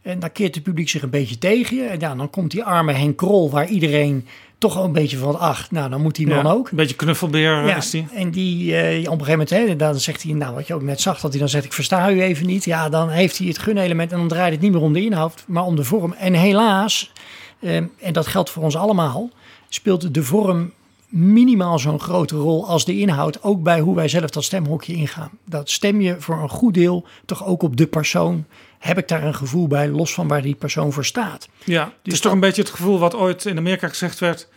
En 0.02 0.20
dan 0.20 0.32
keert 0.32 0.56
het 0.56 0.64
publiek 0.64 0.90
zich 0.90 1.02
een 1.02 1.10
beetje 1.10 1.38
tegen 1.38 1.78
je. 1.78 1.84
En 1.84 2.00
ja, 2.00 2.16
dan 2.16 2.30
komt 2.30 2.52
die 2.52 2.64
arme 2.64 2.92
Henk 2.94 3.18
Krol, 3.18 3.50
waar 3.50 3.68
iedereen 3.68 4.28
toch 4.58 4.74
wel 4.74 4.84
een 4.84 4.92
beetje 4.92 5.18
van 5.18 5.40
ach, 5.40 5.72
nou 5.72 5.90
dan 5.90 6.02
moet 6.02 6.16
die 6.16 6.28
man 6.28 6.46
Ja, 6.46 6.52
ook. 6.52 6.70
Een 6.70 6.78
beetje 6.78 6.96
knuffelbeer 6.96 7.66
Ja, 7.68 7.76
is 7.76 7.90
die. 7.90 8.08
en 8.14 8.32
die 8.32 8.76
eh, 8.76 8.98
op 9.00 9.20
een 9.20 9.26
gegeven 9.26 9.32
moment, 9.32 9.50
hè, 9.50 9.76
dan 9.76 10.00
zegt 10.00 10.24
hij, 10.24 10.34
nou 10.34 10.56
wat 10.56 10.68
je 10.68 10.74
ook 10.74 10.82
net 10.82 11.02
zag, 11.02 11.20
dat 11.20 11.32
hij 11.32 11.40
dan 11.40 11.50
zegt, 11.50 11.66
ik 11.66 11.74
versta 11.74 12.12
u 12.12 12.22
even 12.22 12.46
niet. 12.46 12.66
Ja, 12.66 12.90
dan 12.90 13.10
heeft 13.10 13.38
hij 13.38 13.48
het 13.48 13.58
gunelement 13.58 14.12
en 14.12 14.18
dan 14.18 14.28
draait 14.28 14.52
het 14.52 14.62
niet 14.62 14.72
meer 14.72 14.82
om 14.82 14.94
de 14.94 15.04
inhoud, 15.04 15.44
maar 15.48 15.64
om 15.64 15.76
de 15.76 15.84
vorm. 15.84 16.14
En 16.14 16.34
helaas, 16.34 17.12
eh, 17.60 17.76
en 17.76 18.12
dat 18.12 18.28
geldt 18.28 18.50
voor 18.50 18.64
ons 18.64 18.76
allemaal, 18.76 19.30
speelt 19.70 20.14
de 20.14 20.24
vorm 20.24 20.72
minimaal 21.08 21.80
zo'n 21.80 22.00
grote 22.00 22.36
rol 22.36 22.68
als 22.68 22.86
de 22.86 23.00
inhoud, 23.00 23.44
ook 23.44 23.64
bij 23.64 23.80
hoe 23.80 23.96
wij 23.96 24.08
zelf 24.08 24.30
dat 24.30 24.44
stemhokje 24.44 24.94
ingaan. 24.94 25.30
Dat 25.46 25.70
stem 25.70 26.02
je 26.02 26.16
voor 26.20 26.42
een 26.42 26.50
goed 26.50 26.74
deel 26.74 27.06
toch 27.26 27.46
ook 27.46 27.64
op 27.64 27.78
de 27.78 27.88
persoon. 27.88 28.46
Heb 28.80 28.98
ik 28.98 29.08
daar 29.08 29.24
een 29.24 29.36
gevoel 29.36 29.68
bij, 29.68 29.90
los 29.90 30.14
van 30.14 30.28
waar 30.28 30.42
die 30.42 30.56
persoon 30.56 30.94
voor 30.94 31.06
staat. 31.06 31.50
Ja, 31.64 31.84
het 31.84 31.94
Dus 32.04 32.14
is 32.14 32.20
toch 32.20 32.32
een 32.32 32.40
beetje 32.40 32.62
het 32.62 32.72
gevoel 32.72 33.00
wat 33.00 33.16
ooit 33.16 33.46
in 33.46 33.58
Amerika 33.58 33.88
gezegd 33.88 34.20
werd. 34.20 34.48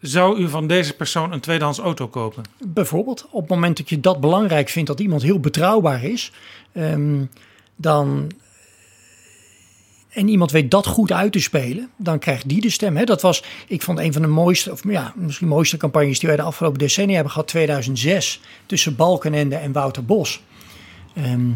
Zou 0.00 0.38
u 0.38 0.48
van 0.48 0.66
deze 0.66 0.96
persoon 0.96 1.32
een 1.32 1.40
tweedehands 1.40 1.78
auto 1.78 2.08
kopen? 2.08 2.42
Bijvoorbeeld, 2.58 3.26
op 3.30 3.40
het 3.40 3.50
moment 3.50 3.76
dat 3.76 3.88
je 3.88 4.00
dat 4.00 4.20
belangrijk 4.20 4.68
vindt, 4.68 4.88
dat 4.88 5.00
iemand 5.00 5.22
heel 5.22 5.40
betrouwbaar 5.40 6.04
is, 6.04 6.32
ehm, 6.72 7.24
dan. 7.76 8.30
En 10.10 10.28
iemand 10.28 10.50
weet 10.50 10.70
dat 10.70 10.86
goed 10.86 11.12
uit 11.12 11.32
te 11.32 11.40
spelen, 11.40 11.90
dan 11.96 12.18
krijgt 12.18 12.48
die 12.48 12.60
de 12.60 12.70
stem. 12.70 12.96
Hè? 12.96 13.04
Dat 13.04 13.22
was, 13.22 13.44
ik 13.66 13.82
vond 13.82 13.98
een 13.98 14.12
van 14.12 14.22
de 14.22 14.28
mooiste, 14.28 14.72
of 14.72 14.82
ja, 14.88 15.12
misschien 15.16 15.48
mooiste 15.48 15.76
campagnes 15.76 16.18
die 16.18 16.28
wij 16.28 16.36
de 16.36 16.44
afgelopen 16.44 16.78
decennia 16.78 17.14
hebben 17.14 17.32
gehad, 17.32 17.48
2006, 17.48 18.40
tussen 18.66 18.96
Balkenende 18.96 19.56
en 19.56 19.72
Wouter 19.72 20.04
Bos. 20.04 20.42
Ehm, 21.14 21.50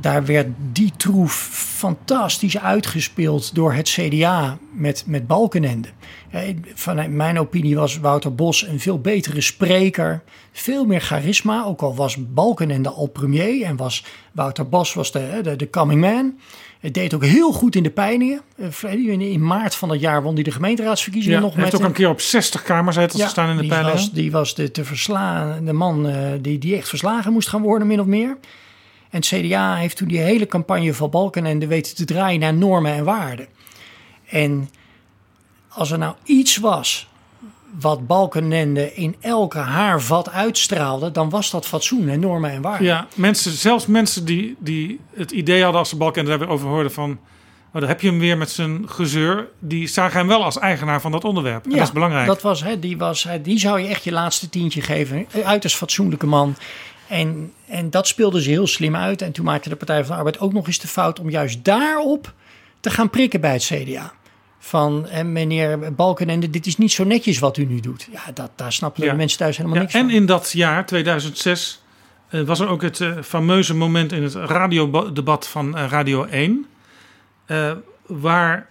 daar 0.00 0.24
werd 0.24 0.48
die 0.72 0.92
troef 0.96 1.32
fantastisch 1.76 2.58
uitgespeeld 2.58 3.54
door 3.54 3.72
het 3.72 3.88
CDA 3.88 4.58
met, 4.72 5.04
met 5.06 5.26
Balkenende. 5.26 5.88
Eh, 6.30 6.56
Vanuit 6.74 7.10
mijn 7.10 7.38
opinie 7.38 7.76
was 7.76 7.98
Wouter 7.98 8.34
Bos 8.34 8.66
een 8.66 8.80
veel 8.80 9.00
betere 9.00 9.40
spreker. 9.40 10.22
Veel 10.52 10.84
meer 10.84 11.00
charisma, 11.00 11.64
ook 11.64 11.80
al 11.80 11.94
was 11.94 12.16
Balkenende 12.32 12.88
al 12.88 13.06
premier 13.06 13.62
en 13.62 13.76
was 13.76 14.04
Wouter 14.32 14.68
Bos 14.68 14.94
was 14.94 15.12
de, 15.12 15.40
de, 15.42 15.56
de 15.56 15.70
coming 15.70 16.00
man. 16.00 16.38
Het 16.78 16.94
deed 16.94 17.14
ook 17.14 17.24
heel 17.24 17.52
goed 17.52 17.76
in 17.76 17.82
de 17.82 17.90
peilingen. 17.90 18.40
Eh, 18.56 18.92
In, 18.92 19.44
maart 19.44 19.74
van 19.74 19.88
dat 19.88 20.00
jaar 20.00 20.22
won 20.22 20.34
hij 20.34 20.42
de 20.42 20.50
gemeenteraadsverkiezingen 20.50 21.36
Ja, 21.36 21.44
nog 21.44 21.54
hij 21.54 21.62
heeft 21.62 21.72
met 21.72 21.82
ook 21.82 21.88
een 21.88 21.94
keer 21.94 22.08
op 22.08 22.20
60 22.20 22.62
kamerzetels 22.62 23.22
gestaan 23.22 23.48
in 23.48 23.54
de 23.54 23.60
die 23.60 23.70
peilingen. 23.70 23.96
Was, 23.96 24.12
die 24.12 24.30
was 24.30 24.54
de 24.54 24.70
te 24.70 24.84
verslaan, 24.84 25.64
de 25.64 25.72
man 25.72 26.08
eh, 26.08 26.30
die, 26.40 26.58
die 26.58 26.76
echt 26.76 26.88
verslagen 26.88 27.32
moest 27.32 27.48
gaan 27.48 27.62
worden, 27.62 27.86
min 27.88 28.00
of 28.00 28.06
meer. 28.06 28.36
En 29.10 29.20
het 29.20 29.26
CDA 29.26 29.74
heeft 29.74 29.96
toen 29.96 30.08
die 30.08 30.18
hele 30.18 30.46
campagne 30.46 30.94
van 30.94 31.10
Balkenende 31.10 31.66
weten 31.66 31.96
te 31.96 32.04
draaien 32.04 32.40
naar 32.40 32.54
normen 32.54 32.92
en 32.92 33.04
waarden. 33.04 33.46
En 34.26 34.70
als 35.68 35.90
er 35.90 35.98
nou 35.98 36.14
iets 36.24 36.56
was 36.56 37.08
wat 37.80 38.06
Balkenende 38.06 38.94
in 38.94 39.16
elke 39.20 39.58
haarvat 39.58 40.30
uitstraalde, 40.30 41.10
dan 41.10 41.30
was 41.30 41.50
dat 41.50 41.66
fatsoen 41.66 42.08
en 42.08 42.20
normen 42.20 42.50
en 42.50 42.62
waarden. 42.62 42.86
Ja, 42.86 43.06
mensen, 43.14 43.52
zelfs 43.52 43.86
mensen 43.86 44.24
die, 44.24 44.56
die 44.58 45.00
het 45.14 45.30
idee 45.30 45.62
hadden 45.62 45.78
als 45.80 45.88
ze 45.88 45.96
Balkenende 45.96 46.30
daar 46.30 46.46
weer 46.46 46.56
over 46.56 46.68
hoorden 46.68 46.92
van... 46.92 47.18
Oh, 47.72 47.80
daar 47.80 47.88
heb 47.88 48.00
je 48.00 48.08
hem 48.08 48.18
weer 48.18 48.38
met 48.38 48.50
zijn 48.50 48.88
gezeur. 48.88 49.48
Die 49.58 49.86
zagen 49.86 50.18
hem 50.18 50.28
wel 50.28 50.44
als 50.44 50.58
eigenaar 50.58 51.00
van 51.00 51.12
dat 51.12 51.24
onderwerp. 51.24 51.64
En 51.64 51.70
dat 51.70 51.80
is 51.80 51.92
belangrijk. 51.92 52.26
Dat 52.26 52.42
was, 52.42 52.62
hè, 52.62 52.78
die, 52.78 52.98
was, 52.98 53.22
hè, 53.22 53.42
die 53.42 53.58
zou 53.58 53.80
je 53.80 53.88
echt 53.88 54.04
je 54.04 54.12
laatste 54.12 54.48
tientje 54.48 54.80
geven. 54.80 55.26
Een 55.32 55.44
Uiterst 55.44 55.76
fatsoenlijke 55.76 56.26
man. 56.26 56.56
En, 57.08 57.52
en 57.66 57.90
dat 57.90 58.06
speelde 58.06 58.42
ze 58.42 58.50
heel 58.50 58.66
slim 58.66 58.96
uit. 58.96 59.22
En 59.22 59.32
toen 59.32 59.44
maakte 59.44 59.68
de 59.68 59.76
Partij 59.76 60.00
van 60.00 60.10
de 60.10 60.16
Arbeid 60.16 60.40
ook 60.40 60.52
nog 60.52 60.66
eens 60.66 60.78
de 60.78 60.88
fout 60.88 61.20
om 61.20 61.30
juist 61.30 61.64
daarop 61.64 62.32
te 62.80 62.90
gaan 62.90 63.10
prikken 63.10 63.40
bij 63.40 63.52
het 63.52 63.64
CDA. 63.64 64.12
Van 64.58 65.06
eh, 65.08 65.24
meneer 65.24 65.94
Balkenende, 65.94 66.50
dit 66.50 66.66
is 66.66 66.76
niet 66.76 66.92
zo 66.92 67.04
netjes 67.04 67.38
wat 67.38 67.56
u 67.56 67.64
nu 67.64 67.80
doet. 67.80 68.08
Ja, 68.12 68.20
dat, 68.34 68.50
daar 68.56 68.72
snappen 68.72 69.04
Ja. 69.04 69.10
de 69.10 69.16
mensen 69.16 69.38
thuis 69.38 69.56
helemaal 69.56 69.76
Ja, 69.76 69.82
niks 69.82 69.94
en 69.94 70.00
van. 70.06 70.10
in 70.10 70.26
dat 70.26 70.50
jaar, 70.52 70.86
2006, 70.86 71.82
eh, 72.28 72.40
was 72.42 72.60
er 72.60 72.68
ook 72.68 72.82
het 72.82 73.00
eh, 73.00 73.16
fameuze 73.22 73.74
moment 73.74 74.12
in 74.12 74.22
het 74.22 74.34
radiodebat 74.34 75.48
van 75.48 75.76
eh, 75.76 75.86
Radio 75.88 76.24
1. 76.24 76.66
eh, 77.46 77.72
waar, 78.06 78.68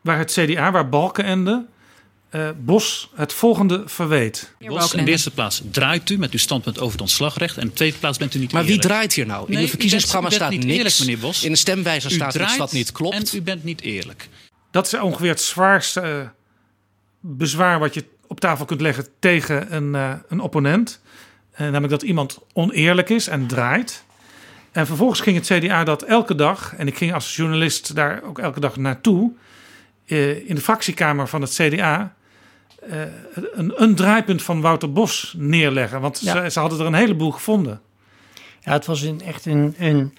waar 0.00 0.18
het 0.18 0.32
CDA, 0.32 0.70
waar 0.70 0.88
Balkenende, 0.88 1.66
eh, 2.30 2.48
Bos 2.58 3.10
het 3.14 3.32
volgende 3.32 3.82
verweet. 3.86 4.54
Bos, 4.58 4.94
in 4.94 5.04
de 5.04 5.10
eerste 5.10 5.30
plaats 5.30 5.62
draait 5.70 6.10
u 6.10 6.18
met 6.18 6.32
uw 6.32 6.38
standpunt 6.38 6.78
over 6.78 6.92
het 6.92 7.00
ontslagrecht. 7.00 7.56
En 7.56 7.62
in 7.62 7.68
de 7.68 7.74
tweede 7.74 7.98
plaats 7.98 8.18
bent 8.18 8.34
u 8.34 8.38
niet 8.38 8.52
Maar 8.52 8.64
wie 8.64 8.78
draait 8.78 9.12
hier 9.12 9.26
nou? 9.26 9.44
In 9.46 9.52
Nee, 9.52 9.60
het 9.60 9.70
verkiezingsprogramma 9.70 10.28
bent- 10.28 10.40
u 10.42 10.44
bent 10.44 10.52
staat 10.60 10.68
niet 10.68 10.76
niks. 10.76 10.98
Eerlijk, 10.98 11.10
meneer 11.10 11.18
Bos. 11.32 11.44
In 11.44 11.50
de 11.52 11.58
stemwijzer 11.58 12.10
U 12.10 12.14
staat 12.14 12.32
draait 12.32 12.56
wat 12.56 12.72
niet 12.72 12.92
klopt. 12.92 13.14
En 13.32 13.38
u 13.38 13.42
bent 13.42 13.64
niet 13.64 13.80
eerlijk. 13.80 14.28
Dat 14.70 14.86
is 14.86 14.94
ongeveer 15.00 15.28
het 15.30 15.40
zwaarste 15.40 16.00
eh, 16.00 16.28
bezwaar 17.20 17.78
wat 17.78 17.94
je 17.94 18.04
op 18.26 18.40
tafel 18.40 18.64
kunt 18.64 18.80
leggen 18.80 19.06
tegen 19.18 19.74
een, 19.74 19.94
eh, 19.94 20.12
een 20.28 20.40
opponent. 20.40 21.00
Eh, 21.50 21.60
namelijk 21.60 21.90
dat 21.90 22.02
iemand 22.02 22.38
oneerlijk 22.52 23.08
is 23.08 23.26
en 23.28 23.46
draait. 23.46 24.04
En 24.72 24.86
vervolgens 24.86 25.20
ging 25.20 25.36
het 25.36 25.46
CDA 25.46 25.84
dat 25.84 26.02
elke 26.02 26.34
dag, 26.34 26.74
en 26.76 26.86
ik 26.86 26.96
ging 26.96 27.14
als 27.14 27.36
journalist 27.36 27.94
daar 27.94 28.22
ook 28.22 28.38
elke 28.38 28.60
dag 28.60 28.76
naartoe, 28.76 29.32
eh, 30.06 30.48
in 30.48 30.54
de 30.54 30.60
fractiekamer 30.60 31.28
van 31.28 31.40
het 31.40 31.50
CDA, 31.54 32.14
eh, 32.88 33.00
een, 33.52 33.72
een 33.82 33.94
draaipunt 33.94 34.42
van 34.42 34.60
Wouter 34.60 34.92
Bos 34.92 35.34
neerleggen. 35.38 36.00
Want 36.00 36.20
Ja. 36.20 36.42
ze, 36.44 36.50
ze 36.50 36.60
hadden 36.60 36.80
er 36.80 36.86
een 36.86 36.94
heleboel 36.94 37.30
gevonden. 37.30 37.80
Ja, 38.60 38.72
het 38.72 38.86
was 38.86 39.02
een, 39.02 39.20
echt 39.22 39.46
een, 39.46 39.74
een, 39.78 40.14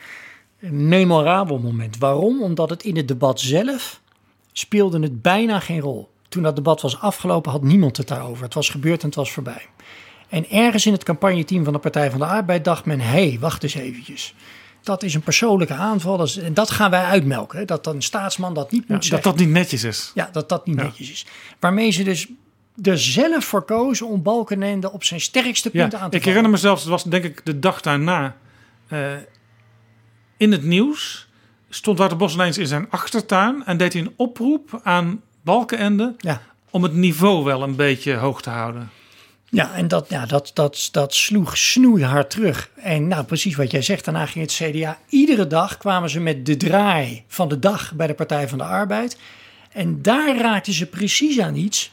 een 0.59 0.87
memorabel 0.87 1.57
moment. 1.59 1.97
Waarom? 1.97 2.41
Omdat 2.41 2.69
het 2.69 2.83
in 2.83 2.97
het 2.97 3.07
debat 3.07 3.39
zelf 3.39 4.01
speelde 4.51 4.99
het 4.99 5.21
bijna 5.21 5.59
geen 5.59 5.79
rol. 5.79 6.09
Toen 6.29 6.43
dat 6.43 6.55
debat 6.55 6.81
was 6.81 6.99
afgelopen 6.99 7.51
had 7.51 7.63
niemand 7.63 7.97
het 7.97 8.07
daarover. 8.07 8.43
Het 8.43 8.53
was 8.53 8.69
gebeurd 8.69 9.01
en 9.01 9.05
het 9.07 9.15
was 9.15 9.31
voorbij. 9.31 9.65
En 10.29 10.49
ergens 10.49 10.85
in 10.85 10.91
het 10.93 11.03
campagneteam 11.03 11.63
van 11.63 11.73
de 11.73 11.79
Partij 11.79 12.09
van 12.09 12.19
de 12.19 12.25
Arbeid 12.25 12.65
dacht 12.65 12.85
men... 12.85 12.99
hé, 12.99 13.07
hey, 13.29 13.37
wacht 13.39 13.63
eens 13.63 13.73
eventjes. 13.73 14.33
Dat 14.83 15.03
is 15.03 15.13
een 15.13 15.21
persoonlijke 15.21 15.73
aanval. 15.73 16.17
Dat 16.17 16.33
en 16.35 16.53
dat 16.53 16.69
gaan 16.71 16.91
wij 16.91 17.03
uitmelken. 17.03 17.59
hè. 17.59 17.65
Dat 17.65 17.87
een 17.87 18.01
staatsman 18.01 18.53
dat 18.53 18.71
niet 18.71 18.81
Ja, 18.87 18.93
moet 18.93 18.97
dat 18.97 19.05
zeggen. 19.05 19.29
dat 19.31 19.39
niet 19.39 19.49
netjes 19.49 19.83
is. 19.83 20.11
Ja, 20.13 20.29
dat 20.31 20.49
dat 20.49 20.65
niet 20.65 20.75
netjes 20.75 21.11
is. 21.11 21.25
Waarmee 21.59 21.91
ze 21.91 22.03
dus 22.03 22.27
er 22.83 22.99
zelf 22.99 23.45
voor 23.45 23.61
kozen 23.61 24.07
om 24.07 24.21
Balkenende 24.21 24.91
op 24.91 25.03
zijn 25.03 25.21
sterkste 25.21 25.69
punten 25.69 25.99
aan 25.99 26.09
te 26.09 26.15
ik 26.15 26.23
vallen. 26.23 26.37
herinner 26.37 26.51
me 26.51 26.57
zelfs, 26.57 26.81
het 26.81 26.89
was 26.89 27.03
denk 27.03 27.23
ik 27.23 27.45
de 27.45 27.59
dag 27.59 27.81
daarna. 27.81 28.35
eh, 28.87 29.11
in 30.37 30.51
het 30.51 30.63
nieuws 30.63 31.27
stond 31.69 31.97
Wouter 31.97 32.17
Bos 32.17 32.33
ineens 32.33 32.57
in 32.57 32.67
zijn 32.67 32.87
achtertuin 32.89 33.65
en 33.65 33.77
deed 33.77 33.93
hij 33.93 34.01
een 34.01 34.13
oproep 34.15 34.79
aan 34.83 35.21
Balkenende 35.41 36.15
om 36.69 36.83
het 36.83 36.93
niveau 36.93 37.43
wel 37.43 37.63
een 37.63 37.75
beetje 37.75 38.15
hoog 38.15 38.41
te 38.41 38.49
houden. 38.49 38.89
Ja, 39.49 39.73
en 39.73 39.87
dat, 39.87 40.09
ja, 40.09 40.25
dat, 40.25 40.51
dat, 40.53 40.89
dat 40.91 41.13
sloeg 41.13 41.57
snoeihard 41.57 42.29
terug. 42.29 42.69
En 42.75 43.07
nou, 43.07 43.23
precies 43.23 43.55
wat 43.55 43.71
jij 43.71 43.81
zegt, 43.81 44.05
daarna 44.05 44.25
ging 44.25 44.45
het 44.45 44.53
CDA. 44.53 44.97
Iedere 45.09 45.47
dag 45.47 45.77
kwamen 45.77 46.09
ze 46.09 46.19
met 46.19 46.45
de 46.45 46.57
draai 46.57 47.23
van 47.27 47.49
de 47.49 47.59
dag 47.59 47.93
bij 47.93 48.07
de 48.07 48.13
Partij 48.13 48.47
van 48.47 48.57
de 48.57 48.63
Arbeid. 48.63 49.17
En 49.71 50.01
daar 50.01 50.37
raakten 50.37 50.73
ze 50.73 50.85
precies 50.85 51.39
aan 51.39 51.55
iets 51.55 51.91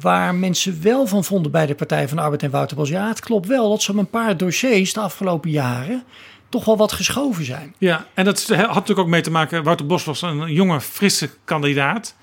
waar 0.00 0.34
mensen 0.34 0.82
wel 0.82 1.06
van 1.06 1.24
vonden 1.24 1.52
bij 1.52 1.66
de 1.66 1.74
Partij 1.74 2.08
van 2.08 2.18
Arbeid 2.18 2.42
en 2.42 2.50
Wouter 2.50 2.76
Bos. 2.76 2.88
Ja, 2.88 3.08
het 3.08 3.20
klopt 3.20 3.46
wel 3.46 3.70
dat 3.70 3.82
ze 3.82 3.90
op 3.90 3.96
een 3.96 4.10
paar 4.10 4.36
dossiers 4.36 4.92
de 4.92 5.00
afgelopen 5.00 5.50
jaren 5.50 6.02
toch 6.48 6.64
wel 6.64 6.76
wat 6.76 6.92
geschoven 6.92 7.44
zijn. 7.44 7.74
Ja, 7.78 8.06
en 8.14 8.24
dat 8.24 8.46
had 8.48 8.58
natuurlijk 8.58 8.98
ook 8.98 9.06
mee 9.06 9.20
te 9.20 9.30
maken. 9.30 9.62
Wouter 9.62 9.86
Bos 9.86 10.04
was 10.04 10.22
een 10.22 10.52
jonge, 10.52 10.80
frisse 10.80 11.30
kandidaat. 11.44 12.14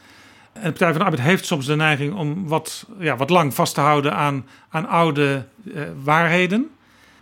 En 0.54 0.64
de 0.64 0.70
Partij 0.70 0.90
van 0.90 0.98
de 0.98 1.04
Arbeid 1.04 1.22
heeft 1.22 1.46
soms 1.46 1.66
de 1.66 1.76
neiging 1.76 2.16
om 2.16 2.48
wat, 2.48 2.86
ja, 3.00 3.18
wat 3.18 3.30
lang 3.30 3.54
vast 3.54 3.74
te 3.74 3.82
houden 3.82 4.14
aan, 4.14 4.46
aan 4.70 4.88
oude 4.88 5.46
eh, 5.74 5.82
waarheden. 6.04 6.70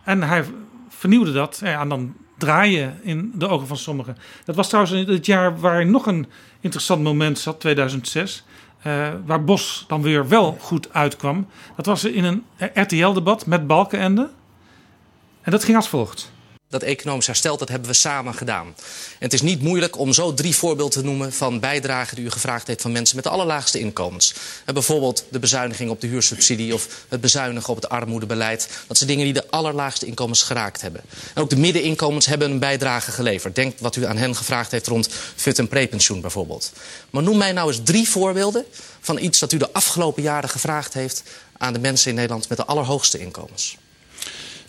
En 0.04 0.24
hij 0.24 0.44
vernieuwde 0.90 1.32
dat. 1.32 1.62
En 1.64 1.90
dan 1.90 2.14
draaien 2.38 3.00
in 3.04 3.32
de 3.36 3.48
ogen 3.48 3.68
van 3.68 3.78
sommigen. 3.78 4.18
Dat 4.46 4.56
was 4.56 4.68
trouwens 4.68 5.08
het 5.08 5.26
jaar 5.26 5.60
waar 5.60 5.86
nog 5.86 6.06
een 6.06 6.28
interessant 6.60 7.04
moment 7.04 7.40
zat, 7.40 7.60
2006. 7.60 8.46
Uh, 8.88 9.07
waar 9.26 9.44
Bos 9.44 9.86
dan 9.88 10.02
weer 10.02 10.28
wel 10.28 10.57
goed 10.60 10.94
uitkwam. 10.94 11.48
Dat 11.76 11.86
was 11.86 12.03
in 12.03 12.24
een 12.24 12.44
RTL-debat 12.74 13.45
met 13.45 13.68
Balkenende. 13.68 14.30
En 15.41 15.52
dat 15.52 15.64
ging 15.64 15.78
als 15.78 15.90
volgt. 15.90 16.32
Dat 16.76 16.84
economisch 16.84 17.27
herstel, 17.27 17.57
dat 17.57 17.69
hebben 17.69 17.89
we 17.89 17.95
samen 17.95 18.34
gedaan. 18.34 18.76
Het 19.19 19.34
is 19.34 19.41
niet 19.41 19.61
moeilijk 19.61 19.97
om 19.97 20.14
zo 20.14 20.34
drie 20.34 20.56
voorbeelden 20.56 20.99
te 20.99 21.06
noemen 21.06 21.34
van 21.34 21.60
bijdragen 21.60 22.15
die 22.15 22.26
u 22.26 22.30
gevraagd 22.30 22.68
heeft 22.68 22.81
van 22.81 22.91
mensen 22.91 23.15
met 23.15 23.23
de 23.23 23.30
allerlaagste 23.30 23.80
inkomens. 23.80 24.34
En 24.65 24.73
bijvoorbeeld 24.73 25.26
de 25.30 25.39
bezuiniging 25.39 25.89
op 25.89 26.02
de 26.02 26.07
huursubsidie 26.07 26.73
of 26.73 26.88
het 27.10 27.22
bezuinigen 27.22 27.69
op 27.69 27.76
het 27.76 27.89
armoedebeleid. 27.89 28.69
Dat 28.88 28.97
zijn 28.97 29.10
dingen 29.10 29.23
die 29.26 29.34
de 29.34 29.49
allerlaagste 29.49 30.06
inkomens 30.06 30.43
geraakt 30.43 30.81
hebben. 30.81 31.02
En 31.34 31.41
ook 31.41 31.49
de 31.49 31.57
middeninkomens 31.57 32.26
hebben 32.26 32.52
een 32.52 32.60
bijdrage 32.60 33.11
geleverd. 33.11 33.56
Denk 33.56 33.80
wat 33.80 33.95
u 33.95 34.06
aan 34.06 34.18
hen 34.18 34.35
gevraagd 34.35 34.72
heeft 34.72 34.88
rond 34.88 35.10
fut- 35.35 35.60
en 35.60 35.68
prepensioen 35.68 36.22
bijvoorbeeld. 36.22 36.72
Maar 37.10 37.23
noem 37.23 37.38
mij 37.38 37.52
nou 37.52 37.68
eens 37.68 37.81
drie 37.84 38.10
voorbeelden 38.10 38.65
van 39.02 39.19
iets 39.19 39.39
dat 39.39 39.52
u 39.52 39.57
de 39.57 39.73
afgelopen 39.73 40.23
jaren 40.23 40.49
gevraagd 40.49 40.93
heeft 40.93 41.23
aan 41.57 41.73
de 41.73 41.80
mensen 41.80 42.10
in 42.10 42.15
Nederland 42.15 42.49
met 42.49 42.57
de 42.57 42.65
allerhoogste 42.65 43.19
inkomens. 43.19 43.77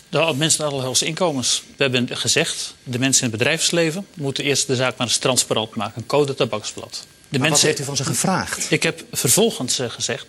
De 0.09 0.33
mensen 0.35 0.63
met 0.63 0.73
allerhoogste 0.73 1.05
inkomens. 1.05 1.63
We 1.75 1.83
hebben 1.83 2.17
gezegd, 2.17 2.73
de 2.83 2.99
mensen 2.99 3.23
in 3.23 3.29
het 3.29 3.37
bedrijfsleven 3.37 4.07
moeten 4.13 4.43
eerst 4.43 4.67
de 4.67 4.75
zaak 4.75 4.97
maar 4.97 5.07
eens 5.07 5.17
transparant 5.17 5.75
maken. 5.75 5.93
Een 6.01 6.05
code 6.05 6.35
tabaksblad. 6.35 7.05
De 7.29 7.39
mensen, 7.39 7.51
wat 7.51 7.61
heeft 7.61 7.79
u 7.79 7.83
van 7.83 7.95
ze 7.95 8.03
gevraagd? 8.03 8.71
Ik 8.71 8.83
heb 8.83 9.03
vervolgens 9.11 9.79
uh, 9.79 9.89
gezegd, 9.89 10.25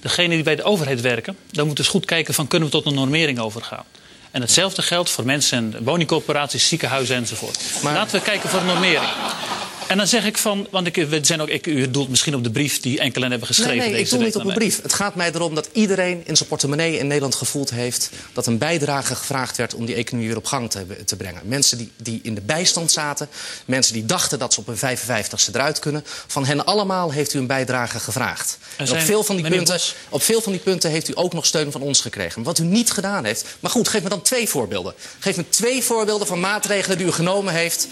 degenen 0.00 0.30
die 0.30 0.42
bij 0.42 0.56
de 0.56 0.62
overheid 0.62 1.00
werken, 1.00 1.36
dan 1.50 1.66
moeten 1.66 1.84
eens 1.84 1.92
goed 1.92 2.04
kijken 2.04 2.34
van 2.34 2.46
kunnen 2.46 2.68
we 2.68 2.74
tot 2.74 2.86
een 2.86 2.94
normering 2.94 3.38
overgaan. 3.38 3.84
En 4.30 4.40
hetzelfde 4.40 4.82
geldt 4.82 5.10
voor 5.10 5.24
mensen 5.24 5.58
in 5.58 5.84
woningcorporaties, 5.84 6.68
ziekenhuizen 6.68 7.16
enzovoort. 7.16 7.58
Maar... 7.82 7.94
Laten 7.94 8.18
we 8.18 8.24
kijken 8.24 8.48
voor 8.48 8.62
normering. 8.62 9.10
En 9.86 9.96
dan 9.96 10.06
zeg 10.06 10.24
ik 10.24 10.38
van, 10.38 10.66
want 10.70 10.86
ik, 10.86 10.94
we 10.94 11.18
zijn 11.22 11.40
ook, 11.40 11.48
ik, 11.48 11.66
u 11.66 11.90
doelt 11.90 12.08
misschien 12.08 12.34
op 12.34 12.44
de 12.44 12.50
brief 12.50 12.80
die 12.80 12.98
enkelen 12.98 13.30
hebben 13.30 13.48
geschreven. 13.48 13.76
Nee, 13.76 13.86
nee 13.86 13.96
deze 13.96 14.04
ik 14.04 14.10
doe 14.10 14.26
niet 14.26 14.36
op 14.36 14.44
een 14.44 14.54
brief. 14.54 14.82
Het 14.82 14.92
gaat 14.92 15.14
mij 15.14 15.30
erom 15.34 15.54
dat 15.54 15.68
iedereen 15.72 16.22
in 16.24 16.36
zijn 16.36 16.48
portemonnee 16.48 16.98
in 16.98 17.06
Nederland 17.06 17.34
gevoeld 17.34 17.70
heeft 17.70 18.10
dat 18.32 18.46
een 18.46 18.58
bijdrage 18.58 19.14
gevraagd 19.14 19.56
werd 19.56 19.74
om 19.74 19.86
die 19.86 19.94
economie 19.94 20.28
weer 20.28 20.36
op 20.36 20.44
gang 20.44 20.70
te, 20.70 20.86
te 21.04 21.16
brengen. 21.16 21.42
Mensen 21.44 21.78
die, 21.78 21.90
die 21.96 22.20
in 22.22 22.34
de 22.34 22.40
bijstand 22.40 22.92
zaten, 22.92 23.28
mensen 23.64 23.92
die 23.92 24.06
dachten 24.06 24.38
dat 24.38 24.54
ze 24.54 24.60
op 24.60 24.66
hun 24.66 24.98
55ste 24.98 25.52
eruit 25.52 25.78
kunnen. 25.78 26.04
Van 26.26 26.46
hen 26.46 26.64
allemaal 26.64 27.12
heeft 27.12 27.34
u 27.34 27.38
een 27.38 27.46
bijdrage 27.46 27.98
gevraagd. 27.98 28.58
En, 28.76 28.90
op, 28.90 28.98
veel 28.98 29.24
van 29.24 29.36
die 29.36 29.48
punten, 29.48 29.80
op 30.08 30.22
veel 30.22 30.40
van 30.40 30.52
die 30.52 30.60
punten 30.60 30.90
heeft 30.90 31.08
u 31.08 31.12
ook 31.14 31.32
nog 31.32 31.46
steun 31.46 31.72
van 31.72 31.80
ons 31.80 32.00
gekregen. 32.00 32.42
Wat 32.42 32.58
u 32.58 32.64
niet 32.64 32.90
gedaan 32.90 33.24
heeft. 33.24 33.44
Maar 33.60 33.70
goed, 33.70 33.88
geef 33.88 34.02
me 34.02 34.08
dan 34.08 34.22
twee 34.22 34.48
voorbeelden. 34.48 34.94
Geef 35.18 35.36
me 35.36 35.48
twee 35.48 35.82
voorbeelden 35.82 36.26
van 36.26 36.40
maatregelen 36.40 36.98
die 36.98 37.06
u 37.06 37.12
genomen 37.12 37.54
heeft 37.54 37.88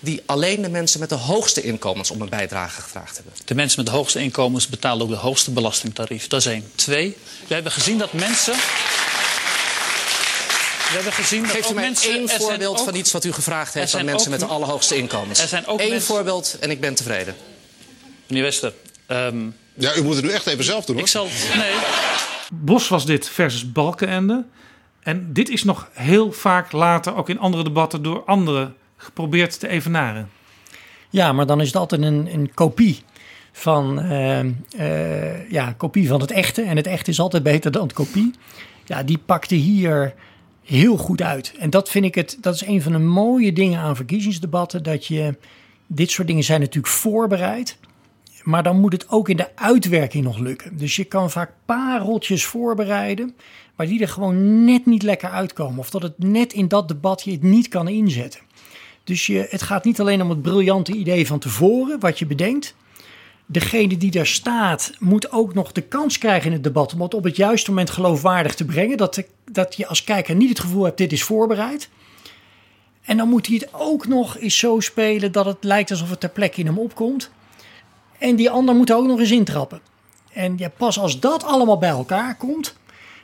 die 0.00 0.22
alleen 0.26 0.62
de 0.62 0.68
mensen 0.68 1.00
met 1.00 1.08
de 1.08 1.14
hoogste 1.14 1.62
inkomens 1.62 2.10
om 2.10 2.20
een 2.20 2.28
bijdrage 2.28 2.80
gevraagd 2.80 3.16
hebben. 3.16 3.32
De 3.44 3.54
mensen 3.54 3.78
met 3.82 3.86
de 3.86 3.96
hoogste 3.96 4.20
inkomens 4.20 4.68
betalen 4.68 5.02
ook 5.02 5.10
de 5.10 5.16
hoogste 5.16 5.50
belastingtarief. 5.50 6.26
Dat 6.26 6.40
is 6.40 6.46
één. 6.46 6.70
Twee, 6.74 7.16
we 7.46 7.54
hebben 7.54 7.72
gezien 7.72 7.98
dat 7.98 8.12
mensen... 8.12 8.54
We 10.88 10.94
hebben 10.94 11.12
gezien 11.12 11.42
dat 11.42 11.50
Geeft 11.50 11.70
u 11.70 11.74
mij 11.74 11.84
mensen, 11.84 12.12
één 12.12 12.28
voorbeeld 12.28 12.78
ook, 12.78 12.84
van 12.84 12.94
iets 12.94 13.12
wat 13.12 13.24
u 13.24 13.32
gevraagd 13.32 13.74
heeft 13.74 13.94
aan 13.94 14.04
mensen 14.04 14.30
met 14.30 14.40
de 14.40 14.46
allerhoogste 14.46 14.96
inkomens. 14.96 15.40
Er 15.40 15.48
zijn 15.48 15.66
ook 15.66 15.80
Eén 15.80 15.88
mensen, 15.88 16.06
voorbeeld 16.06 16.56
en 16.60 16.70
ik 16.70 16.80
ben 16.80 16.94
tevreden. 16.94 17.36
Meneer 18.26 18.44
Wester. 18.44 18.72
Um, 19.08 19.56
ja, 19.74 19.96
u 19.96 20.02
moet 20.02 20.14
het 20.14 20.24
nu 20.24 20.30
echt 20.30 20.46
even 20.46 20.64
zelf 20.64 20.84
doen 20.84 20.94
hoor. 20.94 21.04
Ik 21.04 21.10
zal. 21.10 21.28
Nee. 21.56 21.72
Bos 22.52 22.88
was 22.88 23.06
dit 23.06 23.28
versus 23.28 23.72
Balkenende. 23.72 24.44
En 25.02 25.32
dit 25.32 25.48
is 25.48 25.64
nog 25.64 25.88
heel 25.92 26.32
vaak 26.32 26.72
later, 26.72 27.16
ook 27.16 27.28
in 27.28 27.38
andere 27.38 27.62
debatten, 27.62 28.02
door 28.02 28.22
anderen 28.24 28.76
geprobeerd 28.98 29.60
te 29.60 29.68
evenaren. 29.68 30.28
Ja, 31.10 31.32
maar 31.32 31.46
dan 31.46 31.60
is 31.60 31.66
het 31.66 31.76
altijd 31.76 32.02
een, 32.02 32.28
een 32.32 32.54
kopie 32.54 33.02
van, 33.52 34.04
uh, 34.04 34.44
uh, 34.44 35.50
ja, 35.50 35.72
kopie 35.72 36.08
van 36.08 36.20
het 36.20 36.30
echte. 36.30 36.62
En 36.62 36.76
het 36.76 36.86
echte 36.86 37.10
is 37.10 37.20
altijd 37.20 37.42
beter 37.42 37.70
dan 37.70 37.82
het 37.82 37.92
kopie. 37.92 38.30
Ja, 38.84 39.02
die 39.02 39.18
pakte 39.18 39.54
hier 39.54 40.14
heel 40.64 40.96
goed 40.96 41.22
uit. 41.22 41.54
En 41.58 41.70
dat 41.70 41.88
vind 41.88 42.04
ik 42.04 42.14
het, 42.14 42.38
dat 42.40 42.54
is 42.54 42.66
een 42.66 42.82
van 42.82 42.92
de 42.92 42.98
mooie 42.98 43.52
dingen 43.52 43.80
aan 43.80 43.96
verkiezingsdebatten. 43.96 44.82
Dat 44.82 45.06
je, 45.06 45.36
dit 45.86 46.10
soort 46.10 46.28
dingen 46.28 46.44
zijn 46.44 46.60
natuurlijk 46.60 46.94
voorbereid. 46.94 47.78
Maar 48.42 48.62
dan 48.62 48.80
moet 48.80 48.92
het 48.92 49.08
ook 49.08 49.28
in 49.28 49.36
de 49.36 49.56
uitwerking 49.56 50.24
nog 50.24 50.38
lukken. 50.38 50.76
Dus 50.76 50.96
je 50.96 51.04
kan 51.04 51.30
vaak 51.30 51.52
pareltjes 51.64 52.44
voorbereiden, 52.44 53.36
maar 53.76 53.86
die 53.86 54.00
er 54.00 54.08
gewoon 54.08 54.64
net 54.64 54.86
niet 54.86 55.02
lekker 55.02 55.30
uitkomen. 55.30 55.78
Of 55.78 55.90
dat 55.90 56.02
het 56.02 56.18
net 56.18 56.52
in 56.52 56.68
dat 56.68 56.88
debat 56.88 57.22
je 57.22 57.30
het 57.30 57.42
niet 57.42 57.68
kan 57.68 57.88
inzetten. 57.88 58.40
Dus 59.08 59.26
je, 59.26 59.46
het 59.50 59.62
gaat 59.62 59.84
niet 59.84 60.00
alleen 60.00 60.22
om 60.22 60.30
het 60.30 60.42
briljante 60.42 60.92
idee 60.92 61.26
van 61.26 61.38
tevoren, 61.38 62.00
wat 62.00 62.18
je 62.18 62.26
bedenkt. 62.26 62.74
Degene 63.46 63.96
die 63.96 64.10
daar 64.10 64.26
staat, 64.26 64.92
moet 64.98 65.32
ook 65.32 65.54
nog 65.54 65.72
de 65.72 65.80
kans 65.80 66.18
krijgen 66.18 66.46
in 66.46 66.52
het 66.52 66.62
debat 66.62 66.92
om 66.92 67.00
het 67.00 67.14
op 67.14 67.24
het 67.24 67.36
juiste 67.36 67.70
moment 67.70 67.90
geloofwaardig 67.90 68.54
te 68.54 68.64
brengen. 68.64 68.96
Dat, 68.96 69.22
dat 69.52 69.76
je 69.76 69.86
als 69.86 70.04
kijker 70.04 70.34
niet 70.34 70.48
het 70.48 70.60
gevoel 70.60 70.84
hebt, 70.84 70.98
dit 70.98 71.12
is 71.12 71.22
voorbereid. 71.22 71.88
En 73.02 73.16
dan 73.16 73.28
moet 73.28 73.46
hij 73.46 73.56
het 73.56 73.68
ook 73.72 74.06
nog 74.06 74.38
eens 74.38 74.58
zo 74.58 74.80
spelen 74.80 75.32
dat 75.32 75.44
het 75.44 75.64
lijkt 75.64 75.90
alsof 75.90 76.10
het 76.10 76.20
ter 76.20 76.30
plekke 76.30 76.60
in 76.60 76.66
hem 76.66 76.78
opkomt. 76.78 77.30
En 78.18 78.36
die 78.36 78.50
ander 78.50 78.74
moet 78.74 78.90
er 78.90 78.96
ook 78.96 79.06
nog 79.06 79.18
eens 79.18 79.30
intrappen. 79.30 79.80
En 80.32 80.54
ja, 80.56 80.68
pas 80.76 80.98
als 80.98 81.20
dat 81.20 81.44
allemaal 81.44 81.78
bij 81.78 81.88
elkaar 81.88 82.36
komt, 82.36 82.76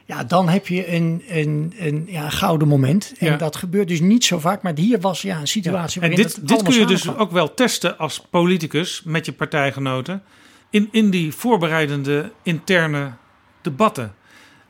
ja, 0.05 0.25
dan 0.25 0.49
heb 0.49 0.67
je 0.67 0.93
een, 0.93 1.23
een, 1.29 1.75
een 1.79 2.05
ja, 2.09 2.29
gouden 2.29 2.69
moment. 2.69 3.13
En 3.19 3.39
dat 3.39 3.57
gebeurt 3.57 3.89
dus 3.89 4.01
niet 4.01 4.25
zo 4.25 4.39
vaak. 4.39 4.63
Maar 4.63 4.73
hier 4.77 5.01
was 5.01 5.23
ja, 5.23 5.41
een 5.41 5.49
situatie 5.49 6.01
ja. 6.01 6.09
En 6.09 6.15
dit, 6.15 6.49
dit 6.49 6.63
kun 6.63 6.75
je 6.75 6.87
dus 6.87 7.17
ook 7.17 7.31
wel 7.31 7.55
testen 7.55 7.99
als 7.99 8.21
politicus 8.31 9.03
met 9.05 9.27
je 9.27 9.33
partijgenoten. 9.33 10.23
In, 10.71 10.89
in 10.93 11.11
die 11.11 11.33
voorbereidende 11.33 12.33
interne 12.43 13.13
debatten. 13.61 14.15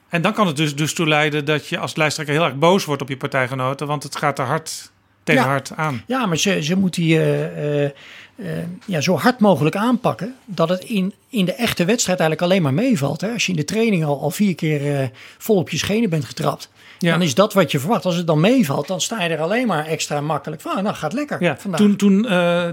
En 0.08 0.22
dan 0.22 0.32
kan 0.32 0.46
het 0.46 0.56
dus, 0.56 0.76
dus 0.76 0.94
toe 0.94 1.08
leiden 1.08 1.44
dat 1.44 1.68
je 1.68 1.78
als 1.78 1.96
lijsttrekker 1.96 2.34
heel 2.34 2.44
erg 2.44 2.58
boos 2.58 2.84
wordt 2.84 3.02
op 3.02 3.08
je 3.08 3.16
partijgenoten. 3.16 3.86
Want 3.86 4.02
het 4.02 4.16
gaat 4.16 4.38
er 4.38 4.44
hard 4.44 4.92
tegen 5.24 5.42
hard 5.42 5.72
aan. 5.76 6.02
Ja, 6.06 6.26
maar 6.26 6.36
ze, 6.36 6.62
ze 6.62 6.76
moeten 6.76 7.04
je 7.04 7.92
uh, 8.38 8.46
uh, 8.46 8.64
ja, 8.86 9.00
zo 9.00 9.16
hard 9.16 9.40
mogelijk 9.40 9.76
aanpakken. 9.76 10.34
Dat 10.44 10.68
het 10.68 10.84
in, 10.84 11.14
in 11.28 11.44
de 11.44 11.52
echte 11.52 11.84
wedstrijd 11.84 12.20
eigenlijk 12.20 12.50
alleen 12.50 12.62
maar 12.62 12.74
meevalt. 12.74 13.20
Hè? 13.20 13.32
Als 13.32 13.46
je 13.46 13.52
in 13.52 13.58
de 13.58 13.64
training 13.64 14.04
al, 14.04 14.20
al 14.20 14.30
vier 14.30 14.54
keer 14.54 15.00
uh, 15.00 15.08
vol 15.38 15.56
op 15.56 15.70
je 15.70 15.76
schenen 15.76 16.10
bent 16.10 16.24
getrapt. 16.24 16.70
Ja. 16.98 17.10
Dan 17.10 17.22
is 17.22 17.34
dat 17.34 17.52
wat 17.52 17.70
je 17.70 17.78
verwacht. 17.78 18.04
Als 18.04 18.16
het 18.16 18.26
dan 18.26 18.40
meevalt, 18.40 18.86
dan 18.86 19.00
sta 19.00 19.22
je 19.22 19.28
er 19.28 19.40
alleen 19.40 19.66
maar 19.66 19.86
extra 19.86 20.20
makkelijk 20.20 20.62
van. 20.62 20.82
Nou, 20.82 20.94
gaat 20.94 21.12
lekker. 21.12 21.42
Ja, 21.42 21.56
vandaag. 21.56 21.80
Toen, 21.80 21.96
toen 21.96 22.22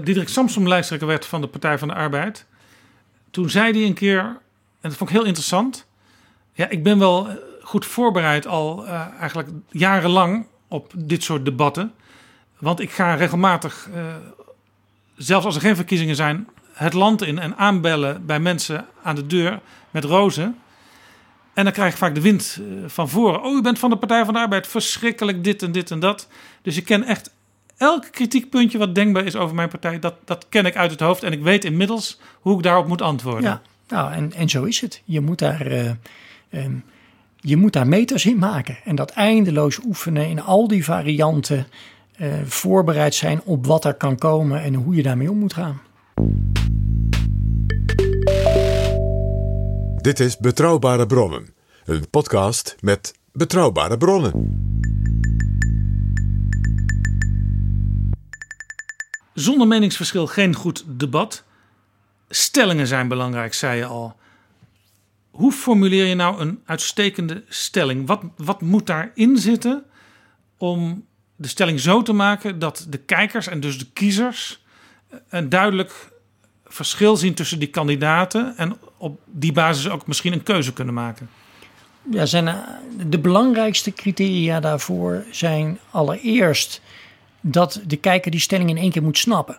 Diederik 0.04 0.28
Samsom 0.28 0.68
lijsttrekker 0.68 1.08
werd 1.08 1.26
van 1.26 1.40
de 1.40 1.46
Partij 1.46 1.78
van 1.78 1.88
de 1.88 1.94
Arbeid. 1.94 2.46
Toen 3.30 3.50
zei 3.50 3.72
hij 3.72 3.86
een 3.86 3.94
keer, 3.94 4.18
en 4.18 4.38
dat 4.80 4.94
vond 4.94 5.10
ik 5.10 5.16
heel 5.16 5.26
interessant. 5.26 5.86
Ja, 6.52 6.68
ik 6.68 6.82
ben 6.82 6.98
wel 6.98 7.28
goed 7.62 7.86
voorbereid 7.86 8.46
al 8.46 8.86
eigenlijk 9.20 9.48
jarenlang 9.70 10.46
op 10.68 10.92
dit 10.96 11.22
soort 11.22 11.44
debatten. 11.44 11.92
Want 12.62 12.80
ik 12.80 12.90
ga 12.90 13.14
regelmatig, 13.14 13.88
uh, 13.94 14.14
zelfs 15.16 15.46
als 15.46 15.54
er 15.54 15.60
geen 15.60 15.76
verkiezingen 15.76 16.16
zijn, 16.16 16.48
het 16.72 16.92
land 16.92 17.22
in 17.22 17.38
en 17.38 17.56
aanbellen 17.56 18.26
bij 18.26 18.40
mensen 18.40 18.86
aan 19.02 19.14
de 19.14 19.26
deur 19.26 19.60
met 19.90 20.04
rozen. 20.04 20.58
En 21.52 21.64
dan 21.64 21.72
krijg 21.72 21.92
ik 21.92 21.98
vaak 21.98 22.14
de 22.14 22.20
wind 22.20 22.60
van 22.86 23.08
voren. 23.08 23.42
Oh, 23.42 23.56
u 23.56 23.62
bent 23.62 23.78
van 23.78 23.90
de 23.90 23.96
Partij 23.96 24.24
van 24.24 24.34
de 24.34 24.40
Arbeid. 24.40 24.66
Verschrikkelijk 24.66 25.44
dit 25.44 25.62
en 25.62 25.72
dit 25.72 25.90
en 25.90 26.00
dat. 26.00 26.28
Dus 26.62 26.76
ik 26.76 26.84
ken 26.84 27.04
echt 27.04 27.30
elk 27.76 28.06
kritiekpuntje 28.10 28.78
wat 28.78 28.94
denkbaar 28.94 29.24
is 29.24 29.36
over 29.36 29.54
mijn 29.54 29.68
partij. 29.68 29.98
Dat, 29.98 30.14
dat 30.24 30.46
ken 30.48 30.66
ik 30.66 30.76
uit 30.76 30.90
het 30.90 31.00
hoofd. 31.00 31.22
En 31.22 31.32
ik 31.32 31.42
weet 31.42 31.64
inmiddels 31.64 32.20
hoe 32.40 32.56
ik 32.56 32.62
daarop 32.62 32.86
moet 32.86 33.02
antwoorden. 33.02 33.42
Ja, 33.42 33.62
nou, 33.88 34.12
en, 34.12 34.32
en 34.32 34.48
zo 34.48 34.64
is 34.64 34.80
het. 34.80 35.02
Je 35.04 35.20
moet 35.20 35.38
daar. 35.38 35.72
Uh, 35.72 35.90
um, 36.50 36.84
je 37.44 37.56
moet 37.56 37.72
daar 37.72 37.88
meters 37.88 38.26
in 38.26 38.38
maken. 38.38 38.78
En 38.84 38.94
dat 38.94 39.10
eindeloos 39.10 39.78
oefenen 39.84 40.28
in 40.28 40.42
al 40.42 40.68
die 40.68 40.84
varianten 40.84 41.66
voorbereid 42.44 43.14
zijn 43.14 43.42
op 43.44 43.66
wat 43.66 43.84
er 43.84 43.94
kan 43.94 44.16
komen 44.16 44.62
en 44.62 44.74
hoe 44.74 44.94
je 44.94 45.02
daarmee 45.02 45.30
om 45.30 45.38
moet 45.38 45.54
gaan. 45.54 45.80
Dit 49.96 50.20
is 50.20 50.38
Betrouwbare 50.38 51.06
Bronnen, 51.06 51.54
een 51.84 52.10
podcast 52.10 52.76
met 52.80 53.14
betrouwbare 53.32 53.96
bronnen. 53.96 54.60
Zonder 59.34 59.66
meningsverschil 59.66 60.26
geen 60.26 60.54
goed 60.54 60.84
debat. 60.86 61.44
Stellingen 62.28 62.86
zijn 62.86 63.08
belangrijk, 63.08 63.54
zei 63.54 63.78
je 63.78 63.84
al. 63.84 64.16
Hoe 65.30 65.52
formuleer 65.52 66.06
je 66.06 66.14
nou 66.14 66.40
een 66.40 66.60
uitstekende 66.64 67.44
stelling? 67.48 68.06
Wat, 68.06 68.22
wat 68.36 68.60
moet 68.60 68.86
daarin 68.86 69.36
zitten 69.36 69.84
om 70.56 71.06
de 71.42 71.48
stelling 71.48 71.80
zo 71.80 72.02
te 72.02 72.12
maken 72.12 72.58
dat 72.58 72.86
de 72.88 72.98
kijkers 72.98 73.46
en 73.46 73.60
dus 73.60 73.78
de 73.78 73.86
kiezers 73.92 74.64
een 75.28 75.48
duidelijk 75.48 76.10
verschil 76.66 77.16
zien 77.16 77.34
tussen 77.34 77.58
die 77.58 77.68
kandidaten 77.68 78.56
en 78.56 78.78
op 78.96 79.20
die 79.26 79.52
basis 79.52 79.88
ook 79.88 80.06
misschien 80.06 80.32
een 80.32 80.42
keuze 80.42 80.72
kunnen 80.72 80.94
maken. 80.94 81.28
ja, 82.10 82.26
zijn, 82.26 82.48
eh, 82.48 82.56
de 83.06 83.18
belangrijkste 83.18 83.92
criteria 83.92 84.60
daarvoor 84.60 85.24
zijn 85.30 85.78
allereerst 85.90 86.80
dat 87.40 87.80
de 87.86 87.96
kijker 87.96 88.30
die 88.30 88.40
stelling 88.40 88.70
in 88.70 88.76
één 88.76 88.90
keer 88.90 89.02
moet 89.02 89.18
snappen. 89.18 89.58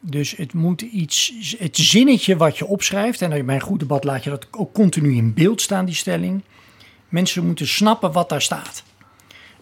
Dus 0.00 0.36
het 0.36 0.52
moet 0.52 0.80
iets, 0.80 1.32
het 1.58 1.76
zinnetje 1.76 2.36
wat 2.36 2.58
je 2.58 2.66
opschrijft, 2.66 3.22
en 3.22 3.46
bij 3.46 3.54
een 3.54 3.60
goed 3.60 3.80
debat 3.80 4.04
laat 4.04 4.24
je 4.24 4.30
dat 4.30 4.46
ook 4.50 4.72
continu 4.72 5.14
in 5.14 5.34
beeld 5.34 5.60
staan, 5.60 5.84
die 5.84 5.94
stelling. 5.94 6.42
Mensen 7.08 7.46
moeten 7.46 7.68
snappen 7.68 8.12
wat 8.12 8.28
daar 8.28 8.42
staat. 8.42 8.82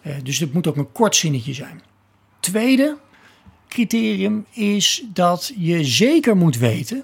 Uh, 0.07 0.13
dus 0.23 0.39
het 0.39 0.53
moet 0.53 0.67
ook 0.67 0.75
een 0.75 0.91
kort 0.91 1.15
zinnetje 1.15 1.53
zijn. 1.53 1.81
Tweede 2.39 2.97
criterium 3.67 4.45
is 4.51 5.03
dat 5.13 5.53
je 5.57 5.83
zeker 5.83 6.37
moet 6.37 6.57
weten 6.57 7.03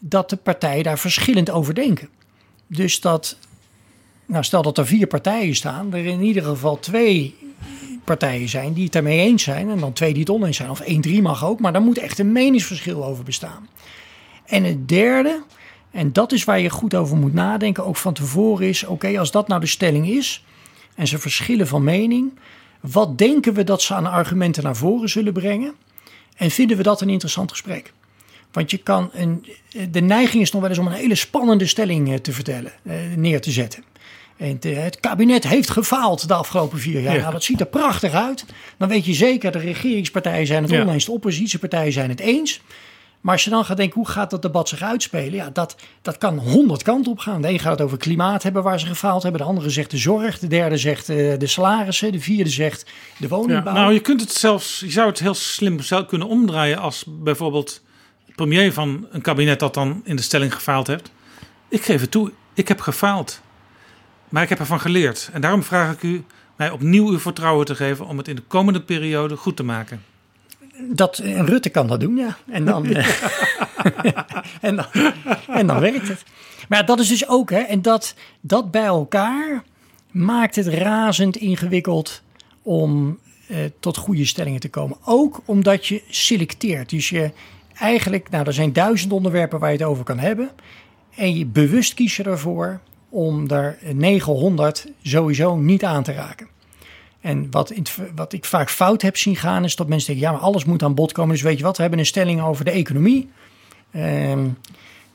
dat 0.00 0.30
de 0.30 0.36
partijen 0.36 0.84
daar 0.84 0.98
verschillend 0.98 1.50
over 1.50 1.74
denken. 1.74 2.08
Dus 2.66 3.00
dat, 3.00 3.38
nou 4.26 4.44
stel 4.44 4.62
dat 4.62 4.78
er 4.78 4.86
vier 4.86 5.06
partijen 5.06 5.54
staan, 5.54 5.94
er 5.94 6.06
in 6.06 6.22
ieder 6.22 6.42
geval 6.42 6.78
twee 6.78 7.34
partijen 8.08 8.48
zijn 8.48 8.72
die 8.72 8.84
het 8.84 8.92
daarmee 8.92 9.20
eens 9.20 9.42
zijn. 9.42 9.70
En 9.70 9.78
dan 9.78 9.92
twee 9.92 10.12
die 10.12 10.20
het 10.20 10.30
oneens 10.30 10.56
zijn. 10.56 10.70
Of 10.70 10.80
één, 10.80 11.00
drie 11.00 11.22
mag 11.22 11.44
ook. 11.44 11.60
Maar 11.60 11.72
daar 11.72 11.82
moet 11.82 11.98
echt 11.98 12.18
een 12.18 12.32
meningsverschil 12.32 13.04
over 13.04 13.24
bestaan. 13.24 13.68
En 14.44 14.64
het 14.64 14.88
derde, 14.88 15.42
en 15.90 16.12
dat 16.12 16.32
is 16.32 16.44
waar 16.44 16.60
je 16.60 16.70
goed 16.70 16.94
over 16.94 17.16
moet 17.16 17.34
nadenken, 17.34 17.84
ook 17.84 17.96
van 17.96 18.12
tevoren 18.12 18.68
is: 18.68 18.84
oké, 18.84 19.18
als 19.18 19.30
dat 19.30 19.48
nou 19.48 19.60
de 19.60 19.66
stelling 19.66 20.08
is 20.08 20.44
en 20.98 21.06
ze 21.06 21.18
verschillen 21.18 21.66
van 21.66 21.84
mening, 21.84 22.32
wat 22.80 23.18
denken 23.18 23.54
we 23.54 23.64
dat 23.64 23.82
ze 23.82 23.94
aan 23.94 24.06
argumenten 24.06 24.62
naar 24.62 24.76
voren 24.76 25.08
zullen 25.08 25.32
brengen? 25.32 25.74
En 26.36 26.50
vinden 26.50 26.76
we 26.76 26.82
dat 26.82 27.00
een 27.00 27.08
interessant 27.08 27.50
gesprek? 27.50 27.92
Want 28.52 28.70
je 28.70 28.76
kan 28.76 29.10
een, 29.12 29.46
de 29.90 30.00
neiging 30.00 30.42
is 30.42 30.52
nog 30.52 30.60
wel 30.60 30.70
eens 30.70 30.78
om 30.78 30.86
een 30.86 30.92
hele 30.92 31.14
spannende 31.14 31.66
stelling 31.66 32.12
eh, 32.12 32.14
te 32.14 32.32
vertellen, 32.32 32.72
eh, 32.82 32.94
neer 33.16 33.40
te 33.40 33.50
zetten. 33.50 33.84
En 34.36 34.58
het 34.60 35.00
kabinet 35.00 35.48
heeft 35.48 35.70
gefaald 35.70 36.28
de 36.28 36.34
afgelopen 36.34 36.78
vier 36.78 37.00
jaar. 37.00 37.18
Nou, 37.18 37.32
dat 37.32 37.44
ziet 37.44 37.60
er 37.60 37.66
prachtig 37.66 38.12
uit. 38.12 38.44
Dan 38.76 38.88
weet 38.88 39.04
je 39.04 39.14
zeker, 39.14 39.52
de 39.52 39.58
regeringspartijen 39.58 40.46
zijn 40.46 40.62
het 40.62 40.72
oneens, 40.72 41.04
de 41.04 41.12
oppositiepartijen 41.12 41.92
zijn 41.92 42.08
het 42.08 42.20
eens. 42.20 42.60
Maar 43.20 43.32
als 43.32 43.44
je 43.44 43.50
dan 43.50 43.64
gaat 43.64 43.76
denken, 43.76 43.96
hoe 43.96 44.08
gaat 44.08 44.30
dat 44.30 44.42
debat 44.42 44.68
zich 44.68 44.82
uitspelen? 44.82 45.34
Ja, 45.34 45.50
dat, 45.50 45.76
dat 46.02 46.18
kan 46.18 46.38
honderd 46.38 46.82
kanten 46.82 47.12
op 47.12 47.18
gaan. 47.18 47.42
De 47.42 47.48
een 47.48 47.58
gaat 47.58 47.72
het 47.72 47.80
over 47.80 47.98
klimaat 47.98 48.42
hebben 48.42 48.62
waar 48.62 48.80
ze 48.80 48.86
gefaald 48.86 49.22
hebben. 49.22 49.40
De 49.40 49.46
andere 49.46 49.70
zegt 49.70 49.90
de 49.90 49.96
zorg. 49.96 50.38
De 50.38 50.46
derde 50.46 50.76
zegt 50.76 51.08
uh, 51.08 51.38
de 51.38 51.46
salarissen. 51.46 52.12
De 52.12 52.20
vierde 52.20 52.50
zegt 52.50 52.90
de 53.18 53.28
woningbouw. 53.28 53.74
Ja, 53.74 53.80
nou, 53.80 53.92
je 53.92 54.00
kunt 54.00 54.20
het 54.20 54.32
zelfs, 54.32 54.80
je 54.80 54.90
zou 54.90 55.08
het 55.08 55.18
heel 55.18 55.34
slim 55.34 55.78
kunnen 56.06 56.28
omdraaien 56.28 56.78
als 56.78 57.04
bijvoorbeeld 57.06 57.82
premier 58.34 58.72
van 58.72 59.06
een 59.10 59.20
kabinet 59.20 59.60
dat 59.60 59.74
dan 59.74 60.00
in 60.04 60.16
de 60.16 60.22
stelling 60.22 60.54
gefaald 60.54 60.86
heeft. 60.86 61.10
Ik 61.68 61.82
geef 61.82 62.00
het 62.00 62.10
toe, 62.10 62.32
ik 62.54 62.68
heb 62.68 62.80
gefaald. 62.80 63.40
Maar 64.28 64.42
ik 64.42 64.48
heb 64.48 64.58
ervan 64.58 64.80
geleerd. 64.80 65.30
En 65.32 65.40
daarom 65.40 65.62
vraag 65.62 65.92
ik 65.92 66.02
u 66.02 66.24
mij 66.56 66.70
opnieuw 66.70 67.08
uw 67.08 67.18
vertrouwen 67.18 67.66
te 67.66 67.74
geven 67.74 68.06
om 68.06 68.18
het 68.18 68.28
in 68.28 68.36
de 68.36 68.42
komende 68.42 68.82
periode 68.82 69.36
goed 69.36 69.56
te 69.56 69.62
maken. 69.62 70.02
Dat, 70.80 71.18
en 71.18 71.46
Rutte 71.46 71.68
kan 71.68 71.86
dat 71.86 72.00
doen, 72.00 72.16
ja. 72.16 72.36
En 72.50 72.64
dan, 72.64 72.86
eh, 72.86 73.08
en 74.60 74.76
dan, 74.76 74.86
en 75.48 75.66
dan 75.66 75.80
werkt 75.80 76.08
het. 76.08 76.24
Maar 76.68 76.86
dat 76.86 77.00
is 77.00 77.08
dus 77.08 77.28
ook, 77.28 77.50
hè, 77.50 77.58
en 77.58 77.82
dat, 77.82 78.14
dat 78.40 78.70
bij 78.70 78.84
elkaar 78.84 79.62
maakt 80.10 80.56
het 80.56 80.66
razend 80.66 81.36
ingewikkeld 81.36 82.22
om 82.62 83.18
eh, 83.46 83.56
tot 83.80 83.96
goede 83.96 84.24
stellingen 84.24 84.60
te 84.60 84.68
komen. 84.68 84.96
Ook 85.04 85.40
omdat 85.44 85.86
je 85.86 86.02
selecteert. 86.08 86.90
Dus 86.90 87.08
je 87.08 87.30
eigenlijk, 87.74 88.30
nou, 88.30 88.46
er 88.46 88.52
zijn 88.52 88.72
duizend 88.72 89.12
onderwerpen 89.12 89.58
waar 89.58 89.72
je 89.72 89.78
het 89.78 89.86
over 89.86 90.04
kan 90.04 90.18
hebben. 90.18 90.50
En 91.14 91.38
je 91.38 91.46
bewust 91.46 91.94
kies 91.94 92.16
je 92.16 92.22
ervoor 92.22 92.80
om 93.08 93.48
daar 93.48 93.78
900 93.92 94.86
sowieso 95.02 95.56
niet 95.56 95.84
aan 95.84 96.02
te 96.02 96.12
raken. 96.12 96.48
En 97.20 97.50
wat, 97.50 97.72
wat 98.14 98.32
ik 98.32 98.44
vaak 98.44 98.70
fout 98.70 99.02
heb 99.02 99.16
zien 99.16 99.36
gaan, 99.36 99.64
is 99.64 99.76
dat 99.76 99.88
mensen 99.88 100.06
denken: 100.12 100.26
ja, 100.26 100.32
maar 100.32 100.46
alles 100.46 100.64
moet 100.64 100.82
aan 100.82 100.94
bod 100.94 101.12
komen. 101.12 101.32
Dus 101.32 101.42
weet 101.42 101.58
je 101.58 101.64
wat, 101.64 101.76
we 101.76 101.82
hebben 101.82 102.00
een 102.00 102.06
stelling 102.06 102.42
over 102.42 102.64
de 102.64 102.70
economie. 102.70 103.28
Um, 103.96 104.56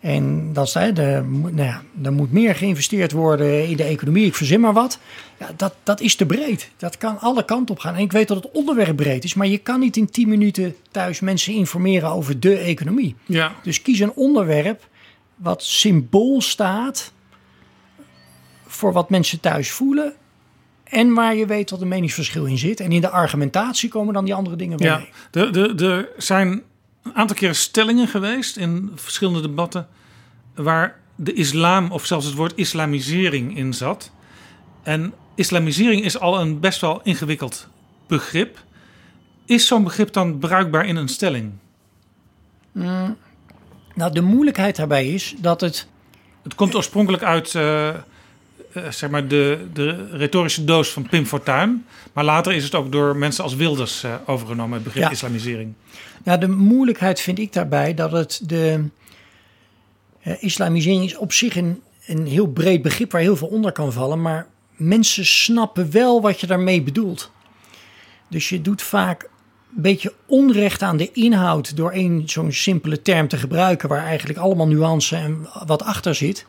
en 0.03 0.53
dat 0.53 0.69
zei, 0.69 0.93
de, 0.93 1.23
nou 1.29 1.55
ja, 1.55 1.81
er 2.03 2.13
moet 2.13 2.31
meer 2.31 2.55
geïnvesteerd 2.55 3.11
worden 3.11 3.67
in 3.67 3.77
de 3.77 3.83
economie. 3.83 4.25
Ik 4.25 4.35
verzin 4.35 4.59
maar 4.59 4.73
wat. 4.73 4.99
Ja, 5.39 5.49
dat, 5.57 5.75
dat 5.83 6.01
is 6.01 6.15
te 6.15 6.25
breed. 6.25 6.69
Dat 6.77 6.97
kan 6.97 7.19
alle 7.19 7.45
kanten 7.45 7.75
op 7.75 7.81
gaan. 7.81 7.95
En 7.95 8.01
ik 8.01 8.11
weet 8.11 8.27
dat 8.27 8.43
het 8.43 8.51
onderwerp 8.51 8.95
breed 8.95 9.23
is, 9.23 9.33
maar 9.33 9.47
je 9.47 9.57
kan 9.57 9.79
niet 9.79 9.97
in 9.97 10.09
10 10.09 10.29
minuten 10.29 10.75
thuis 10.91 11.19
mensen 11.19 11.53
informeren 11.53 12.09
over 12.09 12.39
de 12.39 12.57
economie. 12.57 13.15
Ja. 13.25 13.55
Dus 13.63 13.81
kies 13.81 13.99
een 13.99 14.13
onderwerp 14.13 14.87
wat 15.35 15.63
symbool 15.63 16.41
staat 16.41 17.11
voor 18.67 18.93
wat 18.93 19.09
mensen 19.09 19.39
thuis 19.39 19.71
voelen. 19.71 20.13
En 20.93 21.13
waar 21.13 21.35
je 21.35 21.45
weet 21.45 21.69
wat 21.69 21.81
een 21.81 21.87
meningsverschil 21.87 22.45
in 22.45 22.57
zit. 22.57 22.79
En 22.79 22.91
in 22.91 23.01
de 23.01 23.09
argumentatie 23.09 23.89
komen 23.89 24.13
dan 24.13 24.25
die 24.25 24.33
andere 24.33 24.55
dingen 24.55 24.77
bij. 24.77 25.09
Ja, 25.31 25.51
er 25.85 26.09
zijn 26.17 26.63
een 27.03 27.15
aantal 27.15 27.35
keren 27.35 27.55
stellingen 27.55 28.07
geweest 28.07 28.57
in 28.57 28.91
verschillende 28.95 29.41
debatten. 29.41 29.87
waar 30.55 30.99
de 31.15 31.33
islam, 31.33 31.91
of 31.91 32.05
zelfs 32.05 32.25
het 32.25 32.35
woord 32.35 32.53
islamisering 32.55 33.57
in 33.57 33.73
zat. 33.73 34.11
En 34.83 35.13
islamisering 35.35 36.03
is 36.03 36.19
al 36.19 36.39
een 36.39 36.59
best 36.59 36.81
wel 36.81 37.01
ingewikkeld 37.03 37.67
begrip. 38.07 38.63
Is 39.45 39.67
zo'n 39.67 39.83
begrip 39.83 40.13
dan 40.13 40.39
bruikbaar 40.39 40.85
in 40.85 40.95
een 40.95 41.07
stelling? 41.07 41.51
Mm, 42.71 43.17
nou, 43.95 44.13
de 44.13 44.21
moeilijkheid 44.21 44.75
daarbij 44.75 45.07
is 45.07 45.35
dat 45.37 45.61
het. 45.61 45.87
Het 46.43 46.55
komt 46.55 46.75
oorspronkelijk 46.75 47.23
uit. 47.23 47.53
Uh, 47.53 47.89
zeg 48.89 49.09
maar 49.09 49.27
de, 49.27 49.67
de 49.73 50.07
retorische 50.11 50.63
doos 50.63 50.89
van 50.89 51.07
Pim 51.09 51.25
Fortuyn. 51.25 51.85
Maar 52.13 52.23
later 52.23 52.53
is 52.53 52.63
het 52.63 52.75
ook 52.75 52.91
door 52.91 53.15
mensen 53.15 53.43
als 53.43 53.55
Wilders 53.55 54.03
uh, 54.03 54.13
overgenomen, 54.25 54.73
het 54.73 54.83
begrip 54.83 55.11
islamisering. 55.11 55.73
Ja, 56.23 56.37
de 56.37 56.49
moeilijkheid 56.49 57.19
vind 57.19 57.39
ik 57.39 57.53
daarbij 57.53 57.93
dat 57.93 58.11
het 58.11 58.41
de 58.43 58.83
islamisering 60.39 61.03
is 61.03 61.17
op 61.17 61.33
zich 61.33 61.55
een, 61.55 61.81
een 62.05 62.25
heel 62.25 62.47
breed 62.47 62.81
begrip 62.81 63.11
waar 63.11 63.21
heel 63.21 63.35
veel 63.35 63.47
onder 63.47 63.71
kan 63.71 63.93
vallen. 63.93 64.21
Maar 64.21 64.47
mensen 64.75 65.25
snappen 65.25 65.91
wel 65.91 66.21
wat 66.21 66.39
je 66.39 66.47
daarmee 66.47 66.81
bedoelt. 66.81 67.31
Dus 68.27 68.49
je 68.49 68.61
doet 68.61 68.81
vaak 68.81 69.29
een 69.75 69.81
beetje 69.81 70.13
onrecht 70.25 70.81
aan 70.81 70.97
de 70.97 71.11
inhoud 71.11 71.75
door 71.75 71.91
één 71.91 72.29
zo'n 72.29 72.51
simpele 72.51 73.01
term 73.01 73.27
te 73.27 73.37
gebruiken, 73.37 73.89
waar 73.89 74.05
eigenlijk 74.05 74.39
allemaal 74.39 74.67
nuance 74.67 75.15
en 75.15 75.47
wat 75.65 75.83
achter 75.83 76.15
zit. 76.15 76.45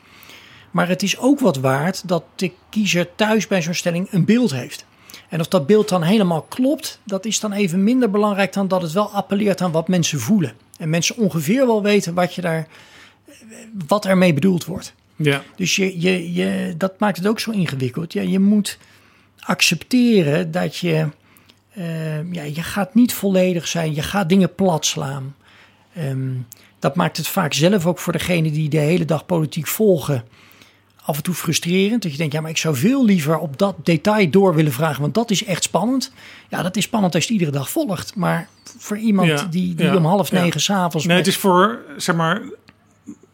Maar 0.74 0.88
het 0.88 1.02
is 1.02 1.18
ook 1.18 1.40
wat 1.40 1.56
waard 1.56 2.08
dat 2.08 2.24
de 2.34 2.52
kiezer 2.68 3.14
thuis 3.14 3.46
bij 3.46 3.62
zo'n 3.62 3.74
stelling 3.74 4.08
een 4.10 4.24
beeld 4.24 4.50
heeft. 4.50 4.84
En 5.28 5.40
of 5.40 5.48
dat 5.48 5.66
beeld 5.66 5.88
dan 5.88 6.02
helemaal 6.02 6.42
klopt, 6.42 7.00
dat 7.04 7.24
is 7.24 7.40
dan 7.40 7.52
even 7.52 7.84
minder 7.84 8.10
belangrijk 8.10 8.52
dan 8.52 8.68
dat 8.68 8.82
het 8.82 8.92
wel 8.92 9.10
appelleert 9.10 9.60
aan 9.60 9.72
wat 9.72 9.88
mensen 9.88 10.20
voelen. 10.20 10.52
En 10.78 10.90
mensen 10.90 11.16
ongeveer 11.16 11.66
wel 11.66 11.82
weten 11.82 12.14
wat, 12.14 12.34
je 12.34 12.40
daar, 12.40 12.66
wat 13.86 14.04
ermee 14.04 14.32
bedoeld 14.32 14.64
wordt. 14.64 14.94
Ja. 15.16 15.42
Dus 15.56 15.76
je, 15.76 16.00
je, 16.00 16.32
je, 16.32 16.74
dat 16.76 16.98
maakt 16.98 17.16
het 17.16 17.26
ook 17.26 17.40
zo 17.40 17.50
ingewikkeld. 17.50 18.12
Ja, 18.12 18.22
je 18.22 18.40
moet 18.40 18.78
accepteren 19.38 20.50
dat 20.50 20.76
je, 20.76 21.08
uh, 21.74 22.32
ja, 22.32 22.42
je 22.42 22.62
gaat 22.62 22.94
niet 22.94 23.12
volledig 23.12 23.68
zijn. 23.68 23.94
Je 23.94 24.02
gaat 24.02 24.28
dingen 24.28 24.54
plat 24.54 24.86
slaan. 24.86 25.34
Um, 25.98 26.46
dat 26.78 26.94
maakt 26.94 27.16
het 27.16 27.28
vaak 27.28 27.52
zelf 27.52 27.86
ook 27.86 27.98
voor 27.98 28.12
degene 28.12 28.50
die 28.50 28.68
de 28.68 28.78
hele 28.78 29.04
dag 29.04 29.26
politiek 29.26 29.66
volgen 29.66 30.24
af 31.04 31.16
en 31.16 31.22
toe 31.22 31.34
frustrerend. 31.34 32.02
Dat 32.02 32.12
je 32.12 32.18
denkt, 32.18 32.32
ja, 32.32 32.40
maar 32.40 32.50
ik 32.50 32.56
zou 32.56 32.76
veel 32.76 33.04
liever 33.04 33.38
op 33.38 33.58
dat 33.58 33.76
detail 33.82 34.30
door 34.30 34.54
willen 34.54 34.72
vragen, 34.72 35.00
want 35.00 35.14
dat 35.14 35.30
is 35.30 35.44
echt 35.44 35.62
spannend. 35.62 36.12
Ja, 36.48 36.62
dat 36.62 36.76
is 36.76 36.84
spannend 36.84 37.14
als 37.14 37.24
je 37.24 37.32
het 37.32 37.40
iedere 37.40 37.58
dag 37.58 37.70
volgt. 37.70 38.16
Maar 38.16 38.48
voor 38.78 38.98
iemand 38.98 39.52
die, 39.52 39.74
die 39.74 39.96
om 39.96 40.04
half 40.04 40.32
negen 40.32 40.50
ja. 40.52 40.58
s'avonds... 40.58 41.06
Nee, 41.06 41.16
het 41.16 41.26
is 41.26 41.36
voor, 41.36 41.78
zeg 41.96 42.16
maar, 42.16 42.42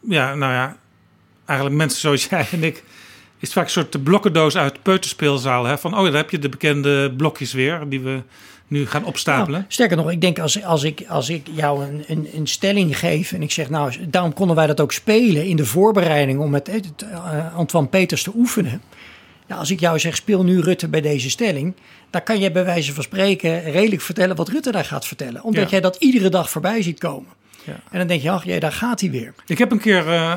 ja, 0.00 0.34
nou 0.34 0.52
ja, 0.52 0.76
eigenlijk 1.44 1.78
mensen 1.78 2.00
zoals 2.00 2.24
jij 2.30 2.46
en 2.52 2.64
ik... 2.64 2.76
is 2.76 2.82
het 3.40 3.52
vaak 3.52 3.64
een 3.64 3.70
soort 3.70 4.02
blokkendoos 4.02 4.56
uit 4.56 4.82
peuterspeelzaal. 4.82 5.64
Hè? 5.64 5.78
Van, 5.78 5.98
oh 5.98 6.04
daar 6.04 6.14
heb 6.14 6.30
je 6.30 6.38
de 6.38 6.48
bekende 6.48 7.12
blokjes 7.16 7.52
weer, 7.52 7.88
die 7.88 8.00
we 8.00 8.22
nu 8.70 8.86
gaan 8.86 9.04
opstapelen? 9.04 9.60
Nou, 9.60 9.72
sterker 9.72 9.96
nog, 9.96 10.10
ik 10.10 10.20
denk 10.20 10.38
als, 10.38 10.64
als, 10.64 10.82
ik, 10.82 11.04
als 11.08 11.28
ik 11.28 11.46
jou 11.52 11.84
een, 11.84 12.04
een, 12.06 12.28
een, 12.34 12.46
stelling 12.46 12.98
geef 12.98 13.32
en 13.32 13.42
ik 13.42 13.50
zeg, 13.50 13.70
nou, 13.70 14.08
daarom 14.08 14.32
konden 14.32 14.56
wij 14.56 14.66
dat 14.66 14.80
ook 14.80 14.92
spelen 14.92 15.46
in 15.46 15.56
de 15.56 15.64
voorbereiding 15.64 16.40
om 16.40 16.50
met 16.50 16.68
uh, 16.68 17.56
Antoine 17.56 17.88
Peters 17.88 18.22
te 18.22 18.32
oefenen. 18.34 18.82
Als 19.48 19.70
ik 19.70 19.80
jou 19.80 19.98
zeg, 19.98 20.16
speel 20.16 20.44
nu 20.44 20.60
Rutte 20.60 20.88
bij 20.88 21.00
deze 21.00 21.30
stelling, 21.30 21.74
dan 22.10 22.22
kan 22.22 22.40
je 22.40 22.50
bij 22.50 22.64
wijze 22.64 22.94
van 22.94 23.02
spreken 23.02 23.62
redelijk 23.62 24.02
vertellen 24.02 24.36
wat 24.36 24.48
Rutte 24.48 24.72
daar 24.72 24.84
gaat 24.84 25.06
vertellen. 25.06 25.42
Omdat 25.42 25.70
jij 25.70 25.80
dat 25.80 25.96
iedere 25.96 26.28
dag 26.28 26.50
voorbij 26.50 26.82
ziet 26.82 26.98
komen. 26.98 27.32
Ja. 27.64 27.80
En 27.90 27.98
dan 27.98 28.06
denk 28.06 28.22
je, 28.22 28.30
ach, 28.30 28.44
jij, 28.44 28.60
daar 28.60 28.72
gaat 28.72 29.00
hij 29.00 29.10
weer. 29.10 29.34
Ik 29.46 29.58
heb 29.58 29.70
een 29.70 29.80
keer, 29.80 30.06
uh, 30.06 30.34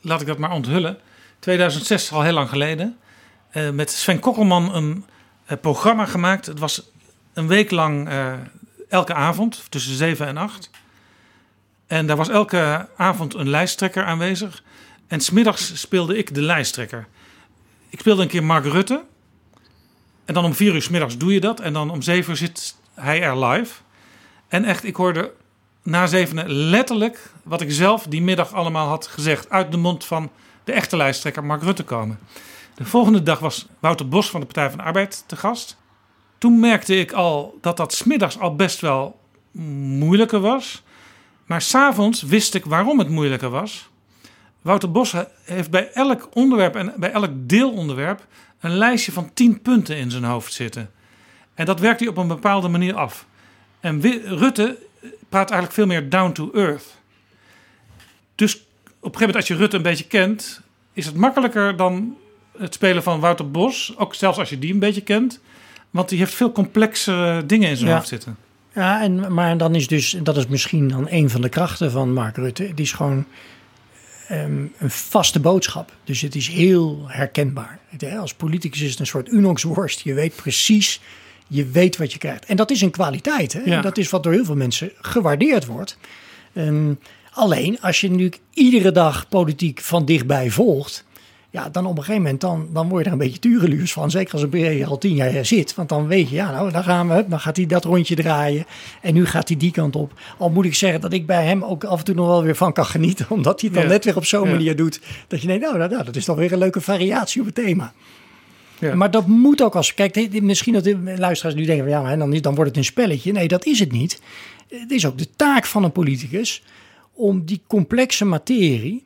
laat 0.00 0.20
ik 0.20 0.26
dat 0.26 0.38
maar 0.38 0.52
onthullen, 0.52 0.98
2006, 1.38 2.12
al 2.12 2.22
heel 2.22 2.32
lang 2.32 2.48
geleden, 2.48 2.96
uh, 3.52 3.70
met 3.70 3.90
Sven 3.90 4.20
Kokkelman 4.20 4.74
een 4.74 5.04
programma 5.60 6.06
gemaakt. 6.06 6.46
Het 6.46 6.58
was 6.58 6.82
een 7.36 7.46
week 7.46 7.70
lang 7.70 8.08
uh, 8.08 8.32
elke 8.88 9.14
avond 9.14 9.64
tussen 9.68 9.94
7 9.94 10.26
en 10.26 10.36
8. 10.36 10.70
En 11.86 12.06
daar 12.06 12.16
was 12.16 12.28
elke 12.28 12.88
avond 12.96 13.34
een 13.34 13.48
lijsttrekker 13.48 14.04
aanwezig. 14.04 14.62
En 15.06 15.20
smiddags 15.20 15.80
speelde 15.80 16.16
ik 16.16 16.34
de 16.34 16.42
lijsttrekker. 16.42 17.06
ik 17.88 18.00
speelde 18.00 18.22
een 18.22 18.28
keer 18.28 18.44
Mark 18.44 18.64
Rutte. 18.64 19.04
En 20.24 20.34
dan 20.34 20.44
om 20.44 20.54
vier 20.54 20.74
uur 20.74 20.82
s 20.82 20.88
middags 20.88 21.16
doe 21.16 21.32
je 21.32 21.40
dat. 21.40 21.60
En 21.60 21.72
dan 21.72 21.90
om 21.90 22.02
zeven 22.02 22.30
uur 22.30 22.36
zit 22.36 22.76
hij 22.94 23.22
er 23.22 23.44
live. 23.44 23.74
En 24.48 24.64
echt, 24.64 24.84
ik 24.84 24.96
hoorde 24.96 25.32
na 25.82 26.06
zevenen 26.06 26.50
letterlijk 26.50 27.30
wat 27.42 27.60
ik 27.60 27.72
zelf 27.72 28.06
die 28.06 28.22
middag 28.22 28.52
allemaal 28.52 28.88
had 28.88 29.06
gezegd. 29.06 29.50
Uit 29.50 29.70
de 29.70 29.76
mond 29.76 30.04
van 30.04 30.30
de 30.64 30.72
echte 30.72 30.96
lijsttrekker 30.96 31.44
Mark 31.44 31.62
Rutte 31.62 31.84
komen. 31.84 32.18
De 32.74 32.84
volgende 32.84 33.22
dag 33.22 33.38
was 33.38 33.66
Wouter 33.80 34.08
Bos 34.08 34.30
van 34.30 34.40
de 34.40 34.46
Partij 34.46 34.68
van 34.68 34.78
de 34.78 34.84
Arbeid 34.84 35.24
te 35.26 35.36
gast. 35.36 35.76
Toen 36.38 36.60
merkte 36.60 36.98
ik 36.98 37.12
al 37.12 37.58
dat 37.60 37.76
dat 37.76 37.94
smiddags 37.94 38.38
al 38.38 38.56
best 38.56 38.80
wel 38.80 39.20
moeilijker 39.50 40.40
was. 40.40 40.82
Maar 41.46 41.62
s'avonds 41.62 42.22
wist 42.22 42.54
ik 42.54 42.64
waarom 42.64 42.98
het 42.98 43.08
moeilijker 43.08 43.50
was. 43.50 43.88
Wouter 44.62 44.90
Bos 44.90 45.14
heeft 45.44 45.70
bij 45.70 45.92
elk 45.92 46.28
onderwerp 46.32 46.76
en 46.76 46.92
bij 46.96 47.10
elk 47.10 47.30
deelonderwerp 47.34 48.26
een 48.60 48.76
lijstje 48.76 49.12
van 49.12 49.30
10 49.34 49.62
punten 49.62 49.96
in 49.96 50.10
zijn 50.10 50.24
hoofd 50.24 50.52
zitten. 50.52 50.90
En 51.54 51.66
dat 51.66 51.80
werkt 51.80 52.00
hij 52.00 52.08
op 52.08 52.16
een 52.16 52.28
bepaalde 52.28 52.68
manier 52.68 52.94
af. 52.94 53.26
En 53.80 54.00
Rutte 54.24 54.78
praat 55.28 55.50
eigenlijk 55.50 55.72
veel 55.72 55.86
meer 55.86 56.08
down 56.08 56.32
to 56.32 56.50
earth. 56.54 56.84
Dus 58.34 58.54
op 58.56 58.62
een 59.14 59.18
gegeven 59.18 59.20
moment, 59.20 59.36
als 59.36 59.48
je 59.48 59.56
Rutte 59.56 59.76
een 59.76 59.82
beetje 59.82 60.06
kent, 60.06 60.60
is 60.92 61.06
het 61.06 61.16
makkelijker 61.16 61.76
dan 61.76 62.16
het 62.58 62.74
spelen 62.74 63.02
van 63.02 63.20
Wouter 63.20 63.50
Bos. 63.50 63.94
Ook 63.96 64.14
zelfs 64.14 64.38
als 64.38 64.48
je 64.48 64.58
die 64.58 64.72
een 64.72 64.78
beetje 64.78 65.02
kent. 65.02 65.40
Want 65.96 66.08
die 66.08 66.18
heeft 66.18 66.34
veel 66.34 66.52
complexe 66.52 67.42
dingen 67.46 67.68
in 67.68 67.76
zijn 67.76 67.92
hoofd 67.92 68.08
zitten. 68.08 68.36
Ja, 68.74 69.02
en, 69.02 69.32
maar 69.34 69.56
dan 69.56 69.74
is 69.74 69.86
dus, 69.86 70.16
dat 70.22 70.36
is 70.36 70.46
misschien 70.46 70.88
dan 70.88 71.06
een 71.10 71.30
van 71.30 71.40
de 71.40 71.48
krachten 71.48 71.90
van 71.90 72.12
Mark 72.12 72.36
Rutte. 72.36 72.74
Die 72.74 72.84
is 72.84 72.92
gewoon 72.92 73.24
ehm, 74.28 74.64
een 74.78 74.90
vaste 74.90 75.40
boodschap. 75.40 75.92
Dus 76.04 76.20
het 76.20 76.34
is 76.34 76.48
heel 76.48 77.04
herkenbaar. 77.06 77.78
Als 78.18 78.34
politicus 78.34 78.80
is 78.80 78.90
het 78.90 78.98
een 78.98 79.06
soort 79.06 79.28
Unox-worst. 79.28 80.00
Je 80.00 80.14
weet 80.14 80.36
precies, 80.36 81.00
je 81.46 81.66
weet 81.66 81.96
wat 81.96 82.12
je 82.12 82.18
krijgt. 82.18 82.44
En 82.44 82.56
dat 82.56 82.70
is 82.70 82.80
een 82.80 82.90
kwaliteit. 82.90 83.52
Hè? 83.52 83.60
Ja. 83.64 83.80
Dat 83.80 83.98
is 83.98 84.10
wat 84.10 84.22
door 84.22 84.32
heel 84.32 84.44
veel 84.44 84.56
mensen 84.56 84.92
gewaardeerd 85.00 85.66
wordt. 85.66 85.98
Ehm, 86.52 86.92
alleen, 87.30 87.80
als 87.80 88.00
je 88.00 88.10
nu 88.10 88.32
iedere 88.52 88.92
dag 88.92 89.28
politiek 89.28 89.80
van 89.80 90.04
dichtbij 90.04 90.50
volgt... 90.50 91.04
Ja, 91.56 91.68
dan 91.68 91.86
op 91.86 91.90
een 91.96 92.02
gegeven 92.04 92.22
moment 92.22 92.40
dan, 92.40 92.68
dan 92.72 92.88
word 92.88 93.00
je 93.00 93.06
er 93.06 93.12
een 93.12 93.18
beetje 93.22 93.38
tureluurs 93.38 93.92
van. 93.92 94.10
Zeker 94.10 94.32
als 94.32 94.42
een 94.42 94.48
BR 94.48 94.84
al 94.88 94.98
tien 94.98 95.14
jaar 95.14 95.44
zit. 95.44 95.74
Want 95.74 95.88
dan 95.88 96.06
weet 96.06 96.28
je, 96.28 96.34
ja, 96.34 96.50
nou, 96.50 96.70
dan 96.70 96.84
gaan 96.84 97.08
we. 97.08 97.24
Dan 97.28 97.40
gaat 97.40 97.56
hij 97.56 97.66
dat 97.66 97.84
rondje 97.84 98.14
draaien. 98.14 98.64
En 99.02 99.14
nu 99.14 99.26
gaat 99.26 99.48
hij 99.48 99.56
die 99.56 99.70
kant 99.70 99.96
op. 99.96 100.12
Al 100.38 100.50
moet 100.50 100.64
ik 100.64 100.74
zeggen 100.74 101.00
dat 101.00 101.12
ik 101.12 101.26
bij 101.26 101.44
hem 101.44 101.62
ook 101.64 101.84
af 101.84 101.98
en 101.98 102.04
toe 102.04 102.14
nog 102.14 102.26
wel 102.26 102.42
weer 102.42 102.56
van 102.56 102.72
kan 102.72 102.86
genieten. 102.86 103.26
Omdat 103.36 103.60
hij 103.60 103.70
het 103.70 103.78
dan 103.78 103.88
Ja. 103.88 103.92
net 103.94 104.04
weer 104.04 104.16
op 104.16 104.24
zo'n 104.24 104.44
Ja. 104.48 104.50
manier 104.54 104.76
doet. 104.76 105.00
Dat 105.28 105.40
je 105.40 105.46
denkt, 105.46 105.62
nou, 105.62 105.78
nou, 105.78 105.90
nou, 105.90 106.04
dat 106.04 106.16
is 106.16 106.24
toch 106.24 106.36
weer 106.36 106.52
een 106.52 106.58
leuke 106.58 106.80
variatie 106.80 107.40
op 107.40 107.46
het 107.46 107.54
thema. 107.54 107.92
Ja. 108.78 108.94
Maar 108.94 109.10
dat 109.10 109.26
moet 109.26 109.62
ook 109.62 109.76
als. 109.76 109.94
Kijk, 109.94 110.42
misschien 110.42 110.72
dat 110.72 110.84
de 110.84 111.14
luisteraars 111.18 111.56
nu 111.56 111.64
denken: 111.64 111.84
van, 111.84 111.92
ja, 111.94 112.02
maar 112.02 112.18
dan, 112.18 112.32
is- 112.32 112.42
dan 112.42 112.54
wordt 112.54 112.70
het 112.70 112.78
een 112.78 112.84
spelletje. 112.84 113.32
Nee, 113.32 113.48
dat 113.48 113.66
is 113.66 113.78
het 113.80 113.92
niet. 113.92 114.20
Het 114.68 114.90
is 114.90 115.06
ook 115.06 115.18
de 115.18 115.28
taak 115.36 115.66
van 115.66 115.84
een 115.84 115.92
politicus 115.92 116.62
om 117.12 117.44
die 117.44 117.62
complexe 117.66 118.24
materie 118.24 119.04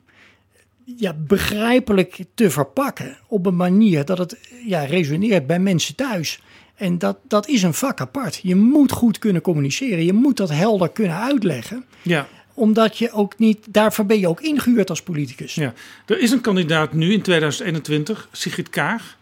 ja, 0.97 1.13
begrijpelijk 1.13 2.23
te 2.33 2.49
verpakken 2.49 3.17
op 3.27 3.45
een 3.45 3.55
manier 3.55 4.05
dat 4.05 4.17
het 4.17 4.37
ja, 4.65 4.83
resoneert 4.83 5.47
bij 5.47 5.59
mensen 5.59 5.95
thuis. 5.95 6.39
En 6.75 6.97
dat, 6.97 7.17
dat 7.27 7.47
is 7.47 7.63
een 7.63 7.73
vak 7.73 8.01
apart. 8.01 8.39
Je 8.43 8.55
moet 8.55 8.91
goed 8.91 9.19
kunnen 9.19 9.41
communiceren. 9.41 10.05
Je 10.05 10.13
moet 10.13 10.37
dat 10.37 10.49
helder 10.49 10.89
kunnen 10.89 11.17
uitleggen. 11.17 11.85
Ja. 12.01 12.27
Omdat 12.53 12.97
je 12.97 13.11
ook 13.11 13.37
niet, 13.37 13.65
daarvoor 13.69 14.05
ben 14.05 14.19
je 14.19 14.27
ook 14.27 14.41
ingehuurd 14.41 14.89
als 14.89 15.01
politicus. 15.01 15.55
Ja. 15.55 15.73
Er 16.05 16.19
is 16.19 16.31
een 16.31 16.41
kandidaat 16.41 16.93
nu 16.93 17.13
in 17.13 17.21
2021, 17.21 18.29
Sigrid 18.31 18.69
Kaag. 18.69 19.17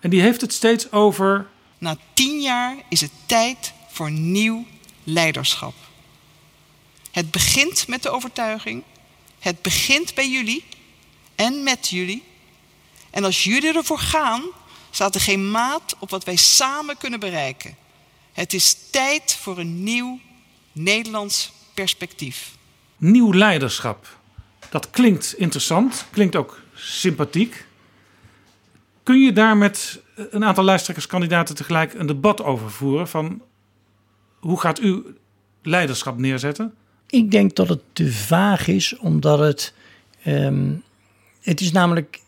En 0.00 0.10
die 0.10 0.20
heeft 0.20 0.40
het 0.40 0.52
steeds 0.52 0.92
over. 0.92 1.46
Na 1.78 1.96
tien 2.14 2.40
jaar 2.40 2.74
is 2.88 3.00
het 3.00 3.10
tijd 3.26 3.72
voor 3.88 4.10
nieuw 4.10 4.64
leiderschap. 5.04 5.74
Het 7.10 7.30
begint 7.30 7.88
met 7.88 8.02
de 8.02 8.10
overtuiging. 8.10 8.82
Het 9.38 9.62
begint 9.62 10.14
bij 10.14 10.30
jullie 10.30 10.64
en 11.42 11.62
met 11.62 11.88
jullie. 11.88 12.22
En 13.10 13.24
als 13.24 13.44
jullie 13.44 13.74
ervoor 13.74 13.98
gaan, 13.98 14.42
staat 14.90 15.14
er 15.14 15.20
geen 15.20 15.50
maat 15.50 15.96
op 15.98 16.10
wat 16.10 16.24
wij 16.24 16.36
samen 16.36 16.96
kunnen 16.96 17.20
bereiken. 17.20 17.76
Het 18.32 18.52
is 18.52 18.76
tijd 18.90 19.34
voor 19.40 19.58
een 19.58 19.82
nieuw 19.82 20.20
Nederlands 20.72 21.52
perspectief. 21.74 22.56
Nieuw 22.96 23.32
leiderschap. 23.32 24.18
Dat 24.70 24.90
klinkt 24.90 25.34
interessant, 25.36 26.06
klinkt 26.10 26.36
ook 26.36 26.60
sympathiek. 26.74 27.66
Kun 29.02 29.18
je 29.18 29.32
daar 29.32 29.56
met 29.56 30.00
een 30.30 30.44
aantal 30.44 30.64
lijsttrekkerskandidaten 30.64 31.54
tegelijk 31.54 31.94
een 31.94 32.06
debat 32.06 32.42
over 32.42 32.70
voeren? 32.70 33.08
Van 33.08 33.42
hoe 34.38 34.60
gaat 34.60 34.80
u 34.80 35.02
leiderschap 35.62 36.18
neerzetten? 36.18 36.74
Ik 37.06 37.30
denk 37.30 37.56
dat 37.56 37.68
het 37.68 37.80
te 37.92 38.12
vaag 38.12 38.68
is, 38.68 38.96
omdat 38.96 39.38
het. 39.38 39.72
ehm, 40.22 40.74
het 41.42 41.60
is 41.60 41.72
namelijk 41.72 42.20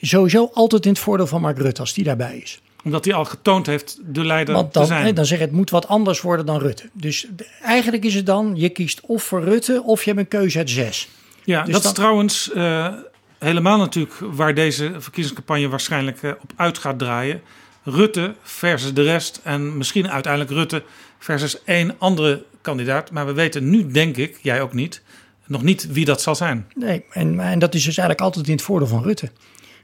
sowieso 0.00 0.50
altijd 0.54 0.84
in 0.84 0.90
het 0.90 1.00
voordeel 1.00 1.26
van 1.26 1.40
Mark 1.40 1.58
Rutte 1.58 1.80
als 1.80 1.94
die 1.94 2.04
daarbij 2.04 2.38
is. 2.38 2.60
Omdat 2.84 3.04
hij 3.04 3.14
al 3.14 3.24
getoond 3.24 3.66
heeft 3.66 3.98
de 4.06 4.24
leider 4.24 4.54
Want 4.54 4.72
te 4.72 4.78
dan, 4.78 4.86
zijn. 4.88 5.04
hè, 5.04 5.12
dan 5.12 5.26
zeg 5.26 5.38
je 5.38 5.44
het 5.44 5.52
moet 5.52 5.70
wat 5.70 5.88
anders 5.88 6.20
worden 6.20 6.46
dan 6.46 6.58
Rutte. 6.58 6.90
Dus 6.92 7.26
eigenlijk 7.62 8.04
is 8.04 8.14
het 8.14 8.26
dan, 8.26 8.52
je 8.56 8.68
kiest 8.68 9.00
of 9.00 9.22
voor 9.22 9.44
Rutte 9.44 9.82
of 9.82 10.02
je 10.04 10.10
hebt 10.10 10.22
een 10.22 10.28
keuze 10.40 10.58
uit 10.58 10.70
zes. 10.70 11.08
Ja, 11.44 11.62
Dus 11.62 11.72
dat 11.72 11.82
dan- 11.82 11.90
is 11.92 11.96
trouwens 11.98 12.52
eh, 12.52 12.88
helemaal 13.38 13.78
natuurlijk 13.78 14.14
waar 14.20 14.54
deze 14.54 14.92
verkiezingscampagne 14.98 15.68
waarschijnlijk 15.68 16.22
eh, 16.22 16.30
op 16.42 16.52
uit 16.56 16.78
gaat 16.78 16.98
draaien. 16.98 17.40
Rutte 17.82 18.34
versus 18.42 18.94
de 18.94 19.02
rest 19.02 19.40
en 19.42 19.76
misschien 19.76 20.10
uiteindelijk 20.10 20.52
Rutte 20.52 20.82
versus 21.18 21.64
één 21.64 21.94
andere 21.98 22.44
kandidaat. 22.60 23.10
Maar 23.10 23.26
we 23.26 23.32
weten 23.32 23.70
nu, 23.70 23.86
denk 23.90 24.16
ik, 24.16 24.38
jij 24.42 24.60
ook 24.60 24.72
niet, 24.72 25.02
nog 25.46 25.62
niet 25.62 25.92
wie 25.92 26.04
dat 26.04 26.22
zal 26.22 26.34
zijn. 26.34 26.66
Nee, 26.74 27.04
en, 27.10 27.40
en 27.40 27.58
dat 27.58 27.74
is 27.74 27.84
dus 27.84 27.96
eigenlijk 27.96 28.20
altijd 28.20 28.46
in 28.46 28.52
het 28.52 28.62
voordeel 28.62 28.88
van 28.88 29.02
Rutte. 29.02 29.30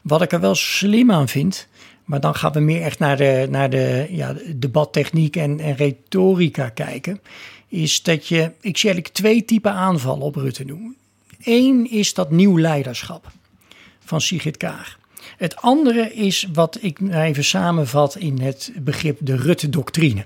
Wat 0.02 0.22
ik 0.22 0.32
er 0.32 0.40
wel 0.40 0.54
slim 0.54 1.12
aan 1.12 1.28
vind, 1.28 1.68
maar 2.04 2.20
dan 2.20 2.34
gaan 2.34 2.52
we 2.52 2.60
meer 2.60 2.82
echt 2.82 2.98
naar 2.98 3.16
de, 3.16 3.46
naar 3.50 3.70
de 3.70 4.06
ja, 4.10 4.34
debattechniek 4.56 5.36
en, 5.36 5.60
en 5.60 5.76
retorica 5.76 6.68
kijken, 6.68 7.20
is 7.68 8.02
dat 8.02 8.28
je, 8.28 8.52
ik 8.60 8.78
zie 8.78 8.90
eigenlijk 8.90 9.08
twee 9.08 9.44
typen 9.44 9.72
aanvallen 9.72 10.22
op 10.22 10.36
Rutte 10.36 10.64
doen. 10.64 10.96
Eén 11.42 11.90
is 11.90 12.14
dat 12.14 12.30
nieuw 12.30 12.58
leiderschap 12.58 13.30
van 14.04 14.20
Sigrid 14.20 14.56
Kaag. 14.56 14.98
Het 15.36 15.56
andere 15.56 16.14
is 16.14 16.48
wat 16.52 16.78
ik 16.80 17.00
nou 17.00 17.22
even 17.22 17.44
samenvat 17.44 18.16
in 18.16 18.40
het 18.40 18.72
begrip 18.80 19.18
de 19.20 19.36
Rutte-doctrine. 19.36 20.24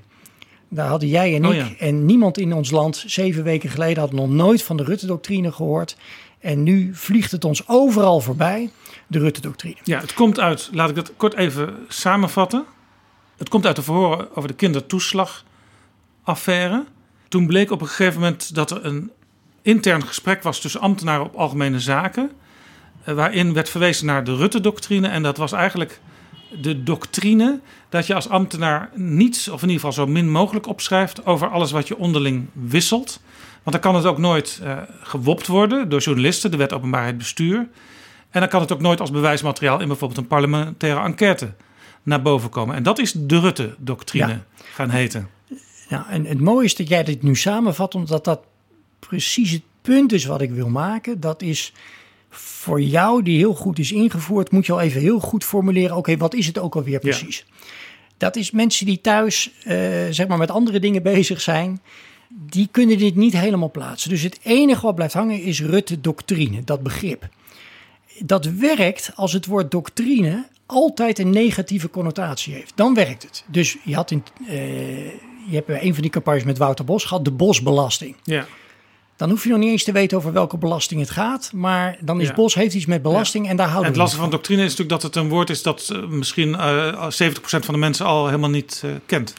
Daar 0.68 0.88
hadden 0.88 1.08
jij 1.08 1.34
en 1.34 1.44
ik 1.44 1.50
Oh 1.50 1.54
ja. 1.56 1.68
en 1.78 2.04
niemand 2.06 2.38
in 2.38 2.52
ons 2.52 2.70
land 2.70 3.04
zeven 3.06 3.44
weken 3.44 3.70
geleden 3.70 4.02
had 4.02 4.12
nog 4.12 4.28
nooit 4.28 4.62
van 4.62 4.76
de 4.76 4.84
Rutte-doctrine 4.84 5.52
gehoord. 5.52 5.96
En 6.38 6.62
nu 6.62 6.90
vliegt 6.94 7.30
het 7.30 7.44
ons 7.44 7.68
overal 7.68 8.20
voorbij, 8.20 8.70
de 9.06 9.18
Rutte-doctrine. 9.18 9.76
Ja, 9.84 10.00
het 10.00 10.14
komt 10.14 10.40
uit, 10.40 10.68
laat 10.72 10.88
ik 10.88 10.94
dat 10.94 11.12
kort 11.16 11.34
even 11.34 11.74
samenvatten. 11.88 12.64
Het 13.36 13.48
komt 13.48 13.66
uit 13.66 13.76
de 13.76 13.82
verhoren 13.82 14.36
over 14.36 14.48
de 14.48 14.54
kindertoeslagaffaire. 14.54 16.84
Toen 17.28 17.46
bleek 17.46 17.70
op 17.70 17.80
een 17.80 17.86
gegeven 17.86 18.20
moment 18.20 18.54
dat 18.54 18.70
er 18.70 18.84
een 18.84 19.10
intern 19.62 20.06
gesprek 20.06 20.42
was 20.42 20.60
tussen 20.60 20.80
ambtenaren 20.80 21.24
op 21.26 21.34
algemene 21.34 21.80
zaken. 21.80 22.30
eh, 23.04 23.14
Waarin 23.14 23.52
werd 23.52 23.68
verwezen 23.68 24.06
naar 24.06 24.24
de 24.24 24.36
Rutte-doctrine. 24.36 25.08
En 25.08 25.22
dat 25.22 25.36
was 25.36 25.52
eigenlijk 25.52 26.00
de 26.60 26.82
doctrine 26.82 27.60
dat 27.88 28.06
je 28.06 28.14
als 28.14 28.28
ambtenaar 28.28 28.90
niets, 28.94 29.48
of 29.48 29.62
in 29.62 29.68
ieder 29.68 29.86
geval 29.86 30.04
zo 30.06 30.12
min 30.12 30.30
mogelijk 30.30 30.66
opschrijft 30.66 31.26
over 31.26 31.48
alles 31.48 31.70
wat 31.70 31.88
je 31.88 31.98
onderling 31.98 32.46
wisselt. 32.52 33.20
Want 33.62 33.82
dan 33.82 33.92
kan 33.92 33.94
het 33.94 34.04
ook 34.04 34.18
nooit 34.18 34.60
eh, 34.62 34.78
gewopt 35.00 35.46
worden 35.46 35.88
door 35.88 36.00
journalisten, 36.00 36.50
de 36.50 36.56
wet 36.56 36.72
openbaarheid 36.72 37.18
bestuur. 37.18 37.68
En 38.30 38.40
dan 38.40 38.48
kan 38.48 38.60
het 38.60 38.72
ook 38.72 38.80
nooit 38.80 39.00
als 39.00 39.10
bewijsmateriaal 39.10 39.80
in 39.80 39.88
bijvoorbeeld 39.88 40.20
een 40.20 40.26
parlementaire 40.26 41.00
enquête 41.00 41.52
naar 42.02 42.22
boven 42.22 42.50
komen. 42.50 42.74
En 42.74 42.82
dat 42.82 42.98
is 42.98 43.12
de 43.12 43.40
Rutte-doctrine 43.40 44.28
Ja. 44.28 44.44
gaan 44.74 44.90
heten. 44.90 45.28
Ja, 45.88 46.06
en 46.10 46.24
het 46.24 46.40
mooie 46.40 46.64
is 46.64 46.76
dat 46.76 46.88
jij 46.88 47.04
dit 47.04 47.22
nu 47.22 47.36
samenvat, 47.36 47.94
omdat 47.94 48.24
dat 48.24 48.40
precies 48.98 49.50
het 49.50 49.62
punt 49.82 50.12
is 50.12 50.24
wat 50.24 50.40
ik 50.40 50.50
wil 50.50 50.68
maken. 50.68 51.20
Dat 51.20 51.42
is 51.42 51.72
voor 52.30 52.80
jou, 52.80 53.22
die 53.22 53.38
heel 53.38 53.54
goed 53.54 53.78
is 53.78 53.92
ingevoerd, 53.92 54.50
moet 54.50 54.66
je 54.66 54.72
al 54.72 54.80
even 54.80 55.00
heel 55.00 55.20
goed 55.20 55.44
formuleren. 55.44 55.96
Oké, 55.96 56.16
wat 56.16 56.34
is 56.34 56.46
het 56.46 56.58
ook 56.58 56.74
alweer 56.74 56.98
precies? 56.98 57.46
Dat 58.16 58.36
is 58.36 58.50
mensen 58.50 58.86
die 58.86 59.00
thuis, 59.00 59.50
eh, 59.64 59.76
zeg 60.10 60.26
maar, 60.26 60.38
met 60.38 60.50
andere 60.50 60.78
dingen 60.78 61.02
bezig 61.02 61.40
zijn. 61.40 61.80
Die 62.28 62.68
kunnen 62.70 62.98
dit 62.98 63.14
niet 63.14 63.38
helemaal 63.38 63.70
plaatsen. 63.70 64.10
Dus 64.10 64.22
het 64.22 64.38
enige 64.42 64.86
wat 64.86 64.94
blijft 64.94 65.14
hangen 65.14 65.42
is 65.42 65.60
Rutte-doctrine, 65.60 66.64
dat 66.64 66.82
begrip. 66.82 67.28
Dat 68.18 68.44
werkt 68.44 69.12
als 69.14 69.32
het 69.32 69.46
woord 69.46 69.70
doctrine 69.70 70.46
altijd 70.66 71.18
een 71.18 71.30
negatieve 71.30 71.90
connotatie 71.90 72.54
heeft. 72.54 72.72
Dan 72.74 72.94
werkt 72.94 73.22
het. 73.22 73.44
Dus 73.46 73.76
je 73.84 73.94
had 73.94 74.10
in, 74.10 74.22
eh, 74.46 75.06
je 75.48 75.54
hebt 75.54 75.66
bij 75.66 75.82
een 75.82 75.92
van 75.92 76.02
die 76.02 76.10
campagnes 76.10 76.44
met 76.44 76.58
Wouter 76.58 76.84
Bos 76.84 77.04
gehad, 77.04 77.24
de 77.24 77.30
bosbelasting. 77.30 78.16
Ja. 78.24 78.46
Dan 79.16 79.30
hoef 79.30 79.42
je 79.44 79.48
nog 79.50 79.58
niet 79.58 79.70
eens 79.70 79.84
te 79.84 79.92
weten 79.92 80.16
over 80.16 80.32
welke 80.32 80.56
belasting 80.58 81.00
het 81.00 81.10
gaat. 81.10 81.50
Maar 81.54 81.96
dan 82.00 82.20
is 82.20 82.28
Ja. 82.28 82.34
Bos 82.34 82.54
heeft 82.54 82.74
iets 82.74 82.86
met 82.86 83.02
belasting 83.02 83.48
en 83.48 83.56
daar 83.56 83.66
En 83.66 83.72
houden 83.72 83.86
het 83.90 83.96
we 83.96 84.02
lastige 84.02 84.22
van 84.22 84.30
doctrine 84.32 84.62
is 84.62 84.70
natuurlijk 84.70 85.00
dat 85.00 85.02
het 85.02 85.16
een 85.24 85.28
woord 85.30 85.50
is 85.50 85.62
dat 85.62 85.88
eh, 85.92 86.06
misschien 86.06 86.54
eh 86.54 87.06
70% 87.10 87.10
van 87.40 87.74
de 87.74 87.76
mensen 87.80 88.06
al 88.06 88.26
helemaal 88.26 88.50
niet 88.50 88.82
eh, 88.84 88.90
kent. 89.06 89.34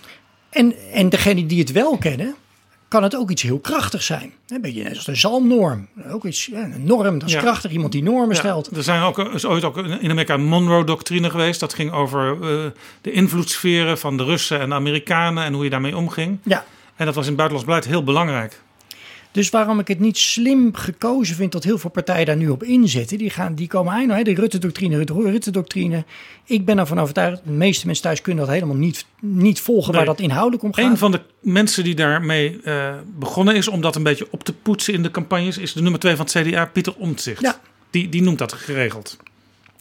En, 0.49 0.73
en 0.93 1.09
degene 1.09 1.45
die 1.45 1.59
het 1.59 1.71
wel 1.71 1.97
kennen, 1.97 2.35
kan 2.87 3.03
het 3.03 3.15
ook 3.15 3.29
iets 3.31 3.41
heel 3.41 3.59
krachtigs 3.59 4.05
zijn. 4.05 4.33
Een 4.47 4.61
beetje 4.61 4.83
net 4.83 4.95
als 4.95 5.05
de 5.05 5.15
zalmnorm. 5.15 5.87
Ook 6.11 6.25
iets, 6.25 6.45
ja, 6.45 6.63
een 6.63 6.85
norm, 6.85 7.19
dat 7.19 7.27
is 7.27 7.33
Ja. 7.33 7.39
krachtig. 7.41 7.71
Iemand 7.71 7.91
die 7.91 8.03
normen 8.03 8.29
Ja, 8.35 8.41
stelt. 8.41 8.77
er 8.77 8.83
zijn 8.83 9.01
ook, 9.01 9.19
is 9.19 9.45
ooit 9.45 9.63
ook 9.63 9.77
in 9.77 10.09
Amerika 10.09 10.33
een 10.33 10.45
Monroe-doctrine 10.45 11.29
geweest. 11.29 11.59
Dat 11.59 11.73
ging 11.73 11.91
over 11.91 12.31
eh, 12.41 12.65
de 13.01 13.11
invloedssferen 13.11 13.97
van 13.97 14.17
de 14.17 14.23
Russen 14.23 14.59
en 14.59 14.69
de 14.69 14.75
Amerikanen 14.75 15.43
en 15.43 15.53
hoe 15.53 15.63
je 15.63 15.69
daarmee 15.69 15.97
omging. 15.97 16.37
Ja. 16.43 16.65
En 16.95 17.05
dat 17.05 17.15
was 17.15 17.23
in 17.27 17.29
het 17.29 17.37
buitenlands 17.37 17.65
beleid 17.65 17.85
heel 17.85 18.03
belangrijk. 18.03 18.61
Dus 19.37 19.49
waarom 19.49 19.79
ik 19.79 19.87
het 19.87 19.99
niet 19.99 20.17
slim 20.17 20.75
gekozen 20.75 21.35
vind 21.35 21.51
dat 21.51 21.63
heel 21.63 21.77
veel 21.77 21.89
partijen 21.89 22.25
daar 22.25 22.35
nu 22.37 22.49
op 22.49 22.63
inzetten. 22.63 23.17
Die, 23.17 23.29
gaan, 23.29 23.55
die 23.55 23.67
komen 23.67 23.93
aan, 23.93 24.09
hè, 24.09 24.23
de 24.23 24.33
Rutte-doctrine, 24.33 25.05
de 25.05 25.13
Rutte-doctrine. 25.13 26.05
Ik 26.45 26.65
ben 26.65 26.77
ervan 26.79 26.99
overtuigd, 26.99 27.41
de 27.43 27.51
meeste 27.51 27.85
mensen 27.85 28.03
thuis 28.03 28.21
kunnen 28.21 28.45
dat 28.45 28.53
helemaal 28.53 28.75
niet, 28.75 29.05
niet 29.19 29.59
volgen 29.59 29.93
waar 29.93 30.05
dat 30.05 30.19
inhoudelijk 30.19 30.63
om 30.63 30.73
gaat. 30.73 30.91
Een 30.91 30.97
van 30.97 31.11
de 31.11 31.21
mensen 31.39 31.83
die 31.83 31.95
daarmee 31.95 32.59
eh, 32.63 32.95
begonnen 33.19 33.55
is 33.55 33.67
om 33.67 33.81
dat 33.81 33.95
een 33.95 34.03
beetje 34.03 34.27
op 34.31 34.43
te 34.43 34.53
poetsen 34.53 34.93
in 34.93 35.03
de 35.03 35.11
campagnes, 35.11 35.57
is 35.57 35.73
de 35.73 35.81
nummer 35.81 35.99
twee 35.99 36.15
van 36.15 36.25
het 36.25 36.47
CDA, 36.47 36.65
Pieter 36.65 36.95
Omtzigt. 36.95 37.41
Ja. 37.41 37.59
Die, 37.89 38.09
die 38.09 38.21
noemt 38.21 38.37
dat 38.37 38.53
geregeld. 38.53 39.17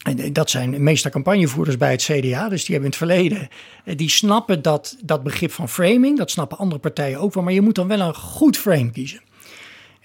En 0.03 0.19
eh, 0.19 0.33
dat 0.33 0.51
zijn 0.51 0.83
meestal 0.83 1.11
campagnevoerders 1.11 1.77
bij 1.77 1.91
het 1.91 2.03
CDA. 2.03 2.49
Dus 2.49 2.65
die 2.65 2.75
hebben 2.75 2.75
in 2.75 2.83
het 2.85 2.97
verleden. 2.97 3.49
eh, 3.85 3.97
Die 3.97 4.11
snappen 4.11 4.63
dat, 4.63 4.97
dat 5.03 5.23
begrip 5.23 5.53
van 5.53 5.69
framing. 5.69 6.19
Dat 6.19 6.31
snappen 6.31 6.59
andere 6.59 6.81
partijen 6.81 7.19
ook 7.19 7.35
wel. 7.35 7.43
Maar 7.43 7.53
je 7.53 7.61
moet 7.61 7.75
dan 7.75 7.89
wel 7.89 8.01
een 8.01 8.15
goed 8.15 8.57
frame 8.57 8.91
kiezen. 8.91 9.21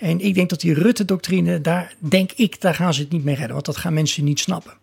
En 0.02 0.20
ik 0.20 0.34
denk 0.34 0.50
dat 0.50 0.62
die 0.62 0.74
Rutte-doctrine, 0.74 1.62
daar 1.62 1.94
denk 1.98 2.32
ik, 2.32 2.62
daar 2.62 2.76
gaan 2.76 2.94
ze 2.94 3.02
het 3.02 3.12
niet 3.12 3.24
mee 3.24 3.36
redden. 3.36 3.54
Want 3.54 3.66
dat 3.66 3.78
gaan 3.78 3.94
mensen 3.94 4.24
niet 4.24 4.40
snappen. 4.40 4.74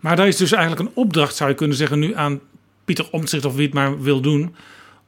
Maar 0.00 0.16
daar 0.16 0.28
is 0.28 0.36
dus 0.36 0.52
eigenlijk 0.52 0.88
een 0.88 0.94
opdracht, 0.94 1.36
zou 1.36 1.50
je 1.50 1.56
kunnen 1.56 1.76
zeggen, 1.76 1.98
nu 1.98 2.14
aan 2.14 2.40
Pieter 2.84 3.08
Omtzigt 3.10 3.44
of 3.44 3.54
wie 3.54 3.64
het 3.64 3.74
maar 3.74 4.00
wil 4.00 4.20
doen, 4.20 4.54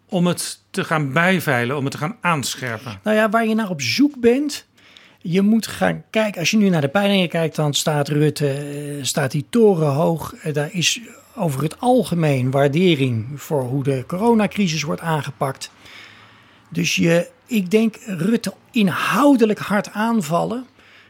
om 0.08 0.26
het 0.26 0.60
te 0.70 0.84
gaan 0.84 1.12
bijveilen, 1.12 1.76
om 1.76 1.82
het 1.82 1.92
te 1.92 1.98
gaan 1.98 2.16
aanscherpen. 2.20 3.00
Nou 3.02 3.16
ja, 3.16 3.28
waar 3.28 3.46
je 3.46 3.54
naar 3.54 3.70
op 3.70 3.80
zoek 3.80 4.20
bent. 4.20 4.66
Je 5.18 5.42
moet 5.42 5.66
gaan 5.66 6.04
kijken. 6.10 6.40
Als 6.40 6.50
je 6.50 6.56
nu 6.56 6.68
naar 6.68 6.80
de 6.80 6.88
peilingen 6.88 7.28
kijkt, 7.28 7.56
dan 7.56 7.74
staat 7.74 8.08
Rutte, 8.08 8.50
eh, 8.50 9.04
staat 9.04 9.30
die 9.30 9.46
torenhoog. 9.50 10.34
Eh, 10.34 10.54
Daar 10.54 10.68
is 10.72 11.00
over 11.34 11.62
het 11.62 11.80
algemeen 11.80 12.50
waardering 12.50 13.26
voor 13.34 13.62
hoe 13.62 13.82
de 13.82 14.04
coronacrisis 14.06 14.82
wordt 14.82 15.00
aangepakt. 15.00 15.70
Dus 16.70 16.96
je, 16.96 17.28
ik 17.48 17.70
denk 17.70 17.96
Rutte 18.06 18.52
inhoudelijk 18.70 19.58
hard 19.58 19.90
aanvallen. 19.90 20.66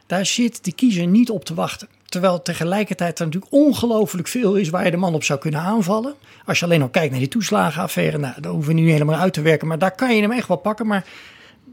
Daar 0.06 0.26
zit 0.26 0.64
de 0.64 0.72
kiezer 0.72 1.06
niet 1.06 1.30
op 1.30 1.44
te 1.44 1.54
wachten. 1.54 1.88
Terwijl 2.04 2.42
tegelijkertijd 2.42 3.18
er 3.18 3.24
natuurlijk 3.24 3.52
ongelooflijk 3.52 4.28
veel 4.28 4.54
is 4.54 4.68
waar 4.68 4.84
je 4.84 4.90
de 4.90 4.96
man 4.96 5.14
op 5.14 5.24
zou 5.24 5.38
kunnen 5.38 5.60
aanvallen. 5.60 6.14
Als 6.44 6.58
je 6.58 6.64
alleen 6.64 6.82
al 6.82 6.88
kijkt 6.88 7.10
naar 7.10 7.20
die 7.20 7.28
toeslagenaffaire, 7.28 8.18
nou, 8.18 8.40
daar 8.40 8.52
hoeven 8.52 8.74
we 8.74 8.80
nu 8.80 8.90
helemaal 8.90 9.18
uit 9.18 9.32
te 9.32 9.42
werken. 9.42 9.68
Maar 9.68 9.78
daar 9.78 9.94
kan 9.94 10.14
je 10.14 10.22
hem 10.22 10.32
echt 10.32 10.48
wel 10.48 10.56
pakken. 10.56 10.86
Maar 10.86 11.06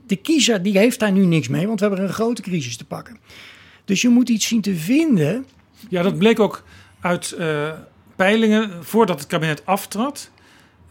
de 0.07 0.15
kiezer 0.15 0.63
die 0.63 0.77
heeft 0.77 0.99
daar 0.99 1.11
nu 1.11 1.25
niks 1.25 1.47
mee, 1.47 1.67
want 1.67 1.79
we 1.79 1.85
hebben 1.85 2.05
een 2.05 2.13
grote 2.13 2.41
crisis 2.41 2.77
te 2.77 2.85
pakken. 2.85 3.17
Dus 3.85 4.01
je 4.01 4.09
moet 4.09 4.29
iets 4.29 4.47
zien 4.47 4.61
te 4.61 4.75
vinden. 4.75 5.45
Ja, 5.89 6.01
dat 6.01 6.17
bleek 6.17 6.39
ook 6.39 6.63
uit 6.99 7.31
eh, 7.31 7.71
peilingen 8.15 8.85
voordat 8.85 9.19
het 9.19 9.27
kabinet 9.27 9.65
aftrad. 9.65 10.29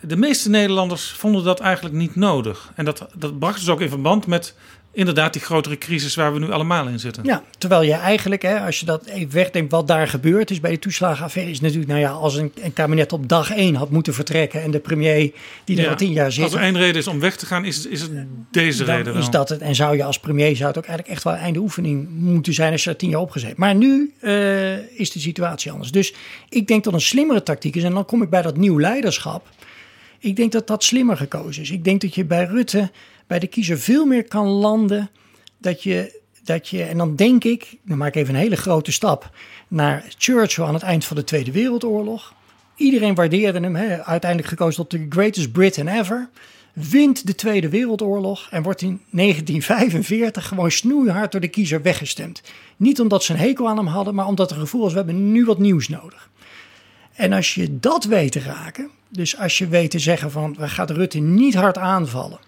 De 0.06 0.16
meeste 0.16 0.50
Nederlanders 0.50 1.10
vonden 1.10 1.44
dat 1.44 1.60
eigenlijk 1.60 1.94
niet 1.94 2.16
nodig. 2.16 2.72
En 2.74 2.84
dat, 2.84 3.06
dat 3.14 3.38
bracht 3.38 3.58
dus 3.58 3.68
ook 3.68 3.80
in 3.80 3.88
verband 3.88 4.26
met 4.26 4.54
inderdaad 4.94 5.32
die 5.32 5.42
grotere 5.42 5.78
crisis 5.78 6.14
waar 6.14 6.32
we 6.32 6.38
nu 6.38 6.50
allemaal 6.50 6.86
in 6.88 6.98
zitten. 7.00 7.24
Ja, 7.24 7.42
terwijl 7.58 7.82
je 7.82 7.92
eigenlijk, 7.92 8.42
hè, 8.42 8.60
als 8.60 8.80
je 8.80 8.86
dat 8.86 9.06
even 9.06 9.34
wegdenkt, 9.34 9.70
wat 9.70 9.88
daar 9.88 10.08
gebeurd 10.08 10.50
is 10.50 10.60
bij 10.60 10.70
de 10.70 10.78
toeslagenaffaire, 10.78 11.52
is 11.52 11.60
natuurlijk, 11.60 11.88
nou 11.88 12.00
ja, 12.00 12.10
als 12.10 12.34
een, 12.34 12.52
een 12.62 12.72
kabinet 12.72 13.12
op 13.12 13.28
dag 13.28 13.50
één 13.50 13.74
had 13.74 13.90
moeten 13.90 14.14
vertrekken 14.14 14.62
en 14.62 14.70
de 14.70 14.78
premier 14.78 15.32
die 15.64 15.76
er 15.76 15.82
Ja, 15.82 15.90
al 15.90 15.96
tien 15.96 16.12
jaar 16.12 16.32
zit. 16.32 16.44
Als 16.44 16.52
er 16.52 16.60
één 16.60 16.76
reden 16.76 16.96
is 16.96 17.06
om 17.06 17.20
weg 17.20 17.36
te 17.36 17.46
gaan, 17.46 17.64
is 17.64 17.76
het, 17.76 17.86
is 17.86 18.00
het 18.00 18.10
deze 18.50 18.84
reden 18.84 19.12
wel. 19.12 19.22
is 19.22 19.30
dat 19.30 19.48
het. 19.48 19.60
En 19.60 19.74
zou 19.74 19.96
je 19.96 20.04
als 20.04 20.18
premier 20.18 20.56
zou 20.56 20.68
het 20.68 20.78
ook 20.78 20.84
eigenlijk 20.84 21.14
echt 21.14 21.24
wel 21.24 21.34
einde 21.34 21.58
oefening 21.58 22.08
moeten 22.10 22.54
zijn 22.54 22.72
als 22.72 22.84
je 22.84 22.90
er 22.90 22.96
tien 22.96 23.10
jaar 23.10 23.20
opgezet. 23.20 23.56
Maar 23.56 23.74
nu 23.74 24.12
eh, 24.20 24.98
is 24.98 25.12
de 25.12 25.20
situatie 25.20 25.70
anders. 25.70 25.90
Dus 25.90 26.14
ik 26.48 26.66
denk 26.66 26.84
dat 26.84 26.92
een 26.92 27.00
slimmere 27.00 27.42
tactiek 27.42 27.76
is. 27.76 27.82
En 27.82 27.92
dan 27.92 28.04
kom 28.04 28.22
ik 28.22 28.30
bij 28.30 28.42
dat 28.42 28.56
nieuw 28.56 28.80
leiderschap. 28.80 29.48
Ik 30.24 30.36
denk 30.36 30.52
dat 30.52 30.66
dat 30.66 30.84
slimmer 30.84 31.16
gekozen 31.16 31.62
is. 31.62 31.70
Ik 31.70 31.84
denk 31.84 32.00
dat 32.00 32.14
je 32.14 32.24
bij 32.24 32.44
Rutte, 32.44 32.90
bij 33.26 33.38
de 33.38 33.46
kiezer 33.46 33.78
veel 33.78 34.06
meer 34.06 34.28
kan 34.28 34.46
landen. 34.46 35.10
Dat 35.58 35.82
je, 35.82 36.20
dat 36.44 36.68
je 36.68 36.82
en 36.82 36.98
dan 36.98 37.16
denk 37.16 37.44
ik, 37.44 37.76
dan 37.82 37.98
maak 37.98 38.08
ik 38.08 38.14
even 38.14 38.34
een 38.34 38.40
hele 38.40 38.56
grote 38.56 38.92
stap 38.92 39.30
naar 39.68 40.04
Churchill 40.18 40.64
aan 40.64 40.74
het 40.74 40.82
eind 40.82 41.04
van 41.04 41.16
de 41.16 41.24
Tweede 41.24 41.52
Wereldoorlog. 41.52 42.34
Iedereen 42.76 43.14
waardeerde 43.14 43.60
hem, 43.60 43.76
uiteindelijk 43.76 44.50
gekozen 44.50 44.76
tot 44.76 44.90
de 44.90 45.06
greatest 45.08 45.52
Britain 45.52 45.98
ever. 45.98 46.28
Wint 46.72 47.26
de 47.26 47.34
Tweede 47.34 47.68
Wereldoorlog 47.68 48.48
en 48.50 48.62
wordt 48.62 48.82
in 48.82 49.00
1945 49.10 50.48
gewoon 50.48 50.70
snoeihard 50.70 51.32
door 51.32 51.40
de 51.40 51.48
kiezer 51.48 51.82
weggestemd. 51.82 52.42
Niet 52.76 53.00
omdat 53.00 53.24
ze 53.24 53.32
een 53.32 53.38
hekel 53.38 53.68
aan 53.68 53.76
hem 53.76 53.86
hadden, 53.86 54.14
maar 54.14 54.26
omdat 54.26 54.50
er 54.50 54.56
gevoel 54.56 54.80
was: 54.80 54.90
we 54.90 54.96
hebben 54.96 55.32
nu 55.32 55.44
wat 55.44 55.58
nieuws 55.58 55.88
nodig. 55.88 56.30
En 57.14 57.32
als 57.32 57.54
je 57.54 57.80
dat 57.80 58.04
weet 58.04 58.32
te 58.32 58.40
raken, 58.40 58.90
dus 59.08 59.38
als 59.38 59.58
je 59.58 59.68
weet 59.68 59.90
te 59.90 59.98
zeggen 59.98 60.30
van 60.30 60.54
we 60.58 60.68
gaan 60.68 60.86
Rutte 60.86 61.18
niet 61.18 61.54
hard 61.54 61.78
aanvallen, 61.78 62.38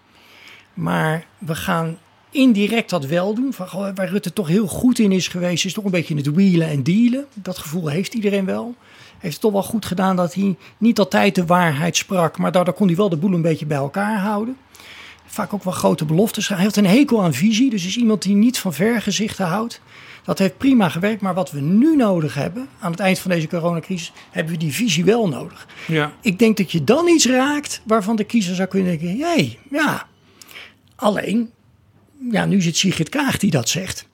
maar 0.73 1.25
we 1.37 1.55
gaan 1.55 1.97
indirect 2.31 2.89
dat 2.89 3.05
wel 3.05 3.33
doen. 3.33 3.53
Van, 3.53 3.95
waar 3.95 4.09
Rutte 4.09 4.33
toch 4.33 4.47
heel 4.47 4.67
goed 4.67 4.99
in 4.99 5.11
is 5.11 5.27
geweest, 5.27 5.65
is 5.65 5.73
toch 5.73 5.83
een 5.83 5.91
beetje 5.91 6.15
het 6.15 6.33
wielen 6.33 6.67
en 6.67 6.83
dealen. 6.83 7.25
Dat 7.33 7.57
gevoel 7.57 7.87
heeft 7.87 8.13
iedereen 8.13 8.45
wel. 8.45 8.75
Heeft 9.17 9.33
het 9.33 9.41
toch 9.41 9.51
wel 9.51 9.63
goed 9.63 9.85
gedaan 9.85 10.15
dat 10.15 10.33
hij 10.33 10.55
niet 10.77 10.99
altijd 10.99 11.35
de 11.35 11.45
waarheid 11.45 11.97
sprak, 11.97 12.37
maar 12.37 12.51
daardoor 12.51 12.73
kon 12.73 12.87
hij 12.87 12.95
wel 12.95 13.09
de 13.09 13.17
boel 13.17 13.33
een 13.33 13.41
beetje 13.41 13.65
bij 13.65 13.77
elkaar 13.77 14.19
houden. 14.19 14.57
Vaak 15.25 15.53
ook 15.53 15.63
wel 15.63 15.73
grote 15.73 16.05
beloftes. 16.05 16.47
Hij 16.47 16.57
heeft 16.57 16.75
een 16.75 16.85
hekel 16.85 17.23
aan 17.23 17.33
visie, 17.33 17.69
dus 17.69 17.85
is 17.85 17.97
iemand 17.97 18.21
die 18.21 18.35
niet 18.35 18.59
van 18.59 18.73
vergezichten 18.73 19.45
houdt. 19.45 19.81
Dat 20.27 20.39
heeft 20.39 20.57
prima 20.57 20.89
gewerkt, 20.89 21.21
maar 21.21 21.33
wat 21.33 21.51
we 21.51 21.59
nu 21.61 21.95
nodig 21.95 22.33
hebben, 22.33 22.67
aan 22.79 22.91
het 22.91 22.99
eind 22.99 23.19
van 23.19 23.31
deze 23.31 23.47
coronacrisis, 23.47 24.11
hebben 24.31 24.53
we 24.53 24.59
die 24.59 24.73
visie 24.73 25.05
wel 25.05 25.27
nodig. 25.27 25.67
Ja. 25.87 26.13
Ik 26.21 26.39
denk 26.39 26.57
dat 26.57 26.71
je 26.71 26.83
dan 26.83 27.07
iets 27.07 27.25
raakt 27.27 27.81
waarvan 27.85 28.15
de 28.15 28.23
kiezer 28.23 28.55
zou 28.55 28.67
kunnen 28.67 28.87
denken: 28.99 29.17
jee, 29.17 29.59
ja. 29.69 30.07
Alleen, 30.95 31.49
ja, 32.31 32.45
nu 32.45 32.61
zit 32.61 32.77
Sigrid 32.77 33.09
Kaag 33.09 33.37
die 33.37 33.51
dat 33.51 33.69
zegt. 33.69 34.07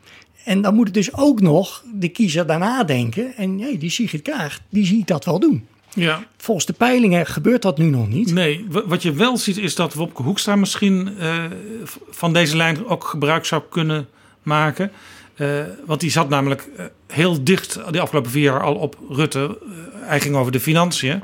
En 0.43 0.61
dan 0.61 0.75
moet 0.75 0.85
het 0.85 0.93
dus 0.93 1.13
ook 1.13 1.41
nog 1.41 1.83
de 1.93 2.09
kiezer 2.09 2.45
daarna 2.47 2.83
denken. 2.83 3.35
En 3.35 3.59
hey, 3.59 3.77
die 3.77 3.89
Sigrid 3.89 4.21
Kaag, 4.21 4.59
die 4.69 4.85
ziet 4.85 5.07
dat 5.07 5.25
wel 5.25 5.39
doen. 5.39 5.67
Ja. 5.93 6.23
Volgens 6.37 6.65
de 6.65 6.73
peilingen 6.73 7.25
gebeurt 7.25 7.61
dat 7.61 7.77
nu 7.77 7.85
nog 7.89 8.07
niet. 8.07 8.31
Nee, 8.33 8.65
wa- 8.69 8.85
wat 8.85 9.01
je 9.01 9.13
wel 9.13 9.37
ziet 9.37 9.57
is 9.57 9.75
dat 9.75 9.93
Wopke 9.93 10.21
Hoekstra 10.23 10.55
misschien 10.55 11.17
eh, 11.17 11.43
van 12.09 12.33
deze 12.33 12.57
lijn 12.57 12.85
ook 12.85 13.03
gebruik 13.03 13.45
zou 13.45 13.61
kunnen 13.69 14.07
maken. 14.43 14.91
Eh, 15.35 15.59
want 15.85 15.99
die 15.99 16.11
zat 16.11 16.29
namelijk 16.29 16.69
eh, 16.77 16.85
heel 17.07 17.43
dicht 17.43 17.79
de 17.91 17.99
afgelopen 17.99 18.31
vier 18.31 18.43
jaar 18.43 18.63
al 18.63 18.75
op 18.75 18.97
Rutte. 19.09 19.57
Eh, 19.61 19.67
hij 20.07 20.19
ging 20.19 20.35
over 20.35 20.51
de 20.51 20.59
financiën. 20.59 21.23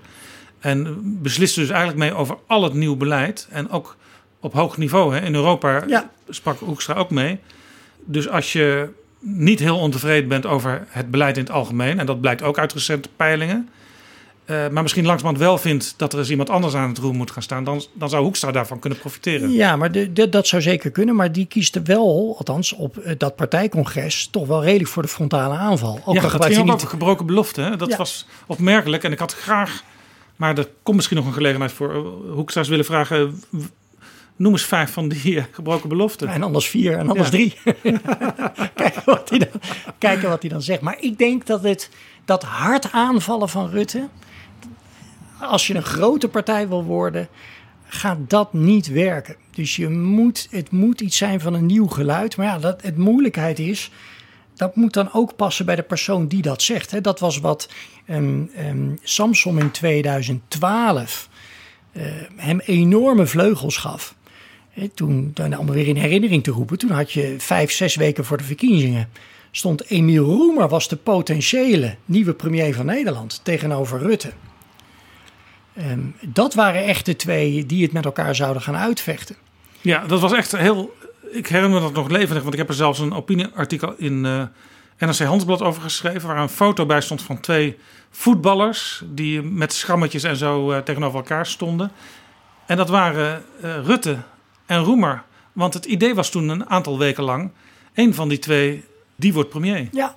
En 0.60 1.00
besliste 1.22 1.60
dus 1.60 1.70
eigenlijk 1.70 2.00
mee 2.00 2.14
over 2.14 2.38
al 2.48 2.64
het 2.64 2.74
nieuw 2.74 2.96
beleid. 2.96 3.48
En 3.52 3.70
ook 3.70 3.96
op 4.40 4.54
hoog 4.54 4.78
niveau. 4.78 5.16
Hè. 5.16 5.22
In 5.26 5.36
Europa 5.36 5.84
sprak 6.30 6.60
Hoekstra 6.60 6.94
ook 6.94 7.10
mee. 7.10 7.40
Dus 8.06 8.30
als 8.30 8.54
je 8.54 8.90
niet 9.20 9.60
heel 9.60 9.80
ontevreden 9.80 10.30
bent 10.30 10.46
over 10.46 10.86
het 10.88 11.12
beleid 11.12 11.38
in 11.38 11.44
het 11.44 11.52
algemeen. 11.52 12.00
En 12.00 12.06
dat 12.06 12.22
blijkt 12.22 12.42
ook 12.42 12.58
uit 12.58 12.74
recente 12.74 13.10
peilingen. 13.16 13.70
Eh, 14.50 14.68
maar 14.70 14.82
misschien 14.84 15.06
langzamerhand 15.06 15.44
wel 15.48 15.58
vindt 15.58 15.94
dat 15.98 16.14
er 16.14 16.20
eens 16.20 16.30
iemand 16.30 16.50
anders 16.50 16.74
aan 16.74 16.90
het 16.90 16.98
roer 16.98 17.14
moet 17.14 17.32
gaan 17.32 17.42
staan. 17.44 17.64
Dan, 17.64 17.84
dan 17.94 18.10
zou 18.10 18.24
Hoekstra 18.24 18.52
daarvan 18.52 18.80
kunnen 18.80 19.00
profiteren. 19.00 19.52
Ja, 19.52 19.76
maar 19.76 19.92
de, 19.92 20.14
de- 20.14 20.30
dat 20.30 20.48
zou 20.48 20.62
zeker 20.62 20.92
kunnen. 20.92 21.16
Maar 21.16 21.32
die 21.32 21.46
kiest 21.46 21.76
er 21.76 21.84
wel, 21.84 22.36
althans 22.38 22.74
op 22.74 22.98
eh, 22.98 23.14
dat 23.18 23.36
partijcongres, 23.36 24.28
toch 24.32 24.48
wel 24.48 24.64
redelijk 24.64 24.90
voor 24.90 25.02
de 25.02 25.08
frontale 25.08 25.54
aanval. 25.58 26.02
Ook 26.06 26.16
ja, 26.16 26.22
dat 26.22 26.46
ging 26.46 26.58
ook 26.58 26.64
niet. 26.66 26.74
over 26.74 26.88
gebroken 26.88 27.26
belofte. 27.26 27.62
Hè? 27.62 27.76
Dat 27.76 27.90
Ja. 27.90 27.98
was 27.98 28.28
opmerkelijk. 28.46 29.04
En 29.04 29.12
ik 29.12 29.20
had 29.20 29.34
graag, 29.34 29.84
maar 30.36 30.58
er 30.58 30.68
komt 30.84 30.96
misschien 30.96 31.18
nog 31.18 31.26
een 31.26 31.34
gelegenheid 31.34 31.72
voor 31.72 31.94
eh, 31.94 32.32
Hoekstra's 32.34 32.68
willen 32.68 32.86
vragen. 32.86 33.42
Noem 34.36 34.52
eens 34.52 34.66
vijf 34.66 34.92
van 34.92 35.08
die 35.10 35.46
gebroken 35.52 35.90
beloften. 35.90 36.28
En 36.28 36.44
anders 36.44 36.68
vier 36.70 36.98
en 36.98 37.10
anders 37.10 37.30
Ja. 37.30 37.34
drie. 37.34 37.56
kijken, 38.76 39.02
wat 39.06 39.30
hij 39.30 39.40
dan, 39.40 39.62
kijken 39.98 40.30
wat 40.30 40.42
hij 40.42 40.50
dan 40.50 40.62
zegt. 40.62 40.82
Maar 40.82 40.98
ik 41.00 41.18
denk 41.18 41.46
dat 41.46 41.64
het 41.64 41.90
dat 42.26 42.44
hard 42.44 42.92
aanvallen 42.92 43.50
van 43.50 43.70
Rutte. 43.70 44.08
Als 45.40 45.68
je 45.68 45.76
een 45.76 45.84
grote 45.84 46.28
partij 46.28 46.68
wil 46.68 46.84
worden, 46.84 47.28
gaat 47.88 48.18
dat 48.28 48.54
niet 48.54 48.88
werken. 48.88 49.36
Dus 49.52 49.76
je 49.76 49.90
moet, 49.90 50.48
het 50.52 50.72
moet 50.72 51.02
iets 51.02 51.18
zijn 51.18 51.40
van 51.40 51.54
een 51.54 51.66
nieuw 51.66 51.88
geluid. 51.88 52.38
Maar 52.38 52.46
ja, 52.46 52.60
dat, 52.60 52.82
het 52.82 52.98
moeilijkheid 52.98 53.60
is. 53.60 53.92
Dat 54.56 54.76
moet 54.76 54.94
dan 54.94 55.14
ook 55.14 55.36
passen 55.36 55.66
bij 55.66 55.76
de 55.76 55.82
persoon 55.82 56.28
die 56.28 56.42
dat 56.42 56.62
zegt. 56.62 57.04
Dat 57.04 57.20
was 57.20 57.40
wat 57.40 57.70
ehm, 58.06 58.44
ehm, 58.56 58.96
Samson 59.02 59.60
in 59.60 59.72
2012 59.72 61.30
eh, 61.92 62.04
hem 62.36 62.60
enorme 62.60 63.26
vleugels 63.26 63.78
gaf. 63.78 64.16
toen, 64.94 65.34
allemaal 65.36 65.76
weer 65.76 65.88
in 65.88 65.96
herinnering 65.96 66.44
te 66.44 66.52
roepen. 66.52 66.78
Toen 66.78 66.92
had 66.92 67.12
je 67.12 67.36
vijf, 67.38 67.72
zes 67.72 67.96
weken 67.96 68.26
voor 68.26 68.38
de 68.38 68.44
verkiezingen. 68.44 69.10
Stond 69.52 69.90
Emiel 69.90 70.24
Roemer 70.24 70.70
was 70.70 70.88
de 70.88 70.96
potentiële 70.96 71.96
nieuwe 72.06 72.34
premier 72.34 72.76
van 72.76 72.86
Nederland 72.86 73.40
tegenover 73.44 74.00
Rutte. 74.00 74.32
Ehm, 75.80 76.00
dat 76.22 76.54
waren 76.54 76.84
echt 76.84 77.06
de 77.06 77.16
twee 77.16 77.66
die 77.66 77.84
het 77.84 77.92
met 77.92 78.06
elkaar 78.06 78.36
zouden 78.36 78.62
gaan 78.62 78.76
uitvechten. 78.76 79.36
Ja, 79.82 80.06
dat 80.08 80.20
was 80.20 80.34
echt 80.34 80.58
heel. 80.58 80.98
Ik 81.32 81.48
herinner 81.48 81.82
me 81.82 81.86
dat 81.86 81.94
nog 81.94 82.10
levendig, 82.10 82.42
want 82.42 82.54
ik 82.54 82.60
heb 82.60 82.70
er 82.70 82.76
zelfs 82.76 83.00
een 83.00 83.14
opinieartikel 83.14 83.94
in 83.98 84.26
uh, 84.26 84.44
NRC 84.98 85.18
Handelsblad 85.18 85.62
over 85.62 85.82
geschreven. 85.82 86.28
Waar 86.28 86.38
een 86.38 86.50
foto 86.50 86.86
bij 86.86 87.02
stond 87.02 87.22
van 87.22 87.40
twee 87.40 87.78
voetballers. 88.10 89.04
die 89.06 89.42
met 89.42 89.74
schrammetjes 89.74 90.24
en 90.24 90.36
zo 90.36 90.72
uh, 90.72 90.78
tegenover 90.78 91.20
elkaar 91.20 91.46
stonden. 91.46 91.92
En 92.66 92.78
dat 92.78 92.90
waren 92.90 93.44
uh, 93.64 93.86
Rutte 93.86 94.18
en 94.66 94.84
Roemer. 94.84 95.24
Want 95.54 95.74
het 95.74 95.86
idee 95.86 96.16
was 96.16 96.30
toen 96.30 96.50
een 96.50 96.70
aantal 96.70 96.98
weken 96.98 97.24
lang. 97.24 97.52
een 97.94 98.14
van 98.14 98.30
die 98.30 98.40
twee, 98.40 98.86
die 99.16 99.34
wordt 99.34 99.50
premier. 99.50 99.88
Ja, 99.92 100.16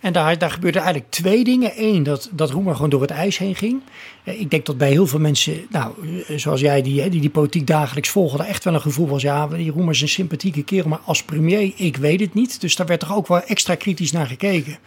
en 0.00 0.12
daar, 0.12 0.38
daar 0.38 0.50
gebeurden 0.50 0.82
eigenlijk 0.82 1.12
twee 1.12 1.44
dingen. 1.44 1.72
Eén, 1.76 2.02
dat, 2.02 2.30
dat 2.32 2.50
Roemer 2.50 2.74
gewoon 2.74 2.90
door 2.90 3.00
het 3.00 3.10
ijs 3.10 3.38
heen 3.38 3.54
ging. 3.54 3.80
Eh, 4.24 4.40
ik 4.40 4.50
denk 4.50 4.66
dat 4.66 4.78
bij 4.78 4.90
heel 4.90 5.06
veel 5.06 5.18
mensen, 5.18 5.66
nou, 5.70 5.94
eh, 6.28 6.38
zoals 6.38 6.60
jij, 6.60 6.82
die 6.82 7.08
die, 7.08 7.20
die 7.20 7.30
politiek 7.30 7.66
dagelijks 7.66 8.08
volgen, 8.08 8.46
echt 8.46 8.64
wel 8.64 8.74
een 8.74 8.80
gevoel 8.80 9.08
was: 9.08 9.22
ja, 9.22 9.46
die 9.46 9.70
Roemer 9.70 9.94
is 9.94 10.00
een 10.00 10.08
sympathieke 10.08 10.64
kerel, 10.64 10.88
maar 10.88 11.00
als 11.04 11.22
premier, 11.22 11.72
ik 11.76 11.96
weet 11.96 12.20
het 12.20 12.34
niet. 12.34 12.60
Dus 12.60 12.76
daar 12.76 12.86
werd 12.86 13.00
toch 13.00 13.14
ook 13.14 13.26
wel 13.26 13.42
extra 13.42 13.74
kritisch 13.74 14.12
naar 14.12 14.26
gekeken. 14.26 14.78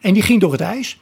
En 0.00 0.14
die 0.14 0.22
ging 0.22 0.40
door 0.40 0.52
het 0.52 0.60
ijs. 0.60 0.98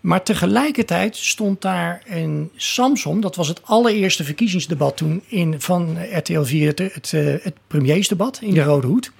Maar 0.00 0.22
tegelijkertijd 0.22 1.16
stond 1.16 1.62
daar 1.62 2.02
een 2.06 2.50
Samson, 2.56 3.20
dat 3.20 3.36
was 3.36 3.48
het 3.48 3.60
allereerste 3.64 4.24
verkiezingsdebat 4.24 4.96
toen 4.96 5.22
in, 5.26 5.60
van 5.60 5.98
RTL 6.12 6.42
4, 6.42 6.68
het, 6.68 6.78
het, 6.78 7.12
eh, 7.12 7.34
het 7.42 7.54
premiersdebat 7.66 8.38
in 8.42 8.54
de 8.54 8.62
Rode 8.62 8.86
Hoed. 8.86 9.12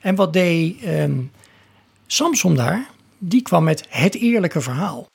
En 0.00 0.14
wat 0.14 0.32
deed 0.32 0.76
um, 0.86 1.30
Samson 2.06 2.54
daar? 2.54 2.88
Die 3.22 3.42
kwam 3.42 3.64
met 3.64 3.84
het 3.88 4.14
eerlijke 4.14 4.60
verhaal. 4.60 5.10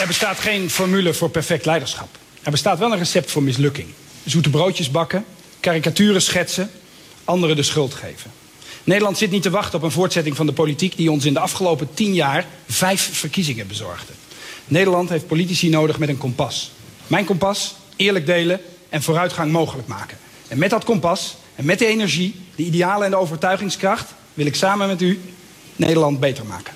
Er 0.00 0.06
bestaat 0.06 0.38
geen 0.38 0.70
formule 0.70 1.14
voor 1.14 1.30
perfect 1.30 1.64
leiderschap. 1.64 2.08
Er 2.42 2.50
bestaat 2.50 2.78
wel 2.78 2.92
een 2.92 2.98
recept 2.98 3.30
voor 3.30 3.42
mislukking. 3.42 3.88
Zoete 4.24 4.50
broodjes 4.50 4.90
bakken, 4.90 5.24
karikaturen 5.60 6.22
schetsen, 6.22 6.70
anderen 7.24 7.56
de 7.56 7.62
schuld 7.62 7.94
geven. 7.94 8.30
Nederland 8.84 9.18
zit 9.18 9.30
niet 9.30 9.42
te 9.42 9.50
wachten 9.50 9.78
op 9.78 9.84
een 9.84 9.90
voortzetting 9.90 10.36
van 10.36 10.46
de 10.46 10.52
politiek 10.52 10.96
die 10.96 11.10
ons 11.10 11.24
in 11.24 11.32
de 11.32 11.40
afgelopen 11.40 11.94
tien 11.94 12.14
jaar 12.14 12.46
vijf 12.68 13.18
verkiezingen 13.18 13.66
bezorgde. 13.66 14.12
Nederland 14.66 15.08
heeft 15.08 15.26
politici 15.26 15.68
nodig 15.68 15.98
met 15.98 16.08
een 16.08 16.18
kompas. 16.18 16.72
Mijn 17.06 17.24
kompas, 17.24 17.74
eerlijk 17.96 18.26
delen 18.26 18.60
en 18.88 19.02
vooruitgang 19.02 19.52
mogelijk 19.52 19.88
maken. 19.88 20.18
En 20.48 20.58
met 20.58 20.70
dat 20.70 20.84
kompas 20.84 21.36
en 21.54 21.64
met 21.64 21.78
de 21.78 21.86
energie, 21.86 22.34
de 22.54 22.62
idealen 22.62 23.04
en 23.04 23.10
de 23.10 23.16
overtuigingskracht 23.16 24.14
wil 24.34 24.46
ik 24.46 24.54
samen 24.54 24.86
met 24.86 25.02
u 25.02 25.20
Nederland 25.76 26.20
beter 26.20 26.46
maken. 26.46 26.74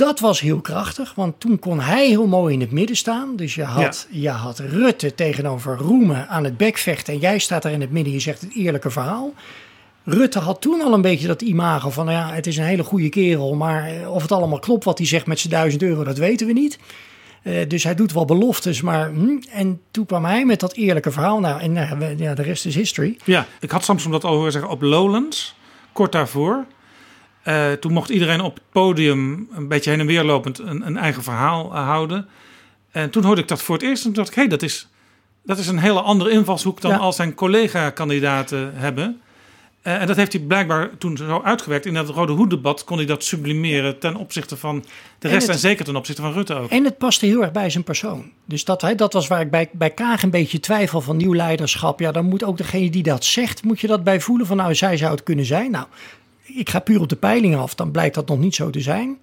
Dat 0.00 0.20
was 0.20 0.40
heel 0.40 0.60
krachtig, 0.60 1.14
want 1.14 1.40
toen 1.40 1.58
kon 1.58 1.80
hij 1.80 2.06
heel 2.06 2.26
mooi 2.26 2.54
in 2.54 2.60
het 2.60 2.70
midden 2.70 2.96
staan. 2.96 3.36
Dus 3.36 3.54
je 3.54 3.62
had, 3.62 4.06
je 4.10 4.28
had 4.28 4.58
Rutte 4.58 5.14
tegenover 5.14 5.76
Roemen 5.76 6.28
aan 6.28 6.44
het 6.44 6.56
bekvechten. 6.56 7.14
En 7.14 7.20
jij 7.20 7.38
staat 7.38 7.62
daar 7.62 7.72
in 7.72 7.80
het 7.80 7.90
midden, 7.90 8.12
je 8.12 8.20
zegt 8.20 8.40
het 8.40 8.54
eerlijke 8.54 8.90
verhaal. 8.90 9.34
Rutte 10.04 10.38
had 10.38 10.60
toen 10.60 10.82
al 10.82 10.92
een 10.92 11.02
beetje 11.02 11.26
dat 11.26 11.42
imago 11.42 11.90
van, 11.90 12.04
nou 12.04 12.16
ja, 12.18 12.34
het 12.34 12.46
is 12.46 12.56
een 12.56 12.64
hele 12.64 12.82
goede 12.82 13.08
kerel. 13.08 13.54
Maar 13.54 14.08
of 14.08 14.22
het 14.22 14.32
allemaal 14.32 14.58
klopt 14.58 14.84
wat 14.84 14.98
hij 14.98 15.06
zegt 15.06 15.26
met 15.26 15.38
zijn 15.38 15.52
duizend 15.52 15.82
euro, 15.82 16.04
dat 16.04 16.18
weten 16.18 16.46
we 16.46 16.52
niet. 16.52 16.78
Uh, 17.42 17.68
dus 17.68 17.84
hij 17.84 17.94
doet 17.94 18.12
wel 18.12 18.24
beloftes, 18.24 18.80
maar... 18.80 19.10
Hm, 19.10 19.38
en 19.50 19.80
toen 19.90 20.06
kwam 20.06 20.24
hij 20.24 20.44
met 20.44 20.60
dat 20.60 20.72
eerlijke 20.72 21.10
verhaal. 21.10 21.40
Nou, 21.40 21.60
en 21.60 21.76
uh, 21.76 22.18
ja, 22.18 22.34
de 22.34 22.42
rest 22.42 22.66
is 22.66 22.74
history. 22.74 23.16
Ja, 23.24 23.46
ik 23.60 23.70
had 23.70 23.84
Samson 23.84 24.12
dat 24.12 24.24
al 24.24 24.34
horen 24.34 24.52
zeggen 24.52 24.70
op 24.70 24.82
Lowlands, 24.82 25.54
kort 25.92 26.12
daarvoor. 26.12 26.66
Uh, 27.48 27.72
toen 27.72 27.92
mocht 27.92 28.10
iedereen 28.10 28.40
op 28.40 28.54
het 28.54 28.62
podium 28.72 29.48
een 29.52 29.68
beetje 29.68 29.90
heen 29.90 30.00
en 30.00 30.06
weer 30.06 30.24
lopend 30.24 30.58
een, 30.58 30.86
een 30.86 30.96
eigen 30.96 31.22
verhaal 31.22 31.66
uh, 31.66 31.84
houden. 31.84 32.28
En 32.90 33.10
toen 33.10 33.24
hoorde 33.24 33.40
ik 33.40 33.48
dat 33.48 33.62
voor 33.62 33.74
het 33.74 33.84
eerst 33.84 34.04
en 34.04 34.12
toen 34.12 34.22
dacht 34.22 34.28
ik, 34.28 34.34
hé, 34.34 34.40
hey, 34.40 34.50
dat, 34.50 34.62
is, 34.62 34.88
dat 35.44 35.58
is 35.58 35.66
een 35.66 35.78
hele 35.78 36.00
andere 36.00 36.30
invalshoek 36.30 36.80
dan 36.80 36.90
ja. 36.90 36.96
al 36.96 37.12
zijn 37.12 37.34
collega-kandidaten 37.34 38.72
hebben. 38.74 39.20
Uh, 39.82 40.00
en 40.00 40.06
dat 40.06 40.16
heeft 40.16 40.32
hij 40.32 40.42
blijkbaar 40.42 40.90
toen 40.98 41.16
zo 41.16 41.40
uitgewerkt. 41.44 41.86
In 41.86 41.94
dat 41.94 42.08
Rode 42.08 42.32
Hoed-debat 42.32 42.84
kon 42.84 42.96
hij 42.96 43.06
dat 43.06 43.24
sublimeren 43.24 43.98
ten 43.98 44.16
opzichte 44.16 44.56
van 44.56 44.84
de 45.18 45.28
rest 45.28 45.46
en, 45.46 45.52
het, 45.52 45.62
en, 45.62 45.68
zeker 45.68 45.84
ten 45.84 45.96
opzichte 45.96 46.22
van 46.22 46.32
Rutte 46.32 46.54
ook. 46.54 46.70
En 46.70 46.84
het 46.84 46.98
paste 46.98 47.26
heel 47.26 47.42
erg 47.42 47.52
bij 47.52 47.70
zijn 47.70 47.84
persoon. 47.84 48.30
Dus 48.44 48.64
dat, 48.64 48.80
hij, 48.80 48.94
dat 48.94 49.12
was 49.12 49.26
waar 49.26 49.40
ik 49.40 49.50
bij, 49.50 49.68
bij 49.72 49.90
Kaag 49.90 50.22
een 50.22 50.30
beetje 50.30 50.60
twijfel 50.60 51.00
van 51.00 51.16
nieuw 51.16 51.34
leiderschap. 51.34 52.00
Ja, 52.00 52.12
dan 52.12 52.24
moet 52.24 52.44
ook 52.44 52.56
degene 52.56 52.90
die 52.90 53.02
dat 53.02 53.24
zegt, 53.24 53.64
moet 53.64 53.80
je 53.80 53.86
dat 53.86 54.04
bij 54.04 54.20
voelen 54.20 54.46
van 54.46 54.56
nou, 54.56 54.74
zij 54.74 54.96
zou 54.96 55.10
het 55.10 55.22
kunnen 55.22 55.44
zijn. 55.44 55.70
Nou, 55.70 55.86
ik 56.54 56.70
ga 56.70 56.78
puur 56.78 57.00
op 57.00 57.08
de 57.08 57.16
peilingen 57.16 57.58
af, 57.58 57.74
dan 57.74 57.90
blijkt 57.90 58.14
dat 58.14 58.28
nog 58.28 58.38
niet 58.38 58.54
zo 58.54 58.70
te 58.70 58.80
zijn. 58.80 59.18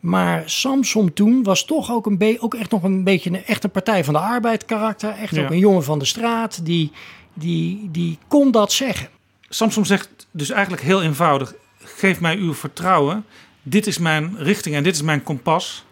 Maar 0.00 0.42
Samson 0.50 1.12
toen 1.12 1.42
was 1.42 1.64
toch 1.64 1.90
ook, 1.90 2.06
een 2.06 2.36
ook 2.40 2.54
echt 2.54 2.70
nog 2.70 2.82
een 2.82 3.04
beetje 3.04 3.30
een 3.30 3.44
echte 3.44 3.68
Partij 3.68 4.04
van 4.04 4.14
de 4.14 4.20
Arbeid 4.20 4.64
karakter. 4.64 5.10
Echt 5.10 5.34
ja. 5.34 5.42
ook 5.42 5.50
een 5.50 5.58
jongen 5.58 5.84
van 5.84 5.98
de 5.98 6.04
straat, 6.04 6.64
die, 6.64 6.92
die, 7.34 7.88
die 7.90 8.18
kon 8.28 8.50
dat 8.50 8.72
zeggen. 8.72 9.08
Samson 9.48 9.86
zegt 9.86 10.26
dus 10.30 10.50
eigenlijk 10.50 10.82
heel 10.82 11.02
eenvoudig, 11.02 11.54
geef 11.78 12.20
mij 12.20 12.36
uw 12.36 12.54
vertrouwen. 12.54 13.24
Dit 13.62 13.86
is 13.86 13.98
mijn 13.98 14.36
richting 14.38 14.74
en 14.74 14.82
dit 14.82 14.94
is 14.94 15.02
mijn 15.02 15.22
kompas. 15.22 15.84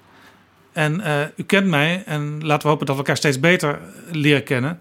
En 0.72 1.00
uh, 1.00 1.20
u 1.36 1.42
kent 1.42 1.66
mij 1.66 2.02
en 2.06 2.46
laten 2.46 2.62
we 2.62 2.68
hopen 2.68 2.86
dat 2.86 2.94
we 2.94 3.00
elkaar 3.00 3.16
steeds 3.16 3.40
beter 3.40 3.80
leren 4.10 4.42
kennen. 4.42 4.80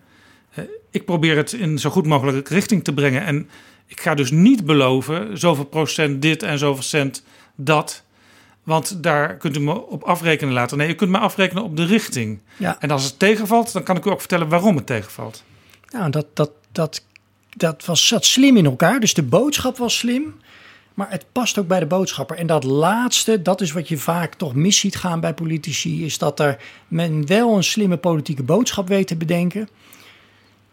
Uh, 0.55 0.65
ik 0.91 1.05
probeer 1.05 1.37
het 1.37 1.53
in 1.53 1.79
zo 1.79 1.89
goed 1.89 2.05
mogelijke 2.05 2.53
richting 2.53 2.83
te 2.83 2.93
brengen. 2.93 3.25
En 3.25 3.49
ik 3.87 4.01
ga 4.01 4.15
dus 4.15 4.31
niet 4.31 4.65
beloven 4.65 5.37
zoveel 5.37 5.65
procent 5.65 6.21
dit 6.21 6.43
en 6.43 6.57
zoveel 6.57 6.83
cent 6.83 7.23
dat. 7.55 8.03
Want 8.63 9.03
daar 9.03 9.37
kunt 9.37 9.57
u 9.57 9.59
me 9.59 9.87
op 9.87 10.03
afrekenen 10.03 10.53
later. 10.53 10.77
Nee, 10.77 10.89
u 10.89 10.93
kunt 10.93 11.11
me 11.11 11.17
afrekenen 11.17 11.63
op 11.63 11.77
de 11.77 11.85
richting. 11.85 12.39
Ja. 12.57 12.79
En 12.79 12.91
als 12.91 13.03
het 13.03 13.19
tegenvalt, 13.19 13.73
dan 13.73 13.83
kan 13.83 13.97
ik 13.97 14.05
u 14.05 14.09
ook 14.09 14.19
vertellen 14.19 14.49
waarom 14.49 14.75
het 14.75 14.85
tegenvalt. 14.85 15.43
Nou, 15.89 16.09
dat, 16.09 16.25
dat, 16.33 16.51
dat, 16.71 17.03
dat 17.49 17.85
was, 17.85 18.07
zat 18.07 18.25
slim 18.25 18.57
in 18.57 18.65
elkaar. 18.65 18.99
Dus 18.99 19.13
de 19.13 19.23
boodschap 19.23 19.77
was 19.77 19.97
slim. 19.97 20.35
Maar 20.93 21.09
het 21.09 21.25
past 21.31 21.57
ook 21.57 21.67
bij 21.67 21.79
de 21.79 21.85
boodschapper. 21.85 22.37
En 22.37 22.47
dat 22.47 22.63
laatste, 22.63 23.41
dat 23.41 23.61
is 23.61 23.71
wat 23.71 23.87
je 23.87 23.97
vaak 23.97 24.33
toch 24.33 24.55
mis 24.55 24.79
ziet 24.79 24.95
gaan 24.95 25.19
bij 25.19 25.33
politici. 25.33 26.05
Is 26.05 26.17
dat 26.17 26.39
er 26.39 26.57
men 26.87 27.27
wel 27.27 27.55
een 27.55 27.63
slimme 27.63 27.97
politieke 27.97 28.43
boodschap 28.43 28.87
weet 28.87 29.07
te 29.07 29.15
bedenken. 29.15 29.69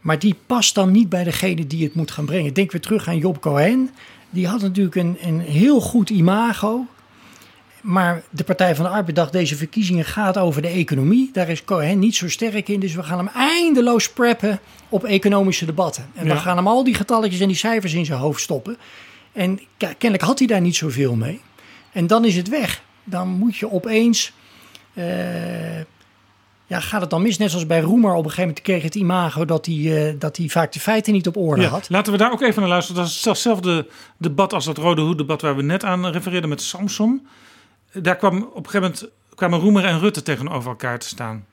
Maar 0.03 0.19
die 0.19 0.37
past 0.47 0.75
dan 0.75 0.91
niet 0.91 1.09
bij 1.09 1.25
degene 1.25 1.67
die 1.67 1.85
het 1.85 1.95
moet 1.95 2.11
gaan 2.11 2.25
brengen. 2.25 2.55
Denk 2.55 2.73
weer 2.73 2.81
terug 2.81 3.09
aan 3.09 3.19
Job 3.19 3.41
Cohen. 3.41 3.91
Die 4.31 4.47
had 4.47 4.61
natuurlijk 4.61 4.97
een, 4.97 5.17
een 5.21 5.41
heel 5.41 5.81
goed 5.81 6.11
imago. 6.11 6.87
Maar 7.81 8.23
de 8.31 8.45
Partij 8.45 8.75
van 8.75 8.85
de 8.85 8.91
Arbeid 8.91 9.17
dacht, 9.17 9.33
deze 9.33 9.57
verkiezingen 9.57 10.05
gaat 10.05 10.39
over 10.39 10.63
de 10.63 10.69
economie. 10.69 11.31
Daar 11.33 11.49
is 11.49 11.65
Cohen 11.65 11.99
niet 11.99 12.17
zo 12.17 12.29
sterk 12.29 12.69
in. 12.69 12.81
Dus 12.81 12.95
we 12.95 13.03
gaan 13.03 13.19
hem 13.19 13.29
eindeloos 13.35 14.13
preppen 14.13 14.61
op 14.89 15.05
economische 15.05 15.65
debatten. 15.65 16.07
En 16.15 16.27
ja. 16.27 16.35
we 16.35 16.41
gaan 16.41 16.57
hem 16.57 16.67
al 16.67 16.85
die 16.85 16.95
getalletjes 16.95 17.41
en 17.41 17.49
die 17.49 17.57
cijfers 17.57 17.95
in 17.95 18.05
zijn 18.05 18.19
hoofd 18.19 18.41
stoppen. 18.41 18.77
En 19.33 19.61
kennelijk 19.77 20.23
had 20.23 20.39
hij 20.39 20.49
daar 20.49 20.61
niet 20.61 20.77
zoveel 20.77 21.15
mee. 21.15 21.41
En 21.93 22.07
dan 22.07 22.25
is 22.25 22.37
het 22.37 22.49
weg. 22.49 22.83
Dan 23.05 23.29
moet 23.29 23.57
je 23.57 23.73
opeens... 23.73 24.33
Uh, 24.95 25.05
ja, 26.73 26.81
gaat 26.81 27.01
het 27.01 27.11
dan 27.11 27.23
mis? 27.23 27.39
Net 27.39 27.51
zoals 27.51 27.67
bij 27.67 27.81
Roemer 27.81 28.11
op 28.11 28.17
een 28.17 28.31
gegeven 28.31 28.43
moment 28.43 28.61
kreeg 28.61 28.83
het 28.83 28.95
imago 28.95 29.45
dat 29.45 29.67
hij, 29.67 29.75
uh, 29.75 30.15
dat 30.19 30.37
hij 30.37 30.49
vaak 30.49 30.73
de 30.73 30.81
feiten 30.81 31.13
niet 31.13 31.27
op 31.27 31.37
orde 31.37 31.63
ja, 31.63 31.69
had. 31.69 31.89
Laten 31.89 32.13
we 32.13 32.19
daar 32.19 32.33
ook 32.33 32.43
even 32.43 32.61
naar 32.61 32.71
luisteren. 32.71 33.03
Dat 33.03 33.11
is 33.11 33.25
hetzelfde 33.25 33.87
debat 34.17 34.53
als 34.53 34.65
dat 34.65 34.79
Rode 34.79 35.03
Hoed-debat 35.03 35.41
waar 35.41 35.57
we 35.57 35.63
net 35.63 35.85
aan 35.85 36.07
refereerden 36.07 36.49
met 36.49 36.63
Samson. 36.63 37.27
Daar 37.93 38.17
kwam 38.17 38.37
op 38.43 38.65
een 38.65 38.71
gegeven 38.71 38.81
moment 38.81 39.09
kwamen 39.35 39.59
Roemer 39.59 39.85
en 39.85 40.01
Rutte 40.01 40.23
tegenover 40.23 40.71
elkaar 40.71 40.99
te 40.99 41.09
staan. 41.09 41.45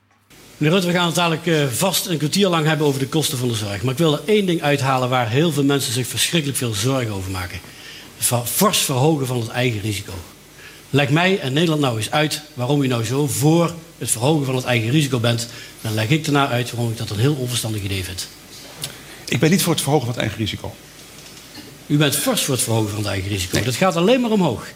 Meneer 0.56 0.74
Rutte, 0.74 0.92
we 0.92 0.98
gaan 0.98 1.06
het 1.06 1.14
dadelijk 1.14 1.46
uh, 1.46 1.66
vast 1.66 2.06
een 2.06 2.18
kwartier 2.18 2.48
lang 2.48 2.66
hebben 2.66 2.86
over 2.86 3.00
de 3.00 3.08
kosten 3.08 3.38
van 3.38 3.48
de 3.48 3.54
zorg. 3.54 3.82
Maar 3.82 3.92
ik 3.92 3.98
wil 3.98 4.12
er 4.12 4.22
één 4.24 4.46
ding 4.46 4.62
uithalen 4.62 5.08
waar 5.08 5.28
heel 5.28 5.52
veel 5.52 5.64
mensen 5.64 5.92
zich 5.92 6.06
verschrikkelijk 6.06 6.58
veel 6.58 6.72
zorgen 6.72 7.12
over 7.12 7.30
maken. 7.30 7.58
Het 8.16 8.48
fors 8.48 8.78
verhogen 8.78 9.26
van 9.26 9.40
het 9.40 9.48
eigen 9.48 9.80
risico. 9.80 10.12
Leg 10.90 11.10
mij 11.10 11.40
en 11.40 11.52
Nederland 11.52 11.80
nou 11.80 11.96
eens 11.96 12.10
uit 12.10 12.42
waarom 12.54 12.82
u 12.82 12.86
nou 12.86 13.04
zo 13.04 13.26
voor 13.26 13.74
het 13.98 14.10
verhogen 14.10 14.46
van 14.46 14.56
het 14.56 14.64
eigen 14.64 14.90
risico 14.90 15.18
bent. 15.18 15.48
Dan 15.80 15.94
leg 15.94 16.08
ik 16.08 16.24
daarna 16.24 16.48
uit 16.48 16.70
waarom 16.70 16.90
ik 16.90 16.98
dat 16.98 17.10
een 17.10 17.18
heel 17.18 17.34
onverstandig 17.34 17.82
idee 17.82 18.04
vind. 18.04 18.28
Ik 19.28 19.40
ben 19.40 19.50
niet 19.50 19.62
voor 19.62 19.72
het 19.72 19.82
verhogen 19.82 20.06
van 20.06 20.14
het 20.14 20.22
eigen 20.22 20.38
risico. 20.38 20.74
U 21.86 21.96
bent 21.96 22.16
fors 22.16 22.42
voor 22.42 22.54
het 22.54 22.62
verhogen 22.62 22.88
van 22.88 22.98
het 22.98 23.08
eigen 23.08 23.30
risico. 23.30 23.54
Nee. 23.56 23.64
Dat 23.64 23.74
gaat 23.74 23.96
alleen 23.96 24.20
maar 24.20 24.30
omhoog. 24.30 24.66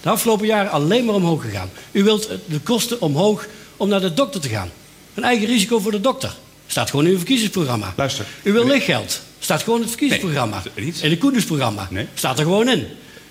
De 0.00 0.08
afgelopen 0.08 0.46
jaren 0.46 0.70
alleen 0.70 1.04
maar 1.04 1.14
omhoog 1.14 1.42
gegaan. 1.42 1.70
U 1.92 2.04
wilt 2.04 2.28
de 2.46 2.60
kosten 2.60 3.00
omhoog 3.00 3.46
om 3.76 3.88
naar 3.88 4.00
de 4.00 4.14
dokter 4.14 4.40
te 4.40 4.48
gaan. 4.48 4.70
Een 5.14 5.24
eigen 5.24 5.46
risico 5.46 5.78
voor 5.78 5.92
de 5.92 6.00
dokter. 6.00 6.36
Staat 6.66 6.90
gewoon 6.90 7.04
in 7.04 7.10
uw 7.10 7.16
verkiezingsprogramma. 7.16 7.94
Luister. 7.96 8.26
U 8.42 8.52
wil 8.52 8.66
lichtgeld. 8.66 9.20
Staat 9.38 9.62
gewoon 9.62 9.78
in 9.78 9.80
het 9.80 9.90
verkiezingsprogramma. 9.90 10.62
Nee, 10.74 10.92
in 11.00 11.10
het 11.10 11.18
Koendersprogramma. 11.18 11.88
Nee. 11.90 12.06
Staat 12.14 12.38
er 12.38 12.44
gewoon 12.44 12.68
in. 12.68 12.86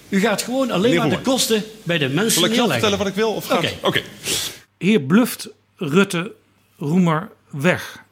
U 0.10 0.20
gaat 0.20 0.42
gewoon 0.42 0.72
alleen 0.72 0.96
maar 0.98 1.10
de 1.10 1.22
kosten 1.22 1.64
bij 1.84 1.98
de 1.98 2.10
mensen 2.10 2.32
Zal 2.32 2.44
ik 2.44 2.50
neerleggen. 2.50 2.72
vertellen 2.72 2.98
wat 2.98 3.08
ik 3.08 3.16
wil? 3.16 3.32
Oké. 3.32 3.54
Okay. 3.54 3.78
Okay. 3.82 4.04
Hier 4.78 5.02
bluft 5.02 5.50
Rutte 5.76 6.34
Roemer 6.78 7.30
weg. 7.50 8.04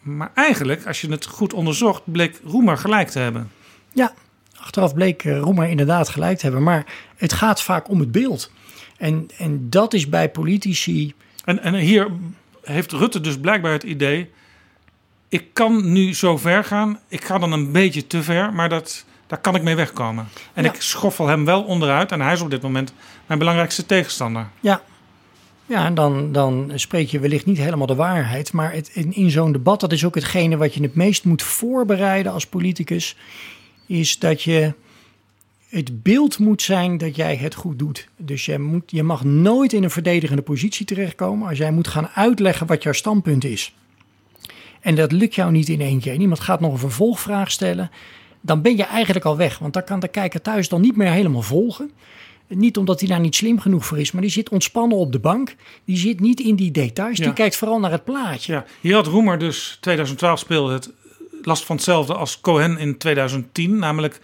Maar 0.00 0.30
eigenlijk, 0.34 0.86
als 0.86 1.00
je 1.00 1.10
het 1.10 1.26
goed 1.26 1.52
onderzocht, 1.52 2.02
bleek 2.04 2.40
Roemer 2.44 2.78
gelijk 2.78 3.08
te 3.08 3.18
hebben. 3.18 3.50
Ja, 3.92 4.14
achteraf 4.56 4.94
bleek 4.94 5.24
eh, 5.24 5.38
Roemer 5.38 5.68
inderdaad 5.68 6.08
gelijk 6.08 6.38
te 6.38 6.44
hebben. 6.44 6.62
Maar 6.62 6.86
het 7.16 7.32
gaat 7.32 7.62
vaak 7.62 7.88
om 7.88 8.00
het 8.00 8.12
beeld. 8.12 8.50
En, 8.96 9.28
en 9.38 9.70
dat 9.70 9.94
is 9.94 10.08
bij 10.08 10.30
politici. 10.30 11.14
En, 11.44 11.62
en 11.62 11.74
hier 11.74 12.10
heeft 12.62 12.92
Rutte 12.92 13.20
dus 13.20 13.38
blijkbaar 13.38 13.72
het 13.72 13.82
idee. 13.82 14.30
Ik 15.28 15.44
kan 15.52 15.92
nu 15.92 16.14
zo 16.14 16.36
ver 16.36 16.64
gaan. 16.64 16.98
Ik 17.08 17.24
ga 17.24 17.38
dan 17.38 17.52
een 17.52 17.72
beetje 17.72 18.06
te 18.06 18.22
ver, 18.22 18.52
maar 18.52 18.68
dat, 18.68 19.04
daar 19.30 19.40
kan 19.40 19.54
ik 19.54 19.62
mee 19.62 19.74
wegkomen. 19.76 20.28
En 20.52 20.64
Ja. 20.64 20.72
ik 20.72 20.80
schoffel 20.80 21.26
hem 21.26 21.44
wel 21.44 21.62
onderuit. 21.62 22.12
En 22.12 22.20
hij 22.20 22.32
is 22.32 22.40
op 22.40 22.50
dit 22.50 22.62
moment 22.62 22.92
mijn 23.26 23.38
belangrijkste 23.38 23.86
tegenstander. 23.86 24.46
Ja, 24.60 24.82
ja 25.66 25.84
en 25.84 25.94
dan, 25.94 26.32
dan 26.32 26.72
spreek 26.74 27.08
je 27.08 27.18
wellicht 27.18 27.46
niet 27.46 27.58
helemaal 27.58 27.86
de 27.86 27.94
waarheid. 27.94 28.52
Maar 28.52 28.72
het, 28.72 28.90
in, 28.92 29.14
in 29.14 29.30
zo'n 29.30 29.52
debat, 29.52 29.80
dat 29.80 29.92
is 29.92 30.04
ook 30.04 30.14
hetgene 30.14 30.56
wat 30.56 30.74
je 30.74 30.82
het 30.82 30.94
meest 30.94 31.24
moet 31.24 31.42
voorbereiden 31.42 32.32
als 32.32 32.46
politicus. 32.46 33.16
Is 33.86 34.18
dat 34.18 34.42
je 34.42 34.74
het 35.68 36.02
beeld 36.02 36.38
moet 36.38 36.62
zijn 36.62 36.98
dat 36.98 37.16
jij 37.16 37.36
het 37.36 37.54
goed 37.54 37.78
doet. 37.78 38.08
Dus 38.16 38.44
je, 38.44 38.58
moet, 38.58 38.90
je 38.90 39.02
mag 39.02 39.24
nooit 39.24 39.72
in 39.72 39.82
een 39.84 39.90
verdedigende 39.90 40.42
positie 40.42 40.86
terechtkomen 40.86 41.48
als 41.48 41.58
jij 41.58 41.72
moet 41.72 41.88
gaan 41.88 42.08
uitleggen 42.08 42.66
wat 42.66 42.82
jouw 42.82 42.92
standpunt 42.92 43.44
is. 43.44 43.74
En 44.80 44.94
dat 44.94 45.12
lukt 45.12 45.34
jou 45.34 45.50
niet 45.52 45.68
in 45.68 45.80
één 45.80 46.00
keer. 46.00 46.12
En 46.12 46.20
iemand 46.20 46.40
gaat 46.40 46.60
nog 46.60 46.72
een 46.72 46.78
vervolgvraag 46.78 47.50
stellen. 47.50 47.90
Dan 48.40 48.62
ben 48.62 48.76
je 48.76 48.84
eigenlijk 48.84 49.24
al 49.24 49.36
weg. 49.36 49.58
Want 49.58 49.72
dan 49.72 49.84
kan 49.84 50.00
de 50.00 50.08
kijker 50.08 50.42
thuis 50.42 50.68
dan 50.68 50.80
niet 50.80 50.96
meer 50.96 51.10
helemaal 51.10 51.42
volgen. 51.42 51.90
Niet 52.46 52.76
omdat 52.76 53.00
hij 53.00 53.08
daar 53.08 53.20
niet 53.20 53.34
slim 53.34 53.60
genoeg 53.60 53.86
voor 53.86 53.98
is, 53.98 54.12
maar 54.12 54.22
die 54.22 54.30
zit 54.30 54.48
ontspannen 54.48 54.98
op 54.98 55.12
de 55.12 55.18
bank. 55.18 55.54
Die 55.84 55.96
zit 55.96 56.20
niet 56.20 56.40
in 56.40 56.56
die 56.56 56.70
details. 56.70 57.18
Ja. 57.18 57.24
Die 57.24 57.32
kijkt 57.32 57.56
vooral 57.56 57.80
naar 57.80 57.90
het 57.90 58.04
plaatje. 58.04 58.52
Ja, 58.52 58.64
hier 58.80 58.94
had 58.94 59.06
Roemer 59.06 59.38
dus 59.38 59.78
2012 59.80 60.38
speelde 60.38 60.72
het 60.72 60.90
last 61.42 61.64
van 61.64 61.76
hetzelfde 61.76 62.14
als 62.14 62.40
Cohen 62.40 62.78
in 62.78 62.98
2010. 62.98 63.78
Namelijk 63.78 64.20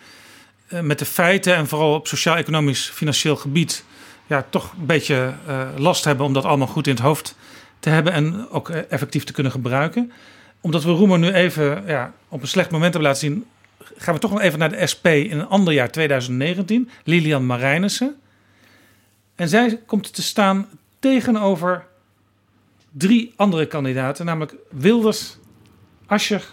eh, 0.67 0.81
met 0.81 0.99
de 0.99 1.05
feiten 1.05 1.55
en 1.55 1.67
vooral 1.67 1.95
op 1.95 2.07
sociaal-economisch 2.07 2.91
financieel 2.91 3.37
gebied. 3.37 3.85
Ja, 4.27 4.47
toch 4.51 4.73
een 4.79 4.87
beetje 4.87 5.35
eh, 5.47 5.67
last 5.77 6.05
hebben 6.05 6.27
om 6.27 6.33
dat 6.33 6.45
allemaal 6.45 6.67
goed 6.67 6.87
in 6.87 6.95
het 6.95 7.03
hoofd 7.03 7.37
te 7.81 7.89
hebben. 7.91 8.13
En 8.13 8.49
ook 8.51 8.71
eh, 8.71 8.81
effectief 8.89 9.25
te 9.25 9.33
kunnen 9.33 9.53
gebruiken. 9.53 10.13
Omdat 10.61 10.85
we 10.85 10.91
Roemer 10.91 11.19
nu 11.19 11.33
even 11.33 11.83
ja, 11.87 12.13
op 12.29 12.43
een 12.43 12.49
slecht 12.49 12.71
moment 12.71 12.93
hebben 12.93 13.11
laten 13.11 13.29
zien. 13.29 13.45
Gaan 13.97 14.15
we 14.15 14.21
toch 14.21 14.31
nog 14.31 14.41
even 14.41 14.59
naar 14.59 14.71
de 14.71 14.87
SP 14.93 15.07
in 15.07 15.39
een 15.39 15.47
ander 15.47 15.75
jaar 15.75 15.91
2019. 15.91 16.91
Lilian 17.05 17.47
Marijnissen. 17.47 18.17
En 19.35 19.49
zij 19.49 19.81
komt 19.87 20.15
te 20.15 20.23
staan 20.23 20.69
tegenover 20.99 21.87
drie 22.91 23.33
andere 23.37 23.67
kandidaten, 23.67 24.27
namelijk 24.27 24.55
Wilders, 24.71 25.37
Ascher 26.07 26.45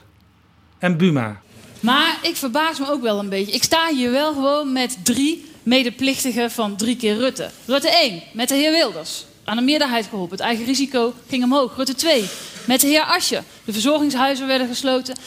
en 0.80 0.98
Buma. 0.98 1.42
Maar 1.80 2.18
ik 2.22 2.36
verbaas 2.36 2.80
me 2.80 2.90
ook 2.90 3.02
wel 3.02 3.20
een 3.20 3.30
beetje. 3.30 3.54
Ik 3.54 3.64
sta 3.64 3.90
hier 3.94 4.12
wel 4.12 4.34
gewoon 4.34 4.72
met 4.72 4.98
drie 5.04 5.46
medeplichtigen 5.64 6.52
van 6.52 6.76
drie 6.76 6.96
keer 6.96 7.16
Rutte. 7.16 7.50
Rutte 7.66 7.90
1, 7.90 8.24
met 8.34 8.50
de 8.50 8.56
heer 8.56 8.72
Wilders. 8.72 9.26
Aan 9.44 9.58
een 9.58 9.66
meerderheid 9.66 10.06
geholpen. 10.06 10.38
Het 10.38 10.46
eigen 10.46 10.66
risico 10.66 11.14
ging 11.28 11.44
omhoog. 11.44 11.76
Rutte 11.76 11.96
2, 11.96 12.24
met 12.66 12.82
de 12.82 12.88
heer 12.88 13.04
Asje. 13.04 13.42
De 13.66 13.74
verzorgingshuizen 13.74 14.48
werden 14.48 14.68
gesloten. 14.68 15.18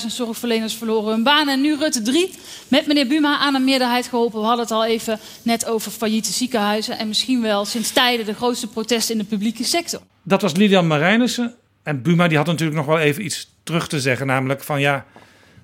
77.000 0.00 0.06
zorgverleners 0.06 0.74
verloren 0.74 1.12
hun 1.12 1.22
baan. 1.22 1.48
En 1.48 1.60
nu 1.60 1.76
Rutte 1.76 2.02
3, 2.02 2.30
met 2.68 2.86
meneer 2.86 3.06
Buma 3.06 3.38
aan 3.38 3.54
een 3.54 3.64
meerderheid 3.64 4.06
geholpen. 4.06 4.40
We 4.40 4.46
hadden 4.46 4.64
het 4.64 4.74
al 4.74 4.84
even 4.84 5.18
net 5.42 5.66
over 5.66 5.90
failliete 5.90 6.32
ziekenhuizen. 6.32 6.98
En 6.98 7.08
misschien 7.08 7.42
wel 7.42 7.64
sinds 7.64 7.90
tijden 7.90 8.26
de 8.26 8.34
grootste 8.34 8.68
protesten 8.68 9.14
in 9.14 9.20
de 9.20 9.26
publieke 9.28 9.64
sector. 9.64 10.00
Dat 10.22 10.42
was 10.42 10.54
Lilian 10.54 10.86
Marijnissen. 10.86 11.54
En 11.82 12.02
Buma 12.02 12.28
die 12.28 12.36
had 12.36 12.46
natuurlijk 12.46 12.76
nog 12.76 12.86
wel 12.86 12.98
even 12.98 13.24
iets 13.24 13.50
terug 13.62 13.88
te 13.88 14.00
zeggen. 14.00 14.26
Namelijk 14.26 14.62
van 14.62 14.80
ja, 14.80 15.04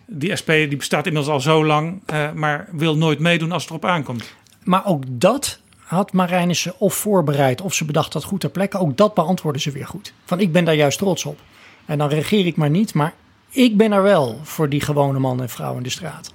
die 0.06 0.36
SP 0.40 0.48
die 0.48 0.76
bestaat 0.76 1.06
inmiddels 1.06 1.34
al 1.34 1.40
zo 1.40 1.64
lang. 1.64 2.02
eh, 2.06 2.32
maar 2.32 2.68
wil 2.72 2.96
nooit 2.96 3.18
meedoen 3.18 3.52
als 3.52 3.62
het 3.62 3.70
erop 3.70 3.84
aankomt. 3.84 4.24
Maar 4.64 4.86
ook 4.86 5.02
dat 5.08 5.60
had 5.90 6.12
Marijnissen 6.12 6.74
of 6.78 6.94
voorbereid 6.94 7.60
of 7.60 7.74
ze 7.74 7.84
bedacht 7.84 8.12
dat 8.12 8.24
goed 8.24 8.40
ter 8.40 8.50
plekke. 8.50 8.78
Ook 8.78 8.96
dat 8.96 9.14
beantwoordde 9.14 9.60
ze 9.60 9.70
weer 9.70 9.86
goed. 9.86 10.12
Van 10.24 10.40
ik 10.40 10.52
ben 10.52 10.64
daar 10.64 10.74
juist 10.74 10.98
trots 10.98 11.24
op. 11.24 11.38
En 11.86 11.98
dan 11.98 12.08
regeer 12.08 12.46
ik 12.46 12.56
maar 12.56 12.70
niet, 12.70 12.94
maar 12.94 13.14
ik 13.48 13.76
ben 13.76 13.92
er 13.92 14.02
wel 14.02 14.38
voor 14.42 14.68
die 14.68 14.80
gewone 14.80 15.18
man 15.18 15.40
en 15.40 15.48
vrouw 15.48 15.76
in 15.76 15.82
de 15.82 15.90
straat. 15.90 16.32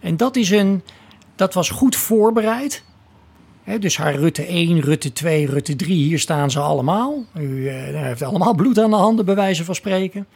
En 0.00 0.16
dat, 0.16 0.36
is 0.36 0.50
een, 0.50 0.82
dat 1.36 1.54
was 1.54 1.70
goed 1.70 1.96
voorbereid. 1.96 2.84
Dus 3.80 3.96
haar 3.96 4.14
Rutte 4.14 4.46
1, 4.46 4.80
Rutte 4.80 5.12
2, 5.12 5.46
Rutte 5.46 5.76
3, 5.76 5.94
hier 5.94 6.18
staan 6.18 6.50
ze 6.50 6.60
allemaal. 6.60 7.24
U 7.34 7.68
eh, 7.68 7.74
heeft 8.02 8.22
allemaal 8.22 8.54
bloed 8.54 8.78
aan 8.78 8.90
de 8.90 8.96
handen, 8.96 9.24
bij 9.24 9.34
wijze 9.34 9.64
van 9.64 9.74
spreken. 9.74 10.26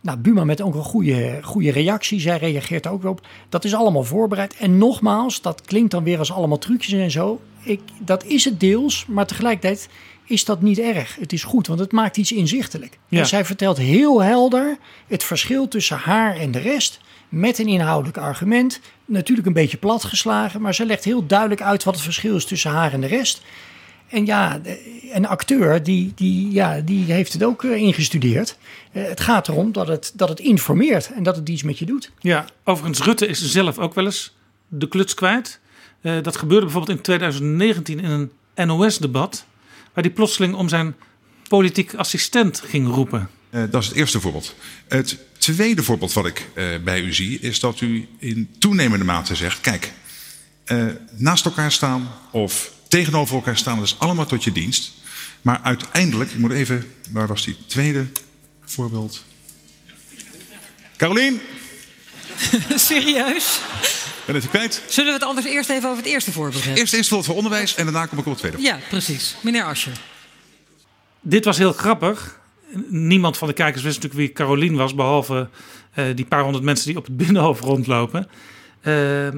Nou, 0.00 0.18
Buma 0.18 0.44
met 0.44 0.60
ook 0.60 0.74
een 0.74 0.82
goede, 0.82 1.38
goede 1.42 1.70
reactie. 1.70 2.20
Zij 2.20 2.36
reageert 2.36 2.84
er 2.84 2.92
ook 2.92 3.04
op. 3.04 3.26
Dat 3.48 3.64
is 3.64 3.74
allemaal 3.74 4.04
voorbereid. 4.04 4.56
En 4.56 4.78
nogmaals, 4.78 5.40
dat 5.40 5.60
klinkt 5.60 5.90
dan 5.90 6.04
weer 6.04 6.18
als 6.18 6.32
allemaal 6.32 6.58
trucjes 6.58 7.00
en 7.00 7.10
zo. 7.10 7.40
Ik, 7.68 7.80
dat 7.98 8.24
is 8.24 8.44
het 8.44 8.60
deels, 8.60 9.06
maar 9.06 9.26
tegelijkertijd 9.26 9.88
is 10.24 10.44
dat 10.44 10.62
niet 10.62 10.78
erg. 10.78 11.16
Het 11.20 11.32
is 11.32 11.44
goed, 11.44 11.66
want 11.66 11.80
het 11.80 11.92
maakt 11.92 12.16
iets 12.16 12.32
inzichtelijk. 12.32 12.98
Ja. 13.08 13.18
En 13.18 13.26
zij 13.26 13.44
vertelt 13.44 13.76
heel 13.76 14.22
helder 14.22 14.78
het 15.06 15.24
verschil 15.24 15.68
tussen 15.68 15.96
haar 15.96 16.36
en 16.36 16.50
de 16.50 16.58
rest. 16.58 17.00
Met 17.28 17.58
een 17.58 17.68
inhoudelijk 17.68 18.18
argument. 18.18 18.80
Natuurlijk 19.04 19.46
een 19.46 19.52
beetje 19.52 19.76
platgeslagen, 19.76 20.60
maar 20.60 20.74
ze 20.74 20.86
legt 20.86 21.04
heel 21.04 21.26
duidelijk 21.26 21.62
uit 21.62 21.84
wat 21.84 21.94
het 21.94 22.02
verschil 22.02 22.36
is 22.36 22.44
tussen 22.44 22.70
haar 22.70 22.92
en 22.92 23.00
de 23.00 23.06
rest. 23.06 23.42
En 24.08 24.26
ja, 24.26 24.60
een 25.12 25.26
acteur 25.26 25.82
die, 25.82 26.12
die, 26.14 26.50
ja, 26.50 26.80
die 26.80 27.12
heeft 27.12 27.32
het 27.32 27.44
ook 27.44 27.64
eh, 27.64 27.76
ingestudeerd. 27.76 28.56
Eh, 28.92 29.04
het 29.04 29.20
gaat 29.20 29.48
erom 29.48 29.72
dat 29.72 29.88
het, 29.88 30.12
dat 30.14 30.28
het 30.28 30.40
informeert 30.40 31.12
en 31.12 31.22
dat 31.22 31.36
het 31.36 31.48
iets 31.48 31.62
met 31.62 31.78
je 31.78 31.84
doet. 31.84 32.10
Ja, 32.18 32.44
overigens, 32.64 33.02
Rutte 33.02 33.26
is 33.26 33.50
zelf 33.50 33.78
ook 33.78 33.94
wel 33.94 34.04
eens 34.04 34.36
de 34.68 34.88
kluts 34.88 35.14
kwijt. 35.14 35.60
Eh, 36.00 36.22
dat 36.22 36.36
gebeurde 36.36 36.64
bijvoorbeeld 36.64 36.96
in 36.96 37.04
2019 37.04 38.00
in 38.00 38.30
een 38.54 38.66
NOS-debat. 38.66 39.44
Waar 39.92 40.04
hij 40.04 40.12
plotseling 40.12 40.54
om 40.54 40.68
zijn 40.68 40.94
politiek 41.48 41.94
assistent 41.94 42.60
ging 42.60 42.88
roepen. 42.88 43.30
Eh, 43.50 43.62
dat 43.70 43.82
is 43.82 43.88
het 43.88 43.96
eerste 43.96 44.20
voorbeeld. 44.20 44.54
Het 44.88 45.18
tweede 45.38 45.82
voorbeeld 45.82 46.12
wat 46.12 46.26
ik 46.26 46.48
eh, 46.54 46.64
bij 46.84 47.00
u 47.00 47.14
zie, 47.14 47.40
is 47.40 47.60
dat 47.60 47.80
u 47.80 48.08
in 48.18 48.50
toenemende 48.58 49.04
mate 49.04 49.34
zegt: 49.34 49.60
kijk, 49.60 49.92
eh, 50.64 50.86
naast 51.16 51.44
elkaar 51.44 51.72
staan 51.72 52.08
of 52.30 52.72
tegenover 52.88 53.34
elkaar 53.34 53.56
staan, 53.56 53.76
dat 53.76 53.86
is 53.86 53.96
allemaal 53.98 54.26
tot 54.26 54.44
je 54.44 54.52
dienst. 54.52 54.92
Maar 55.42 55.60
uiteindelijk, 55.62 56.30
ik 56.30 56.38
moet 56.38 56.52
even, 56.52 56.92
waar 57.10 57.26
was 57.26 57.44
die 57.44 57.56
tweede 57.66 58.06
voorbeeld? 58.64 59.24
Carolien, 60.96 61.40
Serieus? 62.74 63.60
Ben 64.32 64.40
het 64.42 64.50
kwijt? 64.50 64.82
Zullen 64.86 65.12
we 65.12 65.18
het 65.18 65.28
anders 65.28 65.46
eerst 65.46 65.70
even 65.70 65.88
over 65.88 66.02
het 66.02 66.12
eerste 66.12 66.32
voorbeeld 66.32 66.64
hebben? 66.64 66.80
Eerst 66.80 66.92
eerst 66.92 67.08
voor 67.08 67.34
onderwijs 67.34 67.74
en 67.74 67.84
daarna 67.84 68.06
kom 68.06 68.18
ik 68.18 68.24
op 68.26 68.30
het 68.30 68.40
tweede. 68.40 68.60
Ja, 68.60 68.78
precies. 68.88 69.36
Meneer 69.40 69.64
Ascher. 69.64 70.00
Dit 71.20 71.44
was 71.44 71.58
heel 71.58 71.72
grappig. 71.72 72.40
Niemand 72.88 73.36
van 73.36 73.48
de 73.48 73.54
kijkers 73.54 73.82
wist 73.82 74.02
natuurlijk 74.02 74.26
wie 74.26 74.32
Carolien 74.32 74.76
was, 74.76 74.94
behalve 74.94 75.48
eh, 75.94 76.04
die 76.14 76.24
paar 76.24 76.42
honderd 76.42 76.64
mensen 76.64 76.86
die 76.86 76.96
op 76.96 77.04
het 77.04 77.16
binnenhof 77.16 77.60
rondlopen. 77.60 78.28
Eh, 78.80 79.26
eh, 79.26 79.34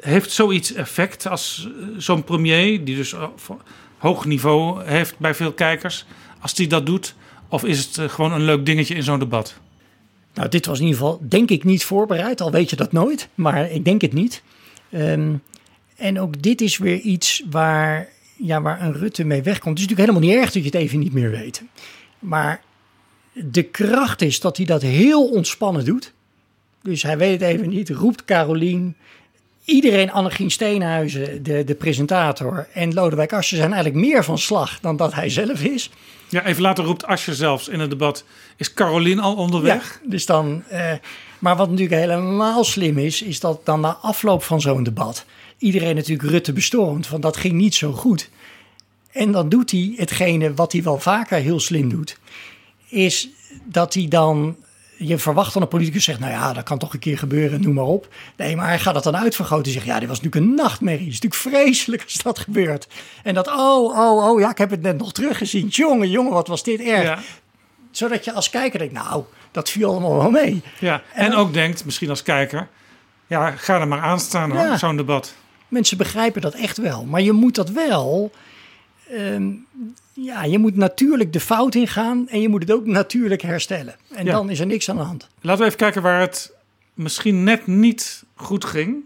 heeft 0.00 0.30
zoiets 0.30 0.72
effect 0.72 1.26
als 1.26 1.68
zo'n 1.98 2.24
premier, 2.24 2.84
die 2.84 2.96
dus 2.96 3.14
hoog 3.98 4.24
niveau 4.24 4.84
heeft 4.84 5.18
bij 5.18 5.34
veel 5.34 5.52
kijkers, 5.52 6.06
als 6.40 6.54
die 6.54 6.66
dat 6.66 6.86
doet? 6.86 7.14
Of 7.48 7.64
is 7.64 7.84
het 7.84 8.12
gewoon 8.12 8.32
een 8.32 8.44
leuk 8.44 8.66
dingetje 8.66 8.94
in 8.94 9.02
zo'n 9.02 9.18
debat? 9.18 9.54
Nou, 10.34 10.48
dit 10.48 10.66
was 10.66 10.78
in 10.78 10.84
ieder 10.86 11.00
geval, 11.00 11.20
denk 11.28 11.50
ik, 11.50 11.64
niet 11.64 11.84
voorbereid. 11.84 12.40
Al 12.40 12.50
weet 12.50 12.70
je 12.70 12.76
dat 12.76 12.92
nooit, 12.92 13.28
maar 13.34 13.70
ik 13.70 13.84
denk 13.84 14.00
het 14.00 14.12
niet. 14.12 14.42
Ehm, 14.90 15.34
en 15.96 16.20
ook 16.20 16.42
dit 16.42 16.60
is 16.60 16.78
weer 16.78 16.98
iets 16.98 17.42
waar, 17.50 18.08
ja, 18.36 18.62
waar 18.62 18.82
een 18.82 18.92
Rutte 18.92 19.24
mee 19.24 19.42
wegkomt. 19.42 19.78
Het 19.78 19.78
is 19.78 19.94
natuurlijk 19.94 20.08
helemaal 20.08 20.28
niet 20.30 20.44
erg 20.44 20.52
dat 20.52 20.62
je 20.62 20.78
het 20.78 20.88
even 20.88 20.98
niet 20.98 21.12
meer 21.12 21.30
weet. 21.30 21.62
Maar 22.18 22.62
de 23.32 23.62
kracht 23.62 24.22
is 24.22 24.40
dat 24.40 24.56
hij 24.56 24.66
dat 24.66 24.82
heel 24.82 25.28
ontspannen 25.28 25.84
doet. 25.84 26.12
Dus 26.82 27.02
hij 27.02 27.18
weet 27.18 27.40
het 27.40 27.50
even 27.50 27.68
niet, 27.68 27.90
roept 27.90 28.24
Carolien. 28.24 28.96
Iedereen, 29.64 30.12
Annegien 30.12 30.50
Steenhuizen, 30.50 31.42
de, 31.42 31.64
de 31.64 31.74
presentator, 31.74 32.68
en 32.72 32.94
Lodewijk 32.94 33.32
Asscher 33.32 33.56
zijn 33.56 33.72
eigenlijk 33.72 34.04
meer 34.04 34.24
van 34.24 34.38
slag 34.38 34.80
dan 34.80 34.96
dat 34.96 35.14
hij 35.14 35.28
zelf 35.28 35.62
is. 35.62 35.90
Ja, 36.28 36.44
even 36.44 36.62
later 36.62 36.84
roept 36.84 37.06
Asje 37.06 37.34
zelfs 37.34 37.68
in 37.68 37.80
het 37.80 37.90
debat: 37.90 38.24
is 38.56 38.74
Carolien 38.74 39.18
al 39.18 39.34
onderweg? 39.34 40.00
Ja, 40.02 40.08
dus 40.10 40.26
dan, 40.26 40.62
eh, 40.68 40.92
maar 41.38 41.56
wat 41.56 41.70
natuurlijk 41.70 42.00
helemaal 42.00 42.64
slim 42.64 42.98
is, 42.98 43.22
is 43.22 43.40
dat 43.40 43.60
dan 43.64 43.80
na 43.80 43.98
afloop 44.00 44.42
van 44.42 44.60
zo'n 44.60 44.82
debat 44.82 45.24
iedereen 45.62 45.94
natuurlijk 45.94 46.30
Rutte 46.30 46.52
bestormt, 46.52 47.06
van 47.06 47.20
dat 47.20 47.36
ging 47.36 47.54
niet 47.54 47.74
zo 47.74 47.92
goed. 47.92 48.30
En 49.10 49.32
dan 49.32 49.48
doet 49.48 49.70
hij 49.70 49.92
hetgene 49.96 50.54
wat 50.54 50.72
hij 50.72 50.82
wel 50.82 50.98
vaker 50.98 51.38
heel 51.38 51.60
slim 51.60 51.88
doet, 51.88 52.18
is 52.88 53.28
dat 53.64 53.94
hij 53.94 54.08
dan, 54.08 54.56
je 55.06 55.18
verwacht 55.18 55.52
van 55.52 55.62
een 55.62 55.68
politicus 55.68 56.04
zegt, 56.04 56.18
nou 56.20 56.32
ja, 56.32 56.52
dat 56.52 56.64
kan 56.64 56.78
toch 56.78 56.92
een 56.92 56.98
keer 56.98 57.18
gebeuren, 57.18 57.60
noem 57.62 57.74
maar 57.74 57.84
op. 57.84 58.08
Nee, 58.36 58.56
maar 58.56 58.66
hij 58.66 58.78
gaat 58.78 58.94
het 58.94 59.04
dan 59.04 59.16
uitvergroten 59.16 59.64
en 59.66 59.72
zegt, 59.72 59.86
ja, 59.86 59.98
dit 59.98 60.08
was 60.08 60.20
natuurlijk 60.20 60.50
een 60.50 60.54
nachtmerrie. 60.64 61.04
Het 61.04 61.12
is 61.14 61.20
natuurlijk 61.20 61.56
vreselijk 61.64 62.02
als 62.02 62.22
dat 62.22 62.38
gebeurt. 62.38 62.88
En 63.22 63.34
dat, 63.34 63.48
oh, 63.48 63.98
oh, 63.98 64.28
oh, 64.30 64.40
ja, 64.40 64.50
ik 64.50 64.58
heb 64.58 64.70
het 64.70 64.82
net 64.82 64.98
nog 64.98 65.12
teruggezien. 65.12 65.66
Jongen, 65.66 66.10
jongen, 66.10 66.32
wat 66.32 66.48
was 66.48 66.62
dit 66.62 66.80
erg. 66.80 67.20
zodat 67.90 68.24
je 68.24 68.32
als 68.32 68.50
kijker 68.50 68.78
denkt, 68.78 68.94
nou, 68.94 69.24
dat 69.50 69.70
viel 69.70 69.90
allemaal 69.90 70.16
wel 70.16 70.30
mee. 70.30 70.62
Ja, 70.78 71.02
en, 71.14 71.34
ook 71.34 71.52
denkt, 71.52 71.84
misschien 71.84 72.10
als 72.10 72.22
kijker, 72.22 72.68
ja, 73.26 73.50
ga 73.50 73.80
er 73.80 73.88
maar 73.88 74.00
aan 74.00 74.20
staan, 74.20 74.50
hoor, 74.50 74.60
Ja. 74.60 74.76
zo'n 74.76 74.96
debat. 74.96 75.34
Mensen 75.68 75.96
begrijpen 75.96 76.40
dat 76.40 76.54
echt 76.54 76.76
wel. 76.76 77.04
Maar 77.04 77.20
je 77.22 77.32
moet 77.32 77.54
dat 77.54 77.70
wel. 77.70 78.32
ehm, 79.10 79.50
ja, 80.12 80.44
je 80.44 80.58
moet 80.58 80.76
natuurlijk 80.76 81.32
de 81.32 81.40
fout 81.40 81.74
ingaan 81.74 82.28
en 82.28 82.40
je 82.40 82.48
moet 82.48 82.62
het 82.62 82.72
ook 82.72 82.86
natuurlijk 82.86 83.42
herstellen. 83.42 83.94
En 84.14 84.24
Ja. 84.24 84.32
dan 84.32 84.50
is 84.50 84.60
er 84.60 84.66
niks 84.66 84.88
aan 84.90 84.96
de 84.96 85.02
hand. 85.02 85.28
Laten 85.40 85.60
we 85.60 85.66
even 85.66 85.78
kijken 85.78 86.02
waar 86.02 86.20
het 86.20 86.52
misschien 86.94 87.44
net 87.44 87.66
niet 87.66 88.22
goed 88.34 88.64
ging. 88.64 88.96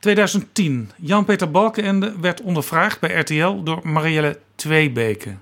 2010. 0.00 0.90
Jan-Peter 0.96 1.50
Balkenende 1.50 2.14
werd 2.20 2.40
ondervraagd 2.42 3.00
bij 3.00 3.14
RTL 3.18 3.62
door 3.62 3.80
Marielle 3.88 4.38
Tweebeke. 4.54 5.34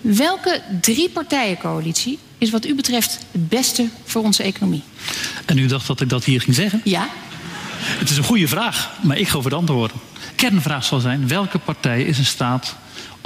Welke 0.00 0.62
drie 0.80 1.10
partijencoalitie 1.10 2.18
is 2.38 2.50
wat 2.50 2.64
u 2.66 2.74
betreft 2.74 3.18
het 3.32 3.48
beste 3.48 3.88
voor 4.04 4.22
onze 4.22 4.42
economie? 4.42 4.82
En 5.46 5.58
u 5.58 5.66
dacht 5.66 5.86
dat 5.86 6.00
ik 6.00 6.08
dat 6.08 6.24
hier 6.24 6.40
ging 6.40 6.56
zeggen? 6.56 6.80
Ja. 6.84 7.08
Het 7.80 8.10
is 8.10 8.16
een 8.16 8.24
goede 8.24 8.48
vraag, 8.48 8.92
maar 9.02 9.18
ik 9.18 9.28
ga 9.28 9.36
over 9.36 9.50
de 9.50 9.56
antwoorden. 9.56 9.96
Kernvraag 10.36 10.84
zal 10.84 11.00
zijn: 11.00 11.28
welke 11.28 11.58
partij 11.58 12.02
is 12.02 12.18
in 12.18 12.24
staat 12.24 12.76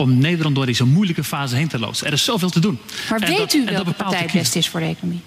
om 0.02 0.18
Nederland 0.18 0.54
door 0.56 0.66
deze 0.66 0.84
moeilijke 0.86 1.24
fase 1.24 1.56
heen 1.56 1.68
te 1.68 1.78
loodsen? 1.78 2.06
Er 2.06 2.12
is 2.12 2.24
zoveel 2.24 2.50
te 2.50 2.60
doen. 2.60 2.78
Maar 3.10 3.20
En 3.20 3.28
weet 3.28 3.38
dat- 3.38 3.52
u 3.54 3.64
welke 3.64 3.92
partij 3.92 4.20
het 4.20 4.32
beste 4.32 4.58
is 4.58 4.68
voor 4.68 4.80
de 4.80 4.86
economie? 4.86 5.20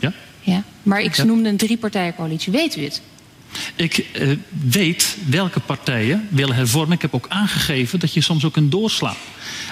Ja? 0.00 0.12
Ja. 0.40 0.62
Maar 0.82 1.00
ik 1.00 1.14
Ja. 1.16 1.24
noemde 1.24 1.48
een 1.48 1.56
drie 1.56 1.76
partijencoalitie. 1.76 2.52
Weet 2.52 2.76
u 2.76 2.82
het? 2.84 3.02
Ik 3.76 3.98
eh, 4.12 4.28
weet 4.64 5.16
welke 5.28 5.60
partijen 5.60 6.28
willen 6.30 6.54
hervormen. 6.54 6.94
Ik 6.96 7.02
heb 7.02 7.14
ook 7.14 7.26
aangegeven 7.28 8.00
dat 8.00 8.14
je 8.14 8.20
soms 8.20 8.44
ook 8.44 8.52
kunt 8.52 8.70
doorslaan. 8.70 9.16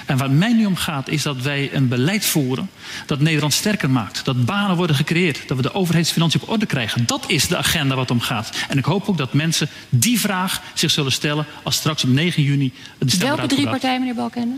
En 0.05 0.17
waar 0.17 0.31
mij 0.31 0.53
nu 0.53 0.65
om 0.65 0.75
gaat 0.75 1.09
is 1.09 1.23
dat 1.23 1.41
wij 1.41 1.69
een 1.73 1.87
beleid 1.87 2.25
voeren 2.25 2.69
dat 3.05 3.19
Nederland 3.19 3.53
sterker 3.53 3.89
maakt. 3.89 4.25
Dat 4.25 4.45
banen 4.45 4.75
worden 4.75 4.95
gecreëerd. 4.95 5.47
Dat 5.47 5.57
we 5.57 5.63
de 5.63 5.73
overheidsfinanciën 5.73 6.41
op 6.41 6.49
orde 6.49 6.65
krijgen. 6.65 7.05
Dat 7.05 7.23
is 7.27 7.47
de 7.47 7.57
agenda 7.57 7.95
wat 7.95 8.11
om 8.11 8.19
gaat. 8.19 8.51
En 8.69 8.77
ik 8.77 8.85
hoop 8.85 9.09
ook 9.09 9.17
dat 9.17 9.33
mensen 9.33 9.69
die 9.89 10.19
vraag 10.19 10.61
zich 10.73 10.91
zullen 10.91 11.11
stellen 11.11 11.45
als 11.63 11.75
straks 11.75 12.03
op 12.03 12.09
9 12.09 12.43
juni 12.43 12.73
de 12.97 13.11
stem 13.11 13.27
Welke 13.27 13.47
drie 13.47 13.69
partijen, 13.69 13.99
meneer 13.99 14.15
Balkenende? 14.15 14.55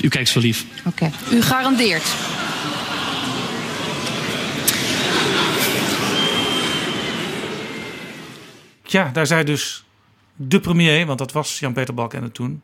U 0.00 0.08
kijkt 0.08 0.28
zo 0.28 0.40
lief. 0.40 0.64
Oké. 0.84 1.10
U 1.30 1.42
garandeert. 1.42 2.04
Ja, 8.90 9.10
daar 9.12 9.26
zei 9.26 9.44
dus 9.44 9.84
de 10.36 10.60
premier, 10.60 11.06
want 11.06 11.18
dat 11.18 11.32
was 11.32 11.58
Jan-Peter 11.58 11.94
Balkenende 11.94 12.32
toen, 12.32 12.62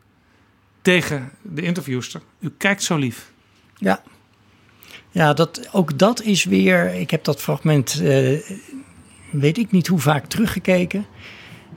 tegen 0.81 1.31
de 1.41 1.61
interviewster. 1.61 2.21
U 2.39 2.51
kijkt 2.57 2.83
zo 2.83 2.97
lief. 2.97 3.31
Ja. 3.75 4.03
Ja, 5.11 5.33
dat, 5.33 5.69
ook 5.71 5.97
dat 5.97 6.21
is 6.21 6.43
weer. 6.43 6.93
Ik 6.93 7.11
heb 7.11 7.23
dat 7.23 7.41
fragment, 7.41 8.01
eh, 8.01 8.39
weet 9.31 9.57
ik 9.57 9.71
niet 9.71 9.87
hoe 9.87 9.99
vaak 9.99 10.25
teruggekeken. 10.25 11.05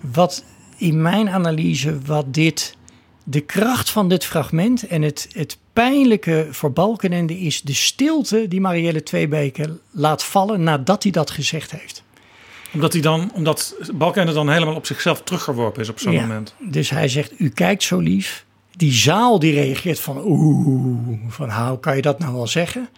Wat 0.00 0.44
in 0.76 1.02
mijn 1.02 1.28
analyse, 1.28 1.98
wat 2.00 2.34
dit. 2.34 2.76
De 3.24 3.40
kracht 3.40 3.90
van 3.90 4.08
dit 4.08 4.24
fragment 4.24 4.86
en 4.86 5.02
het, 5.02 5.28
het 5.32 5.58
pijnlijke 5.72 6.48
voor 6.50 6.72
Balkenende 6.72 7.38
is 7.38 7.62
de 7.62 7.74
stilte 7.74 8.48
die 8.48 8.60
Marielle 8.60 9.02
Tweebeke 9.02 9.78
laat 9.90 10.24
vallen 10.24 10.62
nadat 10.62 11.02
hij 11.02 11.12
dat 11.12 11.30
gezegd 11.30 11.70
heeft. 11.70 12.02
Omdat, 12.72 12.92
hij 12.92 13.02
dan, 13.02 13.30
omdat 13.34 13.74
Balkenende 13.94 14.32
dan 14.32 14.50
helemaal 14.50 14.74
op 14.74 14.86
zichzelf 14.86 15.22
teruggeworpen 15.22 15.82
is 15.82 15.88
op 15.88 15.98
zo'n 15.98 16.12
Ja, 16.12 16.20
moment. 16.20 16.54
Dus 16.58 16.90
hij 16.90 17.08
zegt, 17.08 17.40
u 17.40 17.48
kijkt 17.48 17.82
zo 17.82 17.98
lief. 17.98 18.44
Die 18.76 18.92
zaal 18.92 19.38
die 19.38 19.52
reageert 19.54 20.00
van 20.00 20.22
oeh, 20.24 21.18
van 21.28 21.50
hoe 21.52 21.80
kan 21.80 21.96
je 21.96 22.02
dat 22.02 22.18
nou 22.18 22.34
wel 22.34 22.46
zeggen? 22.46 22.88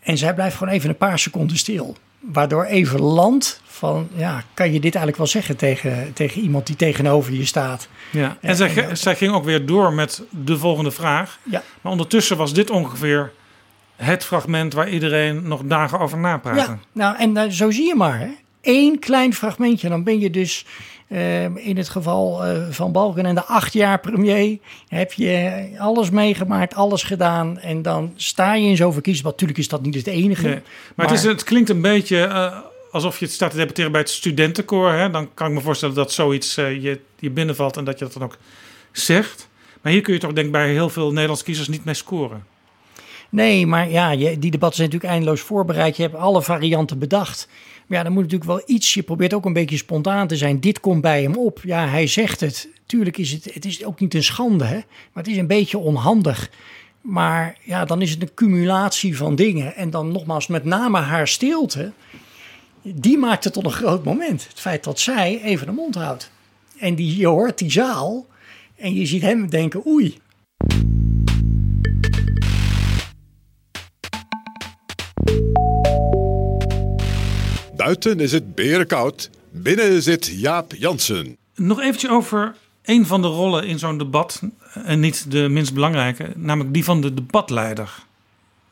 En 0.00 0.18
zij 0.18 0.34
blijft 0.34 0.56
gewoon 0.56 0.72
even 0.72 0.88
een 0.88 0.96
paar 0.96 1.18
seconden 1.18 1.56
stil. 1.56 1.96
Waardoor 2.20 2.64
even 2.64 3.00
land 3.00 3.60
van, 3.64 4.08
ja, 4.14 4.42
kan 4.54 4.66
je 4.66 4.72
dit 4.80 4.82
eigenlijk 4.94 5.16
wel 5.16 5.26
zeggen 5.26 5.56
tegen, 5.56 6.12
tegen 6.12 6.42
iemand 6.42 6.66
die 6.66 6.76
tegenover 6.76 7.32
je 7.32 7.44
staat? 7.44 7.88
Ja. 8.10 8.36
En 8.40 8.56
zij, 8.56 8.70
ge- 8.70 8.94
zij 8.94 9.16
ging 9.16 9.32
ook 9.32 9.44
weer 9.44 9.66
door 9.66 9.92
met 9.92 10.22
de 10.30 10.58
volgende 10.58 10.90
vraag. 10.90 11.38
Ja. 11.42 11.62
Maar 11.80 11.92
ondertussen 11.92 12.36
was 12.36 12.52
dit 12.54 12.70
ongeveer 12.70 13.32
het 13.96 14.24
fragment 14.24 14.72
waar 14.72 14.88
iedereen 14.88 15.48
nog 15.48 15.62
dagen 15.64 15.98
over 15.98 16.18
napraatte. 16.18 16.60
Ja, 16.60 16.78
nou 16.92 17.16
en 17.16 17.36
eh, 17.36 17.50
zo 17.50 17.70
zie 17.70 17.86
je 17.86 17.94
maar. 17.94 18.18
Hè. 18.18 18.28
Eén 18.62 18.98
klein 18.98 19.34
fragmentje, 19.34 19.88
dan 19.88 20.04
ben 20.04 20.20
je 20.20 20.30
dus 20.30 20.66
eh, 21.08 21.44
in 21.44 21.76
het 21.76 21.88
geval 21.88 22.44
eh, 22.44 22.70
van 22.70 22.92
Balken 22.92 23.26
en 23.26 23.34
de 23.34 23.44
acht 23.44 23.72
jaar 23.72 24.00
premier. 24.00 24.58
Heb 24.88 25.12
je 25.12 25.68
alles 25.78 26.10
meegemaakt, 26.10 26.74
alles 26.74 27.02
gedaan. 27.02 27.58
En 27.58 27.82
dan 27.82 28.12
sta 28.16 28.54
je 28.54 28.68
in 28.68 28.76
zo'n 28.76 28.92
verkiezing. 28.92 29.26
Natuurlijk 29.26 29.58
is 29.58 29.68
dat 29.68 29.82
niet 29.82 29.94
het 29.94 30.06
enige. 30.06 30.46
Nee. 30.46 30.60
Maar, 30.94 31.06
het, 31.06 31.18
is, 31.18 31.24
het 31.24 31.44
klinkt 31.44 31.68
een 31.68 31.80
beetje 31.80 32.52
alsof 32.90 33.18
je 33.18 33.24
het 33.24 33.34
staat 33.34 33.50
te 33.50 33.56
debatteren 33.56 33.92
bij 33.92 34.00
het 34.00 34.10
studentenkoor. 34.10 34.92
Hè? 34.92 35.10
Dan 35.10 35.28
kan 35.34 35.48
ik 35.48 35.52
me 35.52 35.60
voorstellen 35.60 35.94
dat 35.94 36.12
zoiets 36.12 36.54
je, 36.54 37.00
je 37.18 37.30
binnenvalt 37.30 37.76
en 37.76 37.84
dat 37.84 37.98
je 37.98 38.04
dat 38.04 38.14
dan 38.14 38.22
ook 38.22 38.36
zegt. 38.92 39.48
Maar 39.82 39.92
hier 39.92 40.02
kun 40.02 40.14
je 40.14 40.20
toch 40.20 40.32
denk 40.32 40.46
ik 40.46 40.52
bij 40.52 40.70
heel 40.70 40.88
veel 40.88 41.10
Nederlandse 41.12 41.44
kiezers 41.44 41.68
niet 41.68 41.84
mee 41.84 41.94
scoren. 41.94 42.53
Nee, 43.34 43.66
maar 43.66 43.90
ja, 43.90 44.16
die 44.16 44.50
debatten 44.50 44.76
zijn 44.76 44.88
natuurlijk 44.88 45.12
eindeloos 45.12 45.40
voorbereid. 45.40 45.96
Je 45.96 46.02
hebt 46.02 46.14
alle 46.14 46.42
varianten 46.42 46.98
bedacht. 46.98 47.48
Maar 47.86 47.98
ja, 47.98 48.04
dan 48.04 48.12
moet 48.12 48.22
natuurlijk 48.22 48.50
wel 48.50 48.62
iets. 48.66 48.94
Je 48.94 49.02
probeert 49.02 49.34
ook 49.34 49.44
een 49.44 49.52
beetje 49.52 49.76
spontaan 49.76 50.26
te 50.26 50.36
zijn. 50.36 50.60
Dit 50.60 50.80
komt 50.80 51.00
bij 51.00 51.22
hem 51.22 51.36
op. 51.36 51.60
Ja, 51.62 51.88
hij 51.88 52.06
zegt 52.06 52.40
het. 52.40 52.68
Tuurlijk 52.86 53.18
is 53.18 53.32
het, 53.32 53.54
het 53.54 53.64
is 53.64 53.84
ook 53.84 54.00
niet 54.00 54.14
een 54.14 54.24
schande, 54.24 54.64
hè? 54.64 54.74
maar 54.74 55.22
het 55.22 55.28
is 55.28 55.36
een 55.36 55.46
beetje 55.46 55.78
onhandig. 55.78 56.50
Maar 57.00 57.56
ja, 57.62 57.84
dan 57.84 58.02
is 58.02 58.10
het 58.10 58.22
een 58.22 58.34
cumulatie 58.34 59.16
van 59.16 59.34
dingen. 59.34 59.76
En 59.76 59.90
dan 59.90 60.12
nogmaals, 60.12 60.46
met 60.46 60.64
name 60.64 60.98
haar 60.98 61.28
stilte. 61.28 61.92
Die 62.82 63.18
maakt 63.18 63.44
het 63.44 63.52
tot 63.52 63.64
een 63.64 63.70
groot 63.70 64.04
moment. 64.04 64.46
Het 64.48 64.60
feit 64.60 64.84
dat 64.84 65.00
zij 65.00 65.40
even 65.42 65.66
de 65.66 65.72
mond 65.72 65.94
houdt. 65.94 66.30
En 66.78 66.94
die, 66.94 67.16
je 67.16 67.26
hoort 67.26 67.58
die 67.58 67.70
zaal. 67.70 68.26
En 68.76 68.94
je 68.94 69.06
ziet 69.06 69.22
hem 69.22 69.48
denken, 69.48 69.86
oei, 69.86 70.18
Buiten 77.84 78.20
is 78.20 78.32
het 78.32 78.54
berenkoud. 78.54 79.30
Binnen 79.50 80.02
zit 80.02 80.26
Jaap 80.26 80.72
Jansen. 80.74 81.36
Nog 81.54 81.80
eventjes 81.80 82.10
over 82.10 82.54
een 82.84 83.06
van 83.06 83.22
de 83.22 83.28
rollen 83.28 83.66
in 83.66 83.78
zo'n 83.78 83.98
debat. 83.98 84.42
En 84.84 85.00
niet 85.00 85.30
de 85.30 85.48
minst 85.48 85.74
belangrijke, 85.74 86.32
namelijk 86.36 86.74
die 86.74 86.84
van 86.84 87.00
de 87.00 87.14
debatleider. 87.14 87.94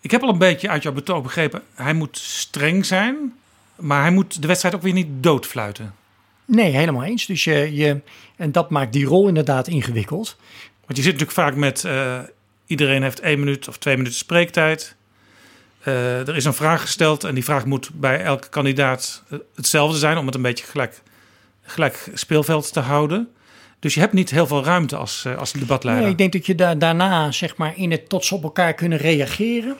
Ik 0.00 0.10
heb 0.10 0.22
al 0.22 0.28
een 0.28 0.38
beetje 0.38 0.68
uit 0.68 0.82
jouw 0.82 0.92
betoog 0.92 1.22
begrepen. 1.22 1.62
Hij 1.74 1.94
moet 1.94 2.18
streng 2.18 2.86
zijn, 2.86 3.34
maar 3.76 4.00
hij 4.02 4.10
moet 4.10 4.42
de 4.42 4.46
wedstrijd 4.46 4.74
ook 4.74 4.82
weer 4.82 4.92
niet 4.92 5.08
doodfluiten. 5.10 5.94
Nee, 6.44 6.70
helemaal 6.70 7.04
eens. 7.04 7.26
Dus 7.26 7.44
je, 7.44 7.74
je, 7.74 8.00
en 8.36 8.52
dat 8.52 8.70
maakt 8.70 8.92
die 8.92 9.04
rol 9.04 9.28
inderdaad 9.28 9.68
ingewikkeld. 9.68 10.36
Want 10.86 10.96
je 10.96 11.02
zit 11.02 11.12
natuurlijk 11.12 11.38
vaak 11.38 11.54
met 11.54 11.84
eh, 11.84 12.18
iedereen 12.66 13.02
heeft 13.02 13.20
één 13.20 13.38
minuut 13.38 13.68
of 13.68 13.78
twee 13.78 13.96
minuten 13.96 14.18
spreektijd. 14.18 14.94
Eh, 15.82 16.28
er 16.28 16.36
is 16.36 16.44
een 16.44 16.54
vraag 16.54 16.80
gesteld 16.80 17.24
en 17.24 17.34
die 17.34 17.44
vraag 17.44 17.64
moet 17.64 17.90
bij 17.94 18.22
elke 18.22 18.48
kandidaat 18.48 19.22
eh, 19.28 19.38
hetzelfde 19.54 19.98
zijn 19.98 20.16
om 20.18 20.26
het 20.26 20.34
een 20.34 20.42
beetje 20.42 20.64
gelijk, 20.64 21.02
gelijk 21.62 22.10
speelveld 22.14 22.72
te 22.72 22.80
houden. 22.80 23.28
Dus 23.78 23.94
je 23.94 24.00
hebt 24.00 24.12
niet 24.12 24.30
heel 24.30 24.46
veel 24.46 24.64
ruimte 24.64 24.96
als, 24.96 25.24
eh, 25.24 25.36
als 25.38 25.52
debatleider. 25.52 26.02
Nee, 26.04 26.12
ik 26.12 26.18
denk 26.18 26.32
dat 26.32 26.46
je 26.46 26.54
da- 26.54 26.74
daarna, 26.74 27.32
zeg 27.32 27.56
maar, 27.56 27.72
in 27.76 27.90
het 27.90 28.08
tot 28.08 28.32
op 28.32 28.42
elkaar 28.42 28.74
kunnen 28.74 28.98
reageren. 28.98 29.76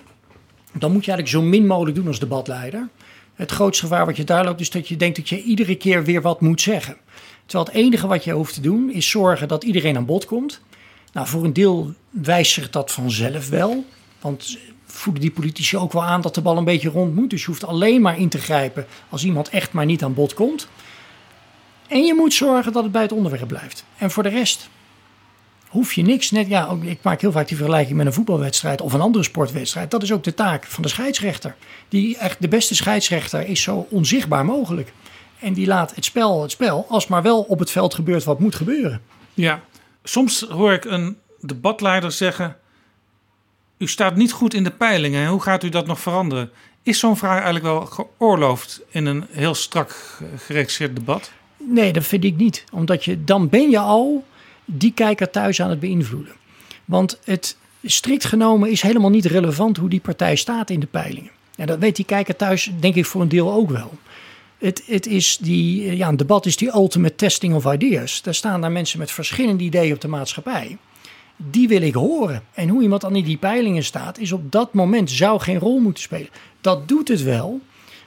Dan 0.72 0.92
moet 0.92 1.04
je 1.04 1.10
eigenlijk 1.10 1.44
zo 1.44 1.50
min 1.50 1.66
mogelijk 1.66 1.96
doen 1.96 2.06
als 2.06 2.18
debatleider. 2.18 2.88
Het 3.34 3.50
grootste 3.50 3.82
gevaar 3.86 4.06
wat 4.06 4.16
je 4.16 4.24
daar 4.24 4.44
loopt 4.44 4.60
is 4.60 4.70
dat 4.70 4.88
je 4.88 4.96
denkt 4.96 5.16
dat 5.16 5.28
je 5.28 5.42
iedere 5.42 5.74
keer 5.74 6.04
weer 6.04 6.22
wat 6.22 6.40
moet 6.40 6.60
zeggen. 6.60 6.96
Terwijl 7.46 7.64
het 7.70 7.74
enige 7.84 8.06
wat 8.06 8.24
je 8.24 8.32
hoeft 8.32 8.54
te 8.54 8.60
doen 8.60 8.90
is 8.92 9.10
zorgen 9.10 9.48
dat 9.48 9.64
iedereen 9.64 9.96
aan 9.96 10.06
bod 10.06 10.24
komt. 10.24 10.60
Nou, 11.12 11.26
voor 11.26 11.44
een 11.44 11.52
deel 11.52 11.94
wijst 12.10 12.52
zich 12.52 12.70
dat 12.70 12.92
vanzelf 12.92 13.48
wel. 13.48 13.84
Want 14.20 14.58
voeden 14.92 15.22
die 15.22 15.30
politici 15.30 15.76
ook 15.76 15.92
wel 15.92 16.04
aan 16.04 16.20
dat 16.20 16.34
de 16.34 16.40
bal 16.40 16.56
een 16.56 16.64
beetje 16.64 16.88
rond 16.88 17.14
moet. 17.14 17.30
Dus 17.30 17.40
je 17.40 17.46
hoeft 17.46 17.64
alleen 17.64 18.00
maar 18.00 18.18
in 18.18 18.28
te 18.28 18.38
grijpen 18.38 18.86
als 19.08 19.24
iemand 19.24 19.48
echt 19.48 19.72
maar 19.72 19.86
niet 19.86 20.04
aan 20.04 20.14
bod 20.14 20.34
komt. 20.34 20.68
En 21.88 22.04
je 22.04 22.14
moet 22.14 22.34
zorgen 22.34 22.72
dat 22.72 22.82
het 22.82 22.92
bij 22.92 23.02
het 23.02 23.12
onderwerp 23.12 23.48
blijft. 23.48 23.84
En 23.96 24.10
voor 24.10 24.22
de 24.22 24.28
rest 24.28 24.68
hoef 25.68 25.92
je 25.92 26.02
niks. 26.02 26.30
Net, 26.30 26.48
ja, 26.48 26.76
ik 26.82 26.98
maak 27.02 27.20
heel 27.20 27.32
vaak 27.32 27.48
die 27.48 27.56
vergelijking 27.56 27.96
met 27.96 28.06
een 28.06 28.12
voetbalwedstrijd 28.12 28.80
of 28.80 28.92
een 28.92 29.00
andere 29.00 29.24
sportwedstrijd. 29.24 29.90
Dat 29.90 30.02
is 30.02 30.12
ook 30.12 30.24
de 30.24 30.34
taak 30.34 30.64
van 30.64 30.82
de 30.82 30.88
scheidsrechter. 30.88 31.56
Die 31.88 32.16
echt 32.16 32.42
de 32.42 32.48
beste 32.48 32.74
scheidsrechter 32.74 33.46
is 33.46 33.62
zo 33.62 33.86
onzichtbaar 33.90 34.44
mogelijk. 34.44 34.92
En 35.38 35.52
die 35.52 35.66
laat 35.66 35.94
het 35.94 36.04
spel 36.04 36.42
het 36.42 36.50
spel, 36.50 36.86
als 36.88 37.06
maar 37.06 37.22
wel 37.22 37.40
op 37.40 37.58
het 37.58 37.70
veld 37.70 37.94
gebeurt 37.94 38.24
wat 38.24 38.40
moet 38.40 38.54
gebeuren. 38.54 39.02
Ja, 39.34 39.60
soms 40.02 40.40
hoor 40.48 40.72
ik 40.72 40.84
een 40.84 41.16
debatleider 41.40 42.12
zeggen: 42.12 42.56
U 43.82 43.88
staat 43.88 44.16
niet 44.16 44.32
goed 44.32 44.54
in 44.54 44.64
de 44.64 44.70
peilingen. 44.70 45.28
Hoe 45.28 45.42
gaat 45.42 45.62
u 45.62 45.68
dat 45.68 45.86
nog 45.86 46.00
veranderen? 46.00 46.50
Is 46.82 46.98
zo'n 46.98 47.16
vraag 47.16 47.34
eigenlijk 47.34 47.64
wel 47.64 47.86
geoorloofd 47.86 48.80
in 48.90 49.06
een 49.06 49.24
heel 49.30 49.54
strak 49.54 50.18
geregisseerd 50.36 50.96
debat? 50.96 51.32
Nee, 51.56 51.92
dat 51.92 52.04
vind 52.04 52.24
ik 52.24 52.36
niet. 52.36 52.64
Omdat 52.72 53.04
je, 53.04 53.24
dan 53.24 53.48
ben 53.48 53.70
je 53.70 53.78
al 53.78 54.24
die 54.64 54.92
kijker 54.92 55.30
thuis 55.30 55.62
aan 55.62 55.70
het 55.70 55.80
beïnvloeden. 55.80 56.34
Want 56.84 57.20
het, 57.24 57.56
strikt 57.84 58.24
genomen 58.24 58.70
is 58.70 58.82
helemaal 58.82 59.10
niet 59.10 59.24
relevant 59.24 59.76
hoe 59.76 59.88
die 59.88 60.00
partij 60.00 60.36
staat 60.36 60.70
in 60.70 60.80
de 60.80 60.86
peilingen. 60.86 61.30
En 61.56 61.66
dat 61.66 61.78
weet 61.78 61.96
die 61.96 62.04
kijker 62.04 62.36
thuis, 62.36 62.70
denk 62.80 62.94
ik, 62.94 63.06
voor 63.06 63.20
een 63.20 63.28
deel 63.28 63.52
ook 63.52 63.70
wel. 63.70 63.92
Het, 64.58 64.82
het 64.86 65.06
is 65.06 65.38
die, 65.40 65.96
ja, 65.96 66.08
een 66.08 66.16
debat 66.16 66.46
is 66.46 66.56
die 66.56 66.74
ultimate 66.74 67.14
testing 67.14 67.54
of 67.54 67.72
ideas. 67.72 68.22
Daar 68.22 68.34
staan 68.34 68.60
daar 68.60 68.72
mensen 68.72 68.98
met 68.98 69.10
verschillende 69.10 69.64
ideeën 69.64 69.94
op 69.94 70.00
de 70.00 70.08
maatschappij. 70.08 70.78
Die 71.50 71.68
wil 71.68 71.82
ik 71.82 71.94
horen. 71.94 72.42
En 72.54 72.68
hoe 72.68 72.82
iemand 72.82 73.00
dan 73.00 73.16
in 73.16 73.24
die 73.24 73.36
peilingen 73.36 73.84
staat, 73.84 74.18
is 74.18 74.32
op 74.32 74.52
dat 74.52 74.74
moment 74.74 75.10
zou 75.10 75.40
geen 75.40 75.58
rol 75.58 75.78
moeten 75.78 76.02
spelen. 76.02 76.28
Dat 76.60 76.88
doet 76.88 77.08
het 77.08 77.22
wel, 77.22 77.60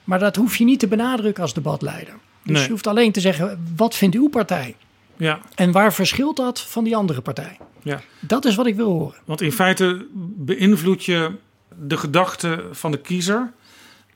maar 0.03 0.19
dat 0.19 0.35
hoef 0.35 0.55
je 0.55 0.63
niet 0.63 0.79
te 0.79 0.87
benadrukken 0.87 1.43
als 1.43 1.53
debatleider. 1.53 2.13
Dus 2.43 2.53
Nee. 2.53 2.63
je 2.63 2.69
hoeft 2.69 2.87
alleen 2.87 3.11
te 3.11 3.19
zeggen, 3.19 3.73
wat 3.75 3.95
vindt 3.95 4.15
uw 4.15 4.29
partij? 4.29 4.75
Ja. 5.17 5.39
En 5.55 5.71
waar 5.71 5.93
verschilt 5.93 6.35
dat 6.37 6.61
van 6.61 6.83
die 6.83 6.95
andere 6.95 7.21
partij? 7.21 7.57
Ja. 7.83 8.01
Dat 8.19 8.45
is 8.45 8.55
wat 8.55 8.65
ik 8.65 8.75
wil 8.75 8.89
horen. 8.89 9.15
Want 9.25 9.41
in 9.41 9.51
feite 9.51 10.05
beïnvloed 10.35 11.05
je 11.05 11.31
de 11.81 11.97
gedachten 11.97 12.75
van 12.75 12.91
de 12.91 12.99
kiezer. 12.99 13.51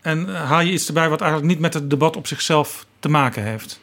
En 0.01 0.29
eh, 0.35 0.43
haal 0.49 0.61
je 0.61 0.71
iets 0.71 0.87
erbij 0.87 1.09
wat 1.09 1.21
eigenlijk 1.21 1.51
niet 1.51 1.61
met 1.61 1.73
het 1.73 1.89
debat 1.89 2.15
op 2.15 2.27
zichzelf 2.27 2.85
te 2.99 3.09
maken 3.09 3.43
heeft. 3.43 3.81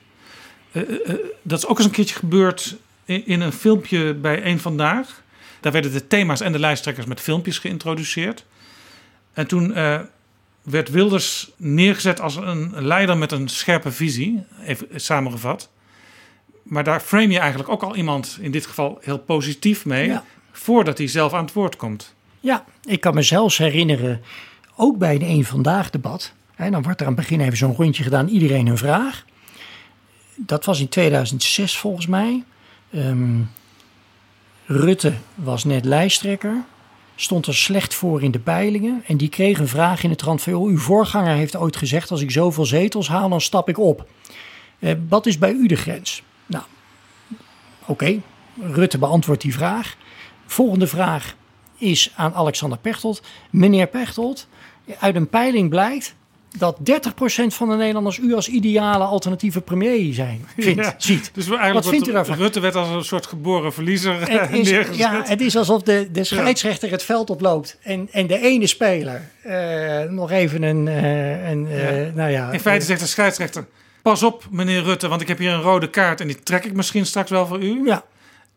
Eh, 0.73 0.83
eh, 0.83 1.15
dat 1.43 1.59
is 1.59 1.67
ook 1.67 1.77
eens 1.77 1.87
een 1.87 1.93
keertje 1.93 2.15
gebeurd 2.15 2.77
in, 3.05 3.27
in 3.27 3.41
een 3.41 3.53
filmpje 3.53 4.15
bij 4.15 4.47
Eén 4.47 4.59
Vandaag. 4.61 5.23
Daar 5.61 5.73
werden 5.73 5.93
de 5.93 6.07
thema's 6.07 6.41
en 6.41 6.53
de 6.53 6.59
lijsttrekkers 6.59 7.07
met 7.07 7.21
filmpjes 7.21 7.59
geïntroduceerd. 7.59 8.45
En 9.33 9.47
toen 9.47 9.75
eh, 9.75 10.01
werd 10.63 10.91
Wilders 10.91 11.51
neergezet 11.57 12.21
als 12.21 12.37
een 12.37 12.73
leider 12.87 13.17
met 13.19 13.33
een 13.33 13.49
scherpe 13.49 13.93
visie, 13.93 14.45
even 14.65 14.87
samengevat. 14.95 15.71
Maar 16.63 16.85
daar 16.85 17.01
frame 17.01 17.33
je 17.33 17.39
eigenlijk 17.39 17.71
ook 17.71 17.83
al 17.83 17.97
iemand, 17.97 18.39
in 18.41 18.51
dit 18.51 18.67
geval 18.67 18.99
heel 19.01 19.19
positief 19.19 19.85
mee, 19.85 20.07
Ja. 20.07 20.25
voordat 20.53 20.99
hij 20.99 21.07
zelf 21.07 21.33
aan 21.33 21.45
het 21.45 21.53
woord 21.53 21.77
komt. 21.77 22.15
Ja, 22.41 22.65
ik 22.85 23.01
kan 23.01 23.15
me 23.15 23.23
zelfs 23.23 23.59
herinneren, 23.59 24.23
ook 24.77 24.99
bij 24.99 25.15
een 25.15 25.23
Eén 25.23 25.45
Vandaag 25.45 25.91
debat. 25.91 26.33
Hè, 26.55 26.71
dan 26.71 26.83
wordt 26.83 27.01
er 27.01 27.07
aan 27.07 27.13
het 27.13 27.21
begin 27.23 27.41
even 27.41 27.57
zo'n 27.57 27.75
rondje 27.75 28.03
gedaan, 28.03 28.29
iedereen 28.29 28.67
een 28.67 28.79
vraag. 28.79 29.25
Dat 30.37 30.65
was 30.65 30.81
in 30.81 30.89
2006 30.89 31.79
volgens 31.79 32.07
mij. 32.07 32.45
Ehm, 32.93 33.39
Rutte 34.67 35.13
was 35.35 35.65
net 35.65 35.85
lijsttrekker, 35.85 36.65
stond 37.17 37.47
er 37.47 37.55
slecht 37.55 37.95
voor 37.95 38.23
in 38.23 38.31
de 38.31 38.39
peilingen. 38.39 39.03
En 39.07 39.17
die 39.17 39.29
kreeg 39.29 39.59
een 39.59 39.69
vraag 39.69 40.03
in 40.03 40.11
de 40.11 40.17
trant 40.17 40.43
van, 40.43 40.53
uw 40.53 40.79
voorganger 40.79 41.35
heeft 41.35 41.57
ooit 41.57 41.77
gezegd... 41.77 42.11
als 42.11 42.21
ik 42.21 42.31
zoveel 42.31 42.65
zetels 42.65 43.09
haal, 43.09 43.29
dan 43.29 43.41
stap 43.41 43.69
ik 43.69 43.79
op. 43.79 44.09
Eh, 44.79 44.95
wat 45.09 45.27
is 45.27 45.39
bij 45.39 45.53
u 45.53 45.67
de 45.67 45.77
grens? 45.77 46.23
Nou, 46.47 46.65
oké, 47.87 48.21
Rutte 48.61 48.99
beantwoordt 48.99 49.43
die 49.43 49.53
vraag. 49.53 49.97
Volgende 50.47 50.87
vraag 50.87 51.37
is 51.79 52.13
aan 52.17 52.35
Alexander 52.35 52.79
Pechtold. 52.79 53.23
Meneer 53.51 53.87
Pechtold, 53.87 54.49
uit 54.99 55.17
een 55.17 55.29
peiling 55.29 55.71
blijkt 55.71 56.15
dat 56.59 56.77
30% 56.79 56.83
van 57.47 57.69
de 57.69 57.77
Nederlanders 57.77 58.19
u 58.19 58.35
als 58.35 58.49
ideale 58.49 59.05
alternatieve 59.05 59.61
premier 59.61 60.15
zijn, 60.15 60.47
vindt, 60.57 60.85
Ja, 60.85 60.95
ziet. 60.99 61.31
Dus 61.33 61.47
eigenlijk 61.47 61.75
Wat 61.75 61.89
vindt 61.89 62.09
u 62.09 62.13
daarvan? 62.13 62.37
Rutte 62.37 62.61
werd 62.61 62.75
als 62.75 62.89
een 62.89 63.05
soort 63.05 63.27
geboren 63.27 63.73
verliezer 63.73 64.31
Het 64.31 64.53
is, 64.53 64.71
neergezet. 64.71 64.97
ja, 64.97 65.23
het 65.25 65.41
is 65.41 65.57
alsof 65.57 65.83
de, 65.83 66.09
de 66.13 66.25
scheidsrechter 66.25 66.91
het 66.91 67.03
veld 67.03 67.31
oploopt 67.31 67.79
en, 67.83 68.09
en 68.11 68.27
de 68.27 68.39
ene 68.39 68.67
speler 68.67 69.31
eh, 69.43 70.03
nog 70.11 70.31
even 70.31 70.63
een, 70.63 70.87
een 70.87 71.67
eh, 71.71 72.15
nou 72.15 72.31
ja... 72.31 72.51
In 72.51 72.61
feite 72.61 72.85
zegt 72.85 73.01
de 73.01 73.07
scheidsrechter: 73.07 73.67
Pas 74.03 74.23
op, 74.23 74.47
meneer 74.51 74.83
Rutte, 74.83 75.09
want 75.09 75.21
ik 75.21 75.29
heb 75.29 75.39
hier 75.39 75.53
een 75.53 75.63
rode 75.63 75.91
kaart 75.91 76.21
en 76.21 76.27
die 76.27 76.43
trek 76.43 76.65
ik 76.65 76.73
misschien 76.73 77.07
straks 77.07 77.31
wel 77.31 77.47
voor 77.47 77.63
u. 77.63 77.85
Ja. 77.85 78.05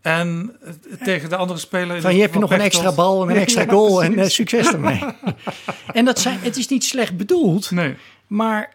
En 0.02 0.56
eh, 0.62 0.74
tegen 1.04 1.30
de 1.30 1.36
andere 1.36 1.60
speler. 1.60 2.02
Van 2.02 2.16
je 2.16 2.22
hebt 2.22 2.40
nog 2.40 2.52
een 2.52 2.62
extra 2.62 2.92
bal 2.92 3.24
en 3.24 3.30
een 3.30 3.42
extra 3.46 3.62
Ja, 3.62 3.70
goal 3.70 4.04
en 4.04 4.18
eh, 4.18 4.28
succes 4.28 4.68
ermee. 4.68 5.00
en 5.94 6.06
dat 6.06 6.20
zijn, 6.20 6.40
het 6.42 6.58
is 6.58 6.68
niet 6.68 6.84
slecht 6.84 7.18
bedoeld, 7.18 7.72
Nee. 7.72 7.96
maar 8.28 8.74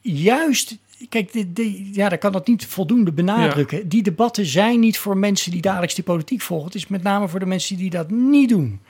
juist, 0.00 0.76
kijk, 1.08 1.32
de, 1.32 1.52
de, 1.52 1.90
ja, 1.92 2.08
daar 2.08 2.18
kan 2.18 2.32
dat 2.32 2.46
niet 2.46 2.66
voldoende 2.66 3.12
benadrukken. 3.12 3.88
Die 3.88 4.02
debatten 4.02 4.46
zijn 4.46 4.80
niet 4.80 4.98
voor 4.98 5.16
mensen 5.16 5.50
die 5.50 5.60
dagelijks 5.60 5.94
die 5.94 6.04
politiek 6.04 6.40
volgen. 6.40 6.66
Het 6.66 6.74
is 6.74 6.86
met 6.86 7.02
name 7.02 7.28
voor 7.28 7.40
de 7.40 7.46
mensen 7.46 7.76
die 7.76 7.90
dat 7.90 8.10
niet 8.10 8.48
doen. 8.48 8.80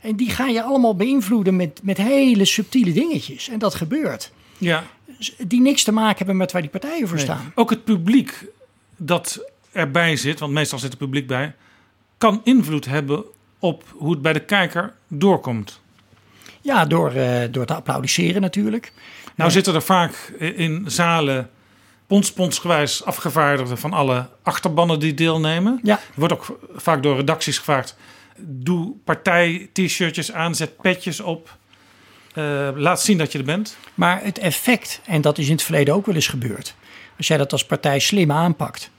En 0.00 0.16
die 0.16 0.30
gaan 0.30 0.52
je 0.52 0.62
allemaal 0.62 0.96
beïnvloeden 0.96 1.56
met, 1.56 1.80
met 1.82 1.96
hele 1.96 2.44
subtiele 2.44 2.92
dingetjes. 2.92 3.48
En 3.48 3.58
dat 3.58 3.74
gebeurt. 3.74 4.32
Ja. 4.58 4.84
Die 5.46 5.60
niks 5.60 5.82
te 5.82 5.92
maken 5.92 6.16
hebben 6.16 6.36
met 6.36 6.52
waar 6.52 6.62
die 6.62 6.70
partijen 6.70 7.08
voor 7.08 7.16
Nee. 7.16 7.24
staan. 7.24 7.52
Ook 7.54 7.70
het 7.70 7.84
publiek 7.84 8.44
dat 8.96 9.52
erbij 9.74 10.16
zit, 10.16 10.40
want 10.40 10.52
meestal 10.52 10.78
zit 10.78 10.90
het 10.90 10.98
publiek 10.98 11.26
bij, 11.26 11.54
kan 12.18 12.40
invloed 12.44 12.84
hebben 12.84 13.24
op 13.58 13.84
hoe 13.96 14.10
het 14.10 14.22
bij 14.22 14.32
de 14.32 14.44
kijker 14.44 14.92
doorkomt. 15.08 15.80
Ja, 16.60 16.84
door, 16.84 17.12
eh, 17.12 17.42
door 17.50 17.64
te 17.64 17.74
applaudisseren 17.74 18.40
natuurlijk. 18.40 18.92
Nou 19.34 19.50
zitten 19.50 19.74
er 19.74 19.82
vaak 19.82 20.32
in 20.38 20.84
zalen 20.86 21.50
ponsponsgewijs 22.06 23.04
afgevaardigden 23.04 23.78
van 23.78 23.92
alle 23.92 24.28
achterbannen 24.42 24.98
die 24.98 25.14
deelnemen. 25.14 25.80
Ja. 25.82 26.00
Wordt 26.14 26.32
ook 26.32 26.58
vaak 26.74 27.02
door 27.02 27.16
redacties 27.16 27.58
gevraagd: 27.58 27.96
doe 28.38 28.94
partij-t-shirtjes 29.04 30.32
aan, 30.32 30.54
zet 30.54 30.76
petjes 30.76 31.20
op. 31.20 31.56
Eh, 32.34 32.68
laat 32.74 33.02
zien 33.02 33.18
dat 33.18 33.32
je 33.32 33.38
er 33.38 33.44
bent. 33.44 33.76
Maar 33.94 34.22
het 34.22 34.38
effect, 34.38 35.00
en 35.06 35.20
dat 35.20 35.38
is 35.38 35.46
in 35.46 35.52
het 35.52 35.62
verleden 35.62 35.94
ook 35.94 36.06
wel 36.06 36.14
eens 36.14 36.26
gebeurd. 36.26 36.74
Als 37.16 37.26
jij 37.26 37.36
dat 37.36 37.52
als 37.52 37.66
partij 37.66 37.98
slim 37.98 38.32
aanpakt. 38.32 38.90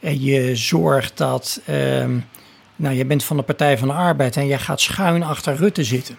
En 0.00 0.22
je 0.22 0.56
zorgt 0.56 1.16
dat. 1.16 1.60
ehm, 1.66 2.18
nou, 2.76 2.94
je 2.94 3.04
bent 3.04 3.24
van 3.24 3.36
de 3.36 3.42
Partij 3.42 3.78
van 3.78 3.88
de 3.88 3.94
Arbeid 3.94 4.36
en 4.36 4.46
jij 4.46 4.58
gaat 4.58 4.80
schuin 4.80 5.22
achter 5.22 5.56
Rutte 5.56 5.84
zitten. 5.84 6.16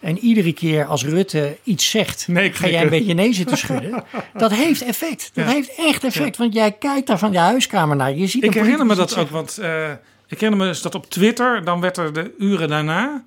En 0.00 0.18
iedere 0.18 0.52
keer 0.52 0.84
als 0.84 1.04
Rutte 1.04 1.56
iets 1.64 1.90
zegt, 1.90 2.26
ga 2.32 2.68
jij 2.68 2.82
een 2.82 2.88
beetje 2.88 3.14
nee 3.14 3.32
zitten 3.32 3.56
schudden. 3.58 4.04
Dat 4.34 4.52
heeft 4.52 4.82
effect. 4.82 5.30
Dat 5.34 5.44
Ja. 5.44 5.50
heeft 5.52 5.74
echt 5.78 6.04
effect. 6.04 6.36
Want 6.36 6.54
jij 6.54 6.72
kijkt 6.72 7.06
daar 7.06 7.18
van 7.18 7.32
je 7.32 7.38
huiskamer 7.38 7.96
naar. 7.96 8.14
Je 8.14 8.26
ziet 8.26 8.44
Ik 8.44 8.54
herinner 8.54 8.86
me 8.86 8.94
dat 8.94 9.16
ook, 9.16 9.28
want 9.30 9.58
eh, 9.58 9.90
ik 10.26 10.40
herinner 10.40 10.58
me 10.58 10.66
eens 10.66 10.82
dat 10.82 10.94
op 10.94 11.10
Twitter, 11.10 11.64
dan 11.64 11.80
werd 11.80 11.96
er 11.96 12.12
de 12.12 12.34
uren 12.38 12.68
daarna, 12.68 13.24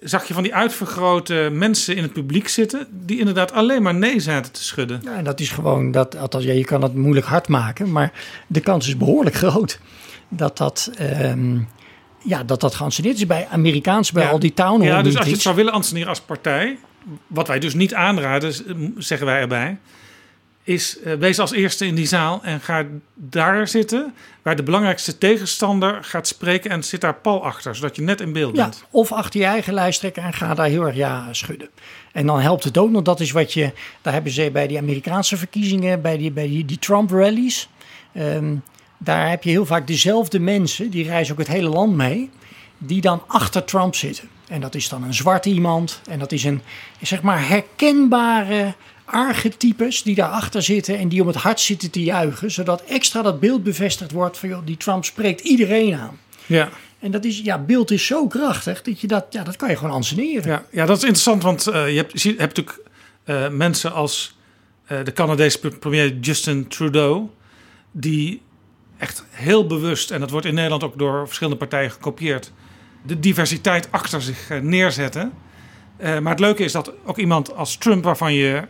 zag 0.00 0.24
je 0.24 0.34
van 0.34 0.42
die 0.42 0.54
uitvergrote 0.54 1.48
mensen 1.52 1.96
in 1.96 2.02
het 2.02 2.12
publiek 2.12 2.48
zitten, 2.48 2.86
die 2.90 3.18
inderdaad 3.18 3.52
alleen 3.52 3.82
maar 3.82 3.94
nee 3.94 4.20
zaten 4.20 4.52
te 4.52 4.64
schudden. 4.64 5.00
Ja, 5.04 5.14
en 5.16 5.24
dat 5.24 5.40
is 5.40 5.50
gewoon, 5.50 5.90
dat, 5.90 6.16
althans, 6.16 6.44
ja, 6.44 6.52
je 6.52 6.64
kan 6.64 6.82
het 6.82 6.94
moeilijk 6.94 7.26
hard 7.26 7.48
maken, 7.48 7.92
maar 7.92 8.12
de 8.46 8.60
kans 8.60 8.88
is 8.88 8.96
behoorlijk 8.96 9.36
groot 9.44 9.78
dat 10.28 10.56
dat, 10.56 10.90
ehm, 10.96 11.58
ja, 12.24 12.44
dat, 12.44 12.60
dat 12.60 12.74
geanceneerd 12.74 13.16
is 13.16 13.26
bij 13.26 13.46
Amerikaans, 13.50 14.12
bij 14.12 14.22
Ja. 14.22 14.30
al 14.30 14.38
die 14.38 14.54
town 14.54 14.80
hall 14.80 14.88
Ja, 14.88 15.02
dus 15.02 15.16
als 15.16 15.26
je 15.26 15.32
het 15.32 15.42
zou 15.42 15.56
willen 15.56 15.72
anseneren 15.72 16.08
als 16.08 16.20
partij, 16.20 16.78
wat 17.26 17.48
wij 17.48 17.58
dus 17.58 17.74
niet 17.74 17.94
aanraden, 17.94 18.54
zeggen 18.96 19.26
wij 19.26 19.40
erbij, 19.40 19.78
is 20.68 20.98
eh, 21.00 21.14
wees 21.14 21.38
als 21.38 21.52
eerste 21.52 21.86
in 21.86 21.94
die 21.94 22.06
zaal 22.06 22.40
en 22.42 22.60
ga 22.60 22.84
daar 23.14 23.68
zitten 23.68 24.14
waar 24.42 24.56
de 24.56 24.62
belangrijkste 24.62 25.18
tegenstander 25.18 26.04
gaat 26.04 26.28
spreken 26.28 26.70
en 26.70 26.84
zit 26.84 27.00
daar 27.00 27.14
pal 27.14 27.44
achter, 27.44 27.74
zodat 27.76 27.96
je 27.96 28.02
net 28.02 28.20
in 28.20 28.32
beeld 28.32 28.56
Ja, 28.56 28.62
bent. 28.62 28.84
of 28.90 29.12
achter 29.12 29.40
je 29.40 29.46
eigen 29.46 29.74
lijsttrekker 29.74 30.22
en 30.22 30.32
ga 30.32 30.54
daar 30.54 30.66
heel 30.66 30.86
erg 30.86 30.96
ja 30.96 31.32
schudden. 31.32 31.68
En 32.12 32.26
dan 32.26 32.40
helpt 32.40 32.64
het 32.64 32.78
ook 32.78 32.90
nog, 32.90 33.02
dat 33.02 33.20
is 33.20 33.30
wat 33.30 33.52
je, 33.52 33.72
daar 34.02 34.12
hebben 34.12 34.32
ze 34.32 34.50
bij 34.52 34.66
die 34.66 34.78
Amerikaanse 34.78 35.36
verkiezingen, 35.36 36.02
bij 36.02 36.16
die, 36.16 36.30
bij 36.30 36.46
die, 36.48 36.64
die 36.64 36.78
Trump 36.78 37.10
rallies. 37.10 37.68
ehm, 38.12 38.54
daar 38.98 39.28
heb 39.30 39.42
je 39.42 39.50
heel 39.50 39.66
vaak 39.66 39.86
dezelfde 39.86 40.38
mensen, 40.40 40.90
die 40.90 41.04
reizen 41.04 41.32
ook 41.32 41.38
het 41.38 41.48
hele 41.48 41.68
land 41.68 41.96
mee, 41.96 42.30
die 42.78 43.00
dan 43.00 43.22
achter 43.26 43.64
Trump 43.64 43.94
zitten. 43.94 44.28
En 44.48 44.60
dat 44.60 44.74
is 44.74 44.88
dan 44.88 45.02
een 45.02 45.14
zwarte 45.14 45.48
iemand 45.50 46.00
en 46.10 46.18
dat 46.18 46.32
is 46.32 46.44
een, 46.44 46.60
zeg 47.02 47.22
maar, 47.22 47.48
herkenbare 47.48 48.74
archetypes 49.10 50.02
die 50.02 50.14
daarachter 50.14 50.62
zitten 50.62 50.98
en 50.98 51.08
die 51.08 51.20
om 51.20 51.26
het 51.26 51.36
hart 51.36 51.60
zitten 51.60 51.90
te 51.90 52.02
juichen, 52.02 52.50
zodat 52.50 52.82
extra 52.82 53.22
dat 53.22 53.40
beeld 53.40 53.62
bevestigd 53.62 54.12
wordt 54.12 54.38
van, 54.38 54.48
joh, 54.48 54.66
die 54.66 54.76
Trump 54.76 55.04
spreekt 55.04 55.40
iedereen 55.40 55.94
aan. 55.94 56.18
Ja. 56.46 56.68
En 56.98 57.10
dat 57.10 57.24
is, 57.24 57.40
ja, 57.40 57.58
beeld 57.58 57.90
is 57.90 58.06
zo 58.06 58.26
krachtig 58.26 58.82
dat 58.82 59.00
je 59.00 59.06
dat, 59.06 59.26
ja, 59.30 59.42
dat 59.42 59.56
kan 59.56 59.68
je 59.68 59.76
gewoon 59.76 59.94
anseneren. 59.94 60.50
Ja, 60.50 60.64
ja, 60.70 60.86
dat 60.86 60.96
is 60.96 61.02
interessant, 61.02 61.42
want 61.42 61.66
eh, 61.66 61.88
je 61.88 61.96
hebt, 61.96 62.22
je 62.22 62.28
hebt 62.28 62.56
natuurlijk 62.56 62.80
eh, 63.24 63.48
mensen 63.48 63.92
als 63.92 64.36
eh, 64.86 65.04
de 65.04 65.12
Canadese 65.12 65.58
pre- 65.58 65.70
premier 65.70 66.18
Justin 66.20 66.68
Trudeau, 66.68 67.28
die 67.92 68.42
echt 68.96 69.24
heel 69.30 69.66
bewust, 69.66 70.10
en 70.10 70.20
dat 70.20 70.30
wordt 70.30 70.46
in 70.46 70.54
Nederland 70.54 70.84
ook 70.84 70.98
door 70.98 71.26
verschillende 71.26 71.58
partijen 71.58 71.90
gekopieerd, 71.90 72.52
de 73.06 73.20
diversiteit 73.20 73.88
achter 73.90 74.22
zich 74.22 74.48
neerzetten. 74.62 75.32
Maar 75.98 76.30
het 76.30 76.40
leuke 76.40 76.64
is 76.64 76.72
dat 76.72 76.92
ook 77.04 77.18
iemand 77.18 77.54
als 77.54 77.76
Trump, 77.76 78.04
waarvan 78.04 78.32
je 78.34 78.62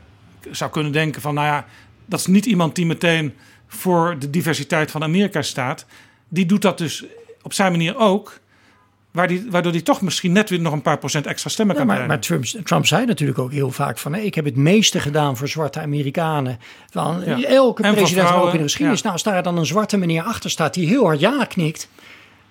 zou 0.51 0.71
kunnen 0.71 0.93
denken 0.93 1.23
van, 1.23 1.35
nou 1.35 1.47
ja, 1.47 1.67
dat 2.07 2.21
is 2.21 2.27
niet 2.27 2.47
iemand 2.47 2.75
die 2.75 2.87
meteen 2.87 3.35
voor 3.67 4.17
de 4.19 4.31
diversiteit 4.31 4.91
van 4.91 5.03
Amerika 5.03 5.43
staat, 5.43 5.87
die 6.29 6.47
doet 6.47 6.63
dat 6.63 6.79
dus 6.79 7.05
op 7.43 7.53
zijn 7.53 7.73
manier 7.73 7.97
ook. 7.97 8.39
Waar 9.11 9.29
die, 9.29 9.47
waardoor 9.51 9.73
hij 9.73 9.81
toch 9.81 10.01
misschien 10.01 10.33
net 10.33 10.51
weer 10.51 10.61
nog 10.61 10.73
een 10.73 10.83
paar 10.83 10.99
procent 10.99 11.27
extra 11.27 11.51
stemmen 11.51 11.77
kan 11.77 11.87
maar, 11.87 11.97
krijgen. 11.97 12.17
maar 12.17 12.25
Trump, 12.25 12.67
Trump 12.67 12.87
zei 12.87 13.07
natuurlijk 13.07 13.39
ook 13.39 13.53
heel 13.53 13.71
vaak 13.71 13.99
van... 13.99 14.15
ik 14.15 14.35
heb 14.35 14.45
het 14.45 14.57
meeste 14.57 15.01
gedaan 15.01 15.37
voor 15.37 15.49
zwarte 15.49 15.81
Amerikanen. 15.81 16.59
Van, 16.91 17.23
Ja. 17.25 17.43
Elke 17.43 17.83
En 17.83 17.95
president, 17.95 18.33
ook 18.33 18.53
in 18.53 18.57
de 18.57 18.63
geschiedenis. 18.63 18.99
ja. 18.99 19.05
Nou, 19.05 19.13
als 19.13 19.23
daar 19.23 19.43
dan 19.43 19.59
een 19.59 19.67
zwarte 19.67 19.97
meneer 19.97 20.23
achter 20.23 20.51
staat 20.51 20.75
die 20.75 20.89
heel 20.89 21.05
hard 21.05 21.21
ja 21.21 21.45
knikt... 21.45 21.89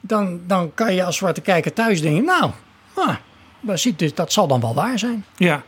dan, 0.02 0.40
dan 0.48 0.74
kan 0.74 0.94
je 0.94 1.04
als 1.04 1.18
zwarte 1.18 1.42
kijker 1.42 1.74
thuis 1.74 2.02
denken, 2.02 2.26
nou, 2.26 2.52
ziet 3.78 4.00
dus, 4.00 4.14
dat 4.14 4.34
zal 4.34 4.48
dan 4.48 4.60
wel 4.60 4.74
waar 4.74 5.00
zijn. 5.00 5.26
Ja. 5.36 5.64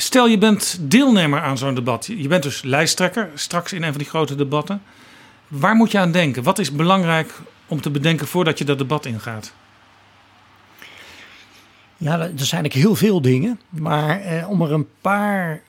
Stel 0.00 0.26
je 0.26 0.38
bent 0.38 0.78
deelnemer 0.80 1.40
aan 1.40 1.58
zo'n 1.58 1.74
debat. 1.74 2.06
Je 2.06 2.28
bent 2.28 2.42
dus 2.42 2.62
lijsttrekker 2.62 3.30
straks 3.34 3.72
in 3.72 3.82
een 3.82 3.90
van 3.90 3.98
die 3.98 4.08
grote 4.08 4.34
debatten. 4.34 4.82
Waar 5.48 5.74
moet 5.74 5.90
je 5.90 5.98
aan 5.98 6.12
denken? 6.12 6.42
Wat 6.42 6.58
is 6.58 6.72
belangrijk 6.72 7.34
om 7.66 7.80
te 7.80 7.90
bedenken 7.90 8.26
voordat 8.26 8.58
je 8.58 8.64
dat 8.64 8.78
debat 8.78 9.06
ingaat? 9.06 9.52
Ja, 11.96 12.18
er 12.18 12.18
zijn 12.18 12.62
eigenlijk 12.62 12.74
heel 12.74 12.94
veel 12.94 13.20
dingen. 13.20 13.60
Maar 13.68 14.20
eh, 14.20 14.50
om 14.50 14.62
er 14.62 14.72
een 14.72 14.88
paar 15.00 15.62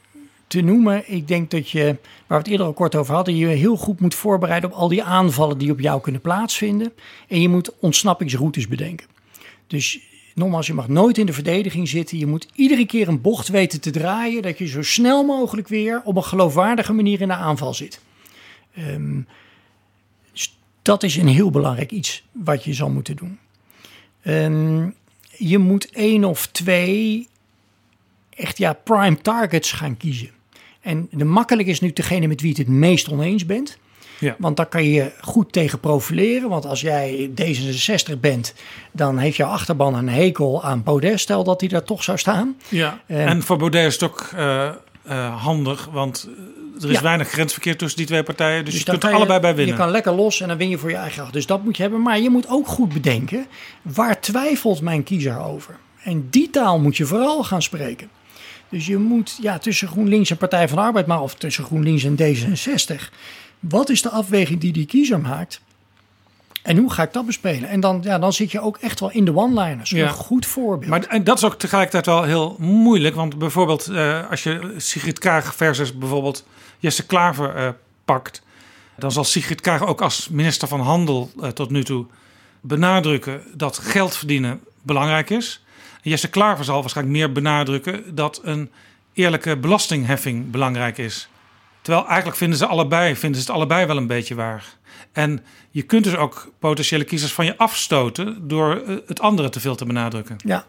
te 0.48 0.62
noemen, 0.62 1.12
ik 1.12 1.28
denk 1.28 1.52
dat 1.52 1.70
je, 1.70 1.84
waar 1.84 1.98
we 2.28 2.36
het 2.36 2.48
eerder 2.48 2.66
al 2.66 2.74
kort 2.74 2.96
over 2.96 3.16
hadden, 3.16 3.36
je 3.36 3.48
heel 3.48 3.76
goed 3.76 4.00
moet 4.00 4.16
voorbereiden 4.16 4.72
op 4.72 4.76
al 4.76 4.88
die 4.88 5.04
aanvallen 5.04 5.58
die 5.58 5.72
op 5.72 5.80
jou 5.80 6.02
kunnen 6.02 6.22
plaatsvinden. 6.22 6.94
En 7.28 7.42
je 7.42 7.50
moet 7.50 7.80
ontsnappingsroutes 7.80 8.68
bedenken. 8.68 9.08
Dus 9.68 10.00
nogmaals, 10.40 10.68
je 10.68 10.74
mag 10.74 10.88
nooit 10.88 11.18
in 11.18 11.26
de 11.26 11.34
verdediging 11.34 11.88
zitten. 11.88 12.18
Je 12.18 12.26
moet 12.26 12.48
iedere 12.56 12.86
keer 12.86 13.08
een 13.08 13.22
bocht 13.22 13.48
weten 13.48 13.82
te 13.82 13.92
draaien, 13.92 14.42
dat 14.42 14.58
je 14.58 14.68
zo 14.68 14.84
snel 14.84 15.24
mogelijk 15.24 15.68
weer 15.68 16.02
op 16.04 16.16
een 16.16 16.24
geloofwaardige 16.24 16.94
manier 16.94 17.22
in 17.22 17.28
de 17.28 17.34
aanval 17.34 17.74
zit. 17.74 18.02
Um, 18.78 19.28
dus 20.32 20.58
dat 20.82 21.04
is 21.04 21.16
een 21.16 21.28
heel 21.28 21.50
belangrijk 21.50 21.92
iets 21.92 22.24
wat 22.32 22.64
je 22.64 22.74
zal 22.74 22.90
moeten 22.90 23.16
doen. 23.16 23.40
Um, 24.26 24.96
je 25.38 25.58
moet 25.58 25.90
één 25.90 26.24
of 26.24 26.48
twee 26.48 27.28
echt 28.30 28.58
ja, 28.58 28.74
prime 28.74 29.18
targets 29.22 29.72
gaan 29.72 29.98
kiezen. 29.98 30.30
En 30.82 31.08
de 31.12 31.26
makkelijk 31.26 31.68
is 31.68 31.80
nu 31.80 31.94
degene 31.94 32.28
met 32.28 32.42
wie 32.42 32.52
je 32.52 32.58
het 32.58 32.68
het 32.68 32.76
meest 32.76 33.12
oneens 33.12 33.46
bent. 33.46 33.78
Ja. 34.20 34.36
Want 34.38 34.58
daar 34.58 34.66
kan 34.66 34.84
je 34.84 35.12
goed 35.22 35.52
tegen 35.52 35.80
profileren. 35.80 36.50
Want 36.50 36.66
als 36.66 36.82
jij 36.82 37.30
D66 37.42 38.20
bent, 38.20 38.54
dan 38.92 39.18
heeft 39.18 39.36
jouw 39.36 39.50
achterban 39.50 39.96
een 39.96 40.10
hekel 40.10 40.64
aan 40.64 40.84
Baudet. 40.84 41.20
Stel 41.20 41.44
dat 41.44 41.60
hij 41.60 41.70
daar 41.70 41.84
toch 41.84 42.04
zou 42.04 42.18
staan. 42.18 42.58
Ja. 42.68 43.00
en 43.08 43.44
voor 43.44 43.58
Baudet 43.58 43.86
is 43.86 43.94
het 43.94 44.04
ook 44.04 44.30
uh, 44.36 44.70
uh, 45.10 45.44
handig, 45.44 45.90
want 45.92 46.30
er 46.82 46.90
is 46.90 46.96
ja. 46.96 47.02
weinig 47.02 47.30
grensverkeer 47.30 47.78
tussen 47.78 47.98
die 47.98 48.08
twee 48.08 48.24
partijen. 48.24 48.66
Dus, 48.66 48.74
dus 48.74 48.84
je 48.84 48.90
kunt 48.90 49.04
er 49.04 49.14
allebei 49.14 49.40
bij 49.40 49.56
winnen. 49.56 49.76
Je 49.76 49.82
kan 49.82 49.92
lekker 49.92 50.12
los 50.12 50.42
en 50.42 50.48
dan 50.48 50.58
win 50.58 50.70
je 50.70 50.78
voor 50.78 50.90
je 50.90 50.96
eigen 50.96 51.24
acht. 51.24 51.34
Dus 51.34 51.46
dat 51.46 51.64
moet 51.64 51.76
je 51.76 51.82
hebben. 51.82 52.02
Maar 52.02 52.20
je 52.20 52.30
moet 52.30 52.50
ook 52.50 52.68
goed 52.68 52.94
bedenken, 52.94 53.46
waar 53.82 54.22
twijfelt 54.22 54.82
mijn 54.82 55.04
kiezer 55.04 55.40
over? 55.40 55.78
En 56.04 56.28
die 56.30 56.50
taal 56.50 56.80
moet 56.80 56.98
je 56.98 57.06
vooral 57.06 57.44
gaan 57.44 57.62
spreken. 57.62 58.10
Dus 58.70 58.86
je 58.86 58.98
moet 58.98 59.38
ja, 59.42 59.58
tussen 59.58 59.88
GroenLinks 59.88 60.30
en 60.30 60.38
Partij 60.38 60.68
van 60.68 60.78
de 60.78 60.84
Arbeid, 60.84 61.06
maar 61.06 61.22
of 61.22 61.36
tussen 61.36 61.64
GroenLinks 61.64 62.04
en 62.04 62.18
D66. 62.18 63.14
Wat 63.60 63.90
is 63.90 64.02
de 64.02 64.10
afweging 64.10 64.60
die 64.60 64.72
die 64.72 64.86
kiezer 64.86 65.20
maakt? 65.20 65.62
En 66.62 66.78
hoe 66.78 66.92
ga 66.92 67.04
ik 67.04 67.14
dat 67.14 67.26
bespelen? 67.26 67.70
En 67.70 67.80
dan, 67.80 68.00
ja, 68.04 68.20
dan 68.20 68.34
zit 68.34 68.52
je 68.52 68.62
ook 68.62 68.78
echt 68.78 69.00
wel 69.00 69.12
in 69.12 69.26
de 69.26 69.36
one-liners. 69.36 69.90
Ja. 69.90 70.08
Een 70.08 70.14
goed 70.14 70.46
voorbeeld. 70.46 70.90
Maar 70.90 71.04
en 71.04 71.24
dat 71.24 71.38
is 71.38 71.44
ook 71.44 71.54
tegelijkertijd 71.54 72.06
wel 72.06 72.24
heel 72.24 72.56
moeilijk. 72.60 73.16
Want 73.16 73.38
bijvoorbeeld 73.38 73.90
uh, 73.90 74.30
als 74.30 74.44
je 74.44 74.74
Sigrid 74.78 75.20
Kaag 75.20 75.56
versus 75.56 75.98
bijvoorbeeld 75.98 76.46
Jesse 76.80 77.06
Klaver 77.06 77.58
uh, 77.58 77.70
pakt... 78.06 78.42
dan 78.98 79.12
zal 79.12 79.24
Sigrid 79.24 79.62
Kaag 79.62 79.86
ook 79.86 80.02
als 80.02 80.30
minister 80.30 80.68
van 80.68 80.80
Handel 80.80 81.32
uh, 81.38 81.48
tot 81.48 81.70
nu 81.70 81.84
toe 81.84 82.06
benadrukken... 82.62 83.42
dat 83.54 83.78
geld 83.78 84.18
verdienen 84.18 84.60
belangrijk 84.82 85.30
is. 85.30 85.64
En 86.04 86.10
Jesse 86.10 86.30
Klaver 86.30 86.66
zal 86.66 86.80
waarschijnlijk 86.80 87.18
meer 87.18 87.32
benadrukken... 87.32 88.16
dat 88.16 88.40
een 88.44 88.70
eerlijke 89.14 89.58
belastingheffing 89.58 90.52
belangrijk 90.52 90.98
is. 90.98 91.28
Terwijl 91.90 92.10
eigenlijk 92.10 92.40
vinden 92.40 92.58
ze 92.58 92.66
allebei, 92.66 93.16
vinden 93.16 93.42
ze 93.42 93.48
het 93.48 93.56
allebei 93.56 93.86
wel 93.86 93.98
een 93.98 94.08
beetje 94.08 94.36
waar. 94.36 94.66
En 95.12 95.40
je 95.72 95.82
kunt 95.82 96.04
dus 96.04 96.16
ook 96.16 96.52
potentiële 96.60 97.04
kiezers 97.04 97.34
van 97.34 97.46
je 97.46 97.58
afstoten 97.58 98.48
door 98.48 98.84
eh, 98.88 98.96
het 99.08 99.20
andere 99.20 99.50
te 99.50 99.60
veel 99.60 99.76
te 99.76 99.86
benadrukken. 99.86 100.36
Ja, 100.46 100.66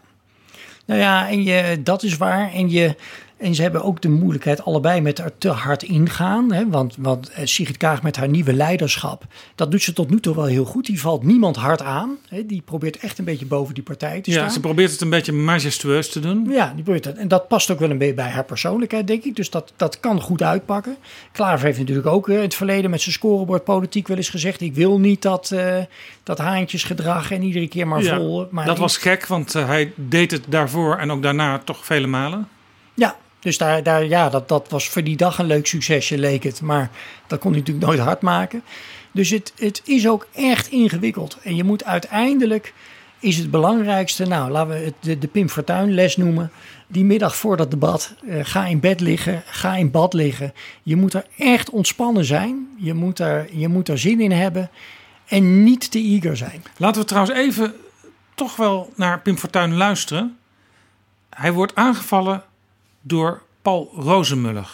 nou 0.85 0.99
ja, 0.99 1.29
en 1.29 1.43
je, 1.43 1.81
dat 1.83 2.03
is 2.03 2.17
waar. 2.17 2.51
En 2.51 2.69
je, 2.69 2.95
en 3.41 3.55
ze 3.55 3.61
hebben 3.61 3.83
ook 3.83 4.01
de 4.01 4.09
moeilijkheid 4.09 4.65
allebei 4.65 5.01
met 5.01 5.19
er 5.19 5.37
te 5.37 5.49
hard 5.49 5.83
ingaan. 5.83 6.51
Hè? 6.51 6.69
Want, 6.69 6.95
want 6.99 7.29
eh, 7.29 7.45
Sigrid 7.45 7.77
Kaag 7.77 8.03
met 8.03 8.15
haar 8.15 8.27
nieuwe 8.27 8.53
leiderschap, 8.53 9.23
dat 9.55 9.71
doet 9.71 9.81
ze 9.81 9.93
tot 9.93 10.09
nu 10.09 10.19
toe 10.19 10.35
wel 10.35 10.45
heel 10.45 10.65
goed. 10.65 10.85
Die 10.85 11.01
valt 11.01 11.23
niemand 11.23 11.55
hard 11.55 11.81
aan. 11.81 12.17
Hè? 12.29 12.45
Die 12.45 12.61
probeert 12.61 12.97
echt 12.97 13.19
een 13.19 13.25
beetje 13.25 13.45
boven 13.45 13.73
die 13.73 13.83
partij 13.83 14.21
te 14.21 14.31
staan. 14.31 14.43
Ja, 14.43 14.49
ze 14.49 14.59
probeert 14.59 14.91
het 14.91 15.01
een 15.01 15.09
beetje 15.09 15.31
majestueus 15.31 16.09
te 16.09 16.19
doen. 16.19 16.45
Ja, 16.49 16.71
die 16.75 16.83
probeert 16.83 17.03
dat. 17.03 17.15
En 17.15 17.27
dat 17.27 17.47
past 17.47 17.71
ook 17.71 17.79
wel 17.79 17.89
een 17.89 17.97
beetje 17.97 18.13
bij 18.13 18.29
haar 18.29 18.43
persoonlijkheid, 18.43 19.07
denk 19.07 19.23
ik. 19.23 19.35
Dus 19.35 19.49
dat, 19.49 19.73
dat 19.75 19.99
kan 19.99 20.21
goed 20.21 20.43
uitpakken. 20.43 20.95
Klaver 21.31 21.65
heeft 21.65 21.79
natuurlijk 21.79 22.07
ook 22.07 22.29
eh, 22.29 22.35
in 22.35 22.41
het 22.41 22.55
verleden 22.55 22.89
met 22.89 23.01
zijn 23.01 23.13
scorebordpolitiek 23.13 24.07
wel 24.07 24.17
eens 24.17 24.29
gezegd... 24.29 24.61
ik 24.61 24.75
wil 24.75 24.99
niet 24.99 25.21
dat, 25.21 25.51
uh, 25.53 25.77
dat 26.23 26.37
haantjesgedrag 26.37 27.31
en 27.31 27.43
iedere 27.43 27.67
keer 27.67 27.87
maar 27.87 28.03
vol... 28.03 28.47
Maar 28.51 28.65
dat 28.65 28.77
was 28.77 28.97
gek, 28.97 29.27
want 29.27 29.53
hij 29.53 29.93
deed 29.95 30.31
het 30.31 30.43
daarvoor 30.47 30.97
en 30.97 31.11
ook 31.11 31.21
daarna 31.21 31.59
toch 31.59 31.85
vele 31.85 32.07
malen. 32.07 32.47
Ja, 32.93 33.15
dus 33.41 33.57
daar, 33.57 33.83
daar, 33.83 34.05
ja, 34.05 34.29
dat, 34.29 34.47
dat 34.49 34.69
was 34.69 34.89
voor 34.89 35.03
die 35.03 35.17
dag 35.17 35.37
een 35.37 35.45
leuk 35.45 35.67
succesje, 35.67 36.17
leek 36.17 36.43
het. 36.43 36.61
Maar 36.61 36.89
dat 37.27 37.39
kon 37.39 37.51
hij 37.51 37.59
natuurlijk 37.59 37.85
nooit 37.85 37.99
hard 37.99 38.21
maken. 38.21 38.63
Dus 39.11 39.29
het, 39.29 39.53
het 39.55 39.81
is 39.85 40.07
ook 40.07 40.27
echt 40.33 40.67
ingewikkeld. 40.67 41.37
En 41.43 41.55
je 41.55 41.63
moet 41.63 41.85
uiteindelijk, 41.85 42.73
is 43.19 43.37
het 43.37 43.51
belangrijkste, 43.51 44.25
nou 44.25 44.51
laten 44.51 44.73
we 44.73 44.79
het 44.85 44.93
de, 44.99 45.17
de 45.17 45.27
Pim 45.27 45.49
Fortuyn 45.49 45.93
les 45.93 46.17
noemen. 46.17 46.51
Die 46.87 47.03
middag 47.03 47.35
voor 47.35 47.57
dat 47.57 47.71
debat, 47.71 48.13
uh, 48.23 48.39
ga 48.43 48.65
in 48.65 48.79
bed 48.79 48.99
liggen, 48.99 49.43
ga 49.45 49.75
in 49.75 49.91
bad 49.91 50.13
liggen. 50.13 50.53
Je 50.83 50.95
moet 50.95 51.13
er 51.13 51.25
echt 51.37 51.69
ontspannen 51.69 52.25
zijn. 52.25 52.67
Je 52.77 52.93
moet 52.93 53.19
er, 53.19 53.47
je 53.51 53.67
moet 53.67 53.87
er 53.87 53.97
zin 53.97 54.19
in 54.19 54.31
hebben. 54.31 54.69
En 55.25 55.63
niet 55.63 55.91
te 55.91 55.99
eager 55.99 56.37
zijn. 56.37 56.63
Laten 56.77 57.01
we 57.01 57.07
trouwens 57.07 57.37
even 57.37 57.73
toch 58.35 58.55
wel 58.55 58.93
naar 58.95 59.19
Pim 59.19 59.37
Fortuyn 59.37 59.75
luisteren. 59.75 60.37
Hij 61.29 61.51
wordt 61.53 61.75
aangevallen 61.75 62.43
door 63.01 63.41
Paul 63.61 63.91
Rozenmuller. 63.95 64.69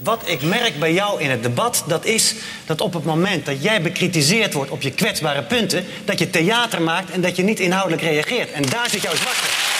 Wat 0.00 0.22
ik 0.28 0.42
merk 0.42 0.78
bij 0.78 0.92
jou 0.92 1.20
in 1.20 1.30
het 1.30 1.42
debat, 1.42 1.84
dat 1.86 2.04
is 2.04 2.34
dat 2.66 2.80
op 2.80 2.92
het 2.92 3.04
moment 3.04 3.46
dat 3.46 3.62
jij 3.62 3.82
bekritiseerd 3.82 4.52
wordt 4.52 4.70
op 4.70 4.82
je 4.82 4.90
kwetsbare 4.90 5.42
punten, 5.42 5.84
dat 6.04 6.18
je 6.18 6.30
theater 6.30 6.82
maakt 6.82 7.10
en 7.10 7.20
dat 7.20 7.36
je 7.36 7.42
niet 7.42 7.60
inhoudelijk 7.60 8.02
reageert. 8.02 8.52
En 8.52 8.62
daar 8.62 8.90
zit 8.90 9.02
jouw 9.02 9.14
zwakte. 9.14 9.73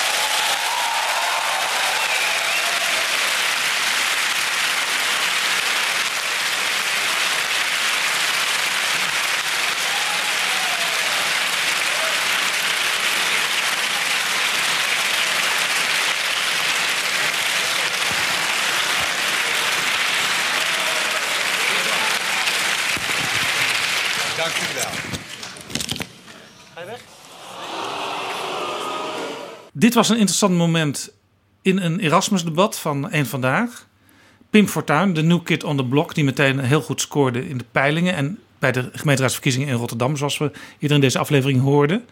Dit 29.94 30.02
was 30.02 30.12
een 30.12 30.20
interessant 30.20 30.56
moment 30.56 31.12
in 31.62 31.78
een 31.78 32.00
Erasmus-debat 32.00 32.78
van 32.78 33.12
een 33.12 33.26
vandaag. 33.26 33.86
Pim 34.50 34.68
Fortuyn, 34.68 35.12
de 35.12 35.22
new 35.22 35.42
kid 35.42 35.64
on 35.64 35.76
the 35.76 35.84
block, 35.84 36.14
die 36.14 36.24
meteen 36.24 36.58
heel 36.58 36.80
goed 36.80 37.00
scoorde 37.00 37.48
in 37.48 37.58
de 37.58 37.64
peilingen 37.72 38.14
en 38.14 38.38
bij 38.58 38.72
de 38.72 38.90
gemeenteraadsverkiezingen 38.92 39.68
in 39.68 39.74
Rotterdam, 39.74 40.16
zoals 40.16 40.38
we 40.38 40.50
hier 40.78 40.90
in 40.90 41.00
deze 41.00 41.18
aflevering 41.18 41.60
hoorden. 41.60 42.04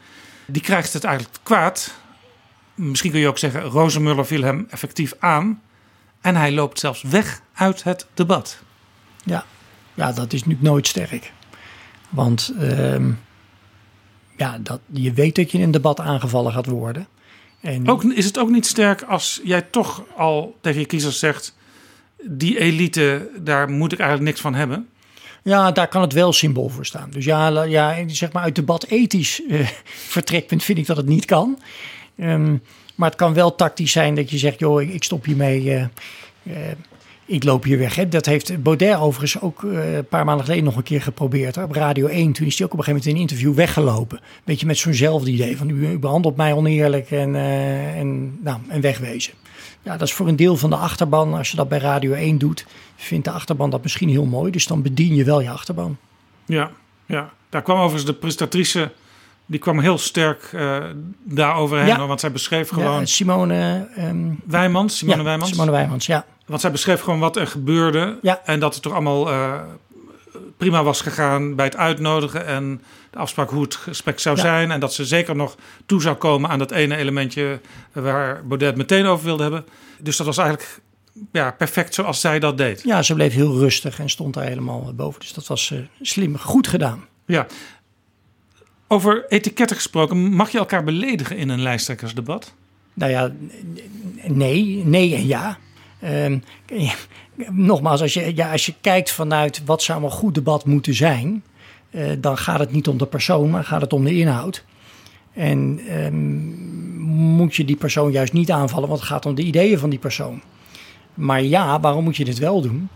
Die 0.46 0.62
krijgt 0.62 0.92
het 0.92 1.04
eigenlijk 1.04 1.38
kwaad. 1.42 1.94
Misschien 2.74 3.10
kun 3.10 3.20
je 3.20 3.28
ook 3.28 3.38
zeggen, 3.38 3.62
Rozenmuller 3.62 4.26
viel 4.26 4.42
hem 4.42 4.66
effectief 4.70 5.14
aan. 5.18 5.62
En 6.20 6.36
hij 6.36 6.52
loopt 6.52 6.78
zelfs 6.78 7.02
weg 7.02 7.40
uit 7.52 7.82
het 7.82 8.06
debat. 8.14 8.62
Ja, 9.24 9.44
ja 9.94 10.12
dat 10.12 10.32
is 10.32 10.40
natuurlijk 10.40 10.68
nooit 10.68 10.86
sterk. 10.86 11.32
Want 12.08 12.52
uh, 12.58 13.08
ja, 14.36 14.58
dat, 14.58 14.80
je 14.92 15.12
weet 15.12 15.34
dat 15.34 15.50
je 15.50 15.58
in 15.58 15.64
een 15.64 15.70
debat 15.70 16.00
aangevallen 16.00 16.52
gaat 16.52 16.66
worden. 16.66 17.06
En... 17.62 17.88
Ook, 17.88 18.04
is 18.04 18.24
het 18.24 18.38
ook 18.38 18.50
niet 18.50 18.66
sterk 18.66 19.02
als 19.02 19.40
jij 19.44 19.62
toch 19.62 20.02
al 20.16 20.56
tegen 20.60 20.80
je 20.80 20.86
kiezers 20.86 21.18
zegt: 21.18 21.56
die 22.22 22.58
elite, 22.58 23.30
daar 23.40 23.70
moet 23.70 23.92
ik 23.92 23.98
eigenlijk 23.98 24.28
niks 24.30 24.40
van 24.40 24.54
hebben? 24.54 24.88
Ja, 25.42 25.72
daar 25.72 25.88
kan 25.88 26.02
het 26.02 26.12
wel 26.12 26.32
symbool 26.32 26.68
voor 26.68 26.86
staan. 26.86 27.10
Dus 27.10 27.24
ja, 27.24 27.62
ja 27.62 28.04
zeg 28.06 28.32
maar 28.32 28.42
uit 28.42 28.54
debat 28.54 28.84
ethisch 28.84 29.40
uh, 29.48 29.68
vertrekpunt 30.14 30.64
vind 30.64 30.78
ik 30.78 30.86
dat 30.86 30.96
het 30.96 31.06
niet 31.06 31.24
kan. 31.24 31.58
Um, 32.16 32.62
maar 32.94 33.08
het 33.08 33.18
kan 33.18 33.34
wel 33.34 33.54
tactisch 33.54 33.92
zijn 33.92 34.14
dat 34.14 34.30
je 34.30 34.38
zegt: 34.38 34.58
joh, 34.58 34.82
ik, 34.82 35.04
stop 35.04 35.24
hiermee. 35.24 35.64
Uh, 35.64 35.84
uh, 36.42 36.56
ik 37.32 37.44
loop 37.44 37.64
hier 37.64 37.78
weg. 37.78 37.94
Hè. 37.94 38.08
Dat 38.08 38.26
heeft 38.26 38.62
Baudet 38.62 38.96
overigens 38.96 39.40
ook 39.40 39.62
uh, 39.62 39.94
een 39.94 40.06
paar 40.06 40.24
maanden 40.24 40.44
geleden 40.44 40.64
nog 40.64 40.76
een 40.76 40.82
keer 40.82 41.02
geprobeerd. 41.02 41.56
Op 41.56 41.72
Radio 41.72 42.06
1, 42.06 42.32
toen 42.32 42.46
is 42.46 42.58
hij 42.58 42.66
ook 42.66 42.72
op 42.72 42.78
een 42.78 42.84
gegeven 42.84 43.04
moment 43.04 43.06
in 43.06 43.14
een 43.14 43.20
interview 43.20 43.54
weggelopen. 43.54 44.20
Beetje 44.44 44.66
met 44.66 44.78
zo'nzelfde 44.78 45.30
idee 45.30 45.56
van 45.56 45.68
u, 45.68 45.98
behandelt 45.98 46.36
mij 46.36 46.52
oneerlijk 46.52 47.10
en, 47.10 47.34
uh, 47.34 47.98
en, 47.98 48.38
nou, 48.42 48.58
en 48.68 48.80
wegwezen. 48.80 49.32
Ja, 49.82 49.96
dat 49.96 50.08
is 50.08 50.14
voor 50.14 50.28
een 50.28 50.36
deel 50.36 50.56
van 50.56 50.70
de 50.70 50.76
achterban. 50.76 51.34
Als 51.34 51.50
je 51.50 51.56
dat 51.56 51.68
bij 51.68 51.78
Radio 51.78 52.12
1 52.12 52.38
doet, 52.38 52.66
vindt 52.96 53.24
de 53.24 53.30
achterban 53.30 53.70
dat 53.70 53.82
misschien 53.82 54.08
heel 54.08 54.26
mooi. 54.26 54.50
Dus 54.50 54.66
dan 54.66 54.82
bedien 54.82 55.14
je 55.14 55.24
wel 55.24 55.40
je 55.40 55.50
achterban. 55.50 55.96
Ja, 56.46 56.70
ja. 57.06 57.32
daar 57.48 57.62
kwam 57.62 57.76
overigens 57.76 58.04
de 58.04 58.14
prestatrice 58.14 58.92
Die 59.52 59.60
kwam 59.60 59.78
heel 59.78 59.98
sterk 59.98 60.50
uh, 60.54 60.84
daaroverheen, 61.22 61.86
Ja. 61.86 62.06
want 62.06 62.20
zij 62.20 62.32
beschreef 62.32 62.68
gewoon... 62.68 63.00
Ja, 63.00 63.06
Simone 63.06 63.88
ehm, 63.96 64.30
Wijmans, 64.46 64.96
Simone 64.96 65.18
ja, 65.18 65.24
Wijmans. 65.24 65.50
Simone 65.50 65.70
Wijmans, 65.70 66.06
ja. 66.06 66.24
Want 66.46 66.60
zij 66.60 66.70
beschreef 66.70 67.00
gewoon 67.00 67.18
wat 67.18 67.36
er 67.36 67.46
gebeurde. 67.46 68.18
En 68.44 68.60
dat 68.60 68.74
het 68.74 68.82
toch 68.82 68.92
allemaal 68.92 69.30
eh, 69.30 69.60
prima 70.56 70.82
was 70.82 71.00
gegaan 71.00 71.54
bij 71.54 71.64
het 71.64 71.76
uitnodigen. 71.76 72.46
En 72.46 72.82
de 73.10 73.18
afspraak 73.18 73.50
hoe 73.50 73.62
het 73.62 73.74
gesprek 73.74 74.20
zou 74.20 74.36
zijn. 74.36 74.70
En 74.70 74.80
dat 74.80 74.94
ze 74.94 75.04
zeker 75.04 75.36
nog 75.36 75.56
toe 75.86 76.02
zou 76.02 76.16
komen 76.16 76.50
aan 76.50 76.58
dat 76.58 76.70
ene 76.70 76.96
elementje 76.96 77.60
waar 77.92 78.46
Baudet 78.46 78.76
meteen 78.76 79.06
over 79.06 79.24
wilde 79.24 79.42
hebben. 79.42 79.64
Dus 79.98 80.16
dat 80.16 80.26
was 80.26 80.38
eigenlijk 80.38 80.80
ja, 81.32 81.50
perfect 81.50 81.94
zoals 81.94 82.20
zij 82.20 82.38
dat 82.38 82.58
deed. 82.58 82.82
Ja, 82.82 83.02
ze 83.02 83.14
bleef 83.14 83.32
heel 83.32 83.58
rustig 83.58 83.98
en 83.98 84.10
stond 84.10 84.34
daar 84.34 84.44
helemaal 84.44 84.92
boven. 84.94 85.20
Dus 85.20 85.32
dat 85.32 85.46
was 85.46 85.70
eh, 85.70 85.78
slim, 86.00 86.38
goed 86.38 86.68
gedaan. 86.68 87.04
Ja. 87.26 87.46
Over 88.92 89.24
etiketten 89.28 89.76
gesproken, 89.76 90.34
mag 90.34 90.50
je 90.50 90.58
elkaar 90.58 90.84
beledigen 90.84 91.36
in 91.36 91.48
een 91.48 91.62
lijsttrekkersdebat? 91.62 92.54
Nou 92.94 93.10
ja, 93.10 93.32
nee, 94.26 94.82
nee 94.84 95.14
en 95.14 95.26
ja. 95.26 95.58
Ehm, 96.00 96.38
nogmaals, 97.70 98.00
als 98.00 98.14
je, 98.14 98.32
ja, 98.36 98.52
als 98.52 98.66
je 98.66 98.74
kijkt 98.80 99.10
vanuit 99.10 99.64
wat 99.64 99.82
zou 99.82 100.04
een 100.04 100.10
goed 100.10 100.34
debat 100.34 100.64
moeten 100.64 100.94
zijn, 100.94 101.44
eh, 101.90 102.10
dan 102.18 102.38
gaat 102.38 102.58
het 102.58 102.72
niet 102.72 102.88
om 102.88 102.98
de 102.98 103.06
persoon, 103.06 103.50
maar 103.50 103.64
gaat 103.64 103.80
het 103.80 103.92
om 103.92 104.04
de 104.04 104.14
inhoud. 104.14 104.64
En 105.32 105.80
ehm, 105.88 106.38
moet 107.34 107.54
je 107.54 107.64
die 107.64 107.76
persoon 107.76 108.12
juist 108.12 108.32
niet 108.32 108.50
aanvallen, 108.50 108.88
want 108.88 109.00
het 109.00 109.08
gaat 109.08 109.26
om 109.26 109.34
de 109.34 109.42
ideeën 109.42 109.78
van 109.78 109.90
die 109.90 109.98
persoon. 109.98 110.42
Maar 111.14 111.42
ja, 111.42 111.80
waarom 111.80 112.04
moet 112.04 112.16
je 112.16 112.24
dit 112.24 112.38
wel 112.38 112.60
doen? 112.60 112.88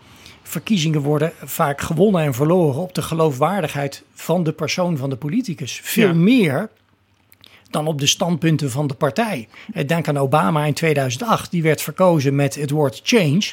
Verkiezingen 0.48 1.01
worden 1.01 1.32
vaak 1.44 1.81
gewonnen 1.81 2.23
en 2.23 2.35
verloren 2.35 2.81
op 2.81 2.94
de 2.94 3.02
geloofwaardigheid 3.02 4.02
van 4.14 4.43
de 4.44 4.52
persoon 4.52 4.97
van 4.97 5.10
de 5.10 5.16
politicus. 5.16 5.81
Veel 5.82 6.06
Ja. 6.09 6.14
meer 6.14 6.68
dan 7.70 7.86
op 7.86 8.01
de 8.01 8.06
standpunten 8.06 8.70
van 8.70 8.86
de 8.86 8.94
partij. 8.94 9.48
Eh, 9.73 9.86
Denk 9.86 10.09
aan 10.09 10.18
Obama 10.18 10.64
in 10.64 10.74
2008, 10.74 11.51
die 11.51 11.62
werd 11.62 11.82
verkozen 11.82 12.35
met 12.35 12.55
het 12.55 12.70
woord 12.70 13.01
change. 13.05 13.52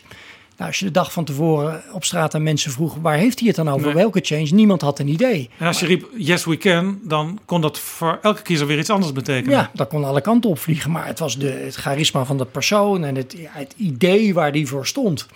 Nou, 0.57 0.69
als 0.69 0.79
je 0.79 0.85
de 0.85 0.91
dag 0.91 1.11
van 1.13 1.25
tevoren 1.25 1.83
op 1.93 2.03
straat 2.03 2.35
aan 2.35 2.43
mensen 2.43 2.71
vroeg, 2.71 2.95
waar 3.01 3.17
heeft 3.17 3.39
hij 3.39 3.47
het 3.47 3.57
dan 3.57 3.69
over? 3.69 3.85
Nee. 3.85 3.93
Welke 3.95 4.19
change? 4.23 4.47
Niemand 4.51 4.81
had 4.81 4.99
een 4.99 5.07
idee. 5.07 5.49
En 5.57 5.67
als 5.67 5.79
je 5.79 5.85
riep 5.85 6.07
yes 6.17 6.45
we 6.45 6.57
can, 6.57 6.99
dan 7.03 7.39
kon 7.45 7.61
dat 7.61 7.79
voor 7.79 8.19
elke 8.21 8.41
kiezer 8.41 8.67
weer 8.67 8.79
iets 8.79 8.89
anders 8.89 9.11
betekenen. 9.11 9.57
Ja, 9.57 9.71
dat 9.73 9.87
kon 9.87 10.03
alle 10.03 10.21
kanten 10.21 10.49
op 10.49 10.59
vliegen. 10.59 10.91
Maar 10.91 11.05
het 11.07 11.19
was 11.19 11.37
de, 11.37 11.49
het 11.49 11.75
charisma 11.75 12.25
van 12.25 12.37
de 12.37 12.45
persoon 12.45 13.03
en 13.03 13.15
het, 13.15 13.35
ja, 13.37 13.49
het 13.53 13.73
idee 13.77 14.33
waar 14.33 14.51
die 14.51 14.67
voor 14.67 14.87
stond. 14.87 15.27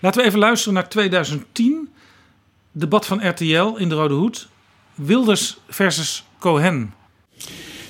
Laten 0.00 0.20
we 0.20 0.26
even 0.26 0.38
luisteren 0.38 0.74
naar 0.74 0.88
2010. 0.88 1.88
Debat 2.72 3.06
van 3.06 3.28
RTL 3.28 3.74
in 3.76 3.88
de 3.88 3.94
Rode 3.94 4.14
Hoed. 4.14 4.48
Wilders 4.94 5.56
versus 5.68 6.24
Cohen. 6.38 6.94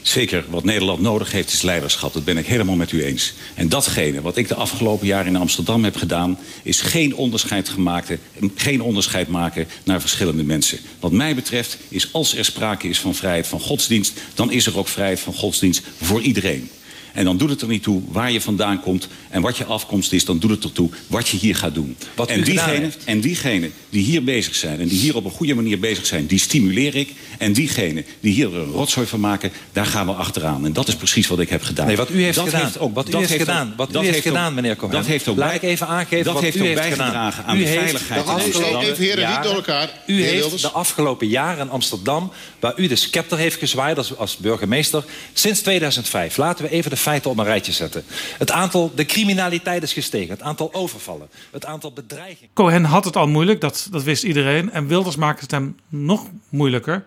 Zeker, 0.02 0.44
wat 0.48 0.64
Nederland 0.64 1.00
nodig 1.00 1.32
heeft 1.32 1.52
is 1.52 1.62
leiderschap. 1.62 2.12
Dat 2.12 2.24
ben 2.24 2.36
ik 2.36 2.46
helemaal 2.46 2.76
met 2.76 2.92
u 2.92 3.04
eens. 3.04 3.34
En 3.54 3.68
datgene 3.68 4.20
wat 4.20 4.36
ik 4.36 4.48
de 4.48 4.54
afgelopen 4.54 5.06
jaren 5.06 5.26
in 5.26 5.36
Amsterdam 5.36 5.84
heb 5.84 5.96
gedaan... 5.96 6.38
is 6.62 6.80
geen 6.80 7.14
onderscheid, 7.14 7.68
gemaakt, 7.68 8.10
geen 8.54 8.82
onderscheid 8.82 9.28
maken 9.28 9.66
naar 9.84 10.00
verschillende 10.00 10.44
mensen. 10.44 10.78
Wat 11.00 11.12
mij 11.12 11.34
betreft 11.34 11.78
is 11.88 12.12
als 12.12 12.36
er 12.36 12.44
sprake 12.44 12.88
is 12.88 13.00
van 13.00 13.14
vrijheid 13.14 13.46
van 13.46 13.60
godsdienst... 13.60 14.20
dan 14.34 14.50
is 14.52 14.66
er 14.66 14.78
ook 14.78 14.88
vrijheid 14.88 15.20
van 15.20 15.34
godsdienst 15.34 15.82
voor 16.02 16.20
iedereen. 16.20 16.70
En 17.14 17.24
dan 17.24 17.36
doet 17.36 17.50
het 17.50 17.62
er 17.62 17.68
niet 17.68 17.82
toe 17.82 18.02
waar 18.08 18.32
je 18.32 18.40
vandaan 18.40 18.80
komt 18.80 19.08
en 19.30 19.42
wat 19.42 19.56
je 19.56 19.64
afkomst 19.64 20.12
is. 20.12 20.24
Dan 20.24 20.38
doet 20.38 20.50
het 20.50 20.64
ertoe 20.64 20.90
wat 21.06 21.28
je 21.28 21.36
hier 21.36 21.56
gaat 21.56 21.74
doen. 21.74 21.96
Wat 22.14 22.30
u 22.30 22.32
en, 22.32 22.42
diegenen, 22.44 22.82
heeft. 22.82 23.04
en 23.04 23.20
diegenen 23.20 23.72
die 23.90 24.04
hier 24.04 24.24
bezig 24.24 24.54
zijn 24.54 24.80
en 24.80 24.88
die 24.88 24.98
hier 24.98 25.16
op 25.16 25.24
een 25.24 25.30
goede 25.30 25.54
manier 25.54 25.78
bezig 25.78 26.06
zijn, 26.06 26.26
die 26.26 26.38
stimuleer 26.38 26.94
ik. 26.94 27.12
En 27.38 27.52
diegenen 27.52 28.04
die 28.20 28.32
hier 28.32 28.54
een 28.54 28.64
rotzooi 28.70 29.06
van 29.06 29.20
maken, 29.20 29.52
daar 29.72 29.86
gaan 29.86 30.06
we 30.06 30.12
achteraan. 30.12 30.64
En 30.64 30.72
dat 30.72 30.88
is 30.88 30.94
precies 30.96 31.26
wat 31.26 31.38
ik 31.40 31.48
heb 31.48 31.62
gedaan. 31.62 31.86
Nee, 31.86 31.96
wat 31.96 32.10
u 32.10 32.22
heeft 32.22 32.36
Dat 32.36 32.44
gedaan. 32.48 32.72
ook- 32.78 32.94
wat 32.94 33.08
u 33.08 33.10
dat 33.10 33.20
heeft 33.20 33.32
gedaan. 33.40 33.68
ook- 33.70 33.76
wat 33.76 33.88
u 33.88 33.92
dat 33.92 34.02
heeft 34.02 34.20
gedaan, 34.22 34.54
meneer 34.54 34.76
Cohen. 34.76 34.94
Dat 34.94 35.06
heeft 35.06 35.28
ook 35.28 35.36
Laat 35.36 35.54
ik 35.54 35.62
even 35.62 35.86
aangeven 35.86 36.24
dat 36.24 36.34
wat 36.34 36.42
heeft 36.42 36.56
u 36.56 36.60
ook 36.60 36.66
heeft 36.66 36.80
bijgedragen 36.80 37.32
gedaan. 37.32 37.50
aan 37.50 37.56
u 37.56 37.62
de 37.62 37.68
heeft 37.68 37.80
veiligheid 37.80 38.24
de 38.24 38.30
afgelopen 38.30 38.80
Even, 38.90 39.04
heren, 39.04 39.30
niet 39.30 39.42
door 39.42 39.54
elkaar. 39.54 39.90
U 40.06 40.22
heeft 40.22 40.38
Wilders. 40.40 40.62
de 40.62 40.68
afgelopen 40.70 41.26
jaren 41.28 41.64
in 41.64 41.70
Amsterdam, 41.70 42.32
waar 42.60 42.72
u 42.76 42.86
de 42.86 42.96
scepter 42.96 43.38
heeft 43.38 43.58
gezwaaid 43.58 43.96
als, 43.98 44.16
als 44.16 44.36
burgemeester, 44.36 45.04
sinds 45.32 45.60
2005. 45.60 46.36
Laten 46.36 46.64
we 46.64 46.70
even 46.70 46.90
de 46.90 46.96
feiten 47.00 47.30
op 47.30 47.38
een 47.38 47.44
rijtje 47.44 47.72
zetten. 47.72 48.04
Het 48.38 48.50
aantal, 48.50 48.92
de 48.94 49.04
criminaliteit 49.04 49.82
is 49.82 49.92
gestegen. 49.92 50.30
Het 50.30 50.42
aantal 50.42 50.74
overvallen. 50.74 51.28
Het 51.50 51.66
aantal 51.66 51.92
bedreigingen. 51.92 52.50
Cohen 52.54 52.84
had 52.84 53.04
het 53.04 53.16
al 53.16 53.28
moeilijk, 53.28 53.60
dat, 53.60 53.88
dat 53.90 54.02
wist 54.02 54.22
iedereen. 54.22 54.70
En 54.70 54.86
Wilders 54.86 55.16
maakte 55.16 55.42
het 55.42 55.50
hem 55.50 55.76
nog 55.88 56.26
moeilijker. 56.48 57.04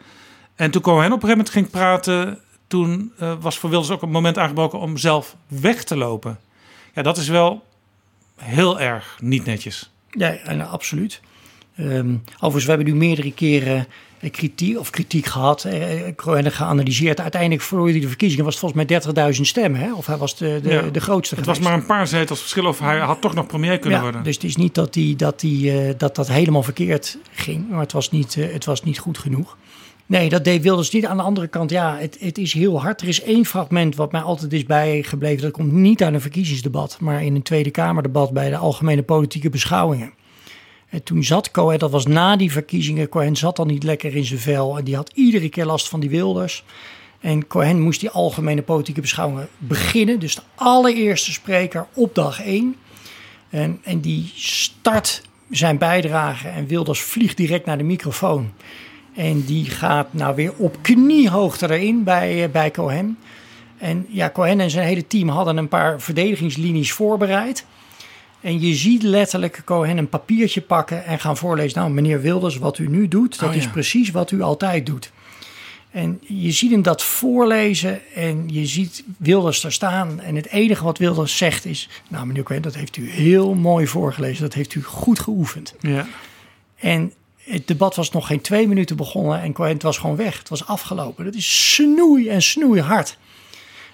En 0.56 0.72
toen 0.72 0.82
Cohen 0.82 1.11
op 1.11 1.24
een 1.24 1.30
gegeven 1.30 1.38
moment 1.38 1.49
ging 1.49 1.70
praten... 1.70 2.40
toen 2.68 3.11
eh, 3.18 3.34
was 3.40 3.57
voor 3.57 3.70
Wilders 3.70 3.91
ook 3.91 4.02
een 4.02 4.10
moment 4.10 4.38
aangebroken 4.38 4.80
om 4.80 4.98
zelf 4.98 5.36
weg 5.48 5.84
te 5.84 5.95
lopen. 5.95 6.40
Ja, 6.94 7.02
dat 7.02 7.18
is 7.18 7.28
wel 7.28 7.64
heel 8.36 8.80
erg 8.80 9.18
niet 9.22 9.45
netjes. 9.45 9.91
Ja, 10.10 10.36
en, 10.36 10.61
eh, 10.61 10.72
absoluut. 10.72 11.22
Ehm, 11.76 12.15
overigens, 12.36 12.64
we 12.64 12.72
hebben 12.72 12.88
nu 12.88 12.95
meerdere 12.95 13.34
keren 13.34 13.78
eh, 13.78 13.84
kritiek, 14.30 14.80
of 14.80 14.90
kritiek 14.90 15.26
gehad. 15.26 15.64
eh, 15.64 16.08
eh, 16.08 16.16
Cohen 16.16 16.52
geanalyseerd. 16.52 17.20
Uiteindelijk 17.22 17.62
verloor 17.62 17.90
hij 17.90 18.00
de 18.00 18.08
verkiezingen. 18.08 18.45
Was 18.45 18.54
het 18.54 18.64
volgens 18.64 18.82
mij 19.14 19.34
30.000 19.36 19.41
stemmen. 19.48 19.80
Hè? 19.80 19.94
Of 19.94 20.06
hij 20.06 20.18
was 20.18 20.38
de, 20.38 20.60
de, 20.64 20.70
Ja. 20.70 20.82
de 20.82 21.02
grootste 21.02 21.36
Het 21.36 21.45
was 21.45 21.60
maar 21.60 21.74
een 21.74 21.86
paar 21.86 22.08
zetels 22.08 22.40
verschil 22.40 22.66
of 22.66 22.80
hij 22.80 22.98
had 22.98 23.22
toch 23.22 23.34
nog 23.34 23.45
premier 23.45 23.80
kunnen 23.80 23.98
ja, 24.00 24.04
worden. 24.04 24.24
Dus 24.24 24.36
het 24.36 24.44
is 24.44 24.56
niet 24.56 24.76
dat, 24.76 24.94
die, 24.94 25.16
dat, 25.16 25.40
die, 25.40 25.72
eh, 25.82 25.94
dat 25.98 26.16
dat 26.16 26.28
helemaal 26.28 26.64
verkeerd 26.64 27.18
ging. 27.32 27.70
Maar 27.70 27.80
het 27.80 27.91
was 27.91 28.12
niet, 28.12 28.36
eh, 28.38 28.54
het 28.54 28.66
was 28.66 28.84
niet 28.84 29.00
goed 29.00 29.18
genoeg. 29.18 29.58
Nee, 30.06 30.30
dat 30.30 30.44
deed 30.44 30.62
Wilders 30.62 30.91
niet. 30.91 31.06
Aan 31.06 31.18
de 31.18 31.24
andere 31.24 31.48
kant, 31.48 31.70
ja, 31.70 31.98
het, 31.98 32.18
het 32.20 32.38
is 32.38 32.54
heel 32.54 32.82
hard. 32.82 33.02
Er 33.02 33.08
is 33.08 33.22
één 33.22 33.45
fragment 33.45 33.95
wat 33.95 34.12
mij 34.12 34.22
altijd 34.22 34.54
is 34.54 34.66
bijgebleven. 34.66 35.41
Dat 35.41 35.52
komt 35.52 35.72
niet 35.72 36.04
uit 36.04 36.14
een 36.14 36.22
verkiezingsdebat, 36.22 36.98
maar 37.00 37.24
in 37.24 37.36
een 37.36 37.41
Tweede 37.41 37.72
Kamerdebat 37.72 38.32
bij 38.34 38.50
de 38.50 38.58
Algemene 38.58 39.04
Politieke 39.04 39.50
Beschouwingen. 39.50 40.14
En 40.94 41.03
toen 41.03 41.24
zat 41.24 41.52
Cohen, 41.52 41.80
dat 41.80 41.91
was 41.91 42.06
na 42.06 42.36
die 42.36 42.52
verkiezingen, 42.52 43.10
Cohen 43.10 43.36
zat 43.36 43.60
al 43.60 43.65
niet 43.65 43.84
lekker 43.84 44.15
in 44.15 44.26
zijn 44.26 44.40
vel. 44.40 44.78
En 44.78 44.84
die 44.84 44.95
had 44.95 45.11
iedere 45.14 45.49
keer 45.49 45.65
last 45.65 45.90
van 45.90 45.99
die 45.99 46.10
Wilders. 46.10 46.64
En 47.20 47.48
Cohen 47.48 47.82
moest 47.82 47.99
die 47.99 48.10
algemene 48.10 48.61
politieke 48.61 49.02
beschouwingen 49.02 49.48
beginnen. 49.57 50.20
Dus 50.20 50.36
de 50.36 50.41
allereerste 50.56 51.32
spreker 51.32 51.88
op 51.94 52.15
dag 52.15 52.41
één. 52.41 52.76
En, 53.49 53.80
en 53.84 53.99
die 53.99 54.32
start 54.36 55.22
zijn 55.49 55.78
bijdrage 55.78 56.48
en 56.48 56.68
Wilders 56.68 57.02
vliegt 57.02 57.38
direct 57.38 57.65
naar 57.65 57.78
de 57.78 57.84
microfoon. 57.84 58.52
En 59.15 59.45
die 59.45 59.65
gaat 59.65 60.14
nou 60.14 60.36
weer 60.36 60.53
op 60.57 60.78
kniehoogte 60.82 61.72
erin 61.72 62.03
bij, 62.03 62.44
eh, 62.44 62.49
bij 62.49 62.72
Cohen. 62.72 63.18
En 63.78 64.06
ja, 64.10 64.30
Cohen 64.30 64.60
en 64.60 64.70
zijn 64.70 64.88
hele 64.88 65.07
team 65.07 65.30
hadden 65.30 65.57
een 65.57 65.68
paar 65.68 66.02
verdedigingslinies 66.02 66.91
voorbereid. 66.91 67.65
En 68.44 68.61
je 68.61 68.76
ziet 68.76 69.03
letterlijk 69.03 69.61
Cohen 69.65 69.98
een 69.98 70.10
papiertje 70.10 70.61
pakken 70.61 71.06
en 71.06 71.20
gaan 71.20 71.38
voorlezen. 71.38 71.80
Nou, 71.80 71.91
meneer 71.91 72.22
Wilders, 72.22 72.57
wat 72.57 72.78
u 72.78 72.88
nu 72.88 73.07
doet, 73.07 73.40
dat 73.40 73.49
Oh, 73.49 73.56
is 73.56 73.68
precies 73.68 74.11
wat 74.11 74.32
u 74.32 74.41
altijd 74.41 74.86
doet. 74.86 75.11
En 75.91 76.22
je 76.22 76.52
ziet 76.52 76.72
hem 76.72 76.82
dat 76.82 77.03
voorlezen 77.03 78.14
en 78.15 78.49
je 78.49 78.65
ziet 78.65 79.03
Wilders 79.18 79.64
er 79.64 79.72
staan. 79.72 80.20
En 80.20 80.36
het 80.36 80.48
enige 80.48 80.84
wat 80.84 80.98
Wilders 80.98 81.38
zegt 81.38 81.65
is... 81.65 81.90
Nou, 82.10 82.26
meneer 82.26 82.44
Cohen, 82.44 82.61
dat 82.61 82.76
heeft 82.76 82.98
u 82.98 83.10
heel 83.10 83.53
mooi 83.53 83.88
voorgelezen. 83.88 84.44
Dat 84.44 84.53
heeft 84.53 84.76
u 84.76 84.84
goed 84.84 85.20
geoefend. 85.20 85.76
Ja. 85.80 86.07
En 86.76 87.14
het 87.38 87.68
debat 87.68 87.95
was 87.95 88.11
nog 88.11 88.28
geen 88.28 88.41
twee 88.41 88.68
minuten 88.68 88.95
begonnen 88.95 89.41
en 89.41 89.53
Cohen 89.53 89.82
was 89.82 89.98
gewoon 89.98 90.15
weg. 90.15 90.38
Het 90.38 90.49
was 90.49 90.65
afgelopen. 90.65 91.26
Dat 91.26 91.36
is 91.36 91.74
snoei 91.74 92.30
en 92.30 92.41
snoei 92.41 92.82
hard. 92.82 93.18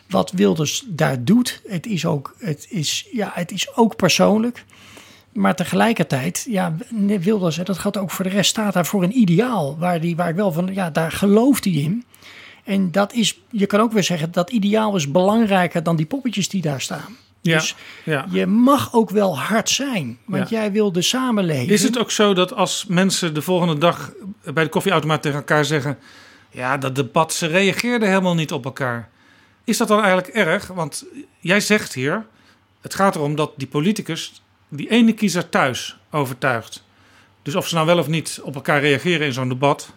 Wat 0.10 0.32
Wilders 0.32 0.84
daar 0.88 1.24
doet, 1.24 1.62
het 1.68 1.86
is 1.86 2.06
ook, 2.06 2.36
het 2.40 2.66
is, 2.70 3.08
ja, 3.12 3.32
het 3.34 3.52
is 3.52 3.76
ook 3.76 3.96
persoonlijk. 3.96 4.66
Maar 5.34 5.56
tegelijkertijd, 5.56 6.46
ja, 6.50 6.76
Wilders, 7.20 7.56
dat 7.56 7.78
gaat 7.78 7.98
ook 7.98 8.12
voor 8.12 8.26
de 8.26 8.32
rest, 8.32 8.50
staat 8.50 8.74
daar 8.74 8.86
voor 8.86 9.04
een 9.04 9.18
ideaal. 9.18 9.78
Waar, 9.78 10.02
die, 10.02 10.16
waar 10.16 10.30
ik 10.30 10.36
wel 10.36 10.52
van, 10.52 10.70
ja, 10.74 10.90
daar 10.90 11.12
gelooft 11.12 11.64
hij 11.64 11.74
in. 11.74 12.04
En 12.64 12.92
dat 12.92 13.14
is, 13.14 13.40
je 13.52 13.66
kan 13.66 13.80
ook 13.80 13.92
weer 13.92 14.04
zeggen, 14.04 14.32
dat 14.32 14.50
ideaal 14.52 14.96
is 14.96 15.12
belangrijker 15.12 15.84
dan 15.84 15.96
die 15.96 16.06
poppetjes 16.06 16.50
die 16.50 16.62
daar 16.62 16.82
staan. 16.82 17.16
Ja, 17.42 17.58
Dus 17.58 17.76
ja. 18.06 18.26
je 18.32 18.46
mag 18.46 18.94
ook 18.94 19.10
wel 19.10 19.40
hard 19.40 19.70
zijn, 19.70 20.18
want 20.26 20.50
Ja. 20.50 20.58
jij 20.60 20.72
wil 20.72 20.92
de 20.92 21.02
samenleving. 21.02 21.70
Is 21.70 21.84
het 21.84 22.00
ook 22.00 22.12
zo 22.12 22.34
dat 22.34 22.54
als 22.54 22.86
mensen 22.88 23.34
de 23.34 23.42
volgende 23.42 23.78
dag 23.78 24.12
bij 24.54 24.64
de 24.64 24.70
koffieautomaat 24.70 25.22
tegen 25.22 25.38
elkaar 25.38 25.66
zeggen: 25.66 25.98
Ja, 26.52 26.78
dat 26.78 26.96
debat, 26.96 27.34
ze 27.34 27.48
reageerden 27.48 28.08
helemaal 28.08 28.36
niet 28.36 28.52
op 28.52 28.66
elkaar. 28.66 29.10
Is 29.64 29.78
dat 29.78 29.88
dan 29.88 29.98
eigenlijk 30.00 30.28
erg? 30.28 30.68
Want 30.68 31.06
jij 31.40 31.60
zegt 31.60 31.94
hier: 31.94 32.26
het 32.82 32.94
gaat 32.94 33.16
erom 33.16 33.36
dat 33.36 33.54
die 33.56 33.68
politicus 33.68 34.42
die 34.68 34.90
ene 34.90 35.14
kiezer 35.14 35.50
thuis 35.50 35.98
overtuigt. 36.12 36.84
Dus 37.42 37.56
of 37.56 37.68
ze 37.68 37.76
nou 37.76 37.86
wel 37.86 37.98
of 37.98 38.08
niet 38.08 38.40
op 38.44 38.56
elkaar 38.56 38.82
reageren 38.82 39.28
in 39.28 39.34
zo'n 39.34 39.50
debat. 39.50 39.94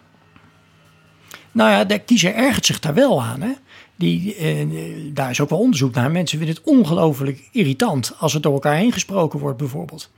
Nou 1.51 1.69
ja, 1.71 1.83
de 1.83 1.99
kiezer 1.99 2.35
ergert 2.35 2.65
zich 2.65 2.79
daar 2.79 2.93
wel 2.93 3.23
aan. 3.23 3.41
Hè? 3.41 3.51
Die, 3.95 4.35
eh, 4.35 4.67
daar 5.13 5.29
is 5.29 5.41
ook 5.41 5.49
wel 5.49 5.59
onderzoek 5.59 5.93
naar. 5.93 6.11
Mensen 6.11 6.37
vinden 6.37 6.55
het 6.55 6.65
ongelooflijk 6.65 7.49
irritant 7.51 8.13
als 8.17 8.33
het 8.33 8.43
door 8.43 8.53
elkaar 8.53 8.75
heen 8.75 8.91
gesproken 8.91 9.39
wordt, 9.39 9.57
bijvoorbeeld. 9.57 10.09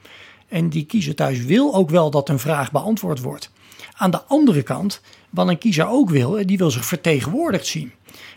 En 0.48 0.70
die 0.70 0.86
kiezer 0.86 1.16
thuis 1.16 1.44
wil 1.44 1.76
ook 1.76 1.90
wel 1.90 2.12
dat 2.12 2.30
een 2.30 2.40
vraag 2.40 2.72
beantwoord 2.72 3.22
wordt. 3.22 3.52
Aan 3.94 4.12
de 4.12 4.24
andere 4.24 4.64
kant, 4.64 5.02
wat 5.30 5.48
een 5.48 5.58
kiezer 5.58 5.88
ook 5.88 6.10
wil, 6.10 6.46
die 6.46 6.58
wil 6.58 6.72
zich 6.72 6.86
vertegenwoordigd 6.86 7.66
zien. 7.66 7.92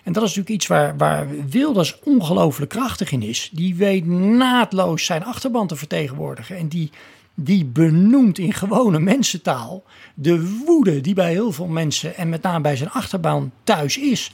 En 0.05 0.13
dat 0.13 0.23
is 0.23 0.29
natuurlijk 0.29 0.49
iets 0.49 0.67
waar, 0.67 0.97
waar 0.97 1.27
Wilders 1.49 1.99
ongelooflijk 2.05 2.71
krachtig 2.71 3.13
in 3.13 3.23
is. 3.23 3.51
Die 3.53 3.75
weet 3.75 4.07
naadloos 4.07 5.05
zijn 5.05 5.25
achterban 5.25 5.67
te 5.67 5.77
vertegenwoordigen. 5.77 6.57
En 6.57 6.69
die, 6.69 6.91
die 7.35 7.65
benoemt 7.65 8.39
in 8.39 8.53
gewone 8.53 9.01
mensentaal 9.01 9.85
de 10.15 10.63
woede 10.65 11.01
die 11.01 11.15
bij 11.15 11.31
heel 11.31 11.53
veel 11.53 11.67
mensen 11.67 12.17
en 12.17 12.29
met 12.29 12.43
name 12.43 12.61
bij 12.61 12.77
zijn 12.77 12.91
achterban 12.91 13.53
thuis 13.65 13.99
is. 13.99 14.33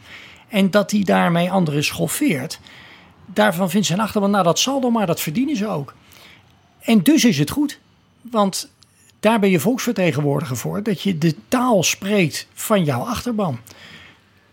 En 0.49 0.71
dat 0.71 0.91
hij 0.91 1.03
daarmee 1.03 1.51
anderen 1.51 1.85
schoffeert. 1.85 2.61
Daarvan 3.27 3.71
vindt 3.71 3.87
zijn 3.87 4.01
achterban, 4.01 4.31
nou 4.31 4.45
dat 4.45 4.59
zal 4.59 4.81
dan 4.81 4.93
maar, 4.93 5.07
dat 5.07 5.21
verdienen 5.21 5.57
ze 5.57 5.69
ook. 5.69 5.95
En 6.81 7.03
dus 7.03 7.25
is 7.25 7.39
het 7.39 7.51
goed. 7.51 7.79
Want 8.21 8.73
daar 9.21 9.41
ben 9.41 9.51
je 9.51 9.61
volksvertegenwoordiger 9.61 10.57
voor. 10.57 10.83
Dat 10.83 11.03
je 11.03 11.19
de 11.19 11.35
taal 11.49 11.83
spreekt 11.83 12.47
van 12.53 12.85
jouw 12.85 13.01
achterban. 13.01 13.59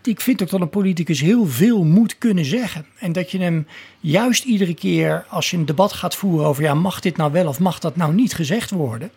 Ik 0.04 0.22
vind 0.22 0.42
ook 0.42 0.50
dat 0.50 0.62
een 0.62 0.70
politicus 0.70 1.20
heel 1.22 1.46
veel 1.46 1.84
moet 1.84 2.18
kunnen 2.18 2.46
zeggen. 2.46 2.86
En 3.00 3.12
dat 3.12 3.32
je 3.32 3.38
hem 3.40 3.68
juist 4.00 4.44
iedere 4.44 4.74
keer 4.74 5.26
als 5.30 5.50
je 5.50 5.58
een 5.58 5.66
debat 5.66 5.94
gaat 5.94 6.16
voeren 6.16 6.46
over... 6.48 6.64
ja, 6.64 6.74
mag 6.74 7.00
dit 7.00 7.18
nou 7.18 7.32
wel 7.32 7.48
of 7.48 7.60
mag 7.60 7.80
dat 7.80 7.96
nou 7.96 8.14
niet 8.14 8.34
gezegd 8.34 8.72
worden... 8.72 9.12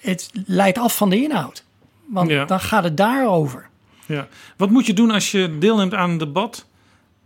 het 0.00 0.30
leidt 0.46 0.78
af 0.78 0.96
van 0.96 1.10
de 1.10 1.22
inhoud. 1.22 1.64
Want 2.06 2.30
Ja. 2.30 2.44
dan 2.44 2.60
gaat 2.60 2.84
het 2.84 2.96
daarover. 2.96 3.68
Ja. 4.06 4.28
Wat 4.56 4.70
moet 4.70 4.86
je 4.86 4.92
doen 4.92 5.10
als 5.10 5.30
je 5.30 5.58
deelneemt 5.58 5.94
aan 5.94 6.10
een 6.10 6.18
debat 6.18 6.66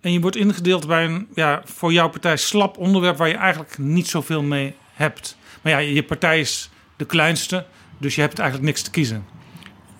en 0.00 0.12
je 0.12 0.20
wordt 0.20 0.36
ingedeeld 0.36 0.86
bij 0.86 1.04
een 1.04 1.26
ja, 1.34 1.62
voor 1.64 1.92
jouw 1.92 2.08
partij 2.08 2.36
slap 2.36 2.78
onderwerp 2.78 3.16
waar 3.16 3.28
je 3.28 3.34
eigenlijk 3.34 3.78
niet 3.78 4.08
zoveel 4.08 4.42
mee 4.42 4.74
hebt? 4.92 5.36
Maar 5.62 5.72
ja, 5.72 5.78
je 5.78 6.02
partij 6.02 6.40
is 6.40 6.70
de 6.96 7.04
kleinste, 7.04 7.66
dus 7.98 8.14
je 8.14 8.20
hebt 8.20 8.38
eigenlijk 8.38 8.68
niks 8.68 8.82
te 8.82 8.90
kiezen. 8.90 9.24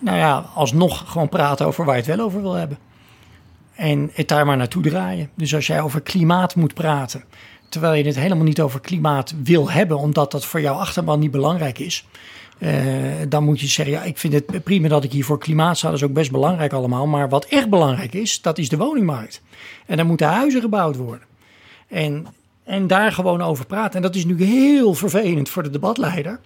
Nou 0.00 0.16
ja, 0.18 0.44
alsnog 0.54 1.10
gewoon 1.12 1.28
praten 1.28 1.66
over 1.66 1.84
waar 1.84 1.94
je 1.96 2.02
het 2.02 2.16
wel 2.16 2.26
over 2.26 2.42
wil 2.42 2.52
hebben. 2.52 2.78
En 3.74 4.10
het 4.12 4.28
daar 4.28 4.46
maar 4.46 4.56
naartoe 4.56 4.82
draaien. 4.82 5.30
Dus 5.34 5.54
als 5.54 5.66
jij 5.66 5.80
over 5.80 6.00
klimaat 6.00 6.54
moet 6.54 6.74
praten, 6.74 7.24
terwijl 7.68 7.94
je 7.94 8.04
het 8.04 8.16
helemaal 8.16 8.44
niet 8.44 8.60
over 8.60 8.80
klimaat 8.80 9.34
wil 9.42 9.70
hebben, 9.70 9.98
omdat 9.98 10.30
dat 10.30 10.44
voor 10.44 10.60
jouw 10.60 10.74
achterban 10.74 11.18
niet 11.18 11.30
belangrijk 11.30 11.78
is. 11.78 12.06
eh, 12.58 12.72
dan 13.28 13.44
moet 13.44 13.60
je 13.60 13.66
zeggen, 13.66 13.94
ja, 13.94 14.02
ik 14.02 14.18
vind 14.18 14.32
het 14.32 14.64
prima 14.64 14.88
dat 14.88 15.04
ik 15.04 15.12
hier 15.12 15.24
voor 15.24 15.38
klimaat 15.38 15.76
sta, 15.76 15.88
dat 15.88 15.96
is 15.96 16.04
ook 16.04 16.12
best 16.12 16.30
belangrijk 16.30 16.72
allemaal. 16.72 17.06
Maar 17.06 17.28
wat 17.28 17.44
echt 17.44 17.68
belangrijk 17.68 18.14
is, 18.14 18.42
dat 18.42 18.58
is 18.58 18.68
de 18.68 18.76
woningmarkt. 18.76 19.42
En 19.86 19.96
dan 19.96 20.06
moeten 20.06 20.26
huizen 20.26 20.60
gebouwd 20.60 20.96
worden. 20.96 21.26
En, 21.88 22.26
en 22.64 22.86
daar 22.86 23.12
gewoon 23.12 23.42
over 23.42 23.66
praten. 23.66 23.94
En 23.96 24.02
dat 24.02 24.14
is 24.14 24.24
nu 24.24 24.44
heel 24.44 24.94
vervelend 24.94 25.48
voor 25.48 25.62
de 25.62 25.70
debatleider. 25.70 26.40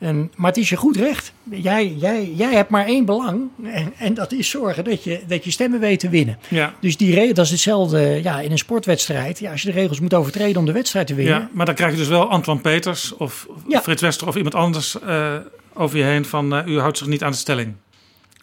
En, 0.00 0.32
maar 0.36 0.50
het 0.50 0.56
is 0.56 0.68
je 0.68 0.76
goed 0.76 0.96
recht. 0.96 1.32
Jij, 1.50 1.94
jij, 1.98 2.32
jij 2.36 2.54
hebt 2.54 2.70
maar 2.70 2.86
één 2.86 3.04
belang. 3.04 3.48
En, 3.62 3.92
en 3.98 4.14
dat 4.14 4.32
is 4.32 4.50
zorgen 4.50 4.84
dat 4.84 5.04
je, 5.04 5.20
dat 5.26 5.44
je 5.44 5.50
stemmen 5.50 5.80
weet 5.80 6.00
te 6.00 6.08
winnen. 6.08 6.38
Ja. 6.48 6.74
Dus 6.80 6.96
die 6.96 7.34
dat 7.34 7.44
is 7.44 7.50
hetzelfde 7.50 8.20
ja, 8.22 8.40
in 8.40 8.50
een 8.50 8.58
sportwedstrijd. 8.58 9.38
Ja, 9.38 9.50
als 9.50 9.62
je 9.62 9.72
de 9.72 9.78
regels 9.80 10.00
moet 10.00 10.14
overtreden 10.14 10.56
om 10.56 10.66
de 10.66 10.72
wedstrijd 10.72 11.06
te 11.06 11.14
winnen. 11.14 11.34
Ja, 11.34 11.48
maar 11.52 11.66
dan 11.66 11.74
krijg 11.74 11.92
je 11.92 11.98
dus 11.98 12.08
wel 12.08 12.30
Antoine 12.30 12.62
Peters 12.62 13.16
of 13.16 13.46
Frits 13.68 14.02
Wester 14.02 14.28
of 14.28 14.36
iemand 14.36 14.54
anders 14.54 15.00
eh, 15.00 15.36
over 15.72 15.98
je 15.98 16.04
heen 16.04 16.24
van 16.24 16.54
eh, 16.54 16.66
u 16.66 16.78
houdt 16.78 16.98
zich 16.98 17.06
niet 17.06 17.22
aan 17.22 17.30
de 17.30 17.36
stelling. 17.36 17.74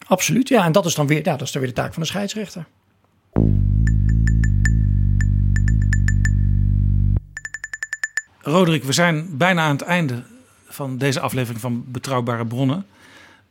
Absoluut, 0.06 0.48
ja. 0.48 0.64
En 0.64 0.72
dat 0.72 0.86
is 0.86 0.94
dan 0.94 1.06
weer, 1.06 1.24
ja, 1.24 1.36
dat 1.36 1.46
is 1.46 1.52
dan 1.52 1.62
weer 1.62 1.70
de 1.70 1.80
taak 1.80 1.92
van 1.92 2.02
de 2.02 2.08
scheidsrechter. 2.08 2.66
Roderick, 8.40 8.84
we 8.84 8.92
zijn 8.92 9.36
bijna 9.36 9.62
aan 9.62 9.76
het 9.76 9.82
einde 9.82 10.22
van 10.78 10.98
deze 10.98 11.20
aflevering 11.20 11.60
van 11.60 11.84
Betrouwbare 11.86 12.46
Bronnen. 12.46 12.86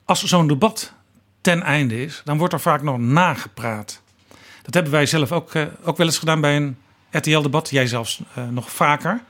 Als 0.06 0.24
zo'n 0.24 0.48
debat 0.48 0.94
ten 1.42 1.62
einde 1.64 2.02
is, 2.04 2.22
dan 2.26 2.38
wordt 2.38 2.54
er 2.54 2.60
vaak 2.60 2.82
nog 2.82 2.98
nagepraat. 2.98 4.02
Dat 4.64 4.74
hebben 4.74 4.92
wij 4.92 5.06
zelf 5.06 5.32
ook, 5.32 5.54
eh, 5.54 5.66
ook 5.84 5.98
wel 5.98 6.06
eens 6.06 6.18
gedaan 6.18 6.42
bij 6.42 6.56
een 6.56 6.78
RTL-debat. 7.12 7.70
Jij 7.70 7.88
zelfs 7.88 8.22
eh, 8.36 8.48
nog 8.48 8.72
vaker. 8.72 9.22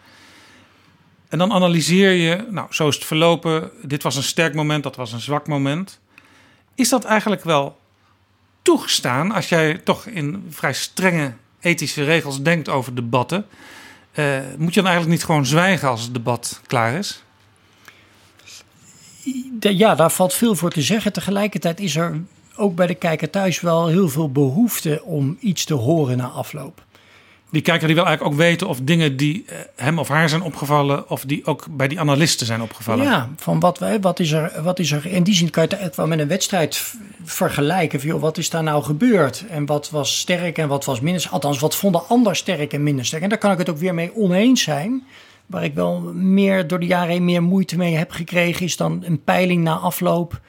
En 1.30 1.38
dan 1.38 1.52
analyseer 1.52 2.12
je, 2.12 2.48
nou, 2.50 2.68
zo 2.70 2.88
is 2.88 2.96
het 2.96 3.06
verlopen. 3.06 3.72
Dit 3.82 4.04
was 4.04 4.16
een 4.16 4.24
sterk 4.24 4.54
moment, 4.54 4.84
dat 4.84 4.96
was 4.96 5.12
een 5.12 5.22
zwak 5.22 5.48
moment. 5.48 6.00
Is 6.76 6.90
dat 6.90 7.04
eigenlijk 7.04 7.44
wel 7.44 7.80
toegestaan 8.62 9.32
als 9.32 9.50
jij 9.50 9.78
toch 9.78 10.06
in 10.06 10.46
vrij 10.50 10.74
strenge 10.74 11.34
ethische 11.60 12.04
regels 12.04 12.42
denkt 12.42 12.70
over 12.70 12.96
debatten? 12.96 13.46
Eh, 14.12 14.40
moet 14.58 14.74
je 14.74 14.82
dan 14.82 14.90
eigenlijk 14.90 15.18
niet 15.18 15.26
gewoon 15.26 15.46
zwijgen 15.46 15.90
als 15.90 16.02
het 16.02 16.14
debat 16.14 16.62
klaar 16.68 16.94
is? 16.94 17.26
Ja, 19.60 19.96
daar 19.96 20.12
valt 20.12 20.34
veel 20.34 20.56
voor 20.56 20.72
te 20.72 20.82
zeggen. 20.82 21.14
Tegelijkertijd 21.14 21.80
is 21.80 21.96
er 21.96 22.22
ook 22.56 22.76
bij 22.76 22.88
de 22.88 22.96
kijker 22.96 23.30
thuis 23.30 23.62
wel 23.62 23.88
heel 23.88 24.10
veel 24.10 24.32
behoefte 24.32 25.02
om 25.04 25.38
iets 25.40 25.66
te 25.66 25.74
horen 25.74 26.18
na 26.18 26.28
afloop. 26.28 26.86
Die 27.50 27.62
kijker 27.62 27.88
die 27.88 27.96
wil 27.96 28.06
eigenlijk 28.06 28.36
ook 28.36 28.42
weten 28.42 28.68
of 28.68 28.80
dingen 28.82 29.18
die 29.18 29.44
eh, 29.48 29.58
hem 29.76 30.00
of 30.00 30.08
haar 30.08 30.30
zijn 30.30 30.42
opgevallen, 30.42 31.10
of 31.10 31.22
die 31.26 31.46
ook 31.46 31.66
bij 31.70 31.88
die 31.88 32.00
analisten 32.00 32.46
zijn 32.46 32.62
opgevallen. 32.62 33.06
Ja, 33.06 33.30
van 33.38 33.60
wat, 33.60 33.80
wat, 34.02 34.20
is 34.20 34.32
er, 34.32 34.64
wat 34.64 34.80
is 34.80 34.92
er. 34.92 35.06
In 35.06 35.24
die 35.24 35.34
zin 35.34 35.50
kan 35.50 35.66
je 35.70 35.76
het 35.76 35.96
wel 35.96 36.08
met 36.08 36.20
een 36.20 36.28
wedstrijd 36.28 36.94
vergelijken. 37.24 38.00
Van, 38.00 38.10
joh, 38.10 38.22
wat 38.22 38.38
is 38.38 38.50
daar 38.50 38.64
nou 38.64 38.84
gebeurd? 38.84 39.46
En 39.50 39.66
wat 39.66 39.90
was 39.90 40.20
sterk 40.20 40.58
en 40.58 40.68
wat 40.68 40.86
was 40.86 41.00
minder. 41.00 41.28
Althans, 41.32 41.60
wat 41.60 41.76
vonden 41.76 42.08
anderen 42.08 42.38
sterk 42.38 42.74
en 42.74 42.84
minder 42.84 43.06
sterk? 43.06 43.24
En 43.24 43.30
daar 43.30 43.38
kan 43.38 43.52
ik 43.52 43.58
het 43.58 43.70
ook 43.70 43.78
weer 43.78 43.94
mee 43.94 44.16
oneens 44.16 44.62
zijn. 44.62 45.04
Waar 45.48 45.64
ik 45.64 45.74
wel 45.74 46.00
meer 46.14 46.68
door 46.68 46.80
de 46.80 46.86
jaren 46.86 47.10
heen 47.12 47.26
meer 47.26 47.44
moeite 47.44 47.78
mee 47.78 47.96
heb 47.96 48.12
gekregen, 48.12 48.66
is 48.66 48.78
dan 48.78 49.02
een 49.06 49.24
peiling 49.24 49.64
na 49.64 49.74
afloop 49.76 50.40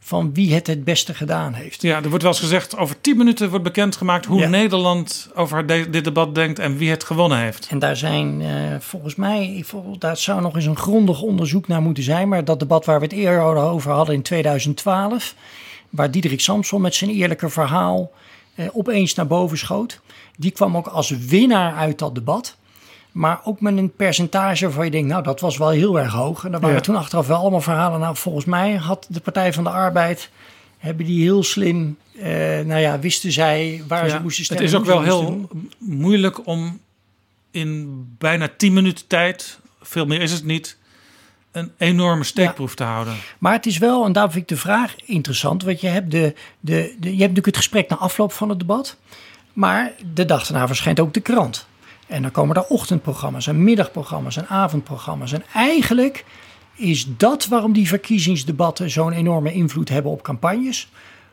van 0.00 0.34
wie 0.34 0.54
het 0.54 0.66
het 0.66 0.84
beste 0.84 1.14
gedaan 1.14 1.52
heeft. 1.52 1.82
Ja, 1.82 1.96
er 2.02 2.08
wordt 2.08 2.22
wel 2.22 2.32
eens 2.32 2.40
gezegd, 2.40 2.76
over 2.76 3.00
10 3.00 3.16
minuten 3.16 3.48
wordt 3.50 3.64
bekendgemaakt 3.64 4.24
hoe 4.26 4.40
Ja. 4.40 4.48
Nederland 4.48 5.30
over 5.34 5.66
de- 5.66 5.90
dit 5.90 6.04
debat 6.04 6.34
denkt 6.34 6.58
en 6.58 6.76
wie 6.76 6.90
het 6.90 7.04
gewonnen 7.04 7.38
heeft. 7.38 7.66
En 7.70 7.78
daar 7.78 7.96
zijn 7.96 8.42
eh, 8.42 8.50
volgens 8.80 9.14
mij, 9.14 9.64
daar 9.98 10.16
zou 10.16 10.40
nog 10.40 10.54
eens 10.54 10.64
een 10.66 10.76
grondig 10.76 11.22
onderzoek 11.22 11.68
naar 11.68 11.82
moeten 11.82 12.02
zijn. 12.02 12.28
Maar 12.28 12.44
dat 12.44 12.58
debat 12.60 12.84
waar 12.84 12.98
we 12.98 13.04
het 13.04 13.14
eerder 13.14 13.56
over 13.56 13.92
hadden 13.92 14.14
in 14.14 14.22
2012, 14.22 15.34
waar 15.90 16.10
Diederik 16.10 16.40
Samson 16.40 16.80
met 16.80 16.94
zijn 16.94 17.10
eerlijke 17.10 17.48
verhaal 17.48 18.10
eh, 18.54 18.66
opeens 18.72 19.14
naar 19.14 19.26
boven 19.26 19.58
schoot, 19.58 20.00
die 20.36 20.50
kwam 20.50 20.76
ook 20.76 20.86
als 20.86 21.10
winnaar 21.10 21.74
uit 21.74 21.98
dat 21.98 22.14
debat. 22.14 22.56
Maar 23.18 23.40
ook 23.44 23.60
met 23.60 23.76
een 23.76 23.92
percentage 23.92 24.64
waarvan 24.64 24.84
je 24.84 24.90
denkt, 24.90 25.08
nou 25.08 25.22
dat 25.22 25.40
was 25.40 25.56
wel 25.58 25.68
heel 25.70 25.98
erg 26.00 26.12
hoog. 26.12 26.44
En 26.44 26.50
daar 26.50 26.60
waren 26.60 26.76
Ja. 26.76 26.82
toen 26.82 26.96
achteraf 26.96 27.26
wel 27.26 27.36
allemaal 27.38 27.60
verhalen. 27.60 28.00
Nou, 28.00 28.16
volgens 28.16 28.44
mij 28.44 28.74
had 28.74 29.06
de 29.08 29.20
Partij 29.20 29.52
van 29.52 29.64
de 29.64 29.70
Arbeid, 29.70 30.30
hebben 30.78 31.06
die 31.06 31.22
heel 31.22 31.42
slim, 31.42 31.96
eh, 32.18 32.26
nou 32.64 32.76
ja, 32.76 32.98
wisten 32.98 33.32
zij 33.32 33.82
waar 33.88 34.06
Ja, 34.06 34.10
ze 34.16 34.20
moesten 34.22 34.42
het 34.44 34.52
stemmen. 34.52 34.64
is 34.66 34.74
ook 34.74 34.84
wel 34.84 35.02
heel 35.02 35.24
doen. 35.24 35.70
moeilijk 35.78 36.46
om 36.46 36.80
in 37.50 38.04
bijna 38.18 38.48
10 38.56 38.72
minuten 38.72 39.06
tijd, 39.06 39.58
veel 39.82 40.06
meer 40.06 40.20
is 40.20 40.32
het 40.32 40.44
niet, 40.44 40.76
een 41.52 41.72
enorme 41.78 42.24
steekproef 42.24 42.74
te 42.74 42.84
houden. 42.84 43.14
Maar 43.38 43.52
het 43.52 43.66
is 43.66 43.78
wel, 43.78 44.04
en 44.04 44.12
daarom 44.12 44.32
vind 44.32 44.42
ik 44.50 44.56
de 44.56 44.62
vraag 44.62 44.94
interessant, 45.04 45.62
want 45.62 45.80
je 45.80 45.88
hebt, 45.88 46.10
de, 46.10 46.34
de, 46.60 46.72
de, 46.72 46.86
je 47.00 47.08
hebt 47.08 47.18
natuurlijk 47.18 47.46
het 47.46 47.56
gesprek 47.56 47.88
na 47.88 47.96
afloop 47.96 48.32
van 48.32 48.48
het 48.48 48.58
debat, 48.58 48.96
maar 49.52 49.92
de 50.14 50.24
dag 50.24 50.46
daarna 50.46 50.66
verschijnt 50.66 51.00
ook 51.00 51.14
de 51.14 51.20
krant. 51.20 51.66
En 52.08 52.22
dan 52.22 52.30
komen 52.30 52.56
er 52.56 52.66
ochtendprogramma's 52.66 53.46
en 53.46 53.64
middagprogramma's 53.64 54.36
en 54.36 54.46
avondprogramma's. 54.48 55.32
En 55.32 55.42
eigenlijk 55.54 56.24
is 56.74 57.06
dat 57.16 57.46
waarom 57.46 57.72
die 57.72 57.88
verkiezingsdebatten 57.88 58.90
zo'n 58.90 59.12
enorme 59.12 59.52
invloed 59.52 59.88
hebben 59.88 60.12
op 60.12 60.22
campagnes. 60.22 60.88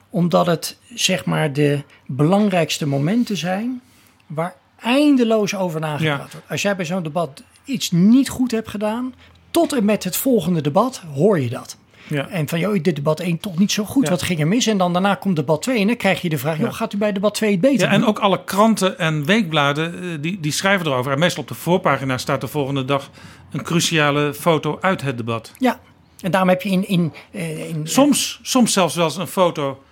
Omdat 0.10 0.46
het 0.46 0.78
zeg 0.94 1.26
maar 1.26 1.54
de 1.54 1.84
belangrijkste 2.06 2.88
momenten 2.88 3.38
zijn 3.38 3.82
waar 4.28 4.56
eindeloos 4.80 5.56
over 5.56 5.82
Ja. 6.02 6.18
wordt. 6.18 6.36
Als 6.50 6.62
jij 6.62 6.76
bij 6.76 6.86
zo'n 6.86 7.04
debat 7.04 7.44
iets 7.66 7.92
niet 7.92 8.30
goed 8.30 8.52
hebt 8.52 8.70
gedaan, 8.70 9.14
tot 9.52 9.74
en 9.74 9.86
met 9.86 10.04
het 10.04 10.16
volgende 10.16 10.62
debat 10.62 11.02
hoor 11.14 11.40
je 11.40 11.50
dat. 11.50 11.78
Ja. 12.07 12.27
En 12.27 12.48
van, 12.49 12.60
joh, 12.60 12.84
dit 12.84 12.95
debat 12.95 13.19
1 13.19 13.38
toch 13.38 13.57
niet 13.57 13.72
zo 13.72 13.84
goed, 13.84 14.03
Ja. 14.03 14.10
wat 14.10 14.22
ging 14.22 14.40
er 14.40 14.48
mis? 14.48 14.68
En 14.68 14.77
dan 14.77 14.94
daarna 14.94 15.15
komt 15.15 15.36
debat 15.36 15.61
2 15.61 15.80
en 15.80 15.88
dan 15.88 15.98
krijg 15.98 16.22
je 16.22 16.30
de 16.30 16.38
vraag, 16.38 16.57
joh, 16.57 16.73
gaat 16.73 16.94
u 16.94 16.98
bij 16.98 17.11
debat 17.11 17.34
2 17.34 17.52
het 17.52 17.61
beter 17.61 17.88
Ja, 17.88 17.94
en 17.94 18.06
ook 18.06 18.19
alle 18.19 18.44
kranten 18.44 18.99
en 18.99 19.26
weekbladen 19.26 20.02
eh, 20.02 20.10
die, 20.22 20.40
die 20.40 20.52
schrijven 20.52 20.86
erover. 20.88 21.11
En 21.11 21.19
meestal 21.19 21.41
op 21.41 21.48
de 21.49 21.56
voorpagina 21.56 22.18
staat 22.18 22.41
de 22.41 22.48
volgende 22.48 22.86
dag 22.86 23.10
een 23.52 23.64
cruciale 23.64 24.34
foto 24.34 24.77
uit 24.82 25.02
het 25.02 25.18
debat. 25.18 25.52
Ja, 25.57 25.80
en 26.22 26.32
daarom 26.32 26.49
heb 26.49 26.61
je 26.61 26.69
in... 26.69 26.88
in, 26.88 27.14
eh, 27.32 27.69
in 27.69 27.88
Soms, 27.88 28.40
soms 28.44 28.73
zelfs 28.73 28.95
wel 28.95 29.06
eens 29.06 29.18
een 29.18 29.27
foto 29.27 29.84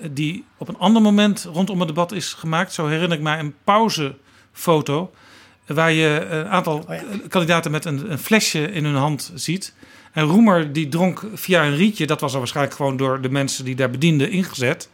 eh, 0.00 0.08
die 0.12 0.44
op 0.58 0.68
een 0.68 0.78
ander 0.78 1.02
moment 1.02 1.48
rondom 1.52 1.78
het 1.78 1.88
debat 1.88 2.12
is 2.12 2.32
gemaakt. 2.32 2.72
Zo 2.72 2.86
herinner 2.86 3.16
ik 3.16 3.22
mij 3.22 3.38
een 3.38 3.54
pauzefoto. 3.64 5.10
Waar 5.66 5.92
je 5.92 6.26
een 6.30 6.48
aantal 6.48 6.84
Oh 6.88 6.96
kandidaten 7.28 7.70
met 7.70 7.84
een, 7.84 8.10
een 8.10 8.18
flesje 8.18 8.72
in 8.72 8.84
hun 8.84 8.94
hand 8.94 9.32
ziet. 9.34 9.74
En 10.18 10.24
Roemer 10.24 10.72
die 10.72 10.88
dronk 10.88 11.26
via 11.34 11.64
een 11.64 11.76
rietje. 11.76 12.06
Dat 12.06 12.20
was 12.20 12.32
al 12.32 12.38
waarschijnlijk 12.38 12.76
gewoon 12.76 12.96
door 12.96 13.20
de 13.20 13.30
mensen 13.30 13.64
die 13.64 13.74
daar 13.74 13.90
bedienden 13.90 14.30
ingezet. 14.30 14.88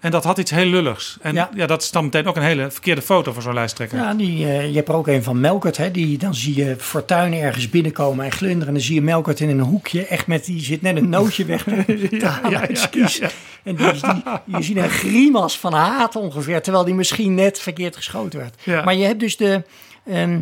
En 0.00 0.10
dat 0.10 0.24
had 0.24 0.38
iets 0.38 0.50
heel 0.50 0.66
lulligs. 0.66 1.18
En 1.20 1.34
ja. 1.34 1.50
Ja. 1.54 1.66
dat 1.66 1.82
is 1.82 1.90
dan 1.90 2.04
meteen 2.04 2.26
ook 2.26 2.36
een 2.36 2.42
hele 2.42 2.70
verkeerde 2.70 3.02
foto 3.02 3.32
voor 3.32 3.42
zo'n 3.42 3.54
lijsttrekker. 3.54 3.98
Ja, 3.98 4.14
die, 4.14 4.46
eh, 4.46 4.68
je 4.68 4.74
hebt 4.74 4.88
er 4.88 4.94
ook 4.94 5.06
een 5.06 5.22
van 5.22 5.40
Melkert. 5.40 5.76
Hè, 5.76 5.90
die, 5.90 6.18
dan 6.18 6.34
zie 6.34 6.56
je 6.56 6.76
Fortuyn 6.78 7.32
ergens 7.32 7.68
binnenkomen 7.70 8.24
en 8.24 8.32
glunderen. 8.32 8.66
En 8.66 8.72
dan 8.74 8.82
zie 8.82 8.94
je 8.94 9.02
Melkert 9.02 9.40
in 9.40 9.48
een 9.48 9.60
hoekje. 9.60 10.06
Echt 10.06 10.26
met, 10.26 10.44
die 10.44 10.60
zit 10.60 10.82
net 10.82 10.96
een 10.96 11.08
nootje 11.08 11.44
weg 11.44 11.62
te 11.62 12.26
halen 12.42 12.50
ja, 12.50 12.66
ja, 12.90 13.28
En 13.62 13.76
die, 13.76 13.92
die, 13.92 14.56
je 14.56 14.62
ziet 14.62 14.76
een 14.76 14.90
grimas 14.90 15.58
van 15.58 15.72
haat 15.72 16.16
ongeveer. 16.16 16.62
Terwijl 16.62 16.84
die 16.84 16.94
misschien 16.94 17.34
net 17.34 17.60
verkeerd 17.60 17.96
geschoten 17.96 18.38
werd. 18.38 18.84
Maar 18.84 18.94
je 18.94 19.04
hebt 19.04 19.20
dus 19.20 19.36
de, 19.36 19.62
ehm, 20.06 20.40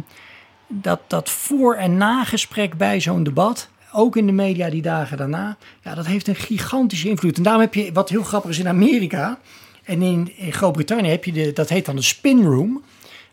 dat, 0.68 1.00
dat 1.06 1.30
voor- 1.30 1.74
en 1.74 1.96
nagesprek 1.96 2.76
bij 2.76 3.00
zo'n 3.00 3.22
debat. 3.22 3.68
Ook 3.92 4.16
in 4.16 4.26
de 4.26 4.32
media 4.32 4.70
die 4.70 4.82
dagen 4.82 5.16
daarna. 5.16 5.56
Ja, 5.82 5.94
dat 5.94 6.06
heeft 6.06 6.28
een 6.28 6.34
gigantische 6.34 7.08
invloed. 7.08 7.36
En 7.36 7.42
daarom 7.42 7.62
heb 7.62 7.74
je, 7.74 7.92
wat 7.92 8.08
heel 8.08 8.22
grappig 8.22 8.50
is 8.50 8.58
in 8.58 8.68
Amerika. 8.68 9.38
En 9.84 10.02
in, 10.02 10.32
in 10.36 10.52
Groot-Brittannië 10.52 11.10
heb 11.10 11.24
je 11.24 11.32
de, 11.32 11.52
dat 11.52 11.68
heet 11.68 11.86
dan 11.86 11.96
de 11.96 12.02
spin 12.02 12.44
room. 12.44 12.82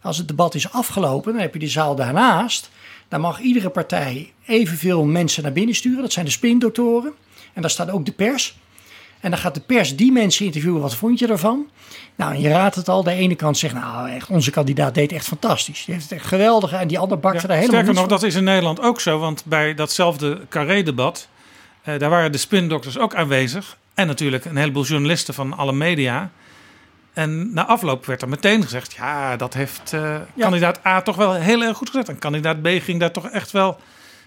Als 0.01 0.17
het 0.17 0.27
debat 0.27 0.55
is 0.55 0.71
afgelopen, 0.71 1.31
dan 1.31 1.41
heb 1.41 1.53
je 1.53 1.59
de 1.59 1.67
zaal 1.67 1.95
daarnaast. 1.95 2.69
Dan 3.07 3.21
mag 3.21 3.39
iedere 3.39 3.69
partij 3.69 4.33
evenveel 4.45 5.05
mensen 5.05 5.43
naar 5.43 5.51
binnen 5.51 5.75
sturen. 5.75 6.01
Dat 6.01 6.13
zijn 6.13 6.25
de 6.25 6.31
spindoctoren. 6.31 7.13
En 7.53 7.61
daar 7.61 7.71
staat 7.71 7.89
ook 7.89 8.05
de 8.05 8.11
pers. 8.11 8.57
En 9.25 9.31
dan 9.31 9.39
gaat 9.39 9.53
de 9.53 9.61
pers 9.61 9.95
die 9.95 10.11
mensen 10.11 10.45
interviewen. 10.45 10.81
Wat 10.81 10.95
vond 10.95 11.19
je 11.19 11.27
ervan? 11.27 11.69
Nou, 12.15 12.33
en 12.33 12.41
je 12.41 12.49
raadt 12.49 12.75
het 12.75 12.89
al. 12.89 13.03
De 13.03 13.11
ene 13.11 13.35
kant 13.35 13.57
zegt, 13.57 13.73
nou, 13.73 14.09
echt, 14.09 14.29
onze 14.29 14.51
kandidaat 14.51 14.93
deed 14.93 15.11
echt 15.11 15.25
fantastisch. 15.27 15.85
Die 15.85 15.93
heeft 15.93 16.09
het 16.09 16.19
echt 16.19 16.27
geweldig. 16.27 16.71
En 16.71 16.87
die 16.87 16.99
ander 16.99 17.19
bakte 17.19 17.47
daar 17.47 17.57
helemaal 17.57 17.81
Sterker 17.81 18.01
nog, 18.01 18.09
dat 18.09 18.23
is 18.23 18.35
in 18.35 18.43
Nederland 18.43 18.81
ook 18.81 19.01
zo. 19.01 19.19
Want 19.19 19.45
bij 19.45 19.73
datzelfde 19.73 20.41
Carré-debat, 20.49 21.27
eh, 21.81 21.99
daar 21.99 22.09
waren 22.09 22.31
de 22.31 22.37
spindokters 22.37 22.97
ook 22.97 23.15
aanwezig. 23.15 23.77
En 23.93 24.07
natuurlijk 24.07 24.45
een 24.45 24.57
heleboel 24.57 24.83
journalisten 24.83 25.33
van 25.33 25.57
alle 25.57 25.73
media. 25.73 26.31
En 27.13 27.53
na 27.53 27.65
afloop 27.65 28.05
werd 28.05 28.21
er 28.21 28.29
meteen 28.29 28.63
gezegd: 28.63 28.93
ja, 28.93 29.35
dat 29.35 29.53
heeft 29.53 29.93
eh, 29.93 30.15
kandidaat 30.37 30.85
A 30.85 31.01
toch 31.01 31.15
wel 31.15 31.33
heel 31.33 31.63
erg 31.63 31.77
goed 31.77 31.89
gezet. 31.89 32.09
En 32.09 32.19
kandidaat 32.19 32.61
B 32.61 32.67
ging 32.67 32.99
daar 32.99 33.11
toch 33.11 33.29
echt 33.29 33.51
wel. 33.51 33.79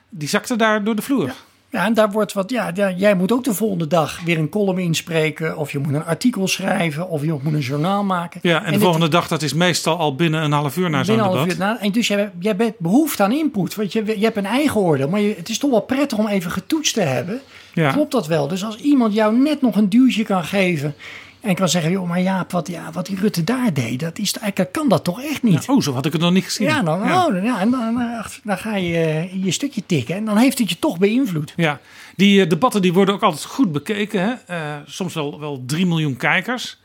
Die 0.08 0.28
zakte 0.28 0.56
daar 0.56 0.84
door 0.84 0.96
de 0.96 1.02
vloer. 1.02 1.26
Ja, 1.26 1.34
en 1.70 1.94
daar 1.94 2.10
wordt 2.10 2.32
wat. 2.32 2.50
Ja, 2.50 2.70
ja, 2.74 2.90
jij 2.90 3.14
moet 3.14 3.32
ook 3.32 3.44
de 3.44 3.54
volgende 3.54 3.86
dag 3.86 4.20
weer 4.24 4.38
een 4.38 4.48
column 4.48 4.78
inspreken. 4.78 5.56
Of 5.56 5.72
je 5.72 5.78
moet 5.78 5.94
een 5.94 6.04
artikel 6.04 6.48
schrijven. 6.48 7.08
Of 7.08 7.22
je 7.24 7.36
moet 7.42 7.52
een 7.52 7.58
journaal 7.58 8.04
maken. 8.04 8.40
Ja, 8.42 8.58
en, 8.58 8.64
de 8.64 8.70
dit- 8.70 8.80
volgende 8.80 9.08
dag, 9.08 9.28
dat 9.28 9.42
is 9.42 9.52
meestal 9.54 9.96
al 9.98 10.14
binnen 10.14 10.42
een 10.42 10.52
half 10.52 10.76
uur 10.76 10.90
na 10.90 11.04
zo'n 11.04 11.18
een 11.18 11.24
half 11.24 11.46
uur 11.46 11.58
na- 11.58 11.80
En 11.80 11.92
dus 11.92 12.08
jij, 12.08 12.30
jij 12.38 12.56
bent 12.56 12.78
behoefte 12.78 13.22
aan 13.22 13.32
input. 13.32 13.74
Want 13.74 13.92
je, 13.92 14.04
je 14.04 14.24
hebt 14.24 14.36
een 14.36 14.46
eigen 14.46 14.80
oordeel. 14.80 15.08
Maar 15.08 15.20
je, 15.20 15.34
het 15.36 15.48
is 15.48 15.58
toch 15.58 15.70
wel 15.70 15.80
prettig 15.80 16.18
om 16.18 16.26
even 16.28 16.50
getoetst 16.50 16.94
te 16.94 17.00
hebben. 17.00 17.40
Ja. 17.74 17.92
Klopt 17.92 18.12
dat 18.12 18.26
wel? 18.26 18.48
Dus 18.48 18.64
als 18.64 18.76
iemand 18.76 19.14
jou 19.14 19.36
net 19.38 19.60
nog 19.62 19.76
een 19.76 19.88
duwtje 19.88 20.24
kan 20.24 20.44
geven. 20.44 20.94
En 21.40 21.54
kan 21.54 21.68
zeggen, 21.68 21.90
joh, 21.90 22.08
maar 22.08 22.20
Jaap, 22.20 22.52
wat, 22.52 22.68
ja, 22.68 22.92
wat 22.92 23.06
die 23.06 23.18
Rutte 23.20 23.44
daar 23.44 23.72
deed, 23.74 24.00
dat 24.00 24.18
is, 24.18 24.32
eigenlijk 24.32 24.72
kan 24.72 24.88
dat 24.88 25.04
toch 25.04 25.22
echt 25.22 25.42
niet? 25.42 25.68
oh, 25.68 25.80
zo 25.80 25.92
had 25.92 26.06
ik 26.06 26.12
het 26.12 26.20
nog 26.20 26.32
niet 26.32 26.44
gezien. 26.44 26.66
Ja, 26.66 26.82
dan, 26.82 26.98
Ja. 26.98 27.26
Oh, 27.26 27.42
ja, 27.42 27.60
en 27.60 27.70
dan, 27.70 27.94
dan, 27.94 28.24
dan 28.42 28.58
ga 28.58 28.76
je 28.76 28.96
eh, 28.96 29.44
je 29.44 29.50
stukje 29.50 29.82
tikken. 29.86 30.14
En 30.14 30.24
dan 30.24 30.36
heeft 30.36 30.58
het 30.58 30.68
je 30.70 30.78
toch 30.78 30.98
beïnvloed. 30.98 31.52
Ja, 31.56 31.80
die 32.16 32.42
eh, 32.42 32.48
debatten 32.48 32.82
die 32.82 32.92
worden 32.92 33.14
ook 33.14 33.22
altijd 33.22 33.44
goed 33.44 33.72
bekeken. 33.72 34.22
Hè? 34.22 34.34
Eh, 34.56 34.76
soms 34.86 35.14
wel, 35.14 35.40
wel 35.40 35.62
3 35.66 35.86
miljoen 35.86 36.16
kijkers. 36.16 36.80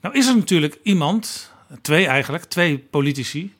Nou 0.00 0.14
is 0.14 0.28
er 0.28 0.36
natuurlijk 0.36 0.78
iemand, 0.82 1.52
twee 1.82 2.06
eigenlijk, 2.06 2.44
twee 2.44 2.78
politici... 2.78 3.54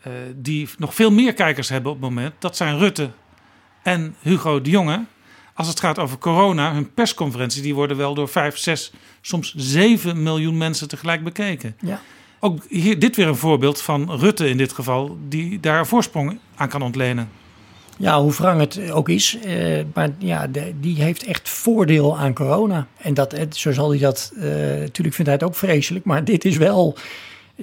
eh, 0.00 0.12
die 0.34 0.68
nog 0.78 0.94
veel 0.94 1.10
meer 1.10 1.34
kijkers 1.34 1.68
hebben 1.68 1.92
op 1.92 2.00
het 2.00 2.08
moment. 2.08 2.34
Dat 2.38 2.56
zijn 2.56 2.78
Rutte 2.78 3.10
en 3.82 4.14
Hugo 4.20 4.60
de 4.60 4.70
Jonge. 4.70 5.04
Als 5.56 5.68
het 5.68 5.80
gaat 5.80 5.98
over 5.98 6.18
corona, 6.18 6.72
hun 6.72 6.92
persconferenties... 6.94 7.62
die 7.62 7.74
worden 7.74 7.96
wel 7.96 8.14
door 8.14 8.28
5, 8.28 8.56
6, 8.58 8.92
soms 9.20 9.54
7 9.56 10.22
miljoen 10.22 10.56
mensen 10.56 10.88
tegelijk 10.88 11.24
bekeken. 11.24 11.76
Ja. 11.80 12.00
Ook 12.40 12.64
hier, 12.68 12.98
dit 12.98 13.16
weer 13.16 13.26
een 13.26 13.36
voorbeeld 13.36 13.80
van 13.80 14.10
Rutte 14.18 14.48
in 14.48 14.56
dit 14.56 14.72
geval... 14.72 15.16
die 15.28 15.60
daar 15.60 15.86
voorsprong 15.86 16.38
aan 16.56 16.68
kan 16.68 16.82
ontlenen. 16.82 17.28
Ja, 17.98 18.20
hoe 18.20 18.32
wrang 18.32 18.60
het 18.60 18.90
ook 18.90 19.08
is. 19.08 19.38
eh, 19.44 19.84
maar 19.94 20.10
ja, 20.18 20.46
de- 20.46 20.72
die 20.80 21.02
heeft 21.02 21.24
echt 21.24 21.48
voordeel 21.48 22.18
aan 22.18 22.34
corona. 22.34 22.86
En 22.96 23.14
dat, 23.14 23.32
het- 23.32 23.56
zo 23.56 23.72
zal 23.72 23.90
hij 23.90 23.98
dat... 23.98 24.32
eh, 24.36 24.42
natuurlijk 24.80 25.14
vindt 25.16 25.30
hij 25.30 25.32
het 25.32 25.42
ook 25.42 25.54
vreselijk. 25.54 26.04
Maar 26.04 26.24
dit 26.24 26.44
is 26.44 26.56
wel... 26.56 26.96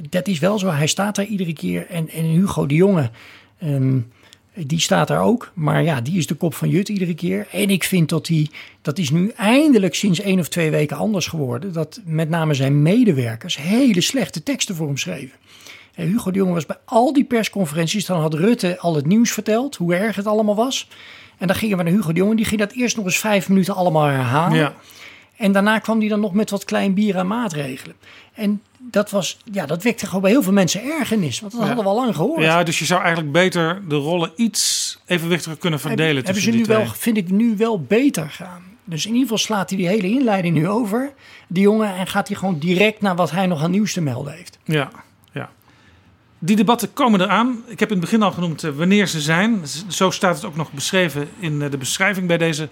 Dat 0.10 0.28
is 0.28 0.40
wel 0.40 0.60
zo. 0.60 0.70
Hij 0.70 0.88
staat 0.88 1.16
daar 1.16 1.26
iedere 1.26 1.54
keer. 1.54 1.88
En, 1.88 2.10
en 2.10 2.24
Hugo 2.24 2.66
de 2.66 2.76
Jonge... 2.76 3.10
ehm, 3.60 4.00
die 4.56 4.80
staat 4.80 5.08
daar 5.08 5.22
ook. 5.22 5.52
Maar 5.54 5.84
ja, 5.84 6.02
die 6.02 6.18
is 6.18 6.28
de 6.28 6.36
kop 6.36 6.54
van 6.54 6.70
Jut 6.70 6.90
iedere 6.90 7.14
keer. 7.14 7.48
En 7.52 7.70
ik 7.70 7.84
vind 7.84 8.10
dat 8.10 8.28
hij... 8.28 8.50
Dat 8.82 8.98
is 8.98 9.10
nu 9.10 9.32
eindelijk 9.36 9.96
sinds 9.96 10.20
één 10.20 10.40
of 10.40 10.48
twee 10.48 10.72
weken 10.72 10.98
anders 10.98 11.28
geworden. 11.28 11.74
Dat 11.74 12.02
met 12.06 12.30
name 12.30 12.54
zijn 12.54 12.82
medewerkers 12.82 13.58
hele 13.58 14.02
slechte 14.02 14.44
teksten 14.44 14.76
voor 14.76 14.88
hem 14.88 14.98
schreven. 14.98 15.38
En 15.96 16.08
Hugo 16.08 16.32
de 16.32 16.38
Jonge 16.38 16.54
was 16.54 16.66
bij 16.66 16.78
al 16.86 17.14
die 17.14 17.24
persconferenties. 17.24 18.06
Dan 18.06 18.22
had 18.22 18.34
Rutte 18.34 18.80
al 18.80 18.96
het 18.96 19.06
nieuws 19.06 19.32
verteld, 19.32 19.76
hoe 19.76 19.96
erg 19.96 20.16
het 20.16 20.28
allemaal 20.28 20.56
was. 20.56 20.90
En 21.38 21.48
dan 21.48 21.56
gingen 21.56 21.78
we 21.78 21.84
naar 21.84 21.94
Hugo 21.94 22.14
de 22.14 22.20
Jonge. 22.20 22.36
Die 22.36 22.46
ging 22.46 22.60
dat 22.60 22.72
eerst 22.72 22.96
nog 22.96 23.06
eens 23.06 23.20
vijf 23.20 23.50
minuten 23.50 23.76
allemaal 23.76 24.06
herhalen. 24.06 24.58
Ja. 24.58 24.74
En 25.38 25.52
daarna 25.52 25.80
kwam 25.80 26.00
hij 26.00 26.08
dan 26.08 26.20
nog 26.20 26.34
met 26.34 26.50
wat 26.50 26.66
klein 26.66 26.94
bier 26.94 27.18
aan 27.18 27.28
maatregelen. 27.28 27.96
En 28.34 28.62
dat, 28.92 29.10
was, 29.12 29.38
ja, 29.52 29.66
dat 29.66 29.84
wekte 29.84 30.06
gewoon 30.06 30.22
bij 30.22 30.32
heel 30.32 30.44
veel 30.44 30.52
mensen 30.54 30.84
ergernis. 30.84 31.40
Want 31.40 31.52
dat 31.52 31.62
Ja. 31.62 31.68
hadden 31.68 31.86
we 31.86 31.90
al 31.92 31.98
lang 31.98 32.16
gehoord. 32.16 32.42
Ja, 32.42 32.64
dus 32.64 32.80
je 32.80 32.86
zou 32.86 33.02
eigenlijk 33.02 33.32
beter 33.32 33.82
de 33.88 33.96
rollen 33.96 34.32
iets 34.36 34.98
evenwichtiger 35.06 35.58
kunnen 35.58 35.80
verdelen 35.80 36.16
hebben 36.16 36.34
tussen 36.34 36.52
ze 36.52 36.58
nu 36.58 36.64
twee. 36.64 36.78
wel, 36.78 36.86
vind 36.88 37.18
ik 37.18 37.30
nu 37.30 37.58
wel 37.58 37.82
beter 37.82 38.30
gaan. 38.30 38.64
Dus 38.86 39.02
in 39.06 39.12
ieder 39.12 39.22
geval 39.24 39.38
slaat 39.38 39.70
hij 39.70 39.78
die 39.78 39.88
hele 39.88 40.10
inleiding 40.10 40.56
nu 40.56 40.68
over, 40.68 41.14
die 41.48 41.64
jongen, 41.64 41.96
en 41.96 42.08
gaat 42.08 42.28
hij 42.28 42.38
gewoon 42.38 42.60
direct 42.60 43.02
naar 43.02 43.16
wat 43.16 43.32
hij 43.32 43.46
nog 43.46 43.62
aan 43.64 43.72
nieuws 43.72 43.94
te 43.94 44.02
melden 44.02 44.34
heeft. 44.34 44.58
Ja, 44.64 44.92
ja. 45.32 45.50
Die 46.40 46.56
debatten 46.56 46.94
komen 46.94 47.22
eraan. 47.22 47.64
Ik 47.68 47.80
heb 47.80 47.90
in 47.92 47.96
het 47.98 48.06
begin 48.06 48.22
al 48.24 48.32
genoemd 48.32 48.64
eh, 48.64 48.72
wanneer 48.72 49.08
ze 49.08 49.22
zijn. 49.22 49.62
Zo 49.88 50.10
staat 50.10 50.36
het 50.36 50.46
ook 50.46 50.56
nog 50.56 50.72
beschreven 50.72 51.30
in 51.40 51.62
eh, 51.62 51.72
de 51.72 51.78
beschrijving 51.78 52.28
bij 52.28 52.38
deze 52.38 52.70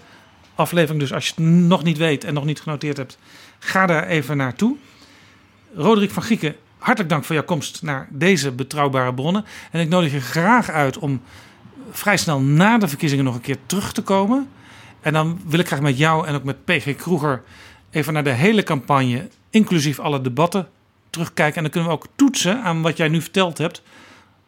aflevering. 0.54 1.00
Dus 1.00 1.12
als 1.12 1.26
je 1.26 1.32
het 1.36 1.44
nog 1.44 1.82
niet 1.82 1.98
weet 1.98 2.24
en 2.24 2.34
nog 2.34 2.44
niet 2.44 2.60
genoteerd 2.60 2.96
hebt, 2.96 3.18
ga 3.58 3.86
daar 3.86 4.06
even 4.06 4.36
naartoe. 4.36 4.76
Roderick 5.74 6.10
van 6.10 6.22
Grieken, 6.22 6.56
hartelijk 6.78 7.10
dank 7.10 7.24
voor 7.24 7.34
jouw 7.34 7.44
komst 7.44 7.82
naar 7.82 8.08
deze 8.10 8.52
betrouwbare 8.52 9.14
bronnen. 9.14 9.44
En 9.70 9.80
ik 9.80 9.88
nodig 9.88 10.12
je 10.12 10.20
graag 10.20 10.70
uit 10.70 10.98
om 10.98 11.22
vrij 11.90 12.16
snel 12.16 12.40
na 12.40 12.78
de 12.78 12.88
verkiezingen 12.88 13.24
nog 13.24 13.34
een 13.34 13.40
keer 13.40 13.58
terug 13.66 13.92
te 13.92 14.02
komen. 14.02 14.48
En 15.00 15.12
dan 15.12 15.40
wil 15.46 15.58
ik 15.58 15.66
graag 15.66 15.80
met 15.80 15.98
jou 15.98 16.26
en 16.26 16.34
ook 16.34 16.44
met 16.44 16.64
PG 16.64 16.96
Kroeger 16.96 17.42
even 17.90 18.12
naar 18.12 18.24
de 18.24 18.30
hele 18.30 18.62
campagne, 18.62 19.28
inclusief 19.50 19.98
alle 19.98 20.20
debatten, 20.20 20.68
terugkijken. 21.10 21.56
En 21.56 21.62
dan 21.62 21.70
kunnen 21.70 21.90
we 21.90 21.96
ook 21.96 22.06
toetsen 22.16 22.62
aan 22.62 22.82
wat 22.82 22.96
jij 22.96 23.08
nu 23.08 23.20
verteld 23.20 23.58
hebt. 23.58 23.82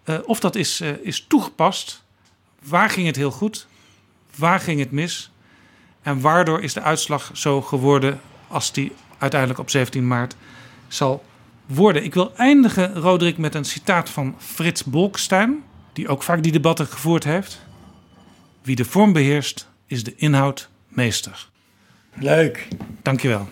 eh, 0.05 0.19
of 0.25 0.41
dat 0.41 0.55
is, 0.55 0.81
eh, 0.81 0.91
is 1.03 1.25
toegepast. 1.29 2.03
Waar 2.63 2.91
ging 2.91 3.07
het 3.07 3.17
heel 3.17 3.31
goed? 3.31 3.67
Waar 4.37 4.61
ging 4.61 4.81
het 4.81 4.91
mis? 4.91 5.31
En 6.03 6.21
waardoor 6.21 6.63
is 6.63 6.73
de 6.73 6.81
uitslag 6.81 7.31
zo 7.33 7.63
geworden 7.63 8.21
als 8.49 8.73
die 8.73 8.93
uiteindelijk 9.19 9.61
op 9.61 9.71
17 9.71 10.07
maart 10.07 10.37
zal 10.95 11.25
worden? 11.67 12.05
Ik 12.05 12.15
wil 12.15 12.33
eindigen, 12.37 12.95
Roderick, 12.95 13.39
met 13.39 13.55
een 13.55 13.65
citaat 13.65 14.11
van 14.11 14.35
Frits 14.39 14.85
Bolkestein, 14.85 15.63
die 15.93 16.09
ook 16.09 16.23
vaak 16.23 16.43
die 16.43 16.53
debatten 16.53 16.87
gevoerd 16.87 17.25
heeft. 17.25 17.61
Wie 18.63 18.77
de 18.77 18.85
vorm 18.85 19.13
beheerst, 19.13 19.69
is 19.87 20.05
de 20.05 20.15
inhoud 20.17 20.69
meester. 20.89 21.49
Leuk. 22.15 22.69
Dankjewel. 23.03 23.49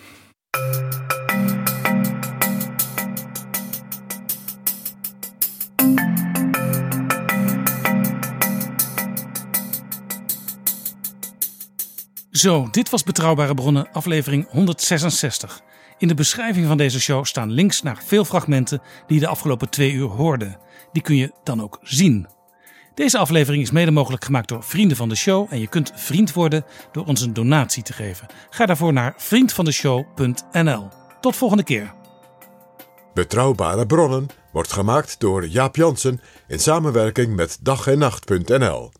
Zo, 12.31 12.67
dit 12.71 12.89
was 12.89 13.03
Betrouwbare 13.03 13.53
Bronnen, 13.53 13.87
aflevering 13.91 14.49
166. 14.49 15.61
In 15.97 16.07
de 16.07 16.13
beschrijving 16.13 16.67
van 16.67 16.77
deze 16.77 17.01
show 17.01 17.25
staan 17.25 17.51
links 17.51 17.81
naar 17.81 18.01
veel 18.05 18.25
fragmenten 18.25 18.81
die 19.07 19.15
je 19.15 19.25
de 19.25 19.31
afgelopen 19.31 19.69
twee 19.69 19.91
uur 19.91 20.07
hoorde. 20.07 20.57
Die 20.91 21.01
kun 21.01 21.15
je 21.15 21.31
dan 21.43 21.61
ook 21.61 21.79
zien. 21.81 22.27
Deze 22.93 23.17
aflevering 23.17 23.63
is 23.63 23.71
mede 23.71 23.91
mogelijk 23.91 24.25
gemaakt 24.25 24.47
door 24.47 24.63
vrienden 24.63 24.97
van 24.97 25.09
de 25.09 25.15
show 25.15 25.47
en 25.49 25.59
je 25.59 25.67
kunt 25.67 25.91
vriend 25.95 26.33
worden 26.33 26.65
door 26.91 27.05
ons 27.05 27.21
een 27.21 27.33
donatie 27.33 27.83
te 27.83 27.93
geven. 27.93 28.27
Ga 28.49 28.65
daarvoor 28.65 28.93
naar 28.93 29.13
vriendvandeshow.nl. 29.17 30.87
Tot 31.21 31.35
volgende 31.35 31.63
keer. 31.63 31.93
Betrouwbare 33.13 33.85
bronnen 33.85 34.27
wordt 34.51 34.71
gemaakt 34.71 35.19
door 35.19 35.47
Jaap 35.47 35.75
Jansen 35.75 36.21
in 36.47 36.59
samenwerking 36.59 37.35
met 37.35 37.57
dag 37.61 37.87
en 37.87 37.97
nacht.nl. 37.97 38.91